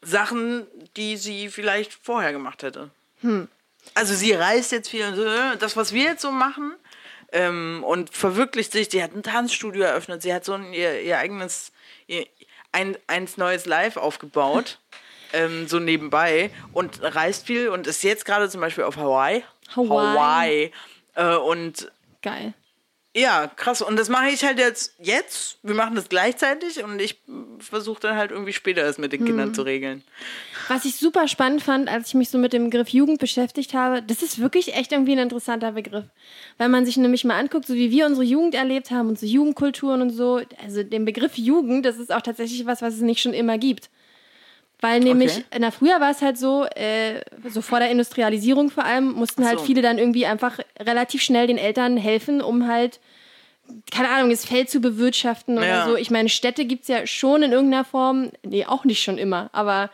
Sachen, 0.03 0.67
die 0.97 1.17
sie 1.17 1.49
vielleicht 1.49 1.93
vorher 1.93 2.33
gemacht 2.33 2.63
hätte. 2.63 2.91
Hm. 3.21 3.49
Also 3.95 4.15
sie 4.15 4.33
reist 4.33 4.73
jetzt 4.73 4.89
viel, 4.89 5.05
und 5.07 5.17
so, 5.17 5.25
äh, 5.25 5.57
das 5.59 5.77
was 5.77 5.93
wir 5.93 6.05
jetzt 6.05 6.23
so 6.23 6.31
machen 6.31 6.75
ähm, 7.33 7.83
und 7.85 8.15
verwirklicht 8.15 8.73
sich. 8.73 8.91
Sie 8.91 9.03
hat 9.03 9.15
ein 9.15 9.23
Tanzstudio 9.23 9.83
eröffnet, 9.83 10.23
sie 10.23 10.33
hat 10.33 10.45
so 10.45 10.53
ein, 10.53 10.73
ihr, 10.73 11.01
ihr 11.03 11.19
eigenes, 11.19 11.73
ihr, 12.07 12.27
ein, 12.71 12.97
eins 13.07 13.37
neues 13.37 13.67
Live 13.67 13.97
aufgebaut. 13.97 14.79
Ähm, 15.35 15.67
so 15.67 15.79
nebenbei 15.79 16.51
und 16.75 17.01
reist 17.03 17.47
viel 17.47 17.71
und 17.71 17.87
ist 17.87 18.03
jetzt 18.03 18.27
gerade 18.27 18.51
zum 18.51 18.61
Beispiel 18.61 18.85
auf 18.85 18.99
Hawaii. 18.99 19.43
Hawaii. 19.75 20.71
Äh, 21.15 21.37
und 21.37 21.91
Geil. 22.21 22.53
ja, 23.17 23.47
krass. 23.47 23.81
Und 23.81 23.99
das 23.99 24.11
mache 24.11 24.29
ich 24.29 24.45
halt 24.45 24.59
jetzt, 24.59 24.95
jetzt. 24.99 25.57
Wir 25.63 25.75
machen 25.75 25.95
das 25.95 26.11
gleichzeitig 26.11 26.85
und 26.85 27.01
ich 27.01 27.19
versuche 27.61 28.01
dann 28.01 28.17
halt 28.17 28.31
irgendwie 28.31 28.53
später 28.53 28.83
das 28.83 28.99
mit 28.99 29.15
den 29.15 29.25
Kindern 29.25 29.55
zu 29.55 29.63
regeln. 29.63 30.05
Was 30.73 30.85
ich 30.87 30.97
super 30.97 31.29
spannend 31.29 31.63
fand, 31.63 31.89
als 31.91 32.09
ich 32.09 32.15
mich 32.15 32.31
so 32.31 32.39
mit 32.39 32.53
dem 32.53 32.65
Begriff 32.65 32.89
Jugend 32.89 33.19
beschäftigt 33.19 33.75
habe, 33.75 34.01
das 34.03 34.23
ist 34.23 34.39
wirklich 34.39 34.75
echt 34.75 34.93
irgendwie 34.93 35.13
ein 35.13 35.19
interessanter 35.19 35.73
Begriff. 35.73 36.07
Weil 36.57 36.69
man 36.71 36.87
sich 36.87 36.97
nämlich 36.97 37.25
mal 37.25 37.39
anguckt, 37.39 37.67
so 37.67 37.75
wie 37.75 37.91
wir 37.91 38.07
unsere 38.07 38.25
Jugend 38.25 38.55
erlebt 38.55 38.91
haben, 38.91 39.09
unsere 39.09 39.31
Jugendkulturen 39.31 40.01
und 40.01 40.11
so. 40.11 40.41
Also 40.65 40.83
den 40.83 41.05
Begriff 41.05 41.37
Jugend, 41.37 41.85
das 41.85 41.99
ist 41.99 42.13
auch 42.13 42.23
tatsächlich 42.23 42.65
was, 42.65 42.81
was 42.81 42.95
es 42.95 43.01
nicht 43.03 43.21
schon 43.21 43.35
immer 43.35 43.59
gibt. 43.59 43.91
Weil 44.81 45.01
nämlich, 45.01 45.33
Okay. 45.33 45.61
na, 45.61 45.71
früher 45.71 46.01
war 46.01 46.11
es 46.11 46.23
halt 46.23 46.39
so, 46.39 46.65
äh, 46.65 47.21
so 47.49 47.61
vor 47.61 47.79
der 47.79 47.91
Industrialisierung 47.91 48.71
vor 48.71 48.85
allem, 48.85 49.13
mussten 49.13 49.45
halt 49.45 49.61
so. 49.61 49.67
viele 49.67 49.83
dann 49.83 49.99
irgendwie 49.99 50.27
einfach 50.27 50.59
relativ 50.81 51.23
schnell 51.23 51.47
den 51.47 51.59
Eltern 51.59 51.97
helfen, 51.99 52.41
um 52.41 52.67
halt, 52.67 52.99
keine 53.93 54.09
Ahnung, 54.09 54.31
das 54.31 54.45
Feld 54.45 54.71
zu 54.71 54.81
bewirtschaften 54.81 55.59
oder 55.59 55.67
Ja. 55.67 55.85
so. 55.85 55.97
Ich 55.97 56.11
meine, 56.11 56.29
Städte 56.31 56.65
gibt 56.65 56.83
es 56.83 56.89
ja 56.89 57.07
schon 57.07 57.43
in 57.43 57.53
irgendeiner 57.53 57.85
Form, 57.85 58.31
nee, 58.43 58.65
auch 58.65 58.85
nicht 58.85 59.03
schon 59.03 59.19
immer, 59.19 59.51
aber 59.53 59.91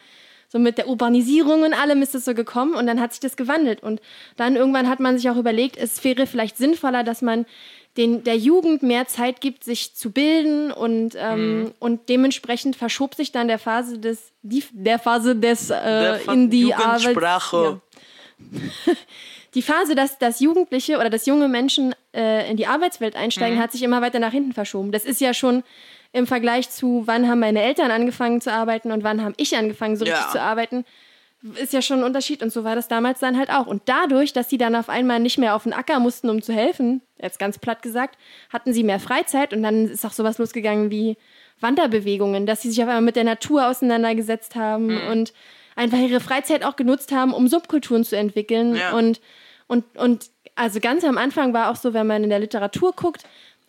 so 0.49 0.59
mit 0.59 0.79
der 0.79 0.89
Urbanisierung 0.89 1.63
und 1.63 1.75
allem 1.75 2.01
ist 2.03 2.15
es 2.15 2.25
so 2.25 2.35
gekommen 2.35 2.75
und 2.75 2.87
dann 2.87 3.01
hat 3.01 3.13
sich 3.13 3.21
das 3.21 3.37
gewandelt. 3.37 3.83
Und 3.83 4.01
dann 4.37 4.57
irgendwann 4.57 4.89
hat 4.89 4.99
man 5.01 5.17
sich 5.19 5.29
auch 5.31 5.37
überlegt, 5.37 5.77
es 5.77 6.03
wäre 6.05 6.27
vielleicht 6.27 6.57
sinnvoller, 6.57 7.05
dass 7.05 7.21
man 7.23 7.45
den, 7.97 8.23
der 8.23 8.37
Jugend 8.37 8.83
mehr 8.83 9.07
Zeit 9.09 9.41
gibt, 9.41 9.65
sich 9.65 9.95
zu 9.95 10.11
bilden 10.13 10.71
und, 10.71 11.17
ähm, 11.19 11.73
und 11.81 12.09
dementsprechend 12.09 12.77
verschob 12.77 13.15
sich 13.15 13.33
dann 13.33 13.49
der 13.49 13.59
Phase 13.59 13.99
des, 13.99 14.31
die, 14.43 14.63
der 14.73 14.99
Phase 14.99 15.35
des 15.37 15.71
äh, 15.71 16.19
Fa- 16.21 16.33
in 16.33 16.49
die 16.49 16.69
Jugendsprache. 16.69 17.57
Arbeits, 17.57 17.83
ja. 18.87 18.95
Die 19.55 19.63
Phase, 19.63 19.95
dass, 19.95 20.19
dass 20.19 20.41
Jugendliche 20.41 20.99
oder 20.99 21.09
dass 21.09 21.25
junge 21.27 21.49
Menschen 21.49 21.95
äh, 22.15 22.49
in 22.51 22.57
die 22.59 22.67
Arbeitswelt 22.67 23.17
einsteigen, 23.17 23.57
Mhm. 23.59 23.63
hat 23.63 23.73
sich 23.73 23.83
immer 23.83 24.03
weiter 24.03 24.19
nach 24.19 24.31
hinten 24.31 24.53
verschoben. 24.53 24.93
Das 24.93 25.05
ist 25.07 25.21
ja 25.23 25.33
schon 25.33 25.65
im 26.13 26.27
Vergleich 26.27 26.71
zu, 26.71 27.03
wann 27.07 27.29
haben 27.29 27.41
meine 27.41 27.63
Eltern 27.63 27.91
angefangen 27.91 28.41
zu 28.41 28.53
arbeiten 28.53 28.93
und 28.93 29.05
wann 29.05 29.23
habe 29.23 29.35
ich 29.37 29.57
angefangen, 29.57 29.97
so 29.97 30.05
richtig 30.05 30.25
Ja. 30.25 30.31
zu 30.31 30.41
arbeiten, 30.41 30.85
ist 31.61 31.73
ja 31.73 31.83
schon 31.83 31.99
ein 31.99 32.05
Unterschied. 32.05 32.43
Und 32.43 32.51
so 32.53 32.65
war 32.65 32.75
das 32.75 32.89
damals 32.89 33.21
dann 33.21 33.39
halt 33.39 33.51
auch. 33.51 33.67
Und 33.67 33.83
dadurch, 33.87 34.33
dass 34.33 34.49
sie 34.51 34.59
dann 34.59 34.75
auf 34.75 34.89
einmal 34.89 35.21
nicht 35.21 35.39
mehr 35.39 35.55
auf 35.55 35.63
den 35.65 35.73
Acker 35.73 36.01
mussten, 36.01 36.29
um 36.31 36.43
zu 36.43 36.53
helfen, 36.53 37.03
jetzt 37.21 37.39
ganz 37.39 37.59
platt 37.59 37.83
gesagt, 37.83 38.19
hatten 38.53 38.73
sie 38.73 38.83
mehr 38.83 38.99
Freizeit 39.01 39.53
und 39.53 39.63
dann 39.63 39.87
ist 39.89 40.05
auch 40.05 40.13
sowas 40.13 40.39
losgegangen 40.39 40.91
wie 40.91 41.17
Wanderbewegungen, 41.61 42.47
dass 42.47 42.63
sie 42.63 42.71
sich 42.71 42.79
auf 42.83 42.89
einmal 42.89 43.03
mit 43.03 43.17
der 43.17 43.25
Natur 43.25 43.67
auseinandergesetzt 43.69 44.57
haben 44.57 44.87
Mhm. 44.87 45.09
und 45.11 45.33
einfach 45.77 45.99
ihre 45.99 46.21
Freizeit 46.21 46.65
auch 46.65 46.77
genutzt 46.77 47.13
haben, 47.13 47.33
um 47.33 47.47
Subkulturen 47.49 48.05
zu 48.05 48.17
entwickeln. 48.17 48.75
Ja. 48.75 48.93
Und, 48.93 49.21
und, 49.67 49.85
und 49.97 50.31
also 50.57 50.81
ganz 50.81 51.05
am 51.05 51.19
Anfang 51.19 51.53
war 51.53 51.71
auch 51.71 51.77
so, 51.77 51.95
wenn 51.95 52.07
man 52.07 52.25
in 52.25 52.31
der 52.31 52.39
Literatur 52.41 52.93
guckt, 52.93 53.23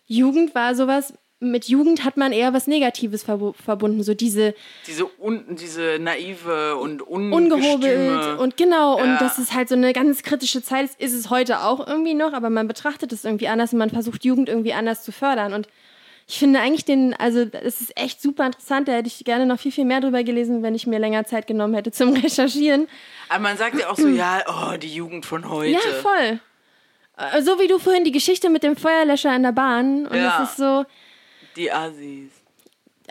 Jugend 0.06 0.54
war 0.56 0.74
sowas, 0.74 1.14
mit 1.42 1.64
Jugend 1.68 2.04
hat 2.04 2.16
man 2.18 2.32
eher 2.32 2.52
was 2.52 2.66
Negatives 2.66 3.26
verbu- 3.26 3.54
verbunden, 3.54 4.02
so 4.02 4.12
diese 4.14 4.54
Diese, 4.86 5.06
un, 5.18 5.56
diese 5.56 5.98
naive 5.98 6.76
und 6.76 7.00
ungehobelt 7.02 7.62
ungestüme. 7.62 8.38
und 8.38 8.56
genau, 8.58 8.98
Ja. 8.98 9.04
und 9.04 9.20
das 9.20 9.38
ist 9.38 9.54
halt 9.54 9.68
so 9.70 9.74
eine 9.74 9.92
ganz 9.94 10.22
kritische 10.22 10.62
Zeit, 10.62 10.84
ist, 10.84 11.00
ist 11.00 11.14
es 11.14 11.30
heute 11.30 11.62
auch 11.62 11.86
irgendwie 11.86 12.14
noch, 12.14 12.34
aber 12.34 12.50
man 12.50 12.68
betrachtet 12.68 13.12
es 13.12 13.24
irgendwie 13.24 13.48
anders 13.48 13.72
und 13.72 13.78
man 13.78 13.88
versucht 13.90 14.24
Jugend 14.24 14.48
irgendwie 14.50 14.74
anders 14.74 15.02
zu 15.02 15.12
fördern 15.12 15.54
und 15.54 15.66
ich 16.28 16.38
finde 16.38 16.60
eigentlich 16.60 16.84
den, 16.84 17.12
also 17.14 17.40
es 17.40 17.80
ist 17.80 17.96
echt 17.98 18.22
super 18.22 18.46
interessant, 18.46 18.86
da 18.86 18.92
hätte 18.92 19.08
ich 19.08 19.24
gerne 19.24 19.46
noch 19.46 19.58
viel, 19.58 19.72
viel 19.72 19.84
mehr 19.86 20.00
drüber 20.00 20.22
gelesen, 20.22 20.62
wenn 20.62 20.76
ich 20.76 20.86
mir 20.86 21.00
länger 21.00 21.24
Zeit 21.24 21.48
genommen 21.48 21.74
hätte 21.74 21.90
zum 21.90 22.12
Recherchieren. 22.14 22.86
Aber 23.30 23.40
man 23.42 23.56
sagt 23.56 23.80
ja 23.80 23.90
auch 23.90 23.96
so, 23.96 24.06
ja, 24.06 24.42
oh, 24.46 24.76
die 24.76 24.94
Jugend 24.94 25.26
von 25.26 25.48
heute. 25.48 25.72
Ja, 25.72 25.80
voll. 26.02 26.38
Äh, 27.16 27.42
So 27.42 27.58
wie 27.58 27.66
du 27.66 27.78
vorhin 27.80 28.04
die 28.04 28.12
Geschichte 28.12 28.48
mit 28.48 28.62
dem 28.62 28.76
Feuerlöscher 28.76 29.34
in 29.34 29.42
der 29.42 29.50
Bahn. 29.52 30.06
Und 30.06 30.16
Ja. 30.16 30.40
es 30.44 30.50
ist 30.50 30.56
so, 30.58 30.84
Die 31.56 31.70
Assis. 31.72 32.30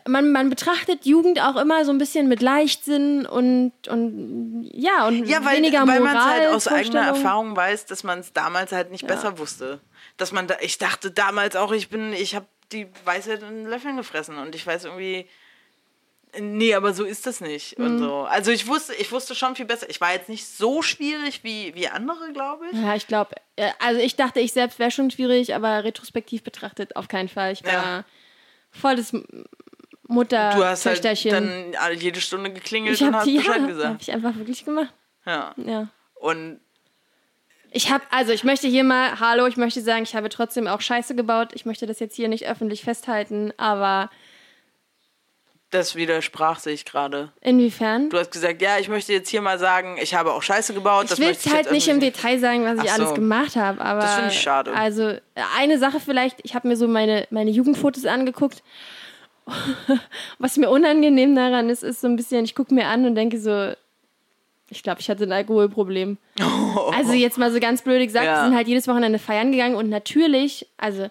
man, 0.08 0.32
man 0.32 0.50
betrachtet 0.50 1.06
Jugend 1.06 1.40
auch 1.42 1.56
immer 1.58 1.84
so 1.86 1.92
ein 1.92 1.98
bisschen 1.98 2.28
mit 2.28 2.42
Leichtsinn 2.42 3.26
und, 3.26 3.74
und 3.88 4.70
ja, 4.74 5.08
und 5.08 5.26
Ja, 5.28 5.44
weil, 5.46 5.58
weniger 5.58 5.86
weil 5.88 6.00
Moral. 6.00 6.14
man 6.16 6.24
halt 6.26 6.48
aus 6.50 6.68
eigener. 6.68 7.02
Erfahrung 7.02 7.56
weiß, 7.56 7.86
dass 7.86 8.04
man 8.04 8.20
es 8.20 8.32
damals 8.34 8.72
halt 8.72 8.92
nicht 8.92 9.06
besser 9.08 9.38
wusste. 9.40 9.80
Dass 10.18 10.32
man 10.32 10.48
da, 10.48 10.56
ich 10.62 10.78
dachte 10.78 11.12
damals 11.12 11.56
auch, 11.56 11.72
ich 11.72 11.90
bin, 11.90 12.14
ich 12.14 12.36
habe 12.36 12.46
die 12.72 12.88
Weisheit 13.06 13.42
in 13.44 13.66
Löffeln 13.66 13.98
gefressen 13.98 14.38
und 14.38 14.54
ich 14.56 14.66
weiß 14.66 14.86
irgendwie, 14.86 15.28
nee, 16.40 16.74
aber 16.76 16.94
so 16.94 17.04
ist 17.04 17.26
das 17.26 17.42
nicht 17.42 17.78
Mhm. 17.80 17.86
und 17.86 18.00
so. 18.00 18.16
Also 18.22 18.52
ich 18.52 18.68
wusste, 18.68 18.94
ich 18.96 19.12
wusste 19.12 19.34
schon 19.36 19.56
viel 19.56 19.66
besser. 19.66 19.90
Ich 19.90 20.00
war 20.00 20.14
jetzt 20.14 20.30
nicht 20.30 20.46
so 20.48 20.82
schwierig 20.82 21.44
wie, 21.44 21.74
wie 21.76 21.88
andere, 21.88 22.32
glaube 22.34 22.66
ich. 22.72 22.78
Ja, 22.80 22.96
ich 22.96 23.08
glaube, 23.08 23.36
also 23.80 24.00
ich 24.00 24.16
dachte, 24.16 24.40
ich 24.40 24.54
selbst 24.54 24.78
wäre 24.80 24.92
schon 24.92 25.10
schwierig, 25.12 25.56
aber 25.56 25.84
retrospektiv 25.84 26.44
betrachtet 26.44 26.96
auf 26.96 27.08
keinen 27.08 27.30
Fall. 27.30 27.52
Ich 27.54 27.64
war 27.64 27.72
Ja. 27.74 28.06
Voll 28.72 28.96
das 28.96 29.14
M- 29.14 29.26
Du 30.56 30.64
hast 30.66 30.86
halt 30.88 31.06
dann 31.06 31.74
jede 31.94 32.20
Stunde 32.20 32.52
geklingelt 32.52 32.96
ich 32.96 33.02
und 33.02 33.08
habe 33.08 33.18
hast 33.18 33.28
die, 33.28 33.38
Bescheid 33.38 33.68
gesagt. 33.68 34.02
ich 34.02 34.12
einfach 34.12 34.36
wirklich 34.36 34.66
gemacht. 34.66 34.92
Ja. 35.26 35.54
Ja. 35.58 35.88
Und 36.16 36.60
Ich 37.72 37.92
habe, 37.92 38.04
also 38.10 38.32
ich 38.32 38.44
möchte 38.44 38.68
hier 38.68 38.84
mal, 38.84 39.20
hallo, 39.20 39.46
ich 39.46 39.56
möchte 39.58 39.82
sagen, 39.82 40.02
ich 40.04 40.16
habe 40.16 40.30
trotzdem 40.30 40.68
auch 40.68 40.82
Scheiße 40.82 41.14
gebaut. 41.14 41.50
Ich 41.54 41.66
möchte 41.66 41.86
das 41.86 42.00
jetzt 42.00 42.16
hier 42.16 42.28
nicht 42.28 42.48
öffentlich 42.48 42.82
festhalten, 42.84 43.54
aber 43.58 44.10
Das 45.72 45.96
widersprach 45.96 46.58
sich 46.60 46.84
gerade. 46.84 47.32
inwiefern? 47.42 48.10
Du 48.10 48.18
hast 48.18 48.32
gesagt, 48.32 48.60
ja, 48.62 48.80
ich 48.80 48.90
möchte 48.90 49.14
jetzt 49.14 49.30
hier 49.30 49.42
mal 49.42 49.60
sagen, 49.60 49.98
ich 50.02 50.16
habe 50.16 50.34
auch 50.34 50.42
Scheiße 50.42 50.74
gebaut. 50.74 51.12
Ich 51.12 51.20
will 51.20 51.30
es 51.30 51.46
halt 51.46 51.72
nicht 51.72 51.88
im 51.88 52.00
Detail 52.00 52.40
sagen, 52.40 52.66
was 52.66 52.84
ich 52.84 52.90
Ach 52.92 52.96
so. 52.98 53.04
alles 53.04 53.14
gemacht 53.16 53.56
habe, 53.56 53.80
aber 53.80 54.02
Das 54.02 54.16
finde 54.16 54.32
ich 54.32 54.40
schade. 54.42 54.74
Also 54.74 55.14
eine 55.58 55.78
Sache 55.78 56.00
vielleicht, 56.00 56.38
ich 56.44 56.56
habe 56.56 56.68
mir 56.68 56.76
so 56.76 56.88
meine, 56.88 57.28
meine 57.30 57.52
Jugendfotos 57.52 58.06
angeguckt. 58.06 58.64
Was 60.38 60.58
mir 60.58 60.70
unangenehm 60.70 61.36
daran 61.36 61.70
ist, 61.70 61.84
ist 61.84 62.02
so 62.02 62.08
ein 62.08 62.16
bisschen, 62.16 62.46
ich 62.46 62.54
gucke 62.56 62.74
mir 62.74 62.86
an 62.88 63.06
und 63.06 63.16
denke 63.16 63.40
so, 63.40 63.74
ich 64.70 64.84
glaube, 64.84 65.02
ich 65.02 65.10
hatte 65.10 65.24
ein 65.24 65.32
Alkoholproblem. 65.32 66.18
Also 66.96 67.14
jetzt 67.14 67.38
mal 67.40 67.52
so 67.52 67.60
ganz 67.60 67.82
blöd 67.82 68.06
gesagt, 68.06 68.26
Ja. 68.26 68.36
wir 68.42 68.46
sind 68.46 68.56
halt 68.56 68.68
jedes 68.68 68.88
Wochenende 68.88 69.18
feiern 69.20 69.52
gegangen 69.52 69.76
und 69.76 69.90
natürlich, 69.90 70.68
also 70.78 71.10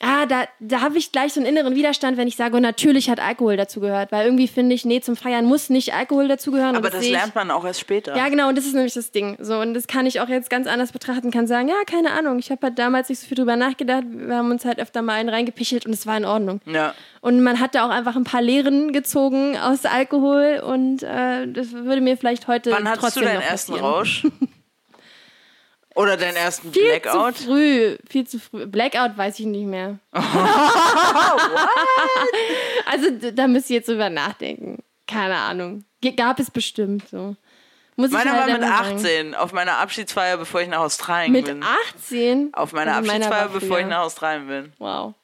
Ah, 0.00 0.26
da, 0.26 0.44
da 0.60 0.80
habe 0.80 0.96
ich 0.96 1.10
gleich 1.10 1.32
so 1.32 1.40
einen 1.40 1.48
inneren 1.48 1.74
Widerstand, 1.74 2.16
wenn 2.16 2.28
ich 2.28 2.36
sage, 2.36 2.56
oh, 2.56 2.60
natürlich 2.60 3.10
hat 3.10 3.18
Alkohol 3.18 3.56
dazu 3.56 3.80
gehört. 3.80 4.12
Weil 4.12 4.26
irgendwie 4.26 4.46
finde 4.46 4.74
ich, 4.74 4.84
nee, 4.84 5.00
zum 5.00 5.16
Feiern 5.16 5.44
muss 5.44 5.70
nicht 5.70 5.92
Alkohol 5.92 6.28
dazugehören. 6.28 6.76
Aber 6.76 6.88
das 6.90 7.04
ich- 7.04 7.10
lernt 7.10 7.34
man 7.34 7.50
auch 7.50 7.64
erst 7.64 7.80
später. 7.80 8.16
ja, 8.16 8.28
genau, 8.28 8.48
und 8.48 8.56
das 8.56 8.64
ist 8.64 8.74
nämlich 8.74 8.94
das 8.94 9.10
Ding. 9.10 9.36
So, 9.40 9.58
und 9.58 9.74
das 9.74 9.88
kann 9.88 10.06
ich 10.06 10.20
auch 10.20 10.28
jetzt 10.28 10.50
ganz 10.50 10.68
anders 10.68 10.92
betrachten, 10.92 11.32
kann 11.32 11.48
sagen, 11.48 11.68
ja, 11.68 11.74
keine 11.84 12.12
Ahnung, 12.12 12.38
ich 12.38 12.50
habe 12.52 12.60
halt 12.68 12.78
damals 12.78 13.08
nicht 13.08 13.20
so 13.20 13.26
viel 13.26 13.36
drüber 13.36 13.56
nachgedacht, 13.56 14.04
wir 14.08 14.36
haben 14.36 14.50
uns 14.52 14.64
halt 14.64 14.78
öfter 14.78 15.02
mal 15.02 15.14
einen 15.14 15.30
reingepichelt 15.30 15.84
und 15.84 15.92
es 15.92 16.06
war 16.06 16.16
in 16.16 16.24
Ordnung. 16.24 16.60
Ja. 16.66 16.94
Und 17.20 17.42
man 17.42 17.58
hat 17.58 17.74
da 17.74 17.84
auch 17.84 17.90
einfach 17.90 18.14
ein 18.14 18.24
paar 18.24 18.42
Lehren 18.42 18.92
gezogen 18.92 19.56
aus 19.58 19.84
Alkohol 19.84 20.62
und 20.64 21.02
äh, 21.02 21.48
das 21.48 21.72
würde 21.72 22.00
mir 22.00 22.16
vielleicht 22.16 22.46
heute 22.46 22.70
Wann 22.70 22.86
hattest 22.88 23.00
trotzdem 23.02 23.22
du 23.24 23.28
deinen 23.30 23.42
ersten. 23.42 23.74
Rausch? 23.74 24.26
Oder 25.98 26.16
deinen 26.16 26.36
ersten 26.36 26.72
Viel 26.72 26.84
Blackout? 26.84 27.38
zu 27.38 27.44
früh, 27.46 27.98
viel 28.08 28.24
zu 28.24 28.38
früh. 28.38 28.66
Blackout 28.66 29.18
weiß 29.18 29.40
ich 29.40 29.46
nicht 29.46 29.66
mehr. 29.66 29.98
also 32.86 33.10
da 33.34 33.48
müsst 33.48 33.68
ihr 33.68 33.78
jetzt 33.78 33.88
drüber 33.88 34.08
nachdenken. 34.08 34.78
Keine 35.08 35.34
Ahnung. 35.34 35.84
G 36.00 36.12
gab 36.12 36.38
es 36.38 36.52
bestimmt 36.52 37.08
so. 37.08 37.34
Muss 37.96 38.12
Meiner 38.12 38.30
halt 38.30 38.42
war 38.42 38.58
mit 38.58 38.62
einfach 38.62 38.84
sagen. 38.84 38.96
18, 38.98 39.34
auf 39.34 39.52
meiner 39.52 39.78
Abschiedsfeier, 39.78 40.36
bevor 40.36 40.60
ich 40.60 40.68
nach 40.68 40.82
Australien 40.82 41.32
Mit 41.32 41.46
bin. 41.46 41.64
18? 41.64 42.54
Auf 42.54 42.72
meiner 42.72 42.94
Also 42.94 43.06
meiner 43.08 43.26
Abschiedsfeier, 43.26 43.52
war 43.52 43.60
bevor 43.60 43.80
ich 43.80 43.86
nach 43.86 44.02
Australien 44.02 44.46
bin. 44.46 44.72
Wow. 44.78 45.14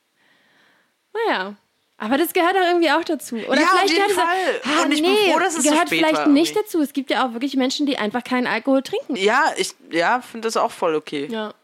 Naja. 1.28 1.54
Aber 1.96 2.18
das 2.18 2.32
gehört 2.32 2.56
auch 2.56 2.66
irgendwie 2.66 2.90
auch 2.90 3.04
dazu. 3.04 3.36
Oder 3.36 3.60
Ja, 3.60 3.66
auf 3.66 3.70
vielleicht 3.70 3.90
jeden 3.94 4.08
gehört 4.08 4.10
es- 4.10 4.16
Fall. 4.16 4.60
Ah, 4.78 4.82
Und 4.84 4.92
ich 4.92 5.02
bin 5.02 5.12
nee, 5.12 5.30
froh, 5.32 5.38
dass 5.38 5.56
es 5.56 5.62
so 5.64 5.70
gehört 5.70 5.88
spät 5.88 5.98
vielleicht 6.00 6.16
war 6.16 6.26
nicht 6.28 6.56
dazu. 6.56 6.80
Es 6.80 6.92
gibt 6.92 7.10
ja 7.10 7.26
auch 7.26 7.32
wirklich 7.32 7.56
Menschen, 7.56 7.86
die 7.86 7.96
einfach 7.98 8.24
keinen 8.24 8.46
Alkohol 8.48 8.82
trinken. 8.82 9.14
Ja, 9.16 9.52
ich 9.56 9.74
ja, 9.90 10.20
finde 10.20 10.48
das 10.48 10.56
auch 10.56 10.72
voll 10.72 10.96
okay. 10.96 11.28
Ja. 11.30 11.54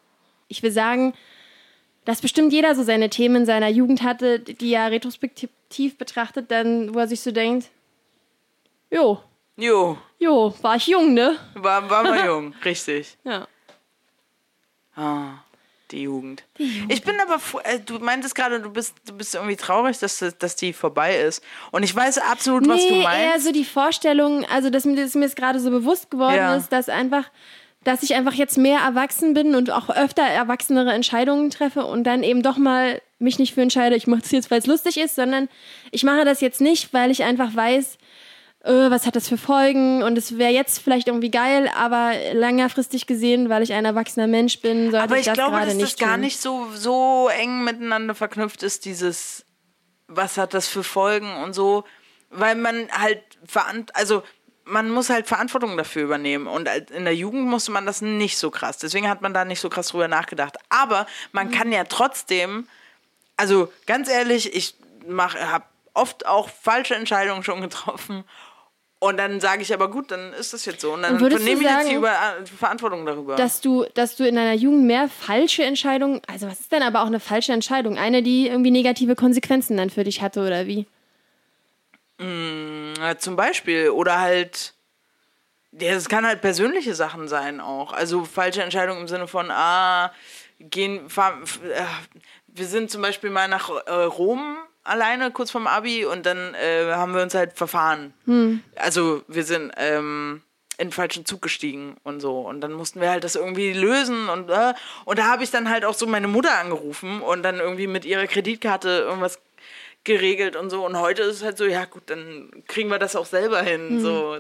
Ich 0.49 0.63
will 0.63 0.71
sagen, 0.71 1.15
dass 2.05 2.21
bestimmt 2.21 2.53
jeder 2.53 2.75
so 2.75 2.83
seine 2.85 3.11
Themen 3.11 3.37
in 3.37 3.47
seiner 3.47 3.69
Jugend 3.69 4.03
hatte, 4.03 4.39
die 4.41 4.73
er 4.73 4.91
retrospektiv 4.91 5.99
betrachtet, 5.99 6.51
dann, 6.51 6.95
wo 6.95 7.01
er 7.01 7.09
sich 7.09 7.21
so 7.21 7.33
denkt, 7.33 7.69
jo, 8.91 9.21
Jo, 9.57 9.99
jo, 10.19 10.55
war 10.63 10.77
ich 10.77 10.87
jung, 10.87 11.13
ne? 11.13 11.37
war, 11.55 11.91
war 11.91 12.03
mal 12.03 12.25
jung, 12.27 12.55
richtig. 12.65 13.19
Ja. 13.25 13.47
Ah, 14.97 15.35
die 15.93 16.03
Jugend. 16.03 16.45
Ich 16.89 17.03
bin 17.03 17.15
aber, 17.21 17.41
äh, 17.65 17.79
du 17.81 17.99
meintest 17.99 18.35
gerade, 18.35 18.61
du 18.61 18.71
bist, 18.71 18.95
du 19.07 19.13
bist 19.15 19.35
irgendwie 19.35 19.57
traurig, 19.57 19.99
dass, 19.99 20.19
das- 20.19 20.37
dass 20.39 20.57
die 20.57 20.73
vorbei 20.73 21.19
ist. 21.21 21.43
Und 21.71 21.83
ich 21.83 21.95
weiß 21.95 22.19
absolut, 22.19 22.67
was 22.69 22.81
du 22.87 22.93
Nee, 22.95 22.99
eher 23.03 23.05
meinst. 23.31 23.45
so 23.47 23.53
die 23.53 23.65
Vorstellung, 23.65 24.45
also 24.47 24.71
dass 24.71 24.85
mir 24.85 24.97
das 24.97 25.15
mir 25.15 25.25
jetzt 25.25 25.37
gerade 25.37 25.61
so 25.61 25.71
bewusst 25.71 26.11
geworden 26.11 26.37
Ja. 26.37 26.55
ist, 26.57 26.71
dass 26.73 26.89
einfach, 26.89 27.25
dass 27.85 28.03
ich 28.03 28.15
einfach 28.15 28.35
jetzt 28.35 28.59
mehr 28.59 28.81
erwachsen 28.81 29.35
bin 29.35 29.55
und 29.55 29.71
auch 29.71 29.89
öfter 29.91 30.23
erwachsenere 30.23 30.93
Entscheidungen 30.93 31.51
treffe 31.51 31.85
und 31.87 32.05
dann 32.05 32.23
eben 32.23 32.43
doch 32.43 32.57
mal 32.59 33.01
mich 33.19 33.39
nicht 33.39 33.55
für 33.55 33.61
entscheide, 33.63 33.97
ich 33.97 34.07
mache 34.07 34.23
das 34.23 34.31
jetzt, 34.31 34.51
weil 34.51 34.59
es 34.61 34.67
lustig 34.67 34.97
ist, 34.99 35.15
sondern 35.15 35.49
ich 35.91 36.05
mache 36.05 36.25
das 36.25 36.41
jetzt 36.41 36.61
nicht, 36.61 36.93
weil 36.95 37.11
ich 37.11 37.23
einfach 37.25 37.55
weiß, 37.55 37.99
äh, 38.63 38.91
was 38.91 39.07
hat 39.07 39.17
das 39.17 39.29
für 39.29 39.39
Folgen 39.39 40.03
und 40.03 40.19
es 40.19 40.37
wäre 40.39 40.53
jetzt 40.53 40.81
vielleicht 40.81 41.09
irgendwie 41.09 41.31
geil, 41.31 41.71
aber 41.77 42.13
längerfristig 42.33 43.07
gesehen, 43.07 43.49
weil 43.49 43.63
ich 43.63 43.73
ein 43.73 43.85
erwachsener 43.85 44.27
Mensch 44.27 44.61
bin, 44.61 44.91
sollte 44.91 45.03
aber 45.03 45.15
ich 45.15 45.21
ich 45.21 45.27
das 45.27 45.35
glaube, 45.35 45.53
gerade 45.53 45.67
dass 45.67 45.75
nicht 45.77 46.01
das 46.01 46.07
gar 46.07 46.15
tun. 46.15 46.21
nicht 46.21 46.41
so, 46.41 46.69
so 46.75 47.29
eng 47.29 47.65
miteinander 47.65 48.15
verknüpft 48.15 48.63
ist, 48.63 48.85
dieses, 48.85 49.45
was 50.09 50.37
hat 50.37 50.55
das 50.55 50.69
für 50.69 50.83
Folgen 50.85 51.33
und 51.43 51.55
so. 51.55 51.85
Weil 52.33 52.55
man 52.55 52.89
halt, 52.93 53.23
verant 53.47 53.95
also 53.97 54.23
man 54.65 54.89
muss 54.89 55.11
halt 55.11 55.27
Verantwortung 55.27 55.77
dafür 55.77 56.05
übernehmen. 56.05 56.47
Und 56.47 56.69
in 56.93 57.05
der 57.05 57.17
Jugend 57.17 57.47
musste 57.49 57.73
man 57.73 57.87
das 57.87 58.03
nicht 58.03 58.39
so 58.39 58.53
krass. 58.53 58.79
Deswegen 58.79 59.09
hat 59.09 59.21
man 59.21 59.35
da 59.35 59.45
nicht 59.45 59.59
so 59.59 59.69
krass 59.69 59.89
drüber 59.89 60.07
nachgedacht. 60.07 60.57
Aber 60.69 61.07
man 61.33 61.49
Mhm. 61.49 61.51
kann 61.51 61.73
ja 61.73 61.83
trotzdem, 61.83 62.69
also 63.37 63.73
ganz 63.87 64.09
ehrlich, 64.09 64.55
ich 64.55 64.77
habe 65.19 65.65
oft 65.95 66.25
auch 66.27 66.49
falsche 66.49 66.95
Entscheidungen 66.95 67.43
schon 67.43 67.61
getroffen. 67.63 68.23
Und 69.03 69.17
dann 69.17 69.41
sage 69.41 69.63
ich 69.63 69.73
aber 69.73 69.91
gut, 69.91 70.11
dann 70.11 70.35
ist 70.35 70.53
das 70.53 70.67
jetzt 70.67 70.83
so. 70.83 70.93
Und 70.93 71.03
dann 71.03 71.19
würdest 71.21 71.43
nehme 71.43 71.63
ich 71.63 71.67
jetzt 71.67 71.81
die 71.81 71.85
sagen, 71.87 71.97
über, 71.97 72.11
äh, 72.11 72.47
Verantwortung 72.47 73.07
darüber. 73.07 73.35
dass 73.37 73.63
du, 73.63 73.87
dass 73.95 74.15
du 74.15 74.29
in 74.29 74.37
deiner 74.37 74.53
Jugend 74.53 74.85
mehr 74.85 75.09
falsche 75.09 75.63
Entscheidungen, 75.65 76.21
also 76.27 76.47
was 76.47 76.61
ist 76.61 76.71
denn 76.71 76.83
aber 76.83 77.01
auch 77.03 77.07
eine 77.07 77.19
falsche 77.19 77.53
Entscheidung? 77.53 77.97
Eine, 77.97 78.23
die 78.23 78.49
irgendwie 78.49 78.71
negative 78.71 79.17
Konsequenzen 79.17 79.79
dann 79.79 79.89
für 79.89 80.05
dich 80.05 80.21
hatte 80.21 80.47
oder 80.47 80.67
wie? 80.67 80.87
Ja, 83.01 83.17
zum 83.17 83.37
Beispiel. 83.37 83.89
Oder 83.91 84.21
halt, 84.21 84.75
ja, 85.73 85.93
es 85.93 86.09
kann 86.09 86.27
halt 86.27 86.43
persönliche 86.43 86.95
Sachen 86.95 87.29
sein 87.29 87.61
auch. 87.61 87.93
Also 87.93 88.25
falsche 88.25 88.63
Entscheidungen 88.63 89.01
im 89.01 89.09
Sinne 89.09 89.27
von, 89.27 89.51
ah, 89.51 90.13
gehen, 90.59 91.09
fahr, 91.09 91.39
äh, 91.73 91.83
wir 92.49 92.67
sind 92.67 92.91
zum 92.91 93.01
Beispiel 93.01 93.31
mal 93.31 93.49
nach 93.49 93.71
äh, 93.87 93.93
Rom 93.93 94.59
alleine, 94.91 95.31
kurz 95.31 95.51
vorm 95.51 95.67
Abi, 95.67 96.05
und 96.05 96.27
dann 96.27 96.55
äh, 96.55 96.93
haben 96.93 97.15
wir 97.15 97.23
uns 97.23 97.35
halt 97.35 97.53
verfahren. 97.55 98.13
Also 98.77 99.23
wir 99.29 99.45
sind 99.45 99.73
ähm, 99.77 100.43
in 100.79 100.89
den 100.89 100.93
falschen 100.93 101.27
Zug 101.27 101.43
gestiegen 101.43 101.97
und 102.05 102.21
so. 102.21 102.41
Und 102.41 102.61
dann 102.61 102.73
mussten 102.73 103.01
wir 103.01 103.11
halt 103.11 103.23
das 103.23 103.37
irgendwie 103.37 103.73
lösen 103.73 104.29
und, 104.29 104.51
äh, 104.51 104.75
und 105.05 105.19
da 105.19 105.27
habe 105.27 105.45
ich 105.45 105.51
dann 105.51 105.69
halt 105.69 105.85
auch 105.85 105.95
so 105.95 106.07
meine 106.07 106.29
Mutter 106.29 106.59
angerufen 106.59 107.21
und 107.21 107.43
dann 107.43 107.61
irgendwie 107.61 107.87
mit 107.87 108.05
ihrer 108.05 108.27
Kreditkarte 108.27 108.89
irgendwas 108.89 109.39
geregelt 110.05 110.57
und 110.57 110.71
so. 110.71 110.85
Und 110.87 110.99
heute 110.99 111.23
ist 111.23 111.37
es 111.37 111.43
halt 111.43 111.59
so, 111.59 111.67
ja 111.67 111.85
gut, 111.85 112.05
dann 112.07 112.51
kriegen 112.67 112.89
wir 112.89 112.99
das 112.99 113.15
auch 113.15 113.27
selber 113.27 113.63
hin. 113.63 114.01
So. 114.01 114.39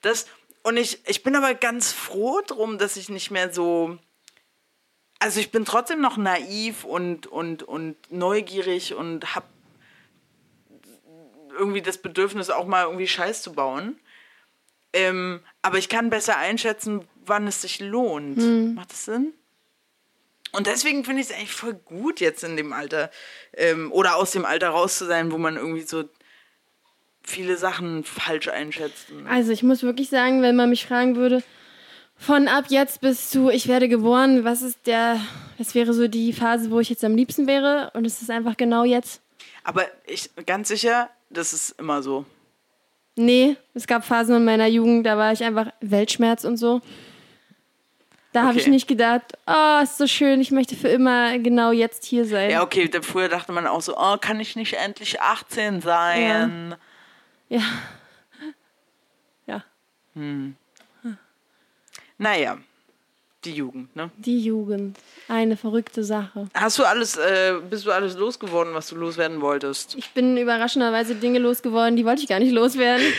Das, 0.00 0.26
und 0.62 0.78
ich, 0.78 1.00
ich 1.06 1.22
bin 1.22 1.36
aber 1.36 1.54
ganz 1.54 1.92
froh 1.92 2.40
drum, 2.46 2.78
dass 2.78 2.96
ich 2.96 3.08
nicht 3.08 3.30
mehr 3.30 3.52
so. 3.52 3.98
Also 5.18 5.38
ich 5.38 5.52
bin 5.52 5.64
trotzdem 5.64 6.00
noch 6.00 6.16
naiv 6.16 6.84
und, 6.84 7.26
und, 7.26 7.62
und 7.62 7.96
neugierig 8.10 8.94
und 8.94 9.36
habe 9.36 9.46
irgendwie 11.52 11.82
das 11.82 11.98
Bedürfnis, 11.98 12.50
auch 12.50 12.66
mal 12.66 12.84
irgendwie 12.84 13.08
Scheiß 13.08 13.42
zu 13.42 13.52
bauen. 13.52 13.98
Ähm, 14.92 15.40
aber 15.62 15.78
ich 15.78 15.88
kann 15.88 16.10
besser 16.10 16.36
einschätzen, 16.36 17.06
wann 17.24 17.46
es 17.46 17.62
sich 17.62 17.80
lohnt. 17.80 18.74
Macht 18.74 18.92
das 18.92 19.06
Sinn? 19.06 19.32
Und 20.52 20.66
deswegen 20.66 21.04
finde 21.04 21.22
ich 21.22 21.30
es 21.30 21.34
eigentlich 21.34 21.52
voll 21.52 21.72
gut, 21.72 22.20
jetzt 22.20 22.44
in 22.44 22.56
dem 22.56 22.74
Alter 22.74 23.10
ähm, 23.54 23.90
oder 23.90 24.16
aus 24.16 24.32
dem 24.32 24.44
Alter 24.44 24.68
raus 24.68 24.98
zu 24.98 25.06
sein, 25.06 25.32
wo 25.32 25.38
man 25.38 25.56
irgendwie 25.56 25.80
so 25.82 26.04
viele 27.22 27.56
Sachen 27.56 28.04
falsch 28.04 28.48
einschätzt. 28.48 29.06
Also 29.28 29.52
ich 29.52 29.62
muss 29.62 29.82
wirklich 29.82 30.10
sagen, 30.10 30.42
wenn 30.42 30.56
man 30.56 30.68
mich 30.68 30.86
fragen 30.86 31.16
würde, 31.16 31.42
von 32.16 32.48
ab 32.48 32.66
jetzt 32.68 33.00
bis 33.00 33.30
zu 33.30 33.48
ich 33.48 33.66
werde 33.66 33.88
geboren, 33.88 34.44
was 34.44 34.60
ist 34.60 34.86
der, 34.86 35.20
was 35.56 35.74
wäre 35.74 35.94
so 35.94 36.06
die 36.06 36.34
Phase, 36.34 36.70
wo 36.70 36.80
ich 36.80 36.90
jetzt 36.90 37.04
am 37.04 37.16
liebsten 37.16 37.46
wäre? 37.46 37.90
Und 37.94 38.04
es 38.04 38.20
ist 38.20 38.30
einfach 38.30 38.56
genau 38.56 38.84
jetzt. 38.84 39.22
Aber 39.64 39.86
ich 40.06 40.30
ganz 40.44 40.68
sicher, 40.68 41.08
das 41.32 41.52
ist 41.52 41.70
immer 41.78 42.02
so. 42.02 42.24
Nee, 43.16 43.56
es 43.74 43.86
gab 43.86 44.04
Phasen 44.04 44.36
in 44.36 44.44
meiner 44.44 44.66
Jugend, 44.66 45.04
da 45.06 45.16
war 45.18 45.32
ich 45.32 45.44
einfach 45.44 45.66
Weltschmerz 45.80 46.44
und 46.44 46.56
so. 46.56 46.80
Da 48.32 48.44
habe 48.44 48.56
ich 48.56 48.62
Okay. 48.62 48.70
nicht 48.70 48.88
gedacht, 48.88 49.36
oh, 49.46 49.80
ist 49.82 49.98
so 49.98 50.06
schön, 50.06 50.40
ich 50.40 50.50
möchte 50.50 50.74
für 50.74 50.88
immer 50.88 51.38
genau 51.38 51.70
jetzt 51.72 52.06
hier 52.06 52.24
sein. 52.24 52.50
Ja, 52.50 52.62
okay, 52.62 52.88
da- 52.88 53.02
früher 53.02 53.28
dachte 53.28 53.52
man 53.52 53.66
auch 53.66 53.82
so, 53.82 53.94
oh, 53.98 54.16
kann 54.18 54.40
ich 54.40 54.56
nicht 54.56 54.72
endlich 54.74 55.20
18 55.20 55.82
sein? 55.82 56.74
Ja. 57.48 57.60
Ja, 59.46 59.62
Naja, 62.18 62.58
die 63.44 63.52
Jugend, 63.52 63.94
ne? 63.96 64.10
die 64.16 64.40
Jugend. 64.40 64.98
Eine 65.28 65.56
verrückte 65.56 66.04
Sache. 66.04 66.48
Hast 66.54 66.78
du 66.78 66.84
alles, 66.84 67.16
äh, 67.16 67.54
bist 67.68 67.86
du 67.86 67.90
alles 67.90 68.16
losgeworden, 68.16 68.74
was 68.74 68.88
du 68.88 68.96
loswerden 68.96 69.40
wolltest? 69.40 69.94
Ich 69.96 70.10
bin 70.10 70.36
überraschenderweise 70.36 71.14
Dinge 71.14 71.38
losgeworden, 71.38 71.96
die 71.96 72.04
wollte 72.04 72.22
ich 72.22 72.28
gar 72.28 72.38
nicht 72.38 72.52
loswerden. 72.52 73.06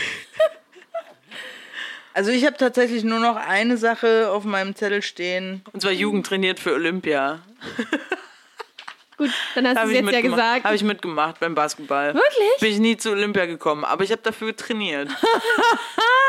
Also 2.16 2.30
ich 2.30 2.46
habe 2.46 2.56
tatsächlich 2.56 3.02
nur 3.02 3.18
noch 3.18 3.34
eine 3.34 3.76
Sache 3.76 4.30
auf 4.30 4.44
meinem 4.44 4.76
Zettel 4.76 5.02
stehen. 5.02 5.62
Und 5.72 5.80
zwar 5.80 5.90
Jugend 5.90 6.24
trainiert 6.24 6.60
für 6.60 6.72
Olympia. 6.72 7.40
Gut, 9.18 9.30
dann 9.56 9.66
hast 9.66 9.74
du 9.74 9.80
Habe 9.80 9.90
es 9.90 9.98
jetzt 9.98 10.12
ja 10.12 10.20
gesagt. 10.20 10.64
hab 10.64 10.74
ich 10.74 10.84
mitgemacht 10.84 11.40
beim 11.40 11.56
Basketball. 11.56 12.14
Wirklich? 12.14 12.60
Bin 12.60 12.70
ich 12.70 12.78
nie 12.78 12.96
zu 12.96 13.10
Olympia 13.10 13.46
gekommen, 13.46 13.84
aber 13.84 14.04
ich 14.04 14.12
habe 14.12 14.22
dafür 14.22 14.54
trainiert. 14.54 15.08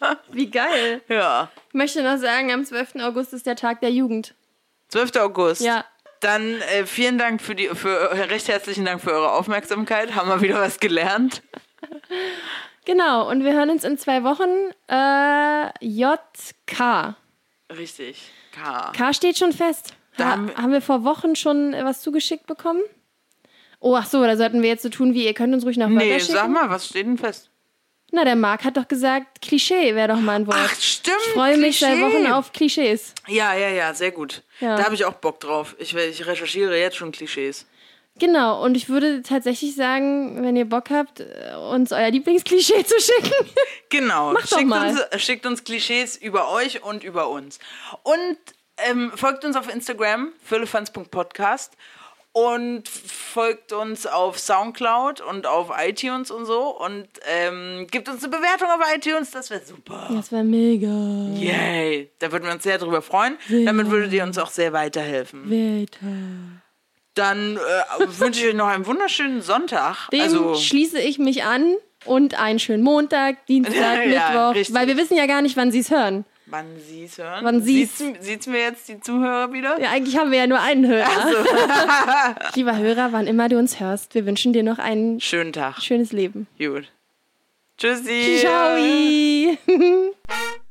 Wie 0.32 0.50
geil. 0.50 1.00
Ja. 1.08 1.50
Ich 1.68 1.74
möchte 1.74 2.02
noch 2.02 2.18
sagen, 2.18 2.52
am 2.52 2.64
12. 2.64 2.96
August 3.00 3.32
ist 3.32 3.46
der 3.46 3.56
Tag 3.56 3.80
der 3.80 3.90
Jugend. 3.90 4.34
12. 4.88 5.16
August. 5.16 5.60
Ja. 5.60 5.84
Dann 6.20 6.60
äh, 6.62 6.84
vielen 6.86 7.16
Dank 7.18 7.40
für 7.40 7.54
die, 7.54 7.68
für 7.68 8.10
äh, 8.10 8.22
recht 8.24 8.48
herzlichen 8.48 8.84
Dank 8.84 9.00
für 9.00 9.12
eure 9.12 9.32
Aufmerksamkeit. 9.32 10.14
Haben 10.14 10.28
wir 10.30 10.40
wieder 10.40 10.60
was 10.60 10.80
gelernt. 10.80 11.42
Genau, 12.84 13.28
und 13.28 13.44
wir 13.44 13.52
hören 13.52 13.68
uns 13.68 13.84
in 13.84 13.98
zwei 13.98 14.22
Wochen. 14.24 14.48
Äh, 14.88 15.68
JK. 15.84 17.14
Richtig. 17.76 18.30
K. 18.52 18.92
K 18.96 19.12
steht 19.12 19.36
schon 19.36 19.52
fest. 19.52 19.92
Da 20.16 20.24
Ha 20.24 20.30
haben 20.32 20.54
haben, 20.56 20.72
wir- 20.72 20.80
vor 20.80 21.04
Wochen 21.04 21.36
schon 21.36 21.74
äh, 21.74 21.84
was 21.84 22.00
zugeschickt 22.00 22.46
bekommen? 22.46 22.80
Oh, 23.80 23.94
ach 23.94 24.06
so, 24.06 24.22
da 24.24 24.36
sollten 24.38 24.62
wir 24.62 24.70
jetzt 24.70 24.82
so 24.82 24.88
tun, 24.88 25.12
wie 25.14 25.24
ihr 25.26 25.34
könnt 25.34 25.52
uns 25.54 25.64
ruhig 25.66 25.76
noch 25.76 25.88
Nee, 25.88 25.96
weiterschicken. 26.12 26.34
sag 26.34 26.48
mal, 26.48 26.70
was 26.70 26.86
steht 26.88 27.06
denn 27.06 27.18
fest? 27.18 27.50
Na, 28.10 28.24
der 28.24 28.36
Marc 28.36 28.64
hat 28.64 28.76
doch 28.76 28.88
gesagt, 28.88 29.42
Klischee 29.42 29.94
wäre 29.94 30.08
doch 30.08 30.20
mal 30.20 30.36
ein 30.36 30.46
Wort. 30.46 30.56
Ach, 30.58 30.74
stimmt. 30.80 31.16
ich 31.26 31.32
freue 31.34 31.58
mich 31.58 31.78
seit. 31.78 32.00
Wochen 32.00 32.26
auf 32.26 32.52
Klischees. 32.52 33.14
Ja, 33.26 33.54
ja, 33.54 33.68
ja, 33.68 33.92
sehr 33.92 34.12
gut. 34.12 34.42
Ja. 34.60 34.76
Da 34.76 34.84
habe 34.84 34.94
ich 34.94 35.04
auch 35.04 35.14
Bock 35.14 35.40
drauf. 35.40 35.76
Ich, 35.78 35.94
ich 35.94 36.26
recherchiere 36.26 36.78
jetzt 36.78 36.96
schon 36.96 37.12
Klischees. 37.12 37.66
Genau, 38.18 38.64
und 38.64 38.76
ich 38.76 38.88
würde 38.88 39.22
tatsächlich 39.22 39.74
sagen, 39.76 40.42
wenn 40.42 40.56
ihr 40.56 40.64
Bock 40.64 40.90
habt, 40.90 41.20
äh, 41.20 41.54
uns 41.70 41.92
euer 41.92 42.10
Lieblingsklischee 42.10 42.84
zu 42.84 42.98
schicken. 42.98 43.48
Genau. 43.90 44.32
Mach 44.32 44.46
doch 44.46 44.58
schickt, 44.58 44.70
mal. 44.70 44.88
Uns, 44.88 45.00
äh, 45.00 45.18
schickt 45.18 45.46
uns 45.46 45.62
Klischees 45.62 46.16
über 46.16 46.50
euch 46.50 46.82
und 46.82 47.04
über 47.04 47.28
uns. 47.28 47.58
Und 48.02 48.38
ähm, 48.78 49.12
folgt 49.14 49.44
uns 49.44 49.56
auf 49.56 49.72
Instagram, 49.72 50.32
firlefanz.podcast. 50.42 51.74
Und 52.38 52.88
folgt 52.88 53.72
uns 53.72 54.06
auf 54.06 54.38
Soundcloud 54.38 55.20
und 55.20 55.46
auf 55.46 55.70
iTunes 55.76 56.30
und 56.30 56.44
so. 56.44 56.76
Und 56.78 57.08
ähm, 57.26 57.86
gibt 57.90 58.08
uns 58.08 58.22
eine 58.22 58.36
Bewertung 58.36 58.68
auf 58.68 58.80
iTunes, 58.94 59.30
das 59.32 59.50
wäre 59.50 59.62
super. 59.64 60.08
Das 60.12 60.30
wäre 60.30 60.44
mega. 60.44 60.86
Yay. 61.34 62.10
Da 62.20 62.30
würden 62.30 62.44
wir 62.44 62.52
uns 62.52 62.62
sehr 62.62 62.78
drüber 62.78 63.02
freuen. 63.02 63.36
Sehr. 63.48 63.64
Damit 63.64 63.90
würdet 63.90 64.12
ihr 64.12 64.22
uns 64.22 64.38
auch 64.38 64.50
sehr 64.50 64.72
weiterhelfen. 64.72 65.50
Weiter. 65.50 66.06
Dann 67.14 67.56
äh, 67.56 68.20
wünsche 68.20 68.42
ich 68.42 68.48
euch 68.48 68.54
noch 68.54 68.68
einen 68.68 68.86
wunderschönen 68.86 69.42
Sonntag. 69.42 70.08
Dem 70.10 70.20
also, 70.20 70.54
schließe 70.54 71.00
ich 71.00 71.18
mich 71.18 71.42
an 71.42 71.74
und 72.04 72.38
einen 72.38 72.60
schönen 72.60 72.84
Montag, 72.84 73.44
Dienstag, 73.46 74.06
Ja, 74.06 74.28
Mittwoch, 74.30 74.54
richtig. 74.54 74.76
weil 74.76 74.86
wir 74.86 74.96
wissen 74.96 75.16
ja 75.16 75.26
gar 75.26 75.42
nicht, 75.42 75.56
wann 75.56 75.72
sie 75.72 75.80
es 75.80 75.90
hören. 75.90 76.24
Wann 76.50 76.66
Sie 76.78 77.04
es 77.04 77.18
hören. 77.18 77.44
Wann 77.44 77.62
sie's. 77.62 77.98
Sieht's 78.20 78.46
mir 78.46 78.60
jetzt 78.60 78.88
die 78.88 79.00
Zuhörer 79.00 79.52
wieder? 79.52 79.80
Ja, 79.80 79.90
eigentlich 79.90 80.16
haben 80.16 80.30
wir 80.30 80.38
ja 80.38 80.46
nur 80.46 80.60
einen 80.60 80.86
Hörer. 80.86 81.06
Lieber 82.54 82.76
Hörer, 82.76 83.12
wann 83.12 83.26
immer 83.26 83.48
du 83.48 83.58
uns 83.58 83.80
hörst, 83.80 84.14
wir 84.14 84.26
wünschen 84.26 84.52
dir 84.52 84.62
noch 84.62 84.78
ein 84.78 85.20
Schönen 85.20 85.52
Tag. 85.52 85.80
schönes 85.82 86.12
Leben. 86.12 86.46
Gut. 86.58 86.90
Tschüssi. 87.76 88.38
Ciao. 88.40 88.76